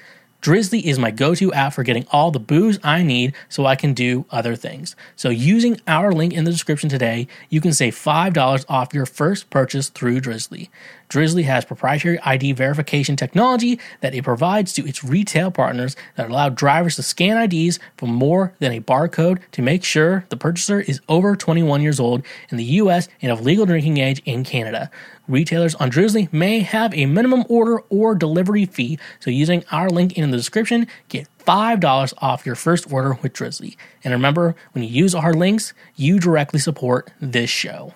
Drizly 0.43 0.83
is 0.83 0.99
my 0.99 1.09
go 1.09 1.33
to 1.35 1.53
app 1.53 1.71
for 1.71 1.83
getting 1.83 2.05
all 2.11 2.29
the 2.29 2.37
booze 2.37 2.77
I 2.83 3.01
need 3.01 3.33
so 3.47 3.65
I 3.65 3.77
can 3.77 3.93
do 3.93 4.25
other 4.29 4.57
things. 4.57 4.93
So, 5.15 5.29
using 5.29 5.79
our 5.87 6.11
link 6.11 6.33
in 6.33 6.43
the 6.43 6.51
description 6.51 6.89
today, 6.89 7.29
you 7.49 7.61
can 7.61 7.71
save 7.71 7.95
$5 7.95 8.65
off 8.67 8.93
your 8.93 9.05
first 9.05 9.49
purchase 9.49 9.87
through 9.87 10.19
Drizly. 10.19 10.67
Drizly 11.13 11.43
has 11.43 11.63
proprietary 11.63 12.19
ID 12.21 12.53
verification 12.53 13.15
technology 13.15 13.79
that 14.01 14.15
it 14.15 14.23
provides 14.23 14.73
to 14.73 14.87
its 14.87 15.03
retail 15.03 15.51
partners 15.51 15.95
that 16.15 16.27
allow 16.27 16.49
drivers 16.49 16.95
to 16.95 17.03
scan 17.03 17.37
IDs 17.37 17.77
for 17.97 18.07
more 18.07 18.55
than 18.57 18.71
a 18.71 18.81
barcode 18.81 19.39
to 19.51 19.61
make 19.61 19.83
sure 19.83 20.25
the 20.29 20.37
purchaser 20.37 20.79
is 20.81 21.01
over 21.07 21.35
21 21.35 21.83
years 21.83 21.99
old 21.99 22.23
in 22.49 22.57
the 22.57 22.63
US 22.63 23.09
and 23.21 23.31
of 23.31 23.41
legal 23.41 23.67
drinking 23.67 23.99
age 23.99 24.23
in 24.25 24.43
Canada. 24.43 24.89
Retailers 25.27 25.75
on 25.75 25.91
Drizly 25.91 26.33
may 26.33 26.61
have 26.61 26.91
a 26.95 27.05
minimum 27.05 27.45
order 27.47 27.81
or 27.91 28.15
delivery 28.15 28.65
fee, 28.65 28.97
so 29.19 29.29
using 29.29 29.63
our 29.71 29.91
link 29.91 30.17
in 30.17 30.31
the 30.31 30.37
description, 30.37 30.87
get 31.09 31.27
$5 31.45 32.13
off 32.17 32.43
your 32.43 32.55
first 32.55 32.91
order 32.91 33.19
with 33.21 33.33
Drizly. 33.33 33.75
And 34.03 34.13
remember, 34.13 34.55
when 34.71 34.83
you 34.83 34.89
use 34.89 35.13
our 35.13 35.35
links, 35.35 35.75
you 35.95 36.19
directly 36.19 36.59
support 36.59 37.11
this 37.21 37.51
show. 37.51 37.93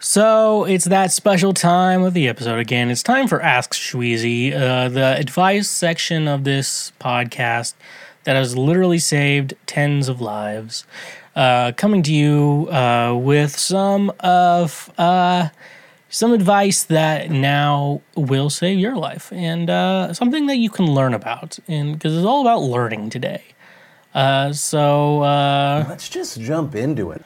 So 0.00 0.64
it's 0.64 0.84
that 0.84 1.10
special 1.10 1.52
time 1.52 2.04
of 2.04 2.14
the 2.14 2.28
episode 2.28 2.60
again. 2.60 2.88
It's 2.88 3.02
time 3.02 3.26
for 3.26 3.42
Ask 3.42 3.72
Shweezy, 3.72 4.54
uh, 4.54 4.88
the 4.88 5.16
advice 5.16 5.68
section 5.68 6.28
of 6.28 6.44
this 6.44 6.92
podcast 7.00 7.74
that 8.22 8.36
has 8.36 8.56
literally 8.56 9.00
saved 9.00 9.54
tens 9.66 10.08
of 10.08 10.20
lives. 10.20 10.84
Uh, 11.34 11.72
coming 11.72 12.04
to 12.04 12.12
you 12.12 12.68
uh, 12.70 13.12
with 13.20 13.58
some 13.58 14.12
of 14.20 14.92
uh, 14.98 15.48
some 16.08 16.32
advice 16.32 16.84
that 16.84 17.30
now 17.30 18.00
will 18.16 18.50
save 18.50 18.78
your 18.78 18.96
life 18.96 19.32
and 19.32 19.68
uh, 19.68 20.12
something 20.14 20.46
that 20.46 20.58
you 20.58 20.70
can 20.70 20.86
learn 20.86 21.12
about, 21.12 21.58
and 21.66 21.94
because 21.94 22.16
it's 22.16 22.24
all 22.24 22.40
about 22.40 22.60
learning 22.60 23.10
today. 23.10 23.42
Uh, 24.14 24.52
so 24.52 25.18
Let's 25.88 26.08
just 26.08 26.40
jump 26.40 26.76
into 26.76 27.10
it. 27.10 27.24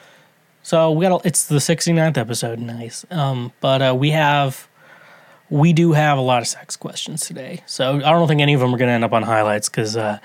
So 0.73 0.91
we 0.91 1.05
got 1.05 1.23
a, 1.23 1.29
it's 1.29 1.45
the 1.45 1.57
69th 1.57 2.17
episode, 2.17 2.59
nice. 2.59 3.05
Um, 3.11 3.53
but 3.61 3.83
uh, 3.83 3.95
we 3.95 4.09
have 4.13 4.67
we 5.51 5.75
do 5.75 5.93
have 5.93 6.17
a 6.17 6.23
lot 6.23 6.41
of 6.41 6.49
sex 6.49 6.77
questions 6.77 7.27
today. 7.27 7.63
So 7.67 7.97
I 7.97 8.11
don't 8.11 8.27
think 8.27 8.41
any 8.41 8.55
of 8.55 8.61
them 8.61 8.75
are 8.75 8.79
going 8.79 8.89
to 8.89 8.95
end 8.95 9.05
up 9.05 9.13
on 9.13 9.23
highlights 9.23 9.69
because 9.69 9.99
uh, 9.99 10.19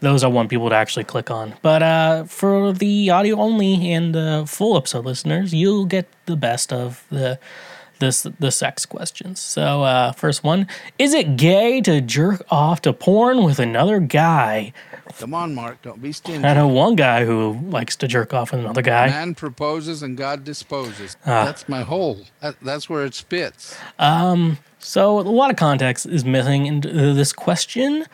those 0.00 0.24
I 0.24 0.28
want 0.28 0.48
people 0.48 0.70
to 0.70 0.74
actually 0.74 1.04
click 1.04 1.30
on. 1.30 1.52
But 1.60 1.82
uh, 1.82 2.24
for 2.24 2.72
the 2.72 3.10
audio 3.10 3.36
only 3.36 3.92
and 3.92 4.48
full 4.48 4.74
episode 4.78 5.04
listeners, 5.04 5.52
you'll 5.52 5.84
get 5.84 6.08
the 6.24 6.36
best 6.36 6.72
of 6.72 7.04
the 7.10 7.38
this 7.98 8.22
the 8.22 8.50
sex 8.50 8.86
questions. 8.86 9.38
So 9.38 9.82
uh, 9.82 10.12
first 10.12 10.42
one: 10.42 10.66
Is 10.98 11.12
it 11.12 11.36
gay 11.36 11.82
to 11.82 12.00
jerk 12.00 12.42
off 12.50 12.80
to 12.82 12.94
porn 12.94 13.44
with 13.44 13.58
another 13.58 14.00
guy? 14.00 14.72
Come 15.18 15.34
on, 15.34 15.54
Mark. 15.54 15.82
Don't 15.82 16.00
be 16.00 16.12
stingy. 16.12 16.46
I 16.46 16.54
know 16.54 16.68
one 16.68 16.96
guy 16.96 17.24
who 17.24 17.58
likes 17.68 17.96
to 17.96 18.08
jerk 18.08 18.34
off 18.34 18.52
with 18.52 18.60
another 18.60 18.82
guy. 18.82 19.08
Man 19.08 19.34
proposes 19.34 20.02
and 20.02 20.16
God 20.16 20.44
disposes. 20.44 21.16
Ah. 21.26 21.44
That's 21.44 21.68
my 21.68 21.82
hole. 21.82 22.26
That, 22.40 22.56
that's 22.60 22.88
where 22.88 23.04
it 23.04 23.14
spits. 23.14 23.76
So 24.78 25.20
a 25.20 25.22
lot 25.22 25.50
of 25.50 25.56
context 25.56 26.06
is 26.06 26.24
missing 26.24 26.66
in 26.66 26.78
uh, 26.86 27.12
this 27.14 27.32
question. 27.32 28.06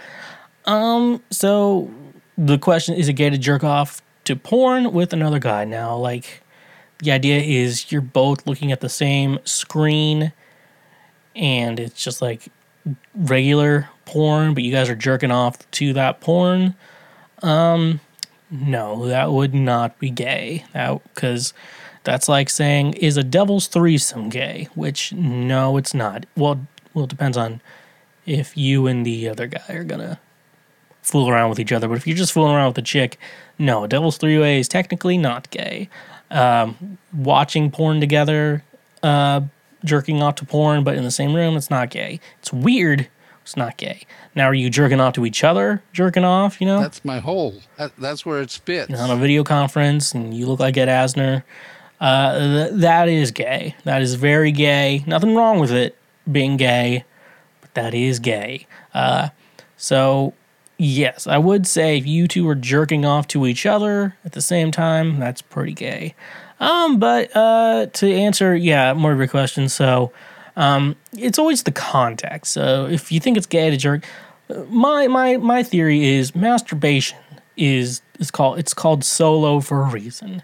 Um, 0.67 1.23
so 1.31 1.91
the 2.37 2.59
question 2.59 2.95
is: 2.95 3.09
It 3.09 3.15
gay 3.15 3.31
to 3.31 3.39
jerk 3.39 3.65
off 3.65 4.03
to 4.25 4.37
porn 4.37 4.93
with 4.93 5.13
another 5.13 5.39
guy? 5.39 5.65
Now, 5.65 5.97
like 5.97 6.43
the 6.99 7.13
idea 7.13 7.41
is 7.41 7.93
you're 7.93 8.01
both 8.01 8.47
looking 8.47 8.73
at 8.73 8.81
the 8.81 8.89
same 8.89 9.39
screen, 9.45 10.33
and 11.37 11.79
it's 11.79 12.03
just 12.03 12.21
like 12.21 12.49
regular 13.15 13.89
porn, 14.07 14.55
but 14.55 14.63
you 14.63 14.73
guys 14.73 14.89
are 14.89 14.97
jerking 14.97 15.31
off 15.31 15.71
to 15.73 15.93
that 15.93 16.21
porn. 16.21 16.75
Um, 17.43 18.01
no, 18.51 19.07
that 19.07 19.31
would 19.33 19.55
not 19.55 19.99
be 19.99 20.09
gay. 20.09 20.65
That 20.73 21.03
because 21.15 21.53
that's 22.05 22.29
like 22.29 22.49
saying 22.49 22.95
is 22.95 23.17
a 23.17 23.23
devil's 23.23 23.67
threesome 23.67 24.31
gay? 24.31 24.69
Which 24.75 25.13
no, 25.13 25.77
it's 25.77 25.93
not. 25.93 26.25
Well, 26.37 26.67
well, 26.95 27.05
it 27.05 27.11
depends 27.11 27.37
on 27.37 27.61
if 28.25 28.57
you 28.57 28.87
and 28.87 29.05
the 29.05 29.29
other 29.29 29.47
guy 29.47 29.65
are 29.69 29.85
gonna 29.85 30.19
fool 31.03 31.29
around 31.29 31.51
with 31.51 31.61
each 31.61 31.73
other. 31.73 31.89
But 31.89 31.99
if 31.99 32.07
you're 32.07 32.17
just 32.17 32.33
fooling 32.33 32.55
around 32.55 32.69
with 32.69 32.79
a 32.79 32.83
chick, 32.83 33.19
no, 33.59 33.85
a 33.85 33.89
devil's 33.89 34.17
three 34.17 34.39
way 34.39 34.59
is 34.59 34.69
technically 34.69 35.19
not 35.19 35.51
gay. 35.51 35.89
Um, 36.31 36.99
watching 37.13 37.71
porn 37.71 38.01
together, 38.01 38.65
uh, 39.03 39.43
jerking 39.85 40.23
off 40.23 40.37
to 40.37 40.45
porn, 40.45 40.85
but 40.85 40.97
in 40.97 41.05
the 41.05 41.11
same 41.11 41.35
room, 41.35 41.57
it's 41.57 41.71
not 41.71 41.91
gay. 41.91 42.21
It's 42.41 42.53
weird. 42.53 43.09
It's 43.47 43.57
not 43.57 43.77
gay. 43.77 44.01
Now, 44.35 44.47
are 44.47 44.55
you 44.55 44.69
jerking 44.69 45.01
off 45.01 45.13
to 45.13 45.25
each 45.25 45.45
other? 45.45 45.81
Jerking 45.93 46.25
off, 46.25 46.61
you 46.61 46.67
know? 46.67 46.81
That's 46.81 47.05
my 47.05 47.21
hole. 47.21 47.63
That, 47.77 47.93
that's 47.97 48.27
where 48.27 48.41
it 48.41 48.51
spits. 48.51 48.93
on 48.99 49.09
a 49.09 49.15
video 49.15 49.45
conference 49.45 50.13
and 50.13 50.35
you 50.35 50.47
look 50.47 50.59
like 50.59 50.77
Ed 50.77 50.89
Asner, 50.89 51.45
uh, 52.01 52.39
th- 52.41 52.71
that 52.73 53.09
is 53.09 53.31
gay. 53.31 53.77
That 53.85 54.03
is 54.03 54.17
very 54.17 54.51
gay. 54.51 55.05
Nothing 55.07 55.37
wrong 55.37 55.61
with 55.61 55.71
it 55.71 55.97
being 56.31 56.57
gay, 56.57 57.05
but 57.61 57.73
that 57.75 57.95
is 57.95 58.19
gay. 58.19 58.67
Uh, 58.93 59.29
so, 59.77 60.35
yes, 60.77 61.29
I 61.29 61.39
would 61.39 61.69
say 61.69 61.99
if 61.99 62.05
you 62.05 62.27
two 62.27 62.49
are 62.49 62.57
jerking 62.57 63.05
off 63.05 63.29
to 63.29 63.47
each 63.47 63.65
other 63.65 64.17
at 64.25 64.33
the 64.33 64.43
same 64.43 64.73
time, 64.73 65.21
that's 65.21 65.41
pretty 65.41 65.73
gay. 65.73 66.17
Um, 66.59 66.99
but 66.99 67.31
uh, 67.37 67.87
to 67.93 68.13
answer, 68.13 68.57
yeah, 68.57 68.93
more 68.93 69.13
of 69.13 69.19
your 69.19 69.29
questions. 69.29 69.73
so 69.73 70.11
um, 70.57 70.97
it's 71.13 71.39
always 71.39 71.63
the 71.63 71.73
context. 71.73 72.53
So 72.53 72.87
if 72.87 73.13
you 73.13 73.21
think 73.21 73.37
it's 73.37 73.47
gay 73.47 73.71
to 73.71 73.77
jerk, 73.77 74.05
my 74.69 75.07
my 75.07 75.37
my 75.37 75.63
theory 75.63 76.05
is 76.05 76.35
masturbation 76.35 77.19
is 77.57 78.03
is 78.19 78.31
called 78.31 78.59
it's 78.59 78.75
called 78.75 79.05
solo 79.05 79.61
for 79.61 79.83
a 79.83 79.91
reason. 79.91 80.43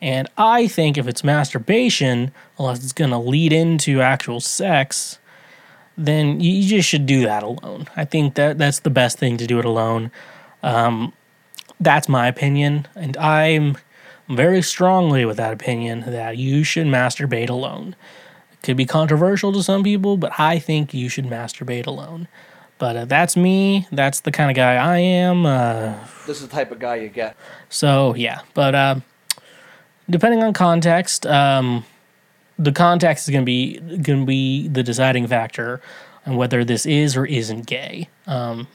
And 0.00 0.28
I 0.36 0.66
think 0.66 0.98
if 0.98 1.06
it's 1.06 1.22
masturbation, 1.22 2.32
unless 2.58 2.82
it's 2.82 2.92
gonna 2.92 3.20
lead 3.20 3.52
into 3.52 4.00
actual 4.00 4.40
sex, 4.40 5.18
then 5.96 6.40
you, 6.40 6.52
you 6.52 6.68
just 6.68 6.88
should 6.88 7.06
do 7.06 7.22
that 7.22 7.42
alone. 7.42 7.88
I 7.96 8.04
think 8.04 8.34
that 8.34 8.58
that's 8.58 8.80
the 8.80 8.90
best 8.90 9.18
thing 9.18 9.36
to 9.36 9.46
do 9.46 9.58
it 9.58 9.64
alone. 9.64 10.10
Um, 10.62 11.12
that's 11.78 12.08
my 12.08 12.26
opinion, 12.28 12.86
and 12.94 13.16
I'm 13.16 13.76
very 14.28 14.62
strongly 14.62 15.24
with 15.24 15.36
that 15.36 15.52
opinion 15.52 16.04
that 16.06 16.36
you 16.36 16.64
should 16.64 16.86
masturbate 16.86 17.50
alone. 17.50 17.96
Could 18.62 18.76
be 18.76 18.84
controversial 18.86 19.52
to 19.52 19.62
some 19.62 19.82
people, 19.82 20.16
but 20.16 20.32
I 20.38 20.58
think 20.58 20.94
you 20.94 21.08
should 21.08 21.26
masturbate 21.26 21.86
alone. 21.86 22.28
But 22.78 22.96
uh, 22.96 23.04
that's 23.04 23.36
me. 23.36 23.86
That's 23.92 24.20
the 24.20 24.30
kind 24.32 24.50
of 24.50 24.56
guy 24.56 24.74
I 24.74 24.98
am. 24.98 25.46
Uh, 25.46 25.94
This 26.26 26.40
is 26.40 26.48
the 26.48 26.52
type 26.54 26.70
of 26.72 26.78
guy 26.78 26.96
you 26.96 27.08
get. 27.08 27.36
so 27.68 28.14
yeah, 28.14 28.40
but 28.54 28.74
uh, 28.74 28.94
depending 30.10 30.42
on 30.42 30.52
context, 30.52 31.26
um, 31.26 31.84
the 32.58 32.72
context 32.72 33.28
is 33.28 33.32
gonna 33.32 33.44
be 33.44 33.78
gonna 33.78 34.24
be 34.24 34.68
the 34.68 34.82
deciding 34.82 35.26
factor 35.26 35.80
on 36.26 36.36
whether 36.36 36.64
this 36.64 36.86
is 36.86 37.16
or 37.16 37.26
isn't 37.26 37.66
gay. 37.66 38.08
Um, 38.26 38.68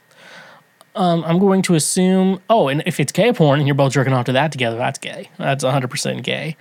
um, 0.94 1.22
I'm 1.24 1.38
going 1.38 1.62
to 1.62 1.74
assume. 1.74 2.40
Oh, 2.50 2.68
and 2.68 2.82
if 2.84 2.98
it's 3.00 3.12
gay 3.12 3.32
porn 3.32 3.60
and 3.60 3.68
you're 3.68 3.74
both 3.74 3.92
jerking 3.92 4.12
off 4.12 4.26
to 4.26 4.32
that 4.32 4.52
together, 4.52 4.76
that's 4.76 4.98
gay. 4.98 5.30
That's 5.38 5.62
100% 5.64 6.22
gay. 6.24 6.56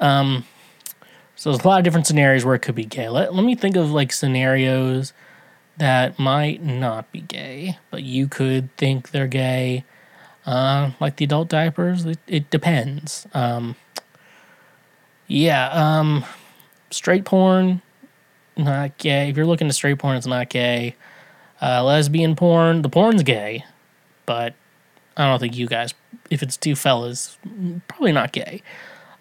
Um, 0.00 0.44
so 1.36 1.50
there's 1.50 1.64
a 1.64 1.68
lot 1.68 1.78
of 1.78 1.84
different 1.84 2.06
scenarios 2.06 2.44
where 2.44 2.54
it 2.54 2.60
could 2.60 2.74
be 2.74 2.84
gay. 2.84 3.08
Let, 3.08 3.34
let 3.34 3.44
me 3.44 3.54
think 3.54 3.76
of 3.76 3.90
like 3.90 4.12
scenarios 4.12 5.12
that 5.76 6.18
might 6.18 6.62
not 6.62 7.10
be 7.10 7.20
gay, 7.20 7.78
but 7.90 8.02
you 8.02 8.28
could 8.28 8.74
think 8.76 9.10
they're 9.10 9.26
gay. 9.26 9.84
Uh, 10.46 10.92
like 11.00 11.16
the 11.16 11.24
adult 11.24 11.48
diapers, 11.48 12.04
it, 12.04 12.18
it 12.26 12.50
depends. 12.50 13.26
Um, 13.34 13.76
yeah, 15.26 15.70
um, 15.70 16.24
straight 16.90 17.24
porn, 17.24 17.82
not 18.56 18.96
gay. 18.98 19.30
If 19.30 19.36
you're 19.36 19.46
looking 19.46 19.68
to 19.68 19.74
straight 19.74 19.98
porn, 19.98 20.16
it's 20.16 20.26
not 20.26 20.50
gay. 20.50 20.96
Uh, 21.60 21.82
lesbian 21.82 22.36
porn, 22.36 22.82
the 22.82 22.88
porn's 22.88 23.22
gay, 23.22 23.64
but 24.26 24.54
I 25.16 25.26
don't 25.26 25.38
think 25.38 25.56
you 25.56 25.66
guys, 25.66 25.94
if 26.30 26.42
it's 26.42 26.56
two 26.56 26.76
fellas, 26.76 27.38
probably 27.88 28.12
not 28.12 28.32
gay. 28.32 28.62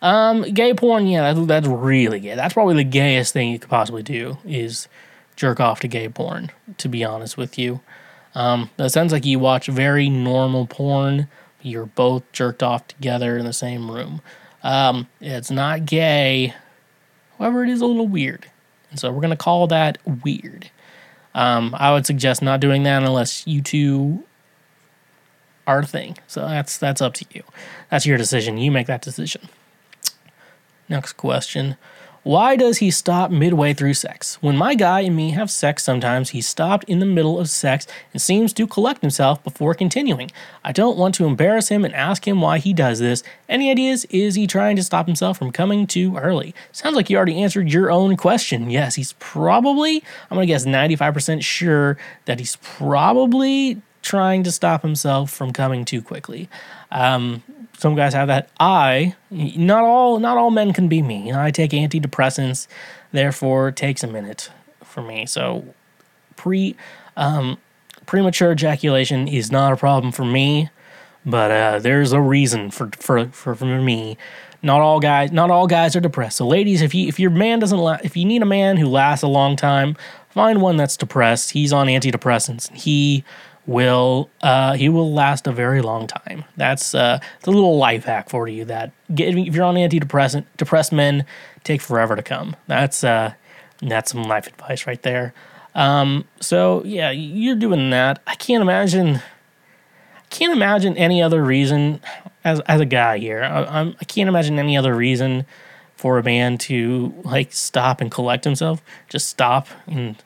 Um, 0.04 0.42
gay 0.42 0.74
porn, 0.74 1.08
yeah, 1.08 1.34
that's, 1.34 1.48
that's 1.48 1.68
really 1.68 2.20
gay. 2.20 2.36
That's 2.36 2.54
probably 2.54 2.76
the 2.76 2.84
gayest 2.84 3.32
thing 3.32 3.50
you 3.50 3.58
could 3.58 3.70
possibly 3.70 4.04
do 4.04 4.38
is 4.46 4.90
jerk 5.38 5.62
off 5.62 5.80
to 5.80 5.88
gay 5.88 6.10
porn. 6.10 6.52
To 6.78 6.90
be 6.90 7.06
honest 7.06 7.38
with 7.38 7.58
you, 7.58 7.80
um, 8.36 8.70
it 8.78 8.90
sounds 8.90 9.14
like 9.14 9.26
you 9.26 9.40
watch 9.40 9.68
very 9.68 10.10
normal 10.10 10.68
porn. 10.68 11.30
You're 11.62 11.86
both 11.86 12.30
jerked 12.34 12.62
off 12.62 12.86
together 12.86 13.38
in 13.38 13.46
the 13.46 13.54
same 13.54 13.90
room. 13.90 14.22
Um, 14.62 15.08
it's 15.22 15.50
not 15.50 15.86
gay. 15.86 16.54
However, 17.40 17.64
it 17.64 17.70
is 17.70 17.80
a 17.80 17.86
little 17.86 18.08
weird. 18.08 18.46
And 18.92 19.00
so 19.00 19.10
we're 19.10 19.22
going 19.22 19.32
to 19.32 19.38
call 19.38 19.68
that 19.68 19.98
weird. 20.24 20.70
Um, 21.34 21.74
I 21.80 21.94
would 21.94 22.06
suggest 22.06 22.42
not 22.42 22.60
doing 22.60 22.84
that 22.84 23.04
unless 23.04 23.48
you 23.48 23.62
two 23.62 24.24
are 25.66 25.80
a 25.80 25.86
thing. 25.86 26.18
So 26.28 26.42
that's 26.42 26.78
that's 26.78 27.02
up 27.02 27.14
to 27.16 27.26
you. 27.32 27.44
That's 27.90 28.06
your 28.06 28.18
decision. 28.18 28.58
You 28.58 28.70
make 28.70 28.88
that 28.88 29.02
decision. 29.02 29.48
Next 30.90 31.14
question. 31.14 31.78
Why 32.24 32.56
does 32.56 32.78
he 32.78 32.90
stop 32.90 33.32
midway 33.32 33.74
through 33.74 33.96
sex? 33.96 34.42
When 34.42 34.56
my 34.56 34.76
guy 34.76 35.02
and 35.02 35.14
me 35.14 35.32
have 35.32 35.52
sex 35.52 35.84
sometimes, 35.84 36.30
he 36.30 36.40
stopped 36.40 36.86
in 36.86 37.00
the 37.00 37.06
middle 37.06 37.38
of 37.38 37.50
sex 37.50 37.86
and 38.14 38.22
seems 38.22 38.54
to 38.54 38.66
collect 38.66 39.02
himself 39.02 39.44
before 39.44 39.74
continuing. 39.74 40.32
I 40.64 40.72
don't 40.72 40.98
want 40.98 41.16
to 41.16 41.26
embarrass 41.26 41.68
him 41.68 41.84
and 41.84 41.94
ask 41.94 42.26
him 42.26 42.40
why 42.40 42.60
he 42.60 42.74
does 42.74 43.00
this. 43.00 43.24
Any 43.50 43.70
ideas? 43.70 44.06
Is 44.06 44.36
he 44.36 44.48
trying 44.48 44.78
to 44.78 44.84
stop 44.84 45.06
himself 45.06 45.38
from 45.38 45.52
coming 45.52 45.86
too 45.86 46.16
early? 46.16 46.56
Sounds 46.72 46.96
like 46.96 47.10
you 47.10 47.18
already 47.18 47.44
answered 47.44 47.74
your 47.74 47.92
own 47.92 48.16
question. 48.16 48.70
Yes, 48.70 48.96
he's 48.96 49.16
probably, 49.20 49.98
I'm 50.32 50.36
going 50.36 50.48
to 50.48 50.54
guess 50.54 50.64
95% 50.64 51.44
sure 51.44 51.98
that 52.24 52.40
he's 52.40 52.56
probably 52.62 53.82
trying 54.02 54.44
to 54.44 54.52
stop 54.52 54.82
himself 54.82 55.30
from 55.30 55.52
coming 55.52 55.84
too 55.84 56.02
quickly. 56.02 56.48
Um, 56.90 57.44
some 57.84 57.96
guys 57.96 58.14
have 58.14 58.30
that. 58.30 58.50
I, 58.62 59.14
not 59.30 59.84
all, 59.84 60.18
not 60.18 60.38
all 60.38 60.52
men 60.52 60.72
can 60.72 60.88
be 60.88 61.02
me. 61.02 61.34
I 61.34 61.52
take 61.52 61.72
antidepressants, 61.72 62.66
therefore 63.12 63.68
it 63.68 63.76
takes 63.76 64.04
a 64.04 64.08
minute 64.08 64.50
for 64.86 65.04
me. 65.04 65.26
So, 65.26 65.66
pre, 66.38 66.78
um, 67.18 67.58
premature 68.06 68.54
ejaculation 68.54 69.28
is 69.28 69.52
not 69.52 69.74
a 69.74 69.76
problem 69.76 70.14
for 70.14 70.24
me, 70.24 70.70
but 71.26 71.52
uh, 71.52 71.80
there's 71.80 72.14
a 72.14 72.22
reason 72.22 72.72
for, 72.72 72.90
for 72.98 73.28
for 73.28 73.54
for 73.54 73.66
me. 73.66 74.18
Not 74.62 74.80
all 74.80 75.02
guys, 75.02 75.34
not 75.34 75.52
all 75.52 75.68
guys 75.68 75.94
are 75.98 76.00
depressed. 76.00 76.38
So, 76.38 76.48
ladies, 76.48 76.82
if 76.82 76.96
you 76.96 77.10
if 77.10 77.20
your 77.20 77.32
man 77.32 77.60
doesn't, 77.60 77.78
la- 77.78 78.00
if 78.02 78.16
you 78.16 78.24
need 78.24 78.42
a 78.42 78.46
man 78.46 78.78
who 78.78 78.88
lasts 78.88 79.24
a 79.24 79.28
long 79.28 79.58
time, 79.58 79.98
find 80.30 80.62
one 80.62 80.78
that's 80.78 80.96
depressed. 80.96 81.52
He's 81.52 81.74
on 81.74 81.88
antidepressants. 81.88 82.74
He 82.74 83.26
will 83.66 84.30
uh, 84.42 84.74
he 84.74 84.90
will 84.90 85.14
last 85.14 85.48
a 85.48 85.52
very 85.52 85.82
long 85.82 86.08
time. 86.08 86.46
That's 86.58 86.94
uh, 86.94 87.20
the 87.42 87.52
little 87.52 87.78
life 87.78 88.06
hack 88.06 88.30
for 88.30 88.48
you. 88.48 88.66
That 88.66 88.92
get, 89.14 89.38
if 89.38 89.56
you're 89.56 89.66
on 89.66 89.76
antidepressant, 89.76 90.46
depressed 90.58 90.92
men 90.92 91.26
take 91.64 91.82
forever 91.82 92.16
to 92.16 92.24
come. 92.24 92.56
That's 92.68 93.04
uh, 93.04 93.34
that's 93.82 94.12
some 94.12 94.24
life 94.24 94.48
advice 94.48 94.86
right 94.88 95.02
there. 95.02 95.34
Um, 95.76 96.26
so 96.40 96.84
yeah, 96.86 97.12
you're 97.12 97.56
doing 97.56 97.90
that. 97.92 98.22
I 98.28 98.36
can't 98.36 98.62
imagine. 98.62 99.18
I 99.18 100.36
can't 100.36 100.54
imagine 100.54 100.98
any 100.98 101.22
other 101.22 101.44
reason 101.44 102.02
as 102.44 102.60
as 102.62 102.82
a 102.82 102.86
guy 102.86 103.18
here. 103.18 103.44
I, 103.44 103.64
I'm, 103.64 103.96
I 104.02 104.06
can't 104.06 104.28
imagine 104.28 104.60
any 104.60 104.78
other 104.78 104.96
reason 104.96 105.46
for 105.96 106.18
a 106.18 106.24
man 106.24 106.58
to 106.58 107.14
like 107.24 107.54
stop 107.54 108.02
and 108.02 108.12
collect 108.12 108.44
himself. 108.44 108.82
Just 109.10 109.30
stop 109.30 109.68
and 109.88 110.22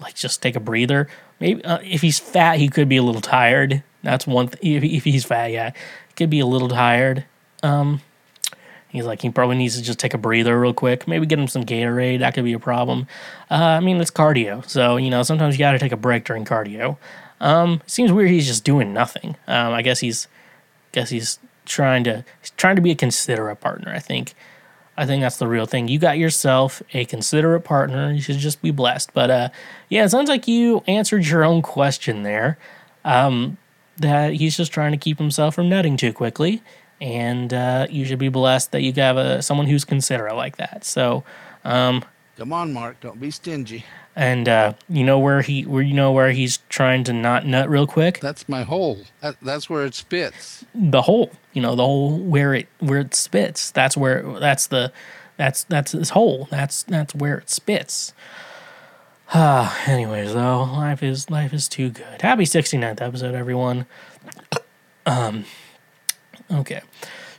like 0.00 0.14
just 0.14 0.40
take 0.42 0.56
a 0.56 0.60
breather 0.60 1.08
maybe 1.42 1.64
uh, 1.64 1.78
if 1.82 2.00
he's 2.00 2.18
fat, 2.18 2.58
he 2.58 2.68
could 2.68 2.88
be 2.88 2.96
a 2.96 3.02
little 3.02 3.20
tired. 3.20 3.82
That's 4.02 4.26
one. 4.26 4.48
If, 4.62 4.84
if 4.84 5.04
he's 5.04 5.24
fat, 5.24 5.50
yeah, 5.50 5.72
he 6.08 6.14
could 6.14 6.30
be 6.30 6.40
a 6.40 6.46
little 6.46 6.68
tired. 6.68 7.24
Um, 7.62 8.00
he's 8.88 9.04
like 9.04 9.20
he 9.22 9.30
probably 9.30 9.56
needs 9.56 9.76
to 9.76 9.82
just 9.82 9.98
take 9.98 10.14
a 10.14 10.18
breather 10.18 10.58
real 10.58 10.72
quick. 10.72 11.08
Maybe 11.08 11.26
get 11.26 11.38
him 11.38 11.48
some 11.48 11.64
Gatorade. 11.64 12.20
That 12.20 12.34
could 12.34 12.44
be 12.44 12.52
a 12.52 12.60
problem. 12.60 13.08
Uh, 13.50 13.54
I 13.54 13.80
mean, 13.80 14.00
it's 14.00 14.10
cardio, 14.10 14.66
so 14.68 14.96
you 14.96 15.10
know 15.10 15.22
sometimes 15.22 15.56
you 15.56 15.58
got 15.58 15.72
to 15.72 15.78
take 15.78 15.92
a 15.92 15.96
break 15.96 16.24
during 16.24 16.44
cardio. 16.44 16.96
Um, 17.40 17.82
seems 17.86 18.12
weird. 18.12 18.30
He's 18.30 18.46
just 18.46 18.64
doing 18.64 18.92
nothing. 18.92 19.36
Um, 19.48 19.72
I 19.72 19.82
guess 19.82 19.98
he's, 19.98 20.28
guess 20.92 21.10
he's 21.10 21.40
trying 21.64 22.04
to 22.04 22.24
he's 22.40 22.50
trying 22.50 22.76
to 22.76 22.82
be 22.82 22.92
a 22.92 22.96
considerate 22.96 23.60
partner. 23.60 23.92
I 23.92 23.98
think. 23.98 24.34
I 24.96 25.06
think 25.06 25.22
that's 25.22 25.38
the 25.38 25.48
real 25.48 25.66
thing. 25.66 25.88
You 25.88 25.98
got 25.98 26.18
yourself 26.18 26.82
a 26.92 27.04
considerate 27.06 27.64
partner. 27.64 28.12
You 28.12 28.20
should 28.20 28.38
just 28.38 28.60
be 28.60 28.70
blessed. 28.70 29.14
But 29.14 29.30
uh, 29.30 29.48
yeah, 29.88 30.04
it 30.04 30.10
sounds 30.10 30.28
like 30.28 30.46
you 30.46 30.82
answered 30.86 31.26
your 31.26 31.44
own 31.44 31.62
question 31.62 32.22
there. 32.22 32.58
Um, 33.04 33.56
that 33.98 34.34
he's 34.34 34.56
just 34.56 34.72
trying 34.72 34.92
to 34.92 34.98
keep 34.98 35.18
himself 35.18 35.54
from 35.54 35.68
nutting 35.68 35.96
too 35.96 36.12
quickly, 36.12 36.62
and 37.00 37.52
uh, 37.52 37.86
you 37.90 38.04
should 38.04 38.18
be 38.18 38.28
blessed 38.28 38.72
that 38.72 38.82
you 38.82 38.92
have 38.94 39.16
a, 39.16 39.42
someone 39.42 39.66
who's 39.66 39.84
considerate 39.84 40.34
like 40.34 40.56
that. 40.56 40.84
So, 40.84 41.24
um, 41.64 42.04
Come 42.42 42.52
on, 42.52 42.72
Mark. 42.72 42.98
Don't 42.98 43.20
be 43.20 43.30
stingy. 43.30 43.84
and 44.16 44.48
uh, 44.48 44.72
you 44.88 45.04
know 45.04 45.20
where 45.20 45.42
he, 45.42 45.62
where 45.62 45.80
you 45.80 45.94
know 45.94 46.10
where 46.10 46.32
he's 46.32 46.58
trying 46.68 47.04
to 47.04 47.12
not 47.12 47.46
nut 47.46 47.70
real 47.70 47.86
quick. 47.86 48.18
That's 48.18 48.48
my 48.48 48.64
hole. 48.64 48.98
That, 49.20 49.36
that's 49.40 49.70
where 49.70 49.86
it 49.86 49.94
spits. 49.94 50.64
the 50.74 51.02
hole 51.02 51.30
you 51.52 51.62
know 51.62 51.76
the 51.76 51.84
hole 51.84 52.18
where 52.18 52.52
it 52.52 52.66
where 52.80 52.98
it 52.98 53.14
spits 53.14 53.70
that's 53.70 53.96
where 53.96 54.22
that's 54.40 54.66
the 54.66 54.92
that's 55.36 55.62
that's 55.64 55.92
this 55.92 56.10
hole 56.10 56.48
that's 56.50 56.82
that's 56.82 57.14
where 57.14 57.38
it 57.38 57.48
spits 57.48 58.12
ah 59.34 59.80
anyways 59.86 60.32
though 60.34 60.64
life 60.64 61.00
is 61.02 61.30
life 61.30 61.52
is 61.52 61.68
too 61.68 61.90
good 61.90 62.22
happy 62.22 62.44
69th 62.44 63.00
episode 63.00 63.34
everyone 63.34 63.86
um 65.06 65.44
okay 66.50 66.80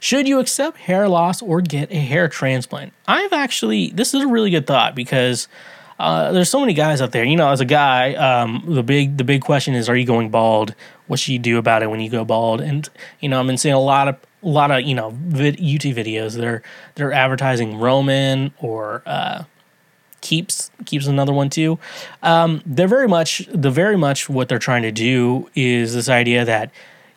should 0.04 0.28
you 0.28 0.40
accept 0.40 0.78
hair 0.78 1.08
loss 1.08 1.42
or 1.42 1.62
get 1.62 1.92
a 1.92 1.96
hair 1.96 2.28
transplant 2.28 2.92
i've 3.08 3.34
actually 3.34 3.90
this 3.92 4.14
is 4.14 4.22
a 4.22 4.28
really 4.28 4.50
good 4.50 4.68
thought 4.68 4.96
because 4.96 5.48
uh, 6.00 6.32
there's 6.32 6.50
so 6.50 6.60
many 6.60 6.74
guys 6.74 7.02
out 7.02 7.12
there. 7.12 7.24
You 7.24 7.36
know, 7.36 7.50
as 7.50 7.62
a 7.62 7.66
guy, 7.66 8.14
um, 8.16 8.64
the 8.68 8.84
big 8.84 9.18
the 9.18 9.24
big 9.24 9.42
question 9.42 9.74
is, 9.74 9.88
are 9.88 9.96
you 9.96 10.06
going 10.06 10.30
bald? 10.30 10.76
What 11.08 11.20
should 11.20 11.32
you 11.32 11.40
do 11.40 11.58
about 11.58 11.84
it 11.84 11.90
when 11.90 12.00
you 12.00 12.10
go 12.10 12.26
bald? 12.26 12.62
And 12.62 12.90
you 13.20 13.30
know, 13.30 13.40
I've 13.40 13.48
been 13.48 13.58
seeing 13.58 13.76
a 13.76 13.80
lot 13.80 14.08
of 14.08 14.18
a 14.42 14.48
lot 14.48 14.72
of 14.72 14.82
you 14.82 14.96
know 14.96 15.12
vid- 15.12 15.58
YouTube 15.58 15.96
videos. 15.96 16.36
They're 16.36 16.62
they're 16.96 17.14
advertising 17.14 17.80
Roman 17.80 18.54
or 18.60 19.04
uh, 19.06 19.44
Keeps 20.22 20.72
Keeps 20.86 21.08
another 21.08 21.34
one 21.34 21.50
too. 21.50 21.80
Um, 22.22 22.62
they're 22.66 22.88
very 22.88 23.08
much 23.08 23.48
the 23.54 23.72
very 23.72 23.98
much 23.98 24.30
what 24.30 24.50
they're 24.50 24.60
trying 24.60 24.84
to 24.84 24.92
do 24.92 25.50
is 25.56 25.94
this 25.94 26.10
idea 26.10 26.44
that 26.44 26.72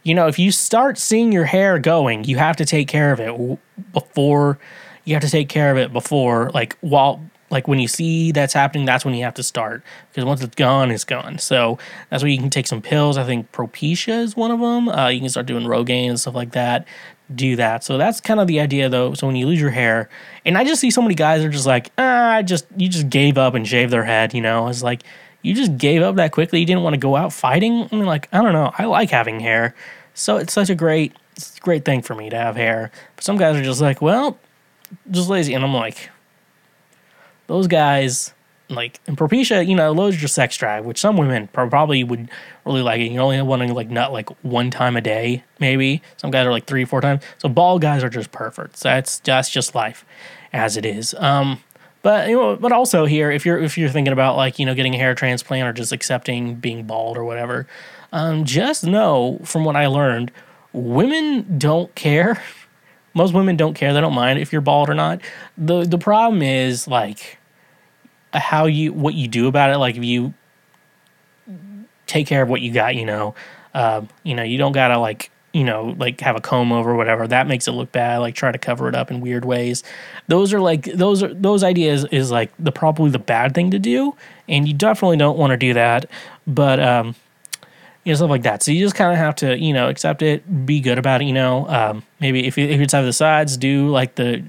you 0.06 0.14
know 0.14 0.28
if 0.28 0.38
you 0.38 0.52
start 0.52 0.98
seeing 0.98 1.32
your 1.32 1.44
hair 1.44 1.78
going, 1.80 2.22
you 2.24 2.36
have 2.36 2.56
to 2.56 2.64
take 2.64 2.86
care 2.86 3.12
of 3.12 3.18
it 3.18 3.58
before 3.92 4.58
you 5.04 5.14
have 5.14 5.22
to 5.22 5.30
take 5.30 5.48
care 5.48 5.70
of 5.70 5.78
it 5.78 5.92
before 5.92 6.50
like 6.54 6.76
while 6.80 7.20
like 7.50 7.68
when 7.68 7.78
you 7.78 7.86
see 7.86 8.32
that's 8.32 8.52
happening 8.52 8.84
that's 8.84 9.04
when 9.04 9.14
you 9.14 9.22
have 9.22 9.34
to 9.34 9.42
start 9.42 9.84
because 10.10 10.24
once 10.24 10.42
it's 10.42 10.54
gone 10.54 10.90
it's 10.92 11.04
gone. 11.04 11.38
So 11.38 11.78
that's 12.08 12.22
where 12.22 12.30
you 12.30 12.38
can 12.38 12.50
take 12.50 12.68
some 12.68 12.80
pills. 12.80 13.16
I 13.16 13.24
think 13.24 13.50
propecia 13.50 14.20
is 14.20 14.36
one 14.36 14.52
of 14.52 14.60
them 14.60 14.88
uh, 14.88 15.08
you 15.08 15.20
can 15.20 15.28
start 15.28 15.46
doing 15.46 15.64
rogaine 15.64 16.08
and 16.08 16.20
stuff 16.20 16.34
like 16.34 16.52
that. 16.52 16.86
Do 17.34 17.56
that. 17.56 17.82
So 17.82 17.98
that's 17.98 18.20
kind 18.20 18.38
of 18.38 18.46
the 18.46 18.60
idea 18.60 18.88
though. 18.88 19.14
So 19.14 19.26
when 19.26 19.34
you 19.34 19.46
lose 19.46 19.60
your 19.60 19.70
hair 19.70 20.08
and 20.44 20.56
i 20.56 20.62
just 20.62 20.80
see 20.80 20.92
so 20.92 21.02
many 21.02 21.16
guys 21.16 21.42
are 21.42 21.48
just 21.48 21.66
like 21.66 21.90
ah 21.98 22.30
i 22.34 22.42
just 22.42 22.66
you 22.76 22.88
just 22.88 23.10
gave 23.10 23.38
up 23.38 23.54
and 23.54 23.66
shaved 23.66 23.92
their 23.92 24.04
head 24.04 24.34
you 24.34 24.40
know? 24.40 24.68
It's 24.68 24.84
like 24.84 25.02
you 25.47 25.55
just 25.55 25.77
gave 25.78 26.02
up 26.02 26.16
that 26.16 26.32
quickly 26.32 26.60
you 26.60 26.66
didn't 26.66 26.82
want 26.82 26.94
to 26.94 26.98
go 26.98 27.16
out 27.16 27.32
fighting 27.32 27.89
i 27.90 27.94
mean 27.94 28.06
like 28.06 28.28
i 28.32 28.43
don't 28.43 28.52
know 28.52 28.73
i 28.78 28.85
like 28.85 29.10
having 29.10 29.40
hair 29.40 29.74
so 30.14 30.36
it's 30.36 30.52
such 30.52 30.70
a 30.70 30.74
great 30.74 31.14
it's 31.36 31.56
a 31.56 31.60
great 31.60 31.85
thing 31.85 32.02
for 32.02 32.14
me 32.14 32.28
to 32.28 32.36
have 32.36 32.56
hair 32.56 32.90
but 33.14 33.24
some 33.24 33.36
guys 33.36 33.56
are 33.56 33.62
just 33.62 33.81
like 33.81 34.02
well 34.02 34.39
just 35.10 35.28
lazy 35.28 35.55
and 35.55 35.64
i'm 35.64 35.74
like 35.74 36.10
those 37.47 37.66
guys 37.66 38.35
like 38.68 39.01
and 39.06 39.16
Propecia, 39.16 39.66
you 39.66 39.74
know, 39.74 39.93
lowers 39.93 40.20
your 40.20 40.28
sex 40.28 40.56
drive, 40.56 40.85
which 40.85 40.98
some 40.98 41.16
women 41.16 41.48
probably 41.48 42.02
would 42.02 42.28
really 42.64 42.82
like 42.82 43.01
it. 43.01 43.12
You 43.12 43.20
only 43.20 43.40
want 43.43 43.62
to 43.62 43.73
like 43.73 43.89
nut 43.89 44.12
like 44.12 44.28
one 44.43 44.70
time 44.70 44.97
a 44.97 45.01
day, 45.01 45.44
maybe. 45.59 46.02
Some 46.16 46.31
guys 46.31 46.47
are 46.47 46.51
like 46.51 46.66
three, 46.66 46.85
four 46.85 47.01
times. 47.01 47.23
So 47.39 47.48
bald 47.48 47.82
guys 47.82 48.02
are 48.02 48.09
just 48.09 48.32
perfect. 48.32 48.77
So 48.78 48.89
that's 48.89 49.20
that's 49.20 49.51
just 49.51 49.74
life 49.74 50.05
as 50.52 50.77
it 50.77 50.85
is. 50.85 51.14
Um, 51.14 51.62
But 52.06 52.28
you 52.28 52.36
know, 52.36 52.54
but 52.54 52.70
also 52.70 53.04
here, 53.04 53.32
if 53.32 53.44
you're 53.44 53.58
if 53.58 53.76
you're 53.76 53.88
thinking 53.88 54.12
about 54.12 54.36
like 54.36 54.60
you 54.60 54.64
know 54.64 54.76
getting 54.76 54.94
a 54.94 54.96
hair 54.96 55.12
transplant 55.16 55.66
or 55.66 55.72
just 55.72 55.90
accepting 55.90 56.54
being 56.54 56.84
bald 56.84 57.18
or 57.18 57.24
whatever, 57.24 57.66
um, 58.12 58.44
just 58.44 58.84
know 58.84 59.40
from 59.42 59.64
what 59.64 59.74
I 59.74 59.88
learned, 59.88 60.30
women 60.72 61.58
don't 61.58 61.92
care. 61.96 62.40
Most 63.14 63.34
women 63.34 63.56
don't 63.56 63.74
care; 63.74 63.92
they 63.92 64.00
don't 64.00 64.14
mind 64.14 64.38
if 64.38 64.52
you're 64.52 64.60
bald 64.60 64.88
or 64.88 64.94
not. 64.94 65.20
the 65.58 65.82
The 65.82 65.98
problem 65.98 66.42
is 66.42 66.86
like 66.86 67.38
how 68.32 68.66
you 68.66 68.92
what 68.92 69.14
you 69.14 69.26
do 69.26 69.48
about 69.48 69.70
it. 69.70 69.78
Like 69.78 69.96
if 69.96 70.04
you 70.04 70.32
take 72.06 72.28
care 72.28 72.42
of 72.42 72.48
what 72.48 72.60
you 72.60 72.70
got, 72.70 72.94
you 72.94 73.04
know, 73.04 73.34
um, 73.74 74.08
you 74.22 74.36
know, 74.36 74.44
you 74.44 74.58
don't 74.58 74.70
gotta 74.70 74.96
like 74.96 75.32
you 75.56 75.64
know, 75.64 75.94
like 75.96 76.20
have 76.20 76.36
a 76.36 76.40
comb 76.40 76.70
over 76.70 76.90
or 76.90 76.96
whatever. 76.96 77.26
That 77.26 77.46
makes 77.46 77.66
it 77.66 77.72
look 77.72 77.90
bad. 77.90 78.18
Like 78.18 78.34
try 78.34 78.52
to 78.52 78.58
cover 78.58 78.90
it 78.90 78.94
up 78.94 79.10
in 79.10 79.22
weird 79.22 79.46
ways. 79.46 79.82
Those 80.28 80.52
are 80.52 80.60
like 80.60 80.84
those 80.84 81.22
are 81.22 81.32
those 81.32 81.64
ideas 81.64 82.04
is 82.12 82.30
like 82.30 82.52
the 82.58 82.70
probably 82.70 83.08
the 83.08 83.18
bad 83.18 83.54
thing 83.54 83.70
to 83.70 83.78
do, 83.78 84.14
and 84.50 84.68
you 84.68 84.74
definitely 84.74 85.16
don't 85.16 85.38
want 85.38 85.52
to 85.52 85.56
do 85.56 85.72
that. 85.72 86.10
But 86.46 86.78
um, 86.78 87.14
you 88.04 88.12
know 88.12 88.16
stuff 88.16 88.28
like 88.28 88.42
that. 88.42 88.62
So 88.62 88.70
you 88.70 88.84
just 88.84 88.96
kind 88.96 89.10
of 89.10 89.16
have 89.16 89.34
to 89.36 89.58
you 89.58 89.72
know 89.72 89.88
accept 89.88 90.20
it, 90.20 90.66
be 90.66 90.78
good 90.80 90.98
about 90.98 91.22
it. 91.22 91.24
You 91.24 91.32
know, 91.32 91.66
um, 91.70 92.02
maybe 92.20 92.46
if 92.46 92.58
you, 92.58 92.66
if 92.66 92.78
it's 92.78 92.92
out 92.92 93.00
of 93.00 93.06
the 93.06 93.14
sides, 93.14 93.56
do 93.56 93.88
like 93.88 94.16
the 94.16 94.44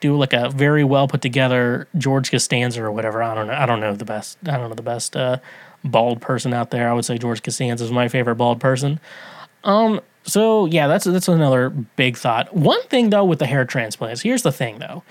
do 0.00 0.14
like 0.14 0.34
a 0.34 0.50
very 0.50 0.84
well 0.84 1.08
put 1.08 1.22
together 1.22 1.88
George 1.96 2.30
Costanza 2.30 2.82
or 2.82 2.92
whatever. 2.92 3.22
I 3.22 3.34
don't 3.34 3.46
know. 3.46 3.54
I 3.54 3.64
don't 3.64 3.80
know 3.80 3.94
the 3.94 4.04
best. 4.04 4.36
I 4.46 4.58
don't 4.58 4.68
know 4.68 4.74
the 4.74 4.82
best 4.82 5.16
uh, 5.16 5.38
bald 5.82 6.20
person 6.20 6.52
out 6.52 6.70
there. 6.70 6.90
I 6.90 6.92
would 6.92 7.06
say 7.06 7.16
George 7.16 7.42
Costanza 7.42 7.82
is 7.82 7.90
my 7.90 8.08
favorite 8.08 8.36
bald 8.36 8.60
person. 8.60 9.00
Um, 9.64 10.02
so 10.28 10.66
yeah, 10.66 10.86
that's 10.86 11.04
that's 11.06 11.28
another 11.28 11.70
big 11.70 12.16
thought. 12.16 12.54
One 12.54 12.82
thing 12.84 13.10
though 13.10 13.24
with 13.24 13.38
the 13.38 13.46
hair 13.46 13.64
transplants, 13.64 14.20
here's 14.20 14.42
the 14.42 14.52
thing 14.52 14.78
though. 14.78 15.02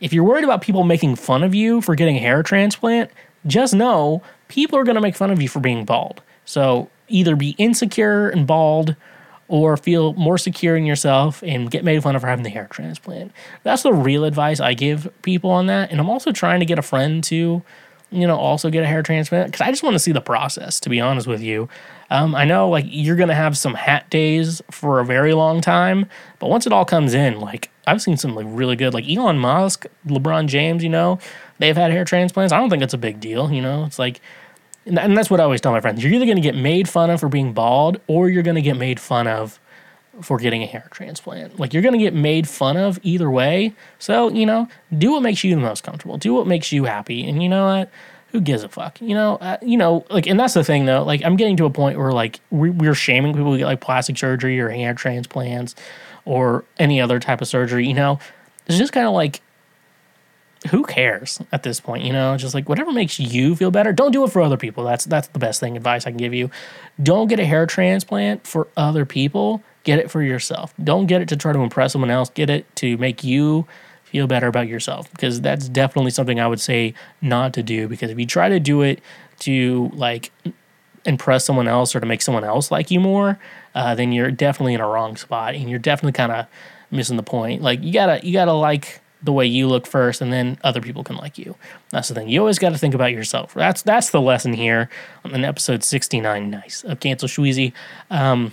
If 0.00 0.12
you're 0.12 0.24
worried 0.24 0.44
about 0.44 0.60
people 0.60 0.84
making 0.84 1.16
fun 1.16 1.42
of 1.42 1.54
you 1.54 1.80
for 1.80 1.94
getting 1.94 2.16
a 2.16 2.20
hair 2.20 2.42
transplant, 2.42 3.10
just 3.46 3.74
know 3.74 4.22
people 4.48 4.78
are 4.78 4.84
going 4.84 4.96
to 4.96 5.00
make 5.00 5.16
fun 5.16 5.30
of 5.30 5.40
you 5.40 5.48
for 5.48 5.60
being 5.60 5.86
bald. 5.86 6.20
So 6.44 6.90
either 7.08 7.34
be 7.34 7.54
insecure 7.56 8.28
and 8.28 8.46
bald 8.46 8.94
or 9.48 9.76
feel 9.76 10.12
more 10.14 10.36
secure 10.36 10.76
in 10.76 10.84
yourself 10.84 11.42
and 11.42 11.70
get 11.70 11.84
made 11.84 12.02
fun 12.02 12.14
of 12.14 12.20
for 12.20 12.28
having 12.28 12.42
the 12.42 12.50
hair 12.50 12.66
transplant. 12.70 13.32
That's 13.62 13.82
the 13.82 13.92
real 13.92 14.24
advice 14.24 14.60
I 14.60 14.74
give 14.74 15.10
people 15.22 15.50
on 15.50 15.66
that. 15.66 15.90
And 15.90 16.00
I'm 16.00 16.10
also 16.10 16.32
trying 16.32 16.60
to 16.60 16.66
get 16.66 16.78
a 16.78 16.82
friend 16.82 17.22
to, 17.24 17.62
you 18.10 18.26
know, 18.26 18.36
also 18.36 18.70
get 18.70 18.84
a 18.84 18.86
hair 18.86 19.02
transplant 19.02 19.48
because 19.50 19.60
I 19.60 19.70
just 19.70 19.82
want 19.82 19.94
to 19.94 19.98
see 19.98 20.12
the 20.12 20.20
process, 20.20 20.78
to 20.80 20.88
be 20.88 21.00
honest 21.00 21.26
with 21.26 21.42
you. 21.42 21.68
Um, 22.10 22.34
I 22.34 22.44
know 22.44 22.68
like 22.68 22.84
you're 22.88 23.16
gonna 23.16 23.34
have 23.34 23.58
some 23.58 23.74
hat 23.74 24.08
days 24.10 24.62
for 24.70 25.00
a 25.00 25.04
very 25.04 25.34
long 25.34 25.60
time, 25.60 26.08
but 26.38 26.48
once 26.48 26.66
it 26.66 26.72
all 26.72 26.84
comes 26.84 27.14
in, 27.14 27.40
like 27.40 27.70
I've 27.86 28.00
seen 28.00 28.16
some 28.16 28.34
like 28.34 28.46
really 28.48 28.76
good, 28.76 28.94
like 28.94 29.08
Elon 29.08 29.38
Musk, 29.38 29.86
LeBron 30.06 30.46
James, 30.46 30.84
you 30.84 30.88
know, 30.88 31.18
they've 31.58 31.76
had 31.76 31.90
hair 31.90 32.04
transplants. 32.04 32.52
I 32.52 32.58
don't 32.58 32.70
think 32.70 32.82
it's 32.82 32.94
a 32.94 32.98
big 32.98 33.18
deal, 33.18 33.50
you 33.50 33.60
know. 33.60 33.84
It's 33.84 33.98
like, 33.98 34.20
and 34.84 35.16
that's 35.16 35.30
what 35.30 35.40
I 35.40 35.42
always 35.42 35.60
tell 35.60 35.72
my 35.72 35.80
friends: 35.80 36.02
you're 36.02 36.12
either 36.12 36.26
gonna 36.26 36.40
get 36.40 36.54
made 36.54 36.88
fun 36.88 37.10
of 37.10 37.18
for 37.18 37.28
being 37.28 37.52
bald, 37.52 38.00
or 38.06 38.28
you're 38.28 38.44
gonna 38.44 38.60
get 38.60 38.76
made 38.76 39.00
fun 39.00 39.26
of 39.26 39.58
for 40.22 40.38
getting 40.38 40.62
a 40.62 40.66
hair 40.66 40.88
transplant. 40.90 41.58
Like 41.58 41.72
you're 41.72 41.82
gonna 41.82 41.98
get 41.98 42.14
made 42.14 42.48
fun 42.48 42.76
of 42.76 42.98
either 43.02 43.30
way. 43.30 43.74
So 43.98 44.28
you 44.28 44.46
know, 44.46 44.68
do 44.96 45.12
what 45.12 45.22
makes 45.22 45.44
you 45.44 45.54
the 45.54 45.60
most 45.60 45.82
comfortable. 45.82 46.18
Do 46.18 46.34
what 46.34 46.46
makes 46.46 46.72
you 46.72 46.84
happy, 46.84 47.28
and 47.28 47.42
you 47.42 47.48
know 47.48 47.66
what 47.66 47.90
who 48.36 48.40
gives 48.40 48.62
a 48.62 48.68
fuck? 48.68 49.00
You 49.00 49.14
know, 49.14 49.36
uh, 49.36 49.56
you 49.62 49.76
know, 49.78 50.04
like, 50.10 50.26
and 50.26 50.38
that's 50.38 50.54
the 50.54 50.64
thing 50.64 50.84
though. 50.84 51.02
Like, 51.02 51.24
I'm 51.24 51.36
getting 51.36 51.56
to 51.56 51.64
a 51.64 51.70
point 51.70 51.98
where 51.98 52.12
like 52.12 52.40
we, 52.50 52.70
we're 52.70 52.94
shaming 52.94 53.32
people 53.32 53.52
who 53.52 53.58
get 53.58 53.66
like 53.66 53.80
plastic 53.80 54.18
surgery 54.18 54.60
or 54.60 54.68
hair 54.68 54.94
transplants 54.94 55.74
or 56.24 56.64
any 56.78 57.00
other 57.00 57.18
type 57.18 57.40
of 57.40 57.48
surgery. 57.48 57.86
You 57.86 57.94
know, 57.94 58.18
it's 58.66 58.76
just 58.76 58.92
kind 58.92 59.06
of 59.06 59.14
like, 59.14 59.40
who 60.70 60.84
cares 60.84 61.40
at 61.52 61.62
this 61.62 61.80
point? 61.80 62.04
You 62.04 62.12
know, 62.12 62.36
just 62.36 62.52
like 62.52 62.68
whatever 62.68 62.92
makes 62.92 63.18
you 63.18 63.56
feel 63.56 63.70
better. 63.70 63.92
Don't 63.92 64.12
do 64.12 64.24
it 64.24 64.32
for 64.32 64.42
other 64.42 64.56
people. 64.56 64.84
That's 64.84 65.04
that's 65.04 65.28
the 65.28 65.38
best 65.38 65.60
thing 65.60 65.76
advice 65.76 66.06
I 66.06 66.10
can 66.10 66.18
give 66.18 66.34
you. 66.34 66.50
Don't 67.02 67.28
get 67.28 67.40
a 67.40 67.44
hair 67.46 67.64
transplant 67.64 68.46
for 68.46 68.68
other 68.76 69.06
people. 69.06 69.62
Get 69.86 70.00
it 70.00 70.10
for 70.10 70.20
yourself. 70.20 70.74
Don't 70.82 71.06
get 71.06 71.22
it 71.22 71.28
to 71.28 71.36
try 71.36 71.52
to 71.52 71.60
impress 71.60 71.92
someone 71.92 72.10
else. 72.10 72.28
Get 72.30 72.50
it 72.50 72.66
to 72.76 72.96
make 72.98 73.22
you 73.22 73.68
feel 74.02 74.26
better 74.26 74.48
about 74.48 74.66
yourself 74.66 75.08
because 75.12 75.40
that's 75.40 75.68
definitely 75.68 76.10
something 76.10 76.40
I 76.40 76.48
would 76.48 76.60
say 76.60 76.92
not 77.22 77.52
to 77.52 77.62
do 77.62 77.86
because 77.86 78.10
if 78.10 78.18
you 78.18 78.26
try 78.26 78.48
to 78.48 78.58
do 78.58 78.82
it 78.82 79.00
to 79.40 79.92
like 79.94 80.32
impress 81.04 81.44
someone 81.44 81.68
else 81.68 81.94
or 81.94 82.00
to 82.00 82.06
make 82.06 82.20
someone 82.20 82.42
else 82.42 82.72
like 82.72 82.90
you 82.90 82.98
more, 82.98 83.38
uh, 83.76 83.94
then 83.94 84.10
you're 84.10 84.32
definitely 84.32 84.74
in 84.74 84.80
a 84.80 84.88
wrong 84.88 85.16
spot 85.16 85.54
and 85.54 85.70
you're 85.70 85.78
definitely 85.78 86.12
kind 86.12 86.32
of 86.32 86.46
missing 86.90 87.16
the 87.16 87.22
point. 87.22 87.62
Like 87.62 87.80
you 87.84 87.92
gotta 87.92 88.26
you 88.26 88.32
gotta 88.32 88.54
like 88.54 89.00
the 89.22 89.32
way 89.32 89.46
you 89.46 89.68
look 89.68 89.86
first, 89.86 90.20
and 90.20 90.32
then 90.32 90.58
other 90.64 90.80
people 90.80 91.04
can 91.04 91.16
like 91.16 91.38
you. 91.38 91.54
That's 91.90 92.08
the 92.08 92.14
thing. 92.14 92.28
You 92.28 92.40
always 92.40 92.58
got 92.58 92.70
to 92.70 92.78
think 92.78 92.94
about 92.94 93.12
yourself. 93.12 93.54
That's 93.54 93.82
that's 93.82 94.10
the 94.10 94.20
lesson 94.20 94.52
here 94.52 94.88
on 95.24 95.44
episode 95.44 95.84
sixty 95.84 96.20
nine. 96.20 96.50
Nice 96.50 96.84
of 96.84 97.00
Cancel 97.00 97.28
Schweezy. 97.28 97.72
Um, 98.10 98.52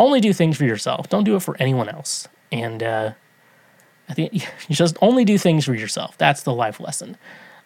only 0.00 0.20
do 0.20 0.32
things 0.32 0.56
for 0.56 0.64
yourself. 0.64 1.08
Don't 1.08 1.24
do 1.24 1.36
it 1.36 1.40
for 1.40 1.56
anyone 1.60 1.88
else. 1.88 2.26
And 2.50 2.82
uh, 2.82 3.12
I 4.08 4.14
think 4.14 4.32
you 4.34 4.40
just 4.74 4.96
only 5.00 5.24
do 5.24 5.38
things 5.38 5.64
for 5.66 5.74
yourself. 5.74 6.18
That's 6.18 6.42
the 6.42 6.54
life 6.54 6.80
lesson. 6.80 7.16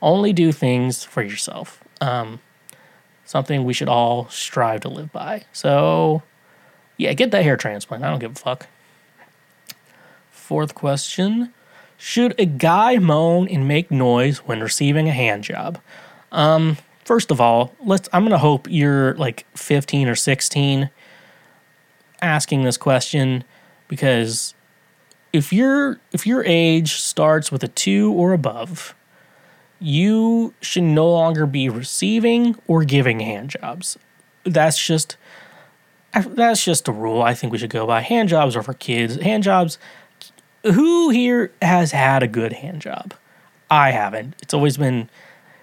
Only 0.02 0.35
do 0.35 0.52
things 0.52 1.05
for 1.05 1.23
yourself. 1.23 1.82
Um, 2.01 2.40
something 3.24 3.65
we 3.65 3.73
should 3.73 3.89
all 3.89 4.28
strive 4.28 4.82
to 4.82 4.89
live 4.89 5.12
by. 5.12 5.44
So, 5.52 6.23
yeah, 6.98 7.15
get 7.15 7.31
that 7.31 7.44
hair 7.44 7.56
transplant. 7.56 8.05
I 8.05 8.11
don't 8.11 8.19
give 8.19 8.32
a 8.32 8.35
fuck. 8.35 8.66
Fourth 10.31 10.74
question 10.74 11.55
Should 11.97 12.35
a 12.39 12.44
guy 12.44 12.98
moan 12.98 13.48
and 13.48 13.66
make 13.66 13.90
noise 13.90 14.39
when 14.39 14.61
receiving 14.61 15.09
a 15.09 15.12
hand 15.12 15.44
job? 15.44 15.78
Um, 16.32 16.77
first 17.05 17.31
of 17.31 17.40
all, 17.40 17.74
let's 17.82 18.09
I'm 18.12 18.24
gonna 18.24 18.36
hope 18.36 18.66
you're 18.69 19.15
like 19.15 19.47
15 19.55 20.09
or 20.09 20.16
16 20.16 20.90
asking 22.25 22.65
this 22.65 22.77
question 22.77 23.45
because 23.89 24.55
if 25.33 25.53
your 25.53 26.01
if 26.13 26.27
your 26.27 26.45
age 26.45 26.95
starts 26.95 27.53
with 27.53 27.63
a 27.63 27.69
two 27.69 28.13
or 28.13 28.33
above, 28.33 28.95
you 29.81 30.55
should 30.61 30.85
no 30.85 31.11
longer 31.11 31.47
be 31.47 31.69
receiving 31.69 32.57
or 32.67 32.85
giving 32.85 33.21
hand 33.21 33.51
jobs. 33.51 33.99
That's 34.45 34.83
just 34.83 35.17
that's 36.13 36.65
just 36.65 36.87
a 36.89 36.93
rule 36.93 37.23
I 37.23 37.35
think 37.35 37.53
we 37.53 37.59
should 37.59 37.71
go 37.71 37.87
by. 37.87 38.01
Hand 38.01 38.29
jobs 38.29 38.55
are 38.57 38.63
for 38.63 38.75
kids. 38.75 39.17
Hand 39.17 39.43
jobs. 39.43 39.79
Who 40.63 41.11
here 41.11 41.53
has 41.61 41.91
had 41.91 42.23
a 42.23 42.29
good 42.29 42.53
hand 42.53 42.81
job? 42.81 43.13
I 43.71 43.91
haven't. 43.91 44.37
It's 44.41 44.55
always 44.55 44.77
been. 44.77 45.11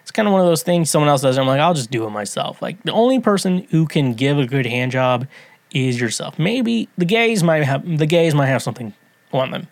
It's 0.01 0.11
kind 0.11 0.27
of 0.27 0.33
one 0.33 0.41
of 0.41 0.47
those 0.47 0.63
things 0.63 0.89
someone 0.89 1.09
else 1.09 1.21
does. 1.21 1.37
I'm 1.37 1.47
like, 1.47 1.61
I'll 1.61 1.73
just 1.73 1.91
do 1.91 2.05
it 2.05 2.09
myself. 2.09 2.61
Like 2.61 2.83
the 2.83 2.91
only 2.91 3.19
person 3.19 3.67
who 3.71 3.87
can 3.87 4.13
give 4.13 4.37
a 4.37 4.45
good 4.45 4.65
hand 4.65 4.91
job 4.91 5.27
is 5.71 5.99
yourself. 5.99 6.37
Maybe 6.37 6.89
the 6.97 7.05
gays 7.05 7.43
might 7.43 7.63
have 7.63 7.97
the 7.97 8.05
gays 8.05 8.35
might 8.35 8.47
have 8.47 8.61
something 8.61 8.93
want 9.31 9.51
them. 9.51 9.67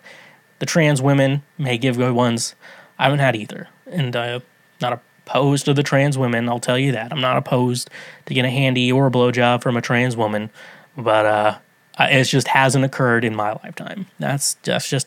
The 0.58 0.66
trans 0.66 1.00
women 1.00 1.42
may 1.58 1.78
give 1.78 1.96
good 1.96 2.12
ones. 2.12 2.54
I 2.98 3.04
haven't 3.04 3.20
had 3.20 3.36
either, 3.36 3.68
and 3.86 4.14
I'm 4.14 4.42
not 4.80 5.00
opposed 5.26 5.64
to 5.66 5.74
the 5.74 5.82
trans 5.82 6.18
women. 6.18 6.48
I'll 6.48 6.60
tell 6.60 6.78
you 6.78 6.92
that 6.92 7.12
I'm 7.12 7.20
not 7.20 7.36
opposed 7.36 7.90
to 8.26 8.34
get 8.34 8.44
a 8.44 8.50
handy 8.50 8.90
or 8.90 9.06
a 9.06 9.10
blowjob 9.10 9.62
from 9.62 9.76
a 9.76 9.80
trans 9.80 10.16
woman, 10.16 10.50
but 10.96 11.26
uh, 11.26 11.58
it 11.98 12.24
just 12.24 12.48
hasn't 12.48 12.84
occurred 12.84 13.24
in 13.24 13.34
my 13.34 13.52
lifetime. 13.52 14.06
That's 14.18 14.54
that's 14.62 14.88
just 14.88 15.06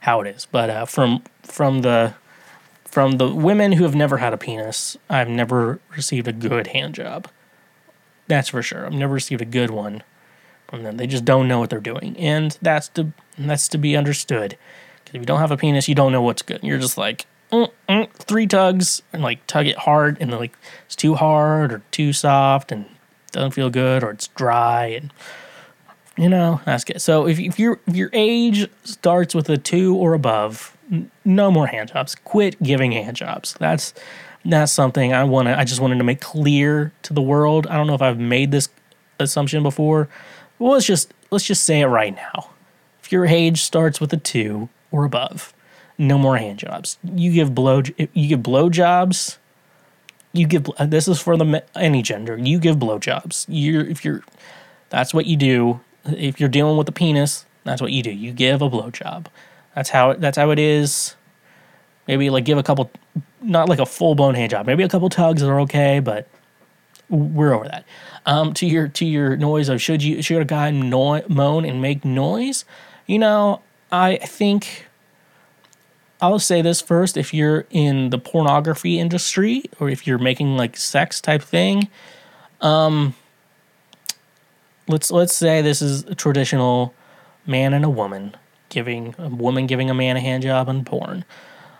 how 0.00 0.20
it 0.20 0.28
is. 0.28 0.46
But 0.50 0.70
uh, 0.70 0.84
from 0.86 1.22
from 1.42 1.82
the 1.82 2.14
from 2.84 3.12
the 3.12 3.28
women 3.28 3.72
who 3.72 3.84
have 3.84 3.94
never 3.94 4.18
had 4.18 4.32
a 4.32 4.38
penis, 4.38 4.96
I've 5.10 5.28
never 5.28 5.80
received 5.96 6.28
a 6.28 6.32
good 6.32 6.68
hand 6.68 6.94
job. 6.94 7.28
That's 8.26 8.48
for 8.48 8.62
sure. 8.62 8.86
I've 8.86 8.92
never 8.92 9.12
received 9.12 9.42
a 9.42 9.46
good 9.46 9.70
one 9.70 10.02
from 10.74 10.82
them. 10.84 10.96
They 10.96 11.06
just 11.06 11.24
don't 11.24 11.48
know 11.48 11.58
what 11.58 11.70
they're 11.70 11.80
doing, 11.80 12.16
and 12.18 12.56
that's 12.60 12.88
to 12.90 13.12
that's 13.38 13.68
to 13.68 13.78
be 13.78 13.96
understood. 13.96 14.56
Because 15.04 15.14
if 15.14 15.20
you 15.20 15.26
don't 15.26 15.40
have 15.40 15.50
a 15.50 15.56
penis, 15.56 15.88
you 15.88 15.94
don't 15.94 16.12
know 16.12 16.22
what's 16.22 16.42
good. 16.42 16.60
You're 16.62 16.78
just 16.78 16.98
like 16.98 17.26
mm, 17.52 17.70
mm, 17.88 18.10
three 18.12 18.46
tugs 18.46 19.02
and 19.12 19.22
like 19.22 19.46
tug 19.46 19.66
it 19.66 19.78
hard, 19.78 20.18
and 20.20 20.30
like 20.32 20.56
it's 20.86 20.96
too 20.96 21.14
hard 21.14 21.72
or 21.72 21.82
too 21.90 22.12
soft 22.12 22.72
and 22.72 22.86
doesn't 23.32 23.52
feel 23.52 23.70
good, 23.70 24.02
or 24.02 24.10
it's 24.10 24.28
dry 24.28 24.86
and 24.86 25.12
you 26.16 26.28
know 26.28 26.60
that's 26.64 26.84
good. 26.84 27.00
So 27.00 27.26
if 27.26 27.38
if 27.38 27.58
your 27.58 27.80
if 27.86 27.96
your 27.96 28.10
age 28.12 28.68
starts 28.84 29.34
with 29.34 29.48
a 29.48 29.58
two 29.58 29.94
or 29.96 30.14
above, 30.14 30.76
no 31.24 31.50
more 31.50 31.66
hand 31.66 31.90
jobs. 31.92 32.14
Quit 32.14 32.60
giving 32.62 32.92
hand 32.92 33.16
jobs. 33.16 33.54
That's 33.58 33.94
that's 34.44 34.72
something 34.72 35.12
I 35.12 35.24
want 35.24 35.48
to. 35.48 35.58
I 35.58 35.64
just 35.64 35.80
wanted 35.80 35.98
to 35.98 36.04
make 36.04 36.20
clear 36.20 36.92
to 37.02 37.12
the 37.12 37.22
world. 37.22 37.66
I 37.66 37.76
don't 37.76 37.86
know 37.86 37.94
if 37.94 38.02
I've 38.02 38.18
made 38.18 38.50
this 38.50 38.68
assumption 39.18 39.62
before, 39.62 40.08
well, 40.64 40.72
let's 40.72 40.86
just 40.86 41.12
let's 41.30 41.44
just 41.44 41.64
say 41.64 41.82
it 41.82 41.86
right 41.86 42.16
now. 42.16 42.48
If 43.02 43.12
your 43.12 43.26
age 43.26 43.60
starts 43.60 44.00
with 44.00 44.14
a 44.14 44.16
two 44.16 44.70
or 44.90 45.04
above, 45.04 45.52
no 45.98 46.16
more 46.16 46.38
hand 46.38 46.58
jobs. 46.58 46.96
You 47.04 47.32
give 47.32 47.54
blow 47.54 47.82
you 47.98 48.28
give 48.28 48.42
blow 48.42 48.70
jobs. 48.70 49.38
You 50.32 50.46
give 50.46 50.70
uh, 50.78 50.86
this 50.86 51.06
is 51.06 51.20
for 51.20 51.36
the 51.36 51.62
any 51.74 52.00
gender. 52.00 52.38
You 52.38 52.58
give 52.58 52.78
blow 52.78 52.98
jobs. 52.98 53.44
You 53.46 53.80
if 53.80 54.06
you're 54.06 54.24
that's 54.88 55.12
what 55.12 55.26
you 55.26 55.36
do. 55.36 55.80
If 56.06 56.40
you're 56.40 56.48
dealing 56.48 56.78
with 56.78 56.88
a 56.88 56.92
penis, 56.92 57.44
that's 57.64 57.82
what 57.82 57.92
you 57.92 58.02
do. 58.02 58.10
You 58.10 58.32
give 58.32 58.62
a 58.62 58.70
blow 58.70 58.90
job. 58.90 59.28
That's 59.74 59.90
how 59.90 60.12
it, 60.12 60.20
that's 60.22 60.38
how 60.38 60.48
it 60.50 60.58
is 60.58 61.14
Maybe 62.06 62.28
like 62.30 62.44
give 62.44 62.58
a 62.58 62.62
couple, 62.62 62.90
not 63.40 63.68
like 63.68 63.78
a 63.78 63.86
full 63.86 64.14
blown 64.14 64.34
hand 64.34 64.50
job. 64.50 64.66
Maybe 64.66 64.82
a 64.82 64.88
couple 64.88 65.08
tugs 65.08 65.42
are 65.42 65.60
okay, 65.60 66.00
but 66.00 66.28
we're 67.14 67.52
over 67.52 67.66
that. 67.66 67.84
Um, 68.26 68.54
to 68.54 68.66
your 68.66 68.88
to 68.88 69.04
your 69.04 69.36
noise 69.36 69.68
of 69.68 69.80
should 69.80 70.02
you 70.02 70.22
should 70.22 70.40
a 70.40 70.44
guy 70.44 70.70
no, 70.70 71.22
moan 71.28 71.64
and 71.64 71.80
make 71.80 72.04
noise? 72.04 72.64
You 73.06 73.18
know, 73.18 73.60
I 73.92 74.16
think 74.16 74.86
I'll 76.20 76.38
say 76.38 76.62
this 76.62 76.80
first: 76.80 77.16
if 77.16 77.34
you're 77.34 77.66
in 77.70 78.10
the 78.10 78.18
pornography 78.18 78.98
industry 78.98 79.64
or 79.78 79.88
if 79.88 80.06
you're 80.06 80.18
making 80.18 80.56
like 80.56 80.76
sex 80.76 81.20
type 81.20 81.42
thing, 81.42 81.88
um, 82.60 83.14
let's 84.88 85.10
let's 85.10 85.34
say 85.34 85.62
this 85.62 85.82
is 85.82 86.04
a 86.04 86.14
traditional 86.14 86.94
man 87.46 87.74
and 87.74 87.84
a 87.84 87.90
woman 87.90 88.36
giving 88.70 89.14
a 89.18 89.28
woman 89.28 89.66
giving 89.66 89.90
a 89.90 89.94
man 89.94 90.16
a 90.16 90.20
hand 90.20 90.42
job 90.42 90.68
on 90.68 90.84
porn. 90.84 91.24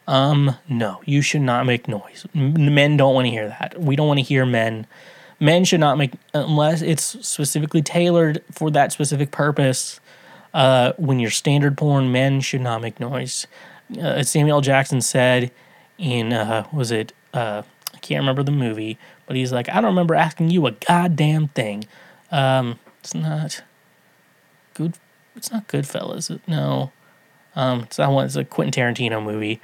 Um, 0.06 0.56
no, 0.68 1.00
you 1.06 1.22
should 1.22 1.40
not 1.40 1.64
make 1.64 1.88
noise. 1.88 2.26
Men 2.34 2.96
don't 2.96 3.14
want 3.14 3.26
to 3.26 3.30
hear 3.30 3.48
that. 3.48 3.80
We 3.80 3.96
don't 3.96 4.06
want 4.06 4.18
to 4.18 4.22
hear 4.22 4.44
men. 4.44 4.86
Men 5.40 5.64
should 5.64 5.80
not 5.80 5.98
make 5.98 6.12
unless 6.32 6.82
it's 6.82 7.02
specifically 7.26 7.82
tailored 7.82 8.42
for 8.50 8.70
that 8.70 8.92
specific 8.92 9.30
purpose. 9.30 10.00
Uh, 10.52 10.92
when 10.96 11.18
you're 11.18 11.30
standard 11.30 11.76
porn, 11.76 12.12
men 12.12 12.40
should 12.40 12.60
not 12.60 12.80
make 12.80 13.00
noise. 13.00 13.46
Uh, 14.00 14.22
Samuel 14.22 14.60
Jackson 14.60 15.00
said 15.00 15.50
in 15.98 16.32
uh, 16.32 16.66
was 16.72 16.90
it 16.90 17.12
uh, 17.32 17.62
I 17.92 17.98
can't 17.98 18.20
remember 18.20 18.42
the 18.42 18.52
movie, 18.52 18.98
but 19.26 19.36
he's 19.36 19.52
like, 19.52 19.68
I 19.68 19.74
don't 19.74 19.86
remember 19.86 20.14
asking 20.14 20.50
you 20.50 20.66
a 20.66 20.72
goddamn 20.72 21.48
thing. 21.48 21.84
Um, 22.30 22.78
it's 23.00 23.14
not 23.14 23.62
good. 24.74 24.94
It's 25.36 25.50
not 25.50 25.66
Goodfellas. 25.68 26.38
No, 26.46 26.92
um, 27.56 27.80
it's 27.80 27.96
that 27.96 28.10
one. 28.10 28.26
It's 28.26 28.36
a 28.36 28.44
Quentin 28.44 28.94
Tarantino 28.94 29.22
movie. 29.22 29.60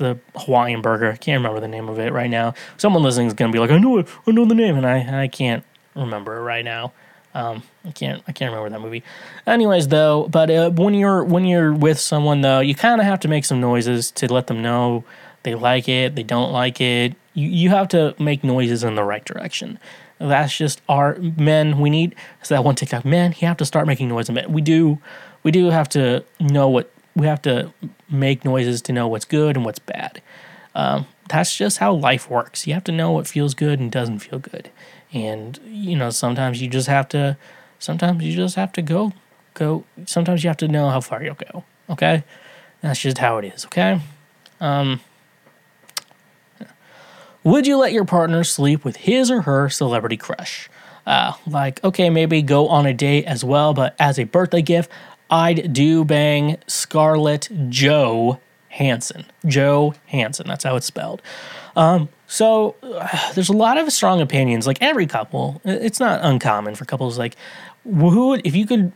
A 0.00 0.18
Hawaiian 0.34 0.82
burger. 0.82 1.10
I 1.10 1.16
can't 1.16 1.38
remember 1.40 1.60
the 1.60 1.68
name 1.68 1.88
of 1.88 1.98
it 1.98 2.12
right 2.12 2.30
now. 2.30 2.54
Someone 2.76 3.02
listening 3.02 3.26
is 3.26 3.34
gonna 3.34 3.52
be 3.52 3.58
like, 3.58 3.70
I 3.70 3.78
know 3.78 3.98
it. 3.98 4.08
I 4.26 4.30
know 4.30 4.44
the 4.44 4.54
name, 4.54 4.76
and 4.76 4.86
I 4.86 5.22
I 5.22 5.28
can't 5.28 5.64
remember 5.94 6.36
it 6.36 6.42
right 6.42 6.64
now. 6.64 6.92
Um, 7.34 7.62
I 7.84 7.90
can't 7.90 8.22
I 8.26 8.32
can't 8.32 8.50
remember 8.50 8.70
that 8.70 8.80
movie. 8.80 9.02
Anyways, 9.46 9.88
though, 9.88 10.26
but 10.28 10.50
uh, 10.50 10.70
when 10.70 10.94
you're 10.94 11.22
when 11.22 11.44
you're 11.44 11.74
with 11.74 11.98
someone 11.98 12.40
though, 12.40 12.60
you 12.60 12.74
kind 12.74 13.00
of 13.00 13.06
have 13.06 13.20
to 13.20 13.28
make 13.28 13.44
some 13.44 13.60
noises 13.60 14.10
to 14.12 14.32
let 14.32 14.46
them 14.46 14.62
know 14.62 15.04
they 15.42 15.54
like 15.54 15.88
it, 15.88 16.16
they 16.16 16.22
don't 16.22 16.50
like 16.50 16.80
it. 16.80 17.14
You 17.34 17.48
you 17.48 17.70
have 17.70 17.88
to 17.88 18.14
make 18.18 18.42
noises 18.42 18.82
in 18.82 18.94
the 18.94 19.04
right 19.04 19.24
direction. 19.24 19.78
That's 20.18 20.56
just 20.56 20.80
our 20.88 21.16
men. 21.16 21.78
We 21.78 21.90
need 21.90 22.14
it's 22.40 22.48
that 22.48 22.64
one 22.64 22.74
TikTok. 22.74 23.04
Men, 23.04 23.34
you 23.38 23.46
have 23.46 23.58
to 23.58 23.66
start 23.66 23.86
making 23.86 24.08
noise. 24.08 24.30
We 24.30 24.62
do 24.62 24.98
we 25.42 25.50
do 25.50 25.66
have 25.70 25.90
to 25.90 26.24
know 26.40 26.68
what 26.68 26.90
we 27.14 27.26
have 27.26 27.42
to 27.42 27.70
make 28.08 28.44
noises 28.44 28.82
to 28.82 28.92
know 28.92 29.08
what's 29.08 29.24
good 29.24 29.56
and 29.56 29.64
what's 29.64 29.78
bad. 29.78 30.22
Um, 30.74 31.06
that's 31.28 31.56
just 31.56 31.78
how 31.78 31.92
life 31.92 32.30
works. 32.30 32.66
You 32.66 32.74
have 32.74 32.84
to 32.84 32.92
know 32.92 33.10
what 33.12 33.26
feels 33.26 33.54
good 33.54 33.80
and 33.80 33.90
doesn't 33.90 34.20
feel 34.20 34.38
good. 34.38 34.70
And 35.12 35.58
you 35.66 35.96
know, 35.96 36.10
sometimes 36.10 36.60
you 36.60 36.68
just 36.68 36.88
have 36.88 37.08
to 37.10 37.36
sometimes 37.78 38.22
you 38.22 38.34
just 38.34 38.56
have 38.56 38.72
to 38.72 38.82
go 38.82 39.12
go 39.54 39.84
sometimes 40.04 40.44
you 40.44 40.48
have 40.48 40.56
to 40.58 40.68
know 40.68 40.90
how 40.90 41.00
far 41.00 41.22
you'll 41.22 41.34
go. 41.34 41.64
Okay? 41.88 42.24
That's 42.80 43.00
just 43.00 43.18
how 43.18 43.38
it 43.38 43.46
is, 43.46 43.64
okay? 43.66 44.00
Um 44.60 45.00
would 47.46 47.64
you 47.64 47.78
let 47.78 47.92
your 47.92 48.04
partner 48.04 48.42
sleep 48.42 48.84
with 48.84 48.96
his 48.96 49.30
or 49.30 49.42
her 49.42 49.68
celebrity 49.68 50.16
crush? 50.16 50.68
Uh, 51.06 51.32
like, 51.46 51.82
okay, 51.84 52.10
maybe 52.10 52.42
go 52.42 52.66
on 52.66 52.86
a 52.86 52.92
date 52.92 53.24
as 53.24 53.44
well, 53.44 53.72
but 53.72 53.94
as 54.00 54.18
a 54.18 54.24
birthday 54.24 54.62
gift, 54.62 54.90
I'd 55.30 55.72
do 55.72 56.04
bang 56.04 56.58
Scarlett 56.66 57.48
Joe 57.68 58.40
Hansen. 58.68 59.24
Joe 59.46 59.94
Hansen, 60.06 60.46
that's 60.46 60.64
how 60.64 60.76
it's 60.76 60.86
spelled. 60.86 61.22
Um, 61.74 62.08
so 62.26 62.74
uh, 62.82 63.32
there's 63.34 63.48
a 63.48 63.56
lot 63.56 63.78
of 63.78 63.92
strong 63.92 64.20
opinions. 64.20 64.66
Like 64.66 64.78
every 64.80 65.06
couple, 65.06 65.60
it's 65.64 66.00
not 66.00 66.20
uncommon 66.22 66.74
for 66.74 66.84
couples. 66.84 67.18
Like, 67.18 67.36
who 67.84 68.34
if 68.34 68.54
you 68.54 68.66
could, 68.66 68.92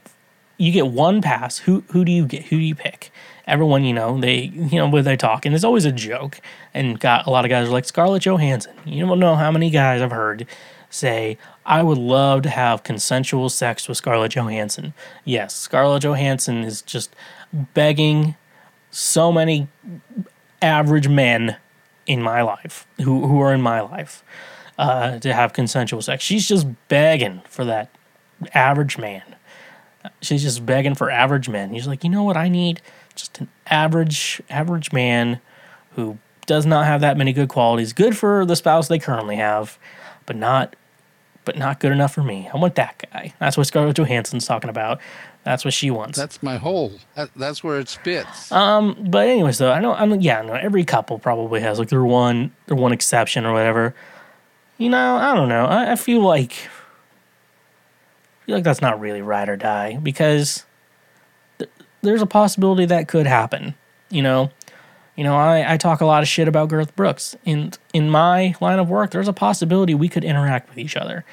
you 0.57 0.73
get 0.73 0.89
one 0.89 1.23
pass. 1.23 1.59
Who 1.59 1.85
who 1.89 2.05
do 2.05 2.12
you 2.12 2.27
get? 2.27 2.44
Who 2.44 2.57
do 2.57 2.62
you 2.62 2.74
pick? 2.74 3.11
Everyone, 3.47 3.85
you 3.85 3.94
know, 3.94 4.20
they 4.20 4.52
you 4.55 4.78
know 4.78 4.89
when 4.89 5.05
they 5.05 5.16
talk, 5.16 5.47
and 5.47 5.55
it's 5.55 5.65
always 5.65 5.85
a 5.85 5.93
joke. 5.93 6.40
And 6.74 6.98
got 6.98 7.27
a 7.27 7.31
lot 7.31 7.44
of 7.44 7.48
guys 7.48 7.69
are 7.69 7.73
like 7.73 7.85
Scarlett 7.85 8.23
Johansson. 8.23 8.74
You 8.85 9.07
don't 9.07 9.19
know 9.19 9.36
how 9.36 9.51
many 9.51 9.70
guys 9.70 10.02
I've 10.02 10.11
heard 10.11 10.47
say, 10.90 11.39
I 11.71 11.85
would 11.85 11.99
love 11.99 12.43
to 12.43 12.51
have 12.51 12.83
consensual 12.83 13.49
sex 13.49 13.87
with 13.87 13.97
Scarlett 13.97 14.33
Johansson. 14.33 14.93
Yes, 15.25 15.55
Scarlett 15.55 16.03
Johansson 16.03 16.65
is 16.65 16.83
just 16.83 17.15
begging 17.53 18.35
so 18.91 19.31
many 19.31 19.69
average 20.61 21.07
men 21.07 21.59
in 22.09 22.23
my 22.23 22.43
life 22.43 22.89
who, 23.01 23.25
who 23.25 23.41
are 23.41 23.55
in 23.55 23.63
my 23.63 23.81
life 23.83 24.25
uh, 24.79 25.21
to 25.21 25.33
have 25.33 25.53
consensual 25.53 26.03
sex. 26.03 26.25
She's 26.25 26.49
just 26.49 26.67
begging 26.89 27.41
for 27.49 27.65
that 27.65 27.89
average 28.53 28.99
man. 28.99 29.37
She's 30.21 30.43
just 30.43 30.67
begging 30.67 30.97
for 30.97 31.09
average 31.09 31.49
men. 31.49 31.73
He's 31.73 31.87
like, 31.87 32.03
you 32.03 32.11
know 32.11 32.25
what 32.25 32.37
I 32.37 32.49
need? 32.49 32.83
Just 33.15 33.39
an 33.39 33.49
average 33.69 34.43
average 34.51 34.93
man 34.93 35.41
who 35.93 36.19
does 36.47 36.67
not 36.67 36.87
have 36.87 37.01
that 37.03 37.17
many 37.17 37.33
good 37.33 37.49
qualities. 37.49 37.93
Good 37.93 38.17
for 38.17 38.45
the 38.45 38.57
spouse 38.57 38.89
they 38.89 38.99
currently 38.99 39.37
have, 39.37 39.79
but 40.27 40.35
not 40.35 40.75
but 41.45 41.57
not 41.57 41.81
good 41.81 41.93
enough 41.93 42.15
for 42.15 42.23
me. 42.23 42.49
I 42.53 42.57
want 42.57 42.75
that 42.75 43.03
guy. 43.12 43.35
That's 43.39 43.57
what 43.57 43.67
Scarlett 43.67 43.97
Johansson's 43.97 44.47
talking 44.47 44.71
about. 44.71 45.01
That's 45.43 45.65
what 45.65 45.73
she 45.73 45.91
wants. 45.91 46.19
That's 46.19 46.43
my 46.43 46.59
hole. 46.59 46.93
That, 47.15 47.31
that's 47.35 47.65
where 47.65 47.81
it 47.81 47.89
spits. 47.89 48.53
Um, 48.53 49.07
but 49.09 49.27
anyways, 49.27 49.59
though, 49.59 49.73
I 49.73 49.81
know, 49.81 49.95
I 49.95 50.05
mean, 50.07 50.21
yeah, 50.21 50.43
no, 50.43 50.53
every 50.53 50.85
couple 50.85 51.19
probably 51.19 51.61
has 51.61 51.79
like 51.79 51.89
their 51.89 52.05
one, 52.05 52.53
their 52.67 52.77
one 52.77 52.93
exception 52.93 53.47
or 53.47 53.53
whatever. 53.53 53.95
You 54.77 54.91
know, 54.91 55.17
I 55.17 55.35
don't 55.35 55.49
know. 55.49 55.65
I, 55.65 55.93
I 55.93 55.97
feel 55.97 56.21
like, 56.21 56.53
I 56.53 58.47
feel 58.47 58.55
like 58.57 58.65
that's 58.65 58.83
not 58.83 59.01
really 59.01 59.23
ride 59.23 59.49
or 59.49 59.57
die 59.57 59.99
because 60.03 60.65
th- 61.59 61.71
there's 62.03 62.23
a 62.23 62.27
possibility 62.27 62.85
that 62.87 63.09
could 63.09 63.27
happen. 63.27 63.75
You 64.11 64.23
know, 64.23 64.51
you 65.21 65.25
know, 65.25 65.37
I, 65.37 65.75
I 65.75 65.77
talk 65.77 66.01
a 66.01 66.07
lot 66.07 66.23
of 66.23 66.29
shit 66.31 66.49
about 66.49 66.71
Garth 66.71 66.97
Brooks. 66.97 67.37
In 67.45 67.73
in 67.93 68.09
my 68.09 68.55
line 68.59 68.79
of 68.79 68.89
work, 68.89 69.11
there's 69.11 69.29
a 69.29 69.35
possibility 69.35 69.95
we 69.95 70.09
could 70.09 70.25
interact 70.25 70.71
with 70.71 70.79
each 70.79 70.97
other. 70.97 71.27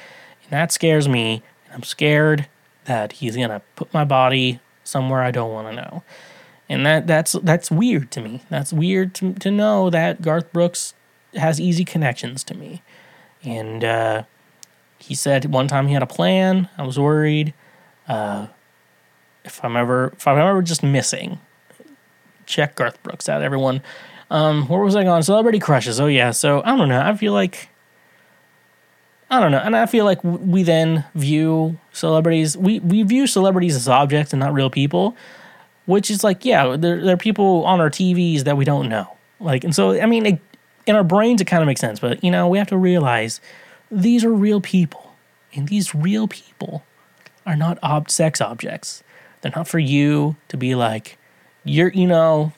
And 0.44 0.52
that 0.52 0.74
scares 0.74 1.08
me. 1.08 1.42
And 1.64 1.76
I'm 1.76 1.84
scared 1.84 2.50
that 2.84 3.14
he's 3.14 3.38
gonna 3.38 3.62
put 3.78 3.94
my 3.94 4.04
body 4.04 4.60
somewhere 4.84 5.22
I 5.24 5.32
don't 5.32 5.54
want 5.54 5.70
to 5.70 5.74
know. 5.74 6.04
And 6.68 6.86
that 6.86 7.08
that's 7.08 7.32
that's 7.44 7.72
weird 7.72 8.12
to 8.12 8.20
me. 8.20 8.42
That's 8.50 8.74
weird 8.74 9.16
to, 9.16 9.32
to 9.36 9.50
know 9.50 9.90
that 9.90 10.22
Garth 10.22 10.52
Brooks 10.52 10.94
has 11.36 11.62
easy 11.62 11.86
connections 11.86 12.44
to 12.44 12.56
me. 12.56 12.82
And 13.42 13.86
uh, 13.86 14.24
he 15.00 15.16
said 15.16 15.46
one 15.46 15.70
time 15.70 15.88
he 15.88 15.94
had 15.94 16.04
a 16.04 16.08
plan. 16.08 16.68
I 16.78 16.86
was 16.86 17.00
worried. 17.00 17.54
Uh, 18.06 18.48
if 19.46 19.64
I'm 19.64 19.78
ever 19.78 20.12
if 20.18 20.28
I'm 20.28 20.38
ever 20.38 20.62
just 20.62 20.84
missing, 20.84 21.40
check 22.48 22.76
Garth 22.76 23.02
Brooks 23.04 23.30
out, 23.30 23.44
everyone. 23.44 23.84
Um, 24.32 24.68
where 24.68 24.82
was 24.82 24.96
I 24.96 25.04
going? 25.04 25.22
Celebrity 25.22 25.60
crushes. 25.60 26.00
Oh 26.00 26.08
yeah. 26.08 26.32
So 26.32 26.64
I 26.66 26.76
don't 26.76 26.90
know. 26.90 27.00
I 27.00 27.16
feel 27.16 27.34
like 27.34 27.70
I 29.30 29.42
don't 29.42 29.52
know, 29.52 29.60
and 29.60 29.76
I 29.76 29.86
feel 29.86 30.06
like 30.06 30.24
we 30.24 30.64
then 30.64 31.04
view 31.14 31.78
celebrities. 31.92 32.56
We 32.58 32.80
we 32.80 33.04
view 33.04 33.28
celebrities 33.28 33.76
as 33.76 33.88
objects 33.88 34.32
and 34.32 34.40
not 34.40 34.54
real 34.54 34.70
people, 34.70 35.16
which 35.86 36.10
is 36.10 36.24
like 36.24 36.46
yeah, 36.46 36.78
they're 36.78 37.04
they're 37.04 37.18
people 37.18 37.66
on 37.66 37.82
our 37.82 37.90
TVs 37.90 38.42
that 38.44 38.56
we 38.56 38.64
don't 38.64 38.88
know. 38.88 39.16
Like, 39.40 39.64
and 39.64 39.76
so 39.76 40.02
I 40.02 40.06
mean, 40.06 40.26
it, 40.26 40.40
in 40.86 40.96
our 40.96 41.04
brains 41.04 41.42
it 41.42 41.46
kind 41.46 41.62
of 41.62 41.68
makes 41.68 41.82
sense, 41.82 42.00
but 42.00 42.24
you 42.24 42.32
know 42.32 42.48
we 42.48 42.58
have 42.58 42.68
to 42.70 42.78
realize 42.78 43.42
these 43.92 44.24
are 44.24 44.34
real 44.34 44.62
people, 44.62 45.14
and 45.54 45.68
these 45.68 45.94
real 45.94 46.28
people 46.30 46.84
are 47.46 47.58
not 47.58 47.82
ob- 47.84 48.10
sex 48.10 48.40
objects. 48.40 49.04
They're 49.42 49.54
not 49.56 49.68
for 49.68 49.80
you 49.80 50.38
to 50.48 50.58
be 50.58 50.74
like, 50.74 51.18
you're 51.70 51.92
you 51.92 52.08
know 52.08 52.54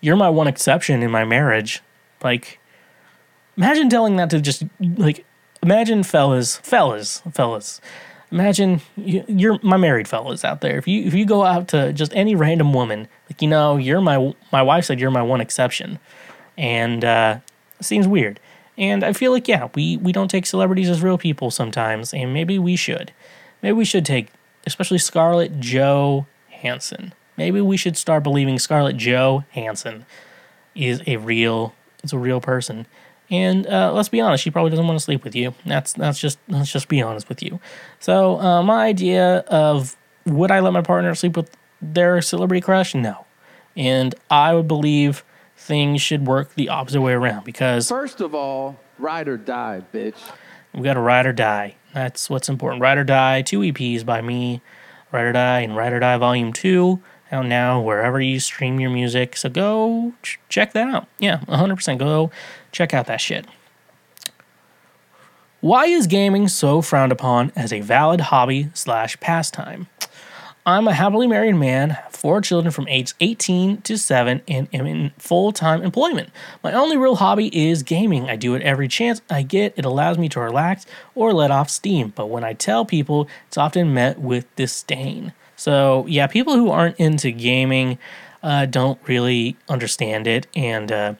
you're 0.00 0.16
my 0.16 0.28
one 0.28 0.48
exception 0.48 1.02
in 1.02 1.10
my 1.10 1.24
marriage. 1.24 1.80
Like 2.22 2.58
imagine 3.56 3.88
telling 3.88 4.16
that 4.16 4.30
to 4.30 4.40
just 4.40 4.64
like 4.80 5.24
imagine 5.62 6.02
fellas 6.02 6.58
fellas 6.58 7.22
fellas. 7.32 7.80
Imagine 8.30 8.80
you're 8.96 9.58
my 9.62 9.76
married 9.76 10.08
fellas 10.08 10.44
out 10.44 10.60
there. 10.60 10.78
If 10.78 10.88
you 10.88 11.04
if 11.04 11.14
you 11.14 11.24
go 11.24 11.44
out 11.44 11.68
to 11.68 11.92
just 11.92 12.12
any 12.14 12.34
random 12.34 12.72
woman 12.72 13.08
like 13.30 13.42
you 13.42 13.48
know 13.48 13.76
you're 13.76 14.00
my 14.00 14.34
my 14.50 14.62
wife 14.62 14.84
said 14.86 15.00
you're 15.00 15.10
my 15.10 15.22
one 15.22 15.40
exception. 15.40 15.98
And 16.58 17.04
uh 17.04 17.38
it 17.78 17.84
seems 17.84 18.06
weird. 18.06 18.40
And 18.78 19.04
i 19.04 19.12
feel 19.12 19.32
like 19.32 19.48
yeah 19.48 19.68
we 19.74 19.96
we 19.98 20.12
don't 20.12 20.30
take 20.30 20.46
celebrities 20.46 20.88
as 20.88 21.02
real 21.02 21.18
people 21.18 21.50
sometimes 21.50 22.12
and 22.12 22.32
maybe 22.32 22.58
we 22.58 22.76
should. 22.76 23.12
Maybe 23.62 23.74
we 23.74 23.84
should 23.84 24.04
take 24.04 24.28
especially 24.66 24.98
scarlett 24.98 25.58
joe 25.60 26.26
hansen 26.50 27.12
maybe 27.36 27.60
we 27.60 27.76
should 27.76 27.96
start 27.96 28.22
believing 28.22 28.58
Scarlett 28.58 28.96
Joe 28.96 29.44
Hansen 29.50 30.06
is 30.74 31.02
a 31.06 31.16
real 31.16 31.74
is 32.02 32.12
a 32.12 32.18
real 32.18 32.40
person. 32.40 32.86
And 33.30 33.66
uh, 33.66 33.92
let's 33.94 34.08
be 34.10 34.20
honest, 34.20 34.44
she 34.44 34.50
probably 34.50 34.70
doesn't 34.70 34.86
want 34.86 34.98
to 34.98 35.04
sleep 35.04 35.24
with 35.24 35.34
you. 35.34 35.54
That's 35.64 35.92
that's 35.94 36.18
just 36.18 36.38
let's 36.48 36.70
just 36.72 36.88
be 36.88 37.00
honest 37.00 37.28
with 37.28 37.42
you. 37.42 37.60
So 37.98 38.38
uh, 38.40 38.62
my 38.62 38.84
idea 38.86 39.38
of 39.48 39.96
would 40.26 40.50
I 40.50 40.60
let 40.60 40.72
my 40.72 40.82
partner 40.82 41.14
sleep 41.14 41.36
with 41.36 41.50
their 41.80 42.20
celebrity 42.20 42.60
crush? 42.60 42.94
No, 42.94 43.24
and 43.76 44.14
I 44.30 44.54
would 44.54 44.68
believe 44.68 45.24
things 45.56 46.02
should 46.02 46.26
work 46.26 46.54
the 46.54 46.68
opposite 46.68 47.00
way 47.00 47.12
around 47.12 47.44
because 47.44 47.88
First 47.88 48.20
of 48.20 48.34
all, 48.34 48.78
ride 48.98 49.28
or 49.28 49.36
die, 49.36 49.82
bitch. 49.94 50.16
we 50.74 50.82
got 50.82 50.94
to 50.94 51.00
ride 51.00 51.24
or 51.26 51.32
die. 51.32 51.76
That's 51.94 52.28
what's 52.28 52.48
important. 52.48 52.82
Ride 52.82 52.98
or 52.98 53.04
Die, 53.04 53.42
two 53.42 53.60
EPs 53.60 54.04
by 54.04 54.22
me, 54.22 54.60
Ride 55.12 55.24
or 55.24 55.32
Die 55.32 55.60
and 55.60 55.76
Ride 55.76 55.92
or 55.92 56.00
Die 56.00 56.16
Volume 56.18 56.52
2 56.52 57.00
out 57.32 57.46
now 57.46 57.80
wherever 57.80 58.20
you 58.20 58.38
stream 58.40 58.78
your 58.78 58.90
music. 58.90 59.36
So 59.36 59.48
go 59.48 60.12
ch- 60.22 60.38
check 60.48 60.72
that 60.72 60.88
out. 60.88 61.06
Yeah, 61.18 61.38
100% 61.48 61.98
go 61.98 62.30
check 62.70 62.92
out 62.94 63.06
that 63.06 63.20
shit. 63.20 63.46
Why 65.60 65.86
is 65.86 66.06
gaming 66.08 66.48
so 66.48 66.82
frowned 66.82 67.12
upon 67.12 67.52
as 67.54 67.72
a 67.72 67.80
valid 67.80 68.20
hobby 68.20 68.70
slash 68.74 69.18
pastime? 69.20 69.86
I'm 70.64 70.86
a 70.86 70.92
happily 70.92 71.26
married 71.26 71.54
man, 71.54 71.98
four 72.10 72.40
children 72.40 72.70
from 72.70 72.86
age 72.86 73.14
18 73.18 73.82
to 73.82 73.98
7, 73.98 74.42
and 74.46 74.68
am 74.72 74.86
in 74.86 75.12
full 75.18 75.50
time 75.50 75.82
employment. 75.82 76.30
My 76.62 76.72
only 76.72 76.96
real 76.96 77.16
hobby 77.16 77.48
is 77.56 77.82
gaming. 77.82 78.30
I 78.30 78.36
do 78.36 78.54
it 78.54 78.62
every 78.62 78.86
chance 78.86 79.22
I 79.28 79.42
get. 79.42 79.74
It 79.76 79.84
allows 79.84 80.18
me 80.18 80.28
to 80.28 80.40
relax 80.40 80.86
or 81.16 81.32
let 81.32 81.50
off 81.50 81.68
steam. 81.68 82.12
But 82.14 82.26
when 82.28 82.44
I 82.44 82.52
tell 82.52 82.84
people, 82.84 83.28
it's 83.48 83.58
often 83.58 83.92
met 83.92 84.20
with 84.20 84.54
disdain. 84.54 85.32
So, 85.62 86.06
yeah, 86.08 86.26
people 86.26 86.54
who 86.54 86.70
aren't 86.70 86.96
into 86.98 87.30
gaming 87.30 87.98
uh, 88.42 88.66
don't 88.66 88.98
really 89.06 89.56
understand 89.68 90.26
it 90.26 90.46
and 90.56 90.90
uh, 90.90 91.14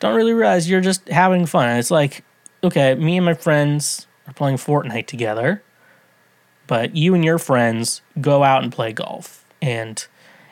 don't 0.00 0.14
really 0.14 0.32
realize 0.32 0.68
you're 0.68 0.80
just 0.80 1.08
having 1.08 1.46
fun. 1.46 1.76
It's 1.76 1.90
like, 1.90 2.24
okay, 2.64 2.94
me 2.94 3.16
and 3.16 3.26
my 3.26 3.34
friends 3.34 4.06
are 4.26 4.32
playing 4.32 4.56
Fortnite 4.56 5.06
together 5.06 5.62
but 6.66 6.96
you 6.96 7.14
and 7.14 7.24
your 7.24 7.38
friends 7.38 8.02
go 8.20 8.42
out 8.42 8.62
and 8.62 8.72
play 8.72 8.92
golf. 8.92 9.44
And 9.62 10.04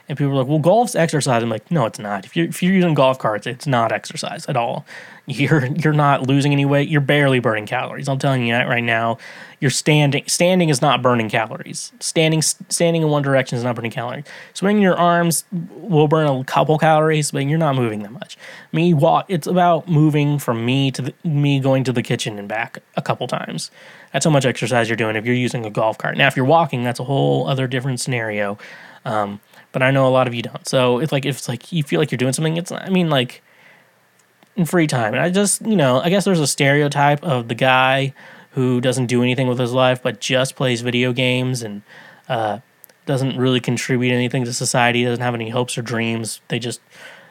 and 0.08 0.18
people 0.18 0.32
are 0.32 0.36
like 0.36 0.46
well 0.46 0.58
golf's 0.58 0.94
exercise. 0.94 1.42
I'm 1.42 1.48
like 1.48 1.70
no 1.70 1.86
it's 1.86 1.98
not. 1.98 2.24
If 2.24 2.36
you're 2.36 2.46
if 2.46 2.62
you're 2.62 2.72
using 2.72 2.94
golf 2.94 3.18
carts 3.18 3.46
it's 3.46 3.66
not 3.66 3.92
exercise 3.92 4.46
at 4.46 4.56
all 4.56 4.84
you're 5.26 5.66
you're 5.66 5.94
not 5.94 6.26
losing 6.26 6.52
any 6.52 6.66
weight. 6.66 6.88
You're 6.88 7.00
barely 7.00 7.38
burning 7.38 7.66
calories. 7.66 8.08
I'm 8.08 8.18
telling 8.18 8.46
you 8.46 8.52
that 8.52 8.68
right 8.68 8.84
now. 8.84 9.18
You're 9.58 9.70
standing 9.70 10.24
standing 10.26 10.68
is 10.68 10.82
not 10.82 11.00
burning 11.00 11.30
calories. 11.30 11.92
Standing 11.98 12.42
standing 12.42 13.00
in 13.00 13.08
one 13.08 13.22
direction 13.22 13.56
is 13.56 13.64
not 13.64 13.74
burning 13.74 13.90
calories. 13.90 14.24
Swinging 14.52 14.82
your 14.82 14.96
arms 14.96 15.44
will 15.50 16.08
burn 16.08 16.26
a 16.26 16.44
couple 16.44 16.76
calories 16.76 17.30
but 17.30 17.46
you're 17.46 17.56
not 17.56 17.74
moving 17.74 18.02
that 18.02 18.12
much. 18.12 18.36
Me 18.72 18.92
walk 18.92 19.24
it's 19.28 19.46
about 19.46 19.88
moving 19.88 20.38
from 20.38 20.66
me 20.66 20.90
to 20.90 21.00
the, 21.00 21.14
me 21.24 21.58
going 21.58 21.84
to 21.84 21.92
the 21.92 22.02
kitchen 22.02 22.38
and 22.38 22.46
back 22.46 22.82
a 22.96 23.02
couple 23.02 23.26
times. 23.26 23.70
That's 24.12 24.26
how 24.26 24.30
much 24.30 24.44
exercise 24.44 24.90
you're 24.90 24.96
doing 24.96 25.16
if 25.16 25.24
you're 25.24 25.34
using 25.34 25.64
a 25.64 25.70
golf 25.70 25.96
cart. 25.96 26.18
Now 26.18 26.26
if 26.26 26.36
you're 26.36 26.44
walking 26.44 26.82
that's 26.84 27.00
a 27.00 27.04
whole 27.04 27.48
other 27.48 27.66
different 27.66 28.00
scenario 28.00 28.58
um, 29.06 29.40
but 29.72 29.82
i 29.82 29.90
know 29.90 30.06
a 30.06 30.10
lot 30.10 30.26
of 30.26 30.34
you 30.34 30.42
don't. 30.42 30.68
So 30.68 30.98
it's 30.98 31.12
like 31.12 31.24
if 31.24 31.38
it's 31.38 31.48
like 31.48 31.72
you 31.72 31.82
feel 31.82 31.98
like 32.00 32.10
you're 32.10 32.18
doing 32.18 32.34
something 32.34 32.58
it's 32.58 32.70
i 32.70 32.90
mean 32.90 33.08
like 33.08 33.42
in 34.56 34.64
free 34.64 34.86
time. 34.86 35.14
And 35.14 35.22
I 35.22 35.30
just, 35.30 35.62
you 35.62 35.76
know, 35.76 36.00
I 36.00 36.10
guess 36.10 36.24
there's 36.24 36.40
a 36.40 36.46
stereotype 36.46 37.22
of 37.22 37.48
the 37.48 37.54
guy 37.54 38.14
who 38.52 38.80
doesn't 38.80 39.06
do 39.06 39.22
anything 39.22 39.48
with 39.48 39.58
his 39.58 39.72
life 39.72 40.02
but 40.02 40.20
just 40.20 40.54
plays 40.54 40.80
video 40.80 41.12
games 41.12 41.62
and 41.62 41.82
uh, 42.28 42.60
doesn't 43.06 43.36
really 43.36 43.60
contribute 43.60 44.12
anything 44.12 44.44
to 44.44 44.52
society, 44.52 45.04
doesn't 45.04 45.22
have 45.22 45.34
any 45.34 45.50
hopes 45.50 45.76
or 45.76 45.82
dreams. 45.82 46.40
They 46.48 46.58
just 46.58 46.80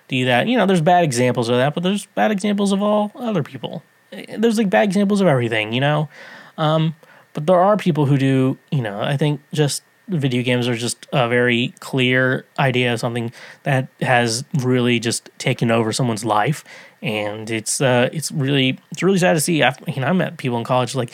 do 0.07 0.25
that. 0.25 0.47
You 0.47 0.57
know, 0.57 0.65
there's 0.65 0.81
bad 0.81 1.03
examples 1.03 1.49
of 1.49 1.55
that, 1.57 1.73
but 1.73 1.83
there's 1.83 2.05
bad 2.07 2.31
examples 2.31 2.71
of 2.71 2.81
all 2.81 3.11
other 3.15 3.43
people. 3.43 3.83
There's 4.11 4.57
like 4.57 4.69
bad 4.69 4.83
examples 4.83 5.21
of 5.21 5.27
everything, 5.27 5.73
you 5.73 5.81
know? 5.81 6.09
Um, 6.57 6.95
but 7.33 7.47
there 7.47 7.59
are 7.59 7.77
people 7.77 8.05
who 8.05 8.17
do, 8.17 8.57
you 8.71 8.81
know, 8.81 9.01
I 9.01 9.17
think 9.17 9.41
just 9.53 9.81
video 10.07 10.43
games 10.43 10.67
are 10.67 10.75
just 10.75 11.07
a 11.13 11.29
very 11.29 11.73
clear 11.79 12.45
idea 12.59 12.93
of 12.93 12.99
something 12.99 13.31
that 13.63 13.87
has 14.01 14.43
really 14.53 14.99
just 14.99 15.29
taken 15.37 15.71
over 15.71 15.93
someone's 15.93 16.25
life 16.25 16.63
and 17.03 17.51
it's 17.51 17.81
uh 17.81 18.09
it's 18.11 18.31
really 18.31 18.79
it's 18.91 19.03
really 19.03 19.19
sad 19.19 19.33
to 19.33 19.39
see 19.39 19.61
after 19.61 19.91
you 19.91 20.01
know 20.01 20.07
i 20.07 20.13
met 20.13 20.37
people 20.37 20.57
in 20.57 20.63
college 20.63 20.95
like 20.95 21.11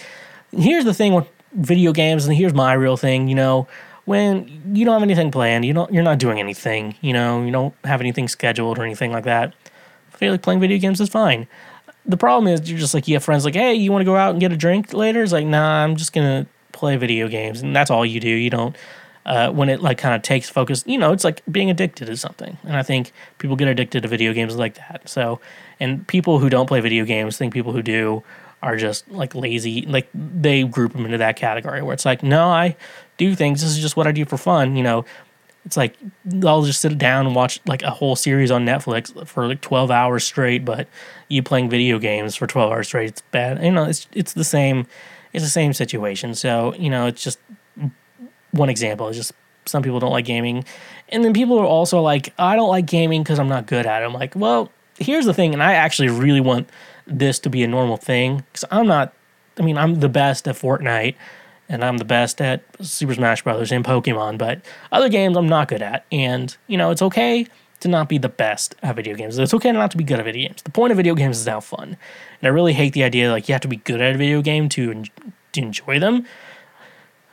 here's 0.55 0.85
the 0.85 0.93
thing 0.93 1.13
with 1.13 1.27
video 1.53 1.91
games 1.91 2.25
and 2.25 2.37
here's 2.37 2.53
my 2.53 2.73
real 2.73 2.95
thing 2.95 3.27
you 3.27 3.35
know 3.35 3.67
when 4.09 4.61
you 4.73 4.85
don't 4.85 4.93
have 4.93 5.03
anything 5.03 5.29
planned 5.29 5.63
you 5.63 5.71
don't 5.71 5.93
you're 5.93 6.01
not 6.03 6.17
doing 6.17 6.39
anything 6.39 6.95
you 7.01 7.13
know 7.13 7.43
you 7.43 7.51
don't 7.51 7.75
have 7.83 8.01
anything 8.01 8.27
scheduled 8.27 8.79
or 8.79 8.83
anything 8.83 9.11
like 9.11 9.23
that. 9.23 9.53
I 10.11 10.17
feel 10.17 10.31
like 10.31 10.41
playing 10.41 10.59
video 10.59 10.79
games 10.79 10.99
is 10.99 11.09
fine. 11.09 11.47
The 12.07 12.17
problem 12.17 12.51
is 12.51 12.69
you're 12.69 12.79
just 12.79 12.95
like 12.95 13.07
you 13.07 13.13
have 13.13 13.23
friends 13.23 13.45
like 13.45 13.53
hey 13.53 13.75
you 13.75 13.91
want 13.91 14.01
to 14.01 14.05
go 14.05 14.15
out 14.15 14.31
and 14.31 14.39
get 14.39 14.51
a 14.51 14.57
drink 14.57 14.93
later? 14.93 15.21
It's 15.21 15.31
like 15.31 15.45
nah 15.45 15.83
i'm 15.83 15.95
just 15.95 16.11
gonna 16.11 16.47
play 16.71 16.97
video 16.97 17.27
games. 17.27 17.61
And 17.61 17.75
that's 17.75 17.91
all 17.91 18.03
you 18.03 18.19
do. 18.19 18.29
You 18.29 18.49
don't 18.49 18.75
uh, 19.27 19.51
when 19.51 19.69
it 19.69 19.79
like 19.79 19.99
kind 19.99 20.15
of 20.15 20.23
takes 20.23 20.49
focus 20.49 20.83
you 20.87 20.97
know 20.97 21.11
it's 21.11 21.23
like 21.23 21.43
being 21.51 21.69
addicted 21.69 22.05
to 22.05 22.17
something. 22.17 22.57
And 22.63 22.75
i 22.75 22.81
think 22.81 23.11
people 23.37 23.55
get 23.55 23.67
addicted 23.67 24.01
to 24.01 24.07
video 24.09 24.33
games 24.33 24.55
like 24.55 24.73
that. 24.75 25.07
So 25.07 25.39
and 25.79 26.07
people 26.07 26.39
who 26.39 26.49
don't 26.49 26.67
play 26.67 26.81
video 26.81 27.05
games 27.05 27.37
think 27.37 27.53
people 27.53 27.71
who 27.71 27.81
do 27.81 28.23
are 28.61 28.75
just 28.75 29.09
like 29.09 29.33
lazy. 29.35 29.83
Like 29.83 30.09
they 30.13 30.63
group 30.63 30.93
them 30.93 31.05
into 31.05 31.17
that 31.19 31.35
category 31.35 31.81
where 31.81 31.93
it's 31.93 32.05
like 32.05 32.23
no 32.23 32.49
i 32.49 32.75
do 33.17 33.35
things. 33.35 33.61
This 33.61 33.71
is 33.71 33.79
just 33.79 33.95
what 33.97 34.07
i 34.07 34.11
do 34.11 34.25
for 34.25 34.37
fun 34.37 34.75
you 34.75 34.83
know? 34.83 35.05
It's 35.65 35.77
like 35.77 35.95
i'll 36.43 36.63
just 36.63 36.81
sit 36.81 36.97
down 36.97 37.25
and 37.27 37.35
watch 37.35 37.59
like 37.67 37.83
a 37.83 37.91
whole 37.91 38.15
series 38.15 38.49
on 38.49 38.65
netflix 38.65 39.27
for 39.27 39.47
like 39.47 39.61
12 39.61 39.91
hours 39.91 40.23
straight 40.23 40.63
but 40.63 40.87
you 41.27 41.43
playing 41.43 41.69
video 41.69 41.99
games 41.99 42.35
for 42.35 42.47
12 42.47 42.71
hours 42.71 42.87
straight 42.87 43.09
it's 43.09 43.21
bad. 43.21 43.63
You 43.63 43.71
know 43.71 43.85
it's 43.85 44.07
it's 44.13 44.33
the 44.33 44.43
same 44.43 44.87
it's 45.33 45.43
the 45.43 45.49
same 45.49 45.73
situation. 45.73 46.33
So 46.35 46.73
you 46.75 46.89
know 46.89 47.07
it's 47.07 47.23
just 47.23 47.39
one 48.51 48.69
example. 48.69 49.07
Is 49.09 49.17
just 49.17 49.33
some 49.65 49.83
people 49.83 49.99
don't 49.99 50.11
like 50.11 50.25
gaming. 50.25 50.65
And 51.09 51.23
then 51.23 51.33
people 51.33 51.59
are 51.59 51.65
also 51.65 52.01
like 52.01 52.33
i 52.39 52.55
don't 52.55 52.69
like 52.69 52.85
gaming 52.85 53.21
because 53.21 53.39
i'm 53.39 53.49
not 53.49 53.67
good 53.67 53.85
at 53.85 54.01
it. 54.01 54.05
I'm 54.05 54.13
like 54.13 54.35
well 54.35 54.71
here's 54.99 55.25
the 55.25 55.33
thing 55.33 55.53
and 55.53 55.63
i 55.63 55.73
actually 55.73 56.09
really 56.09 56.41
want 56.41 56.69
this 57.07 57.39
to 57.39 57.49
be 57.49 57.63
a 57.63 57.67
normal 57.67 57.97
thing 57.97 58.37
because 58.37 58.65
i'm 58.71 58.87
not 58.87 59.13
i 59.57 59.61
mean 59.61 59.77
i'm 59.77 59.95
the 59.95 60.09
best 60.09 60.47
at 60.47 60.55
fortnite 60.55 61.15
and 61.67 61.83
i'm 61.83 61.97
the 61.97 62.05
best 62.05 62.41
at 62.41 62.63
super 62.81 63.13
smash 63.13 63.43
brothers 63.43 63.71
and 63.71 63.85
pokemon 63.85 64.37
but 64.37 64.61
other 64.91 65.09
games 65.09 65.37
i'm 65.37 65.49
not 65.49 65.67
good 65.67 65.81
at 65.81 66.05
and 66.11 66.57
you 66.67 66.77
know 66.77 66.91
it's 66.91 67.01
okay 67.01 67.45
to 67.79 67.87
not 67.87 68.09
be 68.09 68.17
the 68.17 68.29
best 68.29 68.75
at 68.83 68.95
video 68.95 69.15
games 69.15 69.37
it's 69.37 69.53
okay 69.53 69.71
not 69.71 69.89
to 69.89 69.97
be 69.97 70.03
good 70.03 70.19
at 70.19 70.25
video 70.25 70.47
games 70.47 70.61
the 70.63 70.71
point 70.71 70.91
of 70.91 70.97
video 70.97 71.15
games 71.15 71.37
is 71.39 71.45
to 71.45 71.51
have 71.51 71.63
fun 71.63 71.89
and 72.41 72.43
i 72.43 72.47
really 72.47 72.73
hate 72.73 72.93
the 72.93 73.03
idea 73.03 73.31
like 73.31 73.47
you 73.47 73.53
have 73.53 73.61
to 73.61 73.67
be 73.67 73.77
good 73.77 74.01
at 74.01 74.15
a 74.15 74.17
video 74.17 74.41
game 74.41 74.69
to, 74.69 74.91
en- 74.91 75.05
to 75.51 75.61
enjoy 75.61 75.99
them 75.99 76.25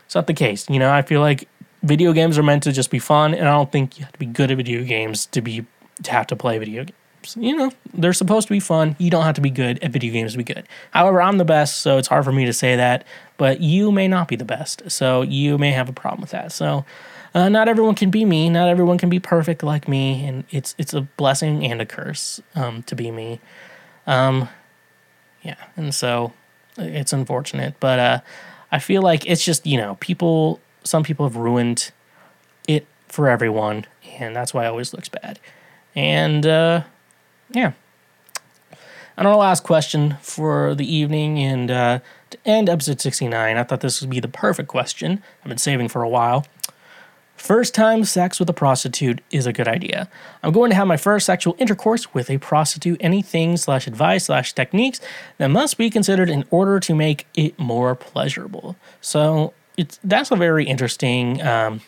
it's 0.06 0.14
not 0.14 0.28
the 0.28 0.34
case. 0.34 0.70
You 0.70 0.78
know, 0.78 0.90
I 0.90 1.02
feel 1.02 1.20
like 1.20 1.48
video 1.82 2.12
games 2.12 2.38
are 2.38 2.42
meant 2.42 2.62
to 2.62 2.72
just 2.72 2.90
be 2.90 2.98
fun, 2.98 3.34
and 3.34 3.48
I 3.48 3.52
don't 3.52 3.70
think 3.70 3.98
you 3.98 4.04
have 4.04 4.12
to 4.12 4.18
be 4.18 4.26
good 4.26 4.50
at 4.50 4.56
video 4.56 4.84
games 4.84 5.26
to 5.26 5.42
be 5.42 5.66
to 6.02 6.12
have 6.12 6.26
to 6.28 6.36
play 6.36 6.58
video 6.58 6.84
games. 6.84 6.98
You 7.34 7.56
know, 7.56 7.72
they're 7.94 8.12
supposed 8.12 8.48
to 8.48 8.52
be 8.52 8.60
fun. 8.60 8.94
You 8.98 9.10
don't 9.10 9.24
have 9.24 9.36
to 9.36 9.40
be 9.40 9.50
good 9.50 9.82
at 9.82 9.90
video 9.90 10.12
games 10.12 10.32
to 10.32 10.38
be 10.38 10.44
good. 10.44 10.68
However, 10.90 11.22
I'm 11.22 11.38
the 11.38 11.44
best, 11.44 11.78
so 11.78 11.96
it's 11.98 12.08
hard 12.08 12.24
for 12.24 12.32
me 12.32 12.44
to 12.44 12.52
say 12.52 12.76
that. 12.76 13.06
But 13.38 13.60
you 13.60 13.90
may 13.90 14.06
not 14.06 14.28
be 14.28 14.36
the 14.36 14.44
best, 14.44 14.90
so 14.90 15.22
you 15.22 15.58
may 15.58 15.72
have 15.72 15.88
a 15.88 15.92
problem 15.92 16.20
with 16.20 16.30
that. 16.30 16.52
So. 16.52 16.84
Uh, 17.34 17.50
not 17.50 17.68
everyone 17.68 17.94
can 17.94 18.08
be 18.08 18.24
me. 18.24 18.48
Not 18.48 18.70
everyone 18.70 18.96
can 18.96 19.10
be 19.10 19.20
perfect 19.20 19.62
like 19.62 19.88
me, 19.88 20.24
and 20.26 20.44
it's 20.50 20.74
it's 20.78 20.94
a 20.94 21.02
blessing 21.02 21.66
and 21.66 21.82
a 21.82 21.84
curse 21.84 22.40
um, 22.54 22.82
to 22.84 22.96
be 22.96 23.10
me. 23.10 23.40
Um, 24.06 24.48
yeah, 25.42 25.56
and 25.76 25.94
so 25.94 26.32
it's 26.78 27.12
unfortunate, 27.12 27.74
but 27.80 27.98
uh, 27.98 28.20
I 28.72 28.78
feel 28.78 29.02
like 29.02 29.26
it's 29.26 29.44
just, 29.44 29.66
you 29.66 29.78
know, 29.78 29.96
people, 30.00 30.60
some 30.84 31.02
people 31.02 31.26
have 31.26 31.36
ruined 31.36 31.92
it 32.66 32.86
for 33.08 33.28
everyone, 33.28 33.86
and 34.18 34.34
that's 34.34 34.52
why 34.52 34.64
it 34.64 34.68
always 34.68 34.92
looks 34.92 35.08
bad. 35.08 35.38
And, 35.94 36.44
uh, 36.46 36.82
yeah. 37.56 37.72
And 39.16 39.26
our 39.26 39.36
last 39.36 39.64
question 39.64 40.18
for 40.20 40.74
the 40.74 40.84
evening, 40.84 41.38
and 41.38 41.70
uh, 41.70 41.98
to 42.30 42.38
end 42.44 42.68
episode 42.68 43.00
69, 43.00 43.56
I 43.56 43.64
thought 43.64 43.80
this 43.80 44.02
would 44.02 44.10
be 44.10 44.20
the 44.20 44.28
perfect 44.28 44.68
question. 44.68 45.22
I've 45.42 45.48
been 45.48 45.56
saving 45.56 45.88
for 45.88 46.02
a 46.02 46.08
while. 46.08 46.44
First 47.36 47.74
time 47.74 48.04
sex 48.04 48.38
with 48.38 48.48
a 48.50 48.54
prostitute 48.54 49.22
is 49.30 49.46
a 49.46 49.52
good 49.52 49.68
idea. 49.68 50.08
I'm 50.42 50.52
going 50.52 50.70
to 50.70 50.76
have 50.76 50.86
my 50.86 50.96
first 50.96 51.26
sexual 51.26 51.54
intercourse 51.58 52.12
with 52.12 52.30
a 52.30 52.38
prostitute. 52.38 52.98
Anything 53.00 53.56
slash 53.56 53.86
advice 53.86 54.26
slash 54.26 54.54
techniques 54.54 55.00
that 55.38 55.48
must 55.48 55.78
be 55.78 55.88
considered 55.88 56.28
in 56.28 56.44
order 56.50 56.80
to 56.80 56.94
make 56.94 57.26
it 57.34 57.58
more 57.58 57.94
pleasurable. 57.94 58.76
So 59.00 59.52
it's 59.76 59.98
that's 60.02 60.30
a 60.30 60.36
very 60.36 60.64
interesting 60.64 61.42
um, 61.42 61.80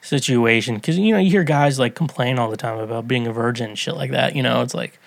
situation 0.00 0.76
because 0.76 0.98
you 0.98 1.12
know 1.12 1.18
you 1.18 1.30
hear 1.30 1.44
guys 1.44 1.78
like 1.78 1.94
complain 1.94 2.38
all 2.38 2.50
the 2.50 2.56
time 2.56 2.78
about 2.78 3.06
being 3.06 3.26
a 3.26 3.32
virgin 3.32 3.70
and 3.70 3.78
shit 3.78 3.94
like 3.96 4.10
that. 4.10 4.34
You 4.34 4.42
know, 4.42 4.62
it's 4.62 4.74
like 4.74 4.98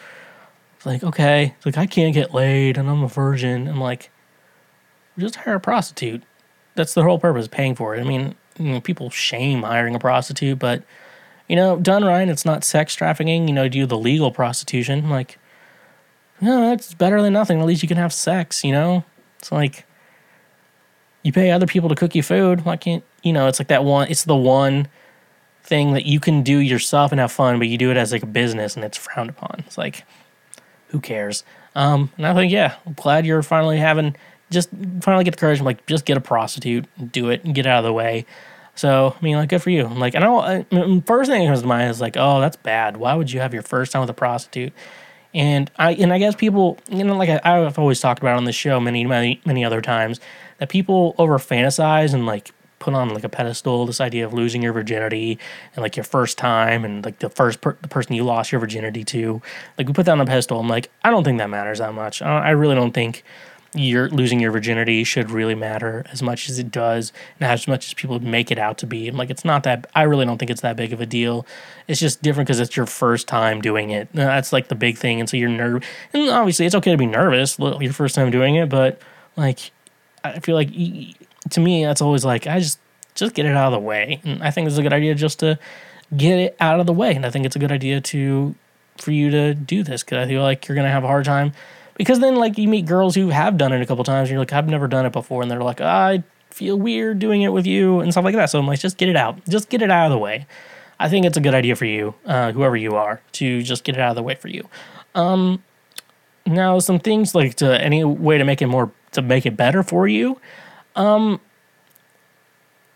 it's 0.77 0.85
like 0.85 1.03
okay, 1.03 1.53
it's 1.57 1.65
like 1.65 1.77
I 1.77 1.85
can't 1.85 2.13
get 2.13 2.33
laid 2.33 2.77
and 2.77 2.89
I'm 2.89 3.03
a 3.03 3.07
virgin. 3.07 3.67
I'm 3.67 3.79
like, 3.79 4.09
just 5.17 5.35
hire 5.35 5.55
a 5.55 5.59
prostitute. 5.59 6.23
That's 6.75 6.93
the 6.93 7.03
whole 7.03 7.19
purpose, 7.19 7.47
paying 7.47 7.75
for 7.75 7.95
it. 7.95 8.01
I 8.01 8.03
mean, 8.03 8.35
you 8.57 8.73
know, 8.73 8.81
people 8.81 9.09
shame 9.09 9.63
hiring 9.63 9.95
a 9.95 9.99
prostitute, 9.99 10.59
but 10.59 10.83
you 11.47 11.55
know, 11.55 11.77
done 11.77 12.03
right, 12.03 12.27
it's 12.27 12.45
not 12.45 12.63
sex 12.63 12.95
trafficking. 12.95 13.47
You 13.47 13.53
know, 13.53 13.67
do 13.67 13.85
the 13.85 13.97
legal 13.97 14.31
prostitution. 14.31 15.09
Like, 15.09 15.37
no, 16.41 16.71
it's 16.71 16.93
better 16.93 17.21
than 17.21 17.33
nothing. 17.33 17.59
At 17.59 17.65
least 17.65 17.83
you 17.83 17.87
can 17.87 17.97
have 17.97 18.13
sex. 18.13 18.63
You 18.63 18.71
know, 18.71 19.03
it's 19.39 19.51
like 19.51 19.85
you 21.23 21.31
pay 21.31 21.51
other 21.51 21.67
people 21.67 21.89
to 21.89 21.95
cook 21.95 22.15
you 22.15 22.23
food. 22.23 22.65
Why 22.65 22.77
can't 22.77 23.03
you 23.23 23.33
know? 23.33 23.47
It's 23.47 23.59
like 23.59 23.69
that 23.69 23.83
one. 23.83 24.09
It's 24.09 24.25
the 24.25 24.35
one 24.35 24.87
thing 25.63 25.93
that 25.93 26.05
you 26.05 26.19
can 26.19 26.43
do 26.43 26.57
yourself 26.59 27.11
and 27.11 27.19
have 27.19 27.31
fun, 27.31 27.57
but 27.57 27.67
you 27.67 27.77
do 27.77 27.89
it 27.89 27.97
as 27.97 28.11
like 28.11 28.23
a 28.23 28.27
business 28.27 28.75
and 28.75 28.85
it's 28.85 28.97
frowned 28.97 29.29
upon. 29.29 29.63
It's 29.65 29.77
like, 29.77 30.05
who 30.89 30.99
cares? 30.99 31.43
Um, 31.75 32.11
and 32.17 32.27
I 32.27 32.33
think, 32.33 32.51
yeah, 32.51 32.75
I'm 32.85 32.93
glad 32.93 33.25
you're 33.25 33.41
finally 33.41 33.79
having 33.79 34.15
just 34.51 34.69
finally 35.01 35.23
get 35.23 35.31
the 35.31 35.39
courage. 35.39 35.59
I'm 35.59 35.65
like, 35.65 35.85
just 35.87 36.05
get 36.05 36.17
a 36.17 36.21
prostitute, 36.21 36.85
do 37.11 37.29
it, 37.29 37.43
and 37.43 37.55
get 37.55 37.65
out 37.65 37.79
of 37.79 37.85
the 37.85 37.93
way. 37.93 38.25
So, 38.75 39.15
I 39.19 39.23
mean, 39.23 39.35
like, 39.35 39.49
good 39.49 39.61
for 39.61 39.69
you. 39.69 39.85
I'm 39.85 39.99
like, 39.99 40.15
and 40.15 40.23
I 40.23 40.29
I, 40.29 41.01
first 41.05 41.29
thing 41.29 41.41
that 41.41 41.47
comes 41.47 41.61
to 41.61 41.67
mind 41.67 41.89
is 41.89 42.01
like, 42.01 42.15
oh, 42.17 42.39
that's 42.39 42.57
bad. 42.57 42.97
Why 42.97 43.15
would 43.15 43.31
you 43.31 43.39
have 43.39 43.53
your 43.53 43.63
first 43.63 43.91
time 43.91 44.01
with 44.01 44.09
a 44.09 44.15
prostitute? 44.15 44.73
And 45.33 45.71
I, 45.77 45.93
and 45.93 46.13
I 46.13 46.19
guess 46.19 46.35
people, 46.35 46.77
you 46.89 47.03
know, 47.03 47.15
like 47.17 47.29
I, 47.29 47.39
I've 47.43 47.79
always 47.79 47.99
talked 47.99 48.21
about 48.21 48.37
on 48.37 48.45
the 48.45 48.51
show 48.51 48.79
many, 48.79 49.05
many, 49.05 49.41
many 49.45 49.65
other 49.65 49.81
times, 49.81 50.19
that 50.59 50.69
people 50.69 51.15
over 51.17 51.37
fantasize 51.39 52.13
and 52.13 52.25
like 52.25 52.51
put 52.83 52.93
on 52.93 53.13
like 53.13 53.23
a 53.23 53.29
pedestal 53.29 53.85
this 53.85 54.01
idea 54.01 54.25
of 54.25 54.33
losing 54.33 54.61
your 54.61 54.73
virginity 54.73 55.39
and 55.75 55.81
like 55.81 55.95
your 55.95 56.03
first 56.03 56.37
time 56.37 56.83
and 56.83 57.05
like 57.05 57.19
the 57.19 57.29
first 57.29 57.61
per- 57.61 57.77
the 57.81 57.87
person 57.87 58.13
you 58.13 58.23
lost 58.23 58.51
your 58.51 58.59
virginity 58.59 59.03
to. 59.05 59.41
Like 59.77 59.87
we 59.87 59.93
put 59.93 60.05
that 60.05 60.11
on 60.11 60.21
a 60.21 60.25
pedestal. 60.25 60.59
I'm 60.59 60.67
like 60.67 60.89
i 61.03 61.09
don't 61.09 61.23
think 61.23 61.37
that 61.39 61.49
matters 61.49 61.79
that 61.79 61.93
much. 61.93 62.21
I, 62.21 62.47
I 62.47 62.49
really 62.51 62.75
don't 62.75 62.91
think 62.91 63.23
you're 63.75 64.07
losing 64.09 64.39
your 64.39 64.51
virginity 64.51 65.03
should 65.03 65.31
really 65.31 65.55
matter 65.55 66.05
as 66.11 66.21
much 66.21 66.47
as 66.47 66.59
it 66.59 66.69
does 66.69 67.11
and 67.39 67.49
as 67.49 67.67
much 67.67 67.87
as 67.87 67.93
people 67.95 68.19
make 68.19 68.51
it 68.51 68.59
out 68.59 68.77
to 68.79 68.85
be. 68.85 69.07
I'm 69.07 69.15
like 69.15 69.29
it's 69.29 69.45
not 69.45 69.63
that 69.63 69.87
i 69.95 70.03
really 70.03 70.25
don't 70.25 70.37
think 70.37 70.51
it's 70.51 70.61
that 70.61 70.75
big 70.75 70.91
of 70.91 70.99
a 70.99 71.05
deal. 71.05 71.47
It's 71.87 72.01
just 72.01 72.21
different 72.21 72.47
because 72.47 72.59
it's 72.59 72.75
your 72.75 72.85
first 72.85 73.27
time 73.27 73.61
doing 73.61 73.91
it. 73.91 74.09
Uh, 74.13 74.25
that's 74.25 74.51
like 74.51 74.67
the 74.67 74.75
big 74.75 74.97
thing. 74.97 75.19
And 75.21 75.29
so 75.29 75.37
you're 75.37 75.49
nervous 75.49 75.87
and 76.11 76.29
obviously 76.29 76.65
it's 76.65 76.75
okay 76.75 76.91
to 76.91 76.97
be 76.97 77.05
nervous 77.05 77.57
your 77.57 77.93
first 77.93 78.13
time 78.15 78.29
doing 78.29 78.55
it 78.55 78.67
but 78.67 79.01
like 79.37 79.71
i 80.23 80.39
feel 80.39 80.55
like 80.55 80.69
to 81.51 81.59
me, 81.59 81.83
that's 81.83 82.01
always 82.01 82.25
like 82.25 82.47
I 82.47 82.59
just 82.59 82.79
just 83.15 83.35
get 83.35 83.45
it 83.45 83.55
out 83.55 83.73
of 83.73 83.79
the 83.79 83.85
way. 83.85 84.19
And 84.23 84.43
I 84.43 84.51
think 84.51 84.67
it's 84.67 84.77
a 84.77 84.81
good 84.81 84.93
idea 84.93 85.15
just 85.15 85.39
to 85.39 85.59
get 86.15 86.39
it 86.39 86.55
out 86.59 86.79
of 86.79 86.85
the 86.85 86.93
way. 86.93 87.15
And 87.15 87.25
I 87.25 87.29
think 87.29 87.45
it's 87.45 87.55
a 87.55 87.59
good 87.59 87.71
idea 87.71 88.01
to 88.01 88.55
for 88.97 89.11
you 89.11 89.31
to 89.31 89.53
do 89.53 89.83
this 89.83 90.03
because 90.03 90.25
I 90.25 90.27
feel 90.27 90.41
like 90.41 90.67
you're 90.67 90.75
gonna 90.75 90.89
have 90.89 91.03
a 91.03 91.07
hard 91.07 91.25
time 91.25 91.53
because 91.95 92.19
then 92.19 92.35
like 92.35 92.57
you 92.57 92.67
meet 92.67 92.85
girls 92.85 93.15
who 93.15 93.29
have 93.29 93.57
done 93.57 93.73
it 93.73 93.81
a 93.81 93.85
couple 93.85 94.03
times 94.03 94.29
and 94.29 94.31
you're 94.31 94.39
like 94.39 94.53
I've 94.53 94.67
never 94.67 94.87
done 94.87 95.05
it 95.05 95.11
before 95.11 95.41
and 95.41 95.49
they're 95.49 95.63
like 95.63 95.81
I 95.81 96.23
feel 96.51 96.77
weird 96.77 97.19
doing 97.19 97.41
it 97.41 97.49
with 97.49 97.65
you 97.65 97.99
and 97.99 98.11
stuff 98.11 98.23
like 98.23 98.35
that. 98.35 98.49
So 98.49 98.59
I'm 98.59 98.67
like 98.67 98.79
just 98.79 98.97
get 98.97 99.09
it 99.09 99.15
out, 99.15 99.43
just 99.45 99.69
get 99.69 99.81
it 99.81 99.91
out 99.91 100.05
of 100.05 100.11
the 100.11 100.17
way. 100.17 100.45
I 100.99 101.09
think 101.09 101.25
it's 101.25 101.37
a 101.37 101.41
good 101.41 101.55
idea 101.55 101.75
for 101.75 101.85
you, 101.85 102.13
uh, 102.25 102.51
whoever 102.51 102.77
you 102.77 102.95
are, 102.95 103.21
to 103.33 103.63
just 103.63 103.83
get 103.83 103.95
it 103.95 104.01
out 104.01 104.11
of 104.11 104.15
the 104.15 104.23
way 104.23 104.35
for 104.35 104.47
you. 104.47 104.69
Um, 105.15 105.63
now 106.45 106.79
some 106.79 106.99
things 106.99 107.33
like 107.33 107.55
to 107.55 107.81
any 107.81 108.03
way 108.03 108.37
to 108.37 108.43
make 108.43 108.61
it 108.61 108.67
more 108.67 108.91
to 109.11 109.21
make 109.21 109.45
it 109.45 109.57
better 109.57 109.83
for 109.83 110.07
you. 110.07 110.39
Um, 110.95 111.39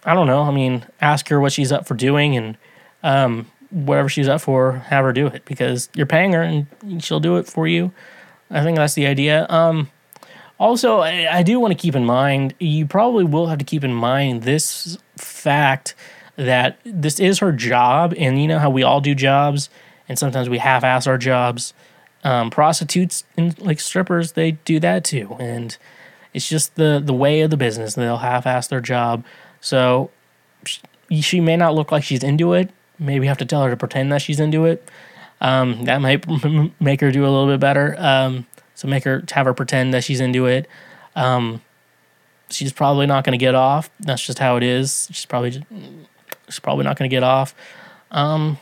I 0.04 0.14
don't 0.14 0.28
know. 0.28 0.44
I 0.44 0.52
mean, 0.52 0.86
ask 1.02 1.28
her 1.30 1.40
what 1.40 1.52
she's 1.52 1.72
up 1.72 1.88
for 1.88 1.96
doing 1.96 2.38
and 2.38 2.58
um, 3.04 3.52
whatever 3.70 4.10
she's 4.10 4.28
up 4.28 4.42
for, 4.42 4.74
have 4.88 5.04
her 5.04 5.14
do 5.14 5.28
it 5.28 5.44
because 5.46 5.90
you're 5.96 6.06
paying 6.06 6.34
her 6.34 6.42
and 6.42 6.68
she'll 7.04 7.20
do 7.20 7.38
it 7.38 7.48
for 7.48 7.68
you. 7.68 7.92
I 8.50 8.64
think 8.64 8.78
that's 8.78 8.94
the 8.94 9.06
idea. 9.08 9.46
Um, 9.50 9.90
also, 10.60 11.00
I, 11.00 11.28
I 11.40 11.44
do 11.44 11.60
want 11.60 11.72
to 11.72 11.78
keep 11.78 11.96
in 11.96 12.06
mind, 12.06 12.54
you 12.60 12.86
probably 12.86 13.26
will 13.26 13.48
have 13.48 13.60
to 13.60 13.66
keep 13.66 13.84
in 13.84 13.94
mind 13.94 14.44
this 14.44 14.98
fact 15.18 15.94
that 16.36 16.80
this 16.86 17.20
is 17.20 17.40
her 17.40 17.52
job. 17.52 18.14
And 18.18 18.42
you 18.42 18.48
know 18.48 18.60
how 18.60 18.70
we 18.70 18.84
all 18.84 19.02
do 19.02 19.14
jobs 19.14 19.70
and 20.08 20.18
sometimes 20.18 20.50
we 20.50 20.58
half 20.58 20.84
ass 20.84 21.08
our 21.08 21.18
jobs. 21.18 21.74
Um, 22.24 22.50
prostitutes 22.50 23.24
and 23.38 23.58
like 23.60 23.80
strippers, 23.80 24.34
they 24.34 24.52
do 24.52 24.80
that 24.80 25.04
too. 25.04 25.38
And 25.40 25.78
it's 26.38 26.48
just 26.48 26.76
the 26.76 27.02
the 27.04 27.14
way 27.14 27.42
of 27.42 27.50
the 27.50 27.58
business. 27.58 27.96
They'll 27.96 28.18
half-ass 28.18 28.68
their 28.68 28.80
job. 28.80 29.26
So 29.60 30.12
she, 31.10 31.42
may 31.42 31.58
not 31.58 31.74
look 31.74 31.92
like 31.92 32.04
she's 32.04 32.24
into 32.24 32.54
it. 32.54 32.70
Maybe 33.00 33.26
have 33.26 33.40
to 33.40 33.46
tell 33.46 33.64
her 33.64 33.72
to 33.72 33.78
pretend 33.78 34.12
that 34.12 34.22
she's 34.22 34.40
into 34.40 34.66
it. 34.66 34.88
Um, 35.42 35.86
that 35.86 36.00
might 36.00 36.26
make 36.80 37.02
her 37.02 37.12
do 37.12 37.24
a 37.24 37.30
little 37.30 37.48
bit 37.48 37.60
better. 37.60 37.96
Um, 37.98 38.46
so 38.76 38.88
make 38.88 39.04
her 39.04 39.24
have 39.32 39.48
her 39.48 39.54
pretend 39.56 39.96
that 39.96 40.04
she's 40.04 40.20
into 40.20 40.46
it. 40.46 40.68
Um, 41.16 41.62
she's 42.52 42.72
probably 42.72 43.08
not 43.08 43.24
going 43.24 43.38
to 43.38 43.44
get 43.44 43.56
off. 43.56 43.90
That's 44.00 44.24
just 44.24 44.38
how 44.38 44.58
it 44.58 44.64
is. 44.64 45.08
She's 45.12 45.26
probably 45.26 45.50
just, 45.50 45.66
she's 46.50 46.60
probably 46.60 46.84
not 46.84 46.98
going 46.98 47.10
to 47.10 47.16
get 47.16 47.24
off. 47.24 47.56
Um, 48.12 48.60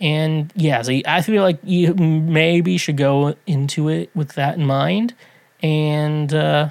and 0.00 0.52
yeah, 0.54 0.82
so 0.82 0.92
I 1.06 1.22
feel 1.22 1.42
like 1.42 1.58
you 1.64 1.94
maybe 1.94 2.78
should 2.78 2.96
go 2.96 3.34
into 3.48 3.88
it 3.88 4.10
with 4.14 4.32
that 4.34 4.56
in 4.56 4.66
mind, 4.66 5.14
and 5.62 6.32
uh, 6.34 6.70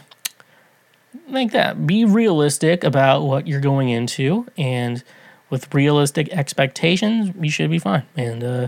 like 1.27 1.51
that. 1.51 1.85
Be 1.85 2.05
realistic 2.05 2.83
about 2.83 3.23
what 3.23 3.47
you're 3.47 3.61
going 3.61 3.89
into, 3.89 4.47
and 4.57 5.03
with 5.49 5.73
realistic 5.73 6.29
expectations, 6.29 7.33
you 7.39 7.49
should 7.49 7.69
be 7.69 7.79
fine. 7.79 8.03
And 8.15 8.43
uh, 8.43 8.67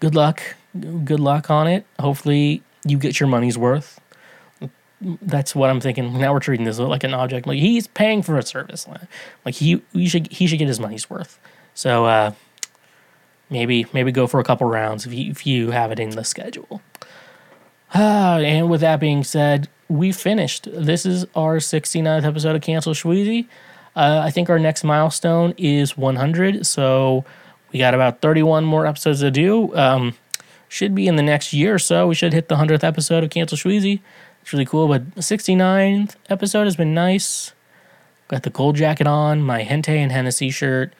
good 0.00 0.14
luck, 0.14 0.42
good 1.04 1.20
luck 1.20 1.50
on 1.50 1.66
it. 1.66 1.86
Hopefully, 1.98 2.62
you 2.84 2.98
get 2.98 3.20
your 3.20 3.28
money's 3.28 3.58
worth. 3.58 4.00
That's 5.00 5.54
what 5.54 5.68
I'm 5.68 5.80
thinking. 5.80 6.18
Now 6.18 6.32
we're 6.32 6.40
treating 6.40 6.64
this 6.64 6.78
like 6.78 7.04
an 7.04 7.12
object. 7.12 7.46
Like 7.46 7.58
he's 7.58 7.86
paying 7.86 8.22
for 8.22 8.38
a 8.38 8.42
service. 8.42 8.88
Like 9.44 9.54
he, 9.54 9.82
he 9.92 10.08
should, 10.08 10.32
he 10.32 10.46
should 10.46 10.58
get 10.58 10.68
his 10.68 10.80
money's 10.80 11.10
worth. 11.10 11.38
So 11.74 12.06
uh, 12.06 12.32
maybe, 13.50 13.86
maybe 13.92 14.10
go 14.10 14.26
for 14.26 14.40
a 14.40 14.44
couple 14.44 14.66
rounds 14.66 15.04
if 15.04 15.12
you, 15.12 15.30
if 15.30 15.46
you 15.46 15.70
have 15.72 15.92
it 15.92 16.00
in 16.00 16.10
the 16.10 16.24
schedule. 16.24 16.80
Uh, 17.96 18.40
and 18.44 18.68
with 18.68 18.82
that 18.82 19.00
being 19.00 19.24
said, 19.24 19.70
we 19.88 20.12
finished. 20.12 20.68
This 20.70 21.06
is 21.06 21.24
our 21.34 21.56
69th 21.56 22.24
episode 22.24 22.54
of 22.54 22.60
Cancel 22.60 22.92
Shweezy. 22.92 23.46
Uh, 23.94 24.20
I 24.22 24.30
think 24.30 24.50
our 24.50 24.58
next 24.58 24.84
milestone 24.84 25.54
is 25.56 25.96
100. 25.96 26.66
So 26.66 27.24
we 27.72 27.78
got 27.78 27.94
about 27.94 28.20
31 28.20 28.66
more 28.66 28.84
episodes 28.84 29.20
to 29.20 29.30
do. 29.30 29.74
Um, 29.74 30.14
should 30.68 30.94
be 30.94 31.08
in 31.08 31.16
the 31.16 31.22
next 31.22 31.54
year 31.54 31.76
or 31.76 31.78
so. 31.78 32.06
We 32.06 32.14
should 32.14 32.34
hit 32.34 32.48
the 32.48 32.56
100th 32.56 32.84
episode 32.84 33.24
of 33.24 33.30
Cancel 33.30 33.56
Shweezy. 33.56 34.00
It's 34.42 34.52
really 34.52 34.66
cool. 34.66 34.88
But 34.88 35.14
the 35.14 35.22
69th 35.22 36.16
episode 36.28 36.64
has 36.64 36.76
been 36.76 36.92
nice. 36.92 37.54
Got 38.28 38.42
the 38.42 38.50
gold 38.50 38.76
jacket 38.76 39.06
on, 39.06 39.40
my 39.40 39.64
Hentai 39.64 39.96
and 39.96 40.12
Hennessy 40.12 40.50
shirt. 40.50 40.92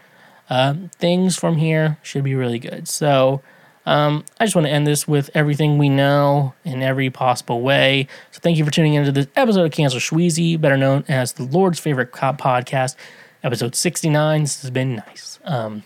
Uh, 0.48 0.74
things 0.92 1.36
from 1.36 1.58
here 1.58 1.98
should 2.02 2.24
be 2.24 2.34
really 2.34 2.58
good. 2.58 2.88
So 2.88 3.42
um, 3.86 4.24
I 4.40 4.44
just 4.44 4.56
want 4.56 4.66
to 4.66 4.72
end 4.72 4.86
this 4.86 5.06
with 5.06 5.30
everything 5.32 5.78
we 5.78 5.88
know 5.88 6.54
in 6.64 6.82
every 6.82 7.08
possible 7.08 7.60
way. 7.60 8.08
So 8.32 8.40
thank 8.40 8.58
you 8.58 8.64
for 8.64 8.70
tuning 8.72 8.94
into 8.94 9.12
this 9.12 9.28
episode 9.36 9.64
of 9.64 9.70
Cancel 9.70 10.00
Shweezy, 10.00 10.60
better 10.60 10.76
known 10.76 11.04
as 11.06 11.34
the 11.34 11.44
Lord's 11.44 11.78
favorite 11.78 12.10
cop 12.10 12.40
podcast, 12.40 12.96
episode 13.44 13.76
69. 13.76 14.42
This 14.42 14.60
has 14.62 14.70
been 14.72 14.96
nice. 14.96 15.38
Um, 15.44 15.84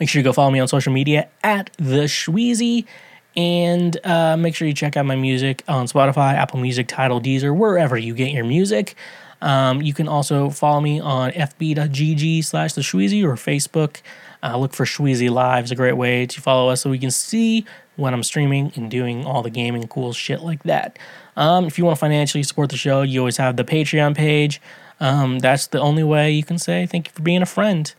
make 0.00 0.08
sure 0.08 0.18
you 0.18 0.24
go 0.24 0.32
follow 0.32 0.50
me 0.50 0.58
on 0.58 0.66
social 0.66 0.92
media 0.92 1.28
at 1.44 1.70
the 1.76 2.04
Shweezy. 2.04 2.84
And 3.36 3.96
uh, 4.04 4.36
make 4.36 4.56
sure 4.56 4.66
you 4.66 4.74
check 4.74 4.96
out 4.96 5.06
my 5.06 5.16
music 5.16 5.62
on 5.68 5.86
Spotify, 5.86 6.34
Apple 6.34 6.60
Music, 6.60 6.88
Tidal, 6.88 7.20
Deezer, 7.20 7.56
wherever 7.56 7.96
you 7.96 8.14
get 8.14 8.32
your 8.32 8.44
music. 8.44 8.96
Um, 9.40 9.82
you 9.82 9.92
can 9.92 10.08
also 10.08 10.50
follow 10.50 10.80
me 10.80 11.00
on 11.00 11.30
fb.gg 11.32 12.44
slash 12.44 12.72
the 12.72 12.80
or 12.80 13.34
Facebook. 13.36 14.00
Uh, 14.44 14.58
look 14.58 14.74
for 14.74 14.84
Shweezy 14.84 15.30
Live. 15.30 15.64
is 15.64 15.70
a 15.70 15.74
great 15.74 15.96
way 15.96 16.26
to 16.26 16.40
follow 16.40 16.68
us 16.68 16.82
so 16.82 16.90
we 16.90 16.98
can 16.98 17.10
see 17.10 17.64
when 17.96 18.12
I'm 18.12 18.22
streaming 18.22 18.72
and 18.74 18.90
doing 18.90 19.24
all 19.24 19.42
the 19.42 19.48
gaming 19.48 19.88
cool 19.88 20.12
shit 20.12 20.42
like 20.42 20.62
that. 20.64 20.98
Um, 21.36 21.64
if 21.64 21.78
you 21.78 21.84
want 21.86 21.96
to 21.96 22.00
financially 22.00 22.42
support 22.42 22.68
the 22.68 22.76
show, 22.76 23.00
you 23.00 23.20
always 23.20 23.38
have 23.38 23.56
the 23.56 23.64
Patreon 23.64 24.14
page. 24.14 24.60
Um, 25.00 25.38
that's 25.38 25.68
the 25.68 25.80
only 25.80 26.04
way 26.04 26.30
you 26.30 26.44
can 26.44 26.58
say 26.58 26.86
thank 26.86 27.08
you 27.08 27.12
for 27.12 27.22
being 27.22 27.40
a 27.40 27.46
friend. 27.46 27.92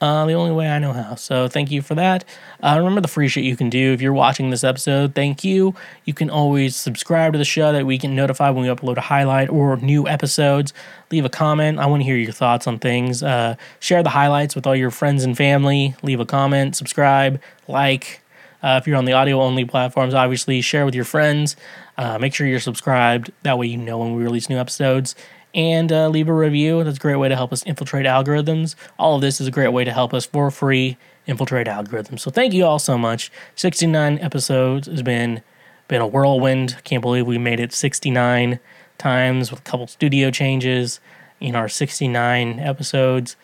Uh, 0.00 0.26
the 0.26 0.34
only 0.34 0.52
way 0.52 0.68
I 0.68 0.78
know 0.78 0.92
how. 0.92 1.14
So 1.14 1.48
thank 1.48 1.70
you 1.70 1.80
for 1.80 1.94
that. 1.94 2.24
Uh, 2.62 2.74
remember 2.76 3.00
the 3.00 3.08
free 3.08 3.28
shit 3.28 3.44
you 3.44 3.56
can 3.56 3.70
do 3.70 3.92
if 3.92 4.02
you're 4.02 4.12
watching 4.12 4.50
this 4.50 4.62
episode. 4.62 5.14
Thank 5.14 5.42
you. 5.42 5.74
You 6.04 6.12
can 6.12 6.28
always 6.28 6.76
subscribe 6.76 7.32
to 7.32 7.38
the 7.38 7.46
show 7.46 7.72
that 7.72 7.86
we 7.86 7.98
can 7.98 8.14
notify 8.14 8.50
when 8.50 8.64
we 8.64 8.68
upload 8.68 8.98
a 8.98 9.02
highlight 9.02 9.48
or 9.48 9.76
new 9.78 10.06
episodes. 10.06 10.74
Leave 11.10 11.24
a 11.24 11.30
comment. 11.30 11.78
I 11.78 11.86
want 11.86 12.00
to 12.00 12.04
hear 12.04 12.16
your 12.16 12.32
thoughts 12.32 12.66
on 12.66 12.78
things. 12.78 13.22
Uh, 13.22 13.56
share 13.80 14.02
the 14.02 14.10
highlights 14.10 14.54
with 14.54 14.66
all 14.66 14.76
your 14.76 14.90
friends 14.90 15.24
and 15.24 15.36
family. 15.36 15.94
Leave 16.02 16.20
a 16.20 16.26
comment. 16.26 16.76
Subscribe. 16.76 17.40
Like. 17.66 18.20
Uh, 18.62 18.80
if 18.80 18.86
you're 18.86 18.96
on 18.96 19.04
the 19.04 19.12
audio 19.12 19.40
only 19.42 19.64
platforms, 19.64 20.12
obviously 20.12 20.60
share 20.60 20.84
with 20.84 20.94
your 20.94 21.04
friends. 21.04 21.54
Uh, 21.98 22.18
make 22.18 22.34
sure 22.34 22.46
you're 22.46 22.58
subscribed. 22.58 23.30
That 23.42 23.58
way 23.58 23.66
you 23.66 23.76
know 23.76 23.98
when 23.98 24.16
we 24.16 24.22
release 24.24 24.48
new 24.48 24.56
episodes 24.56 25.14
and 25.56 25.90
uh, 25.90 26.08
leave 26.08 26.28
a 26.28 26.34
review. 26.34 26.84
That's 26.84 26.98
a 26.98 27.00
great 27.00 27.16
way 27.16 27.30
to 27.30 27.34
help 27.34 27.52
us 27.52 27.64
infiltrate 27.64 28.04
algorithms. 28.04 28.76
All 28.98 29.16
of 29.16 29.22
this 29.22 29.40
is 29.40 29.48
a 29.48 29.50
great 29.50 29.72
way 29.72 29.84
to 29.84 29.92
help 29.92 30.12
us 30.12 30.26
for 30.26 30.50
free 30.50 30.98
infiltrate 31.26 31.66
algorithms. 31.66 32.20
So 32.20 32.30
thank 32.30 32.52
you 32.52 32.64
all 32.66 32.78
so 32.78 32.98
much. 32.98 33.32
69 33.56 34.18
episodes 34.20 34.86
has 34.86 35.02
been 35.02 35.42
been 35.88 36.02
a 36.02 36.06
whirlwind. 36.06 36.76
Can't 36.84 37.00
believe 37.00 37.26
we 37.26 37.38
made 37.38 37.58
it 37.58 37.72
69 37.72 38.60
times 38.98 39.50
with 39.50 39.60
a 39.60 39.62
couple 39.62 39.86
studio 39.86 40.30
changes 40.30 41.00
in 41.40 41.56
our 41.56 41.68
69 41.68 42.60
episodes. 42.60 43.36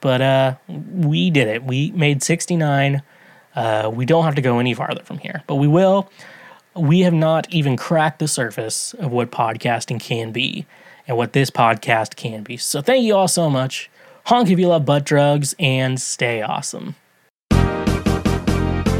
But 0.00 0.20
uh, 0.22 0.54
we 0.68 1.30
did 1.30 1.46
it. 1.46 1.62
We 1.62 1.92
made 1.92 2.22
69. 2.22 3.02
Uh, 3.54 3.90
we 3.94 4.06
don't 4.06 4.24
have 4.24 4.34
to 4.34 4.42
go 4.42 4.58
any 4.58 4.74
farther 4.74 5.02
from 5.04 5.18
here, 5.18 5.42
but 5.46 5.56
we 5.56 5.68
will. 5.68 6.10
We 6.74 7.00
have 7.00 7.12
not 7.12 7.52
even 7.52 7.76
cracked 7.76 8.18
the 8.18 8.28
surface 8.28 8.94
of 8.94 9.12
what 9.12 9.30
podcasting 9.30 10.00
can 10.00 10.32
be 10.32 10.66
and 11.10 11.16
what 11.16 11.32
this 11.32 11.50
podcast 11.50 12.14
can 12.14 12.44
be. 12.44 12.56
So 12.56 12.80
thank 12.80 13.04
you 13.04 13.16
all 13.16 13.26
so 13.26 13.50
much. 13.50 13.90
Honk 14.26 14.48
if 14.48 14.60
you 14.60 14.68
love 14.68 14.86
butt 14.86 15.04
drugs 15.04 15.56
and 15.58 16.00
stay 16.00 16.40
awesome. 16.40 16.94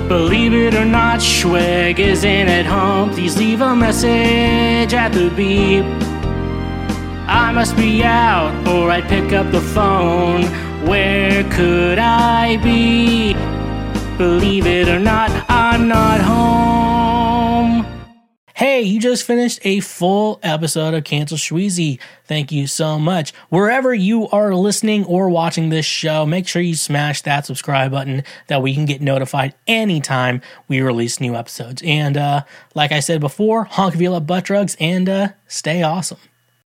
Believe 0.08 0.52
it 0.52 0.74
or 0.74 0.84
not, 0.84 1.20
Schweg 1.20 2.00
isn't 2.00 2.48
at 2.48 2.66
home. 2.66 3.10
Please 3.10 3.38
leave 3.38 3.60
a 3.60 3.76
message 3.76 4.92
at 4.92 5.12
the 5.12 5.30
beep. 5.36 5.84
I 7.28 7.52
must 7.52 7.76
be 7.76 8.02
out, 8.02 8.66
or 8.66 8.90
I'd 8.90 9.08
pick 9.08 9.32
up 9.32 9.52
the 9.52 9.60
phone. 9.60 10.42
Where 10.84 11.44
could 11.52 12.00
I 12.00 12.56
be? 12.56 13.34
Believe 14.18 14.66
it 14.66 14.88
or 14.88 14.98
not, 14.98 15.30
I'm 15.48 15.86
not 15.86 16.20
home. 16.20 16.89
Hey, 18.60 18.82
you 18.82 19.00
just 19.00 19.24
finished 19.24 19.58
a 19.62 19.80
full 19.80 20.38
episode 20.42 20.92
of 20.92 21.04
Cancel 21.04 21.38
Shweezy. 21.38 21.98
Thank 22.26 22.52
you 22.52 22.66
so 22.66 22.98
much. 22.98 23.32
Wherever 23.48 23.94
you 23.94 24.28
are 24.28 24.54
listening 24.54 25.06
or 25.06 25.30
watching 25.30 25.70
this 25.70 25.86
show, 25.86 26.26
make 26.26 26.46
sure 26.46 26.60
you 26.60 26.74
smash 26.74 27.22
that 27.22 27.46
subscribe 27.46 27.90
button 27.90 28.22
that 28.48 28.60
we 28.60 28.74
can 28.74 28.84
get 28.84 29.00
notified 29.00 29.54
anytime 29.66 30.42
we 30.68 30.82
release 30.82 31.22
new 31.22 31.36
episodes. 31.36 31.80
And 31.86 32.18
uh, 32.18 32.42
like 32.74 32.92
I 32.92 33.00
said 33.00 33.22
before, 33.22 33.64
honk 33.64 33.94
Vila 33.94 34.20
butt 34.20 34.44
drugs 34.44 34.76
and 34.78 35.08
uh, 35.08 35.28
stay 35.46 35.82
awesome. 35.82 36.18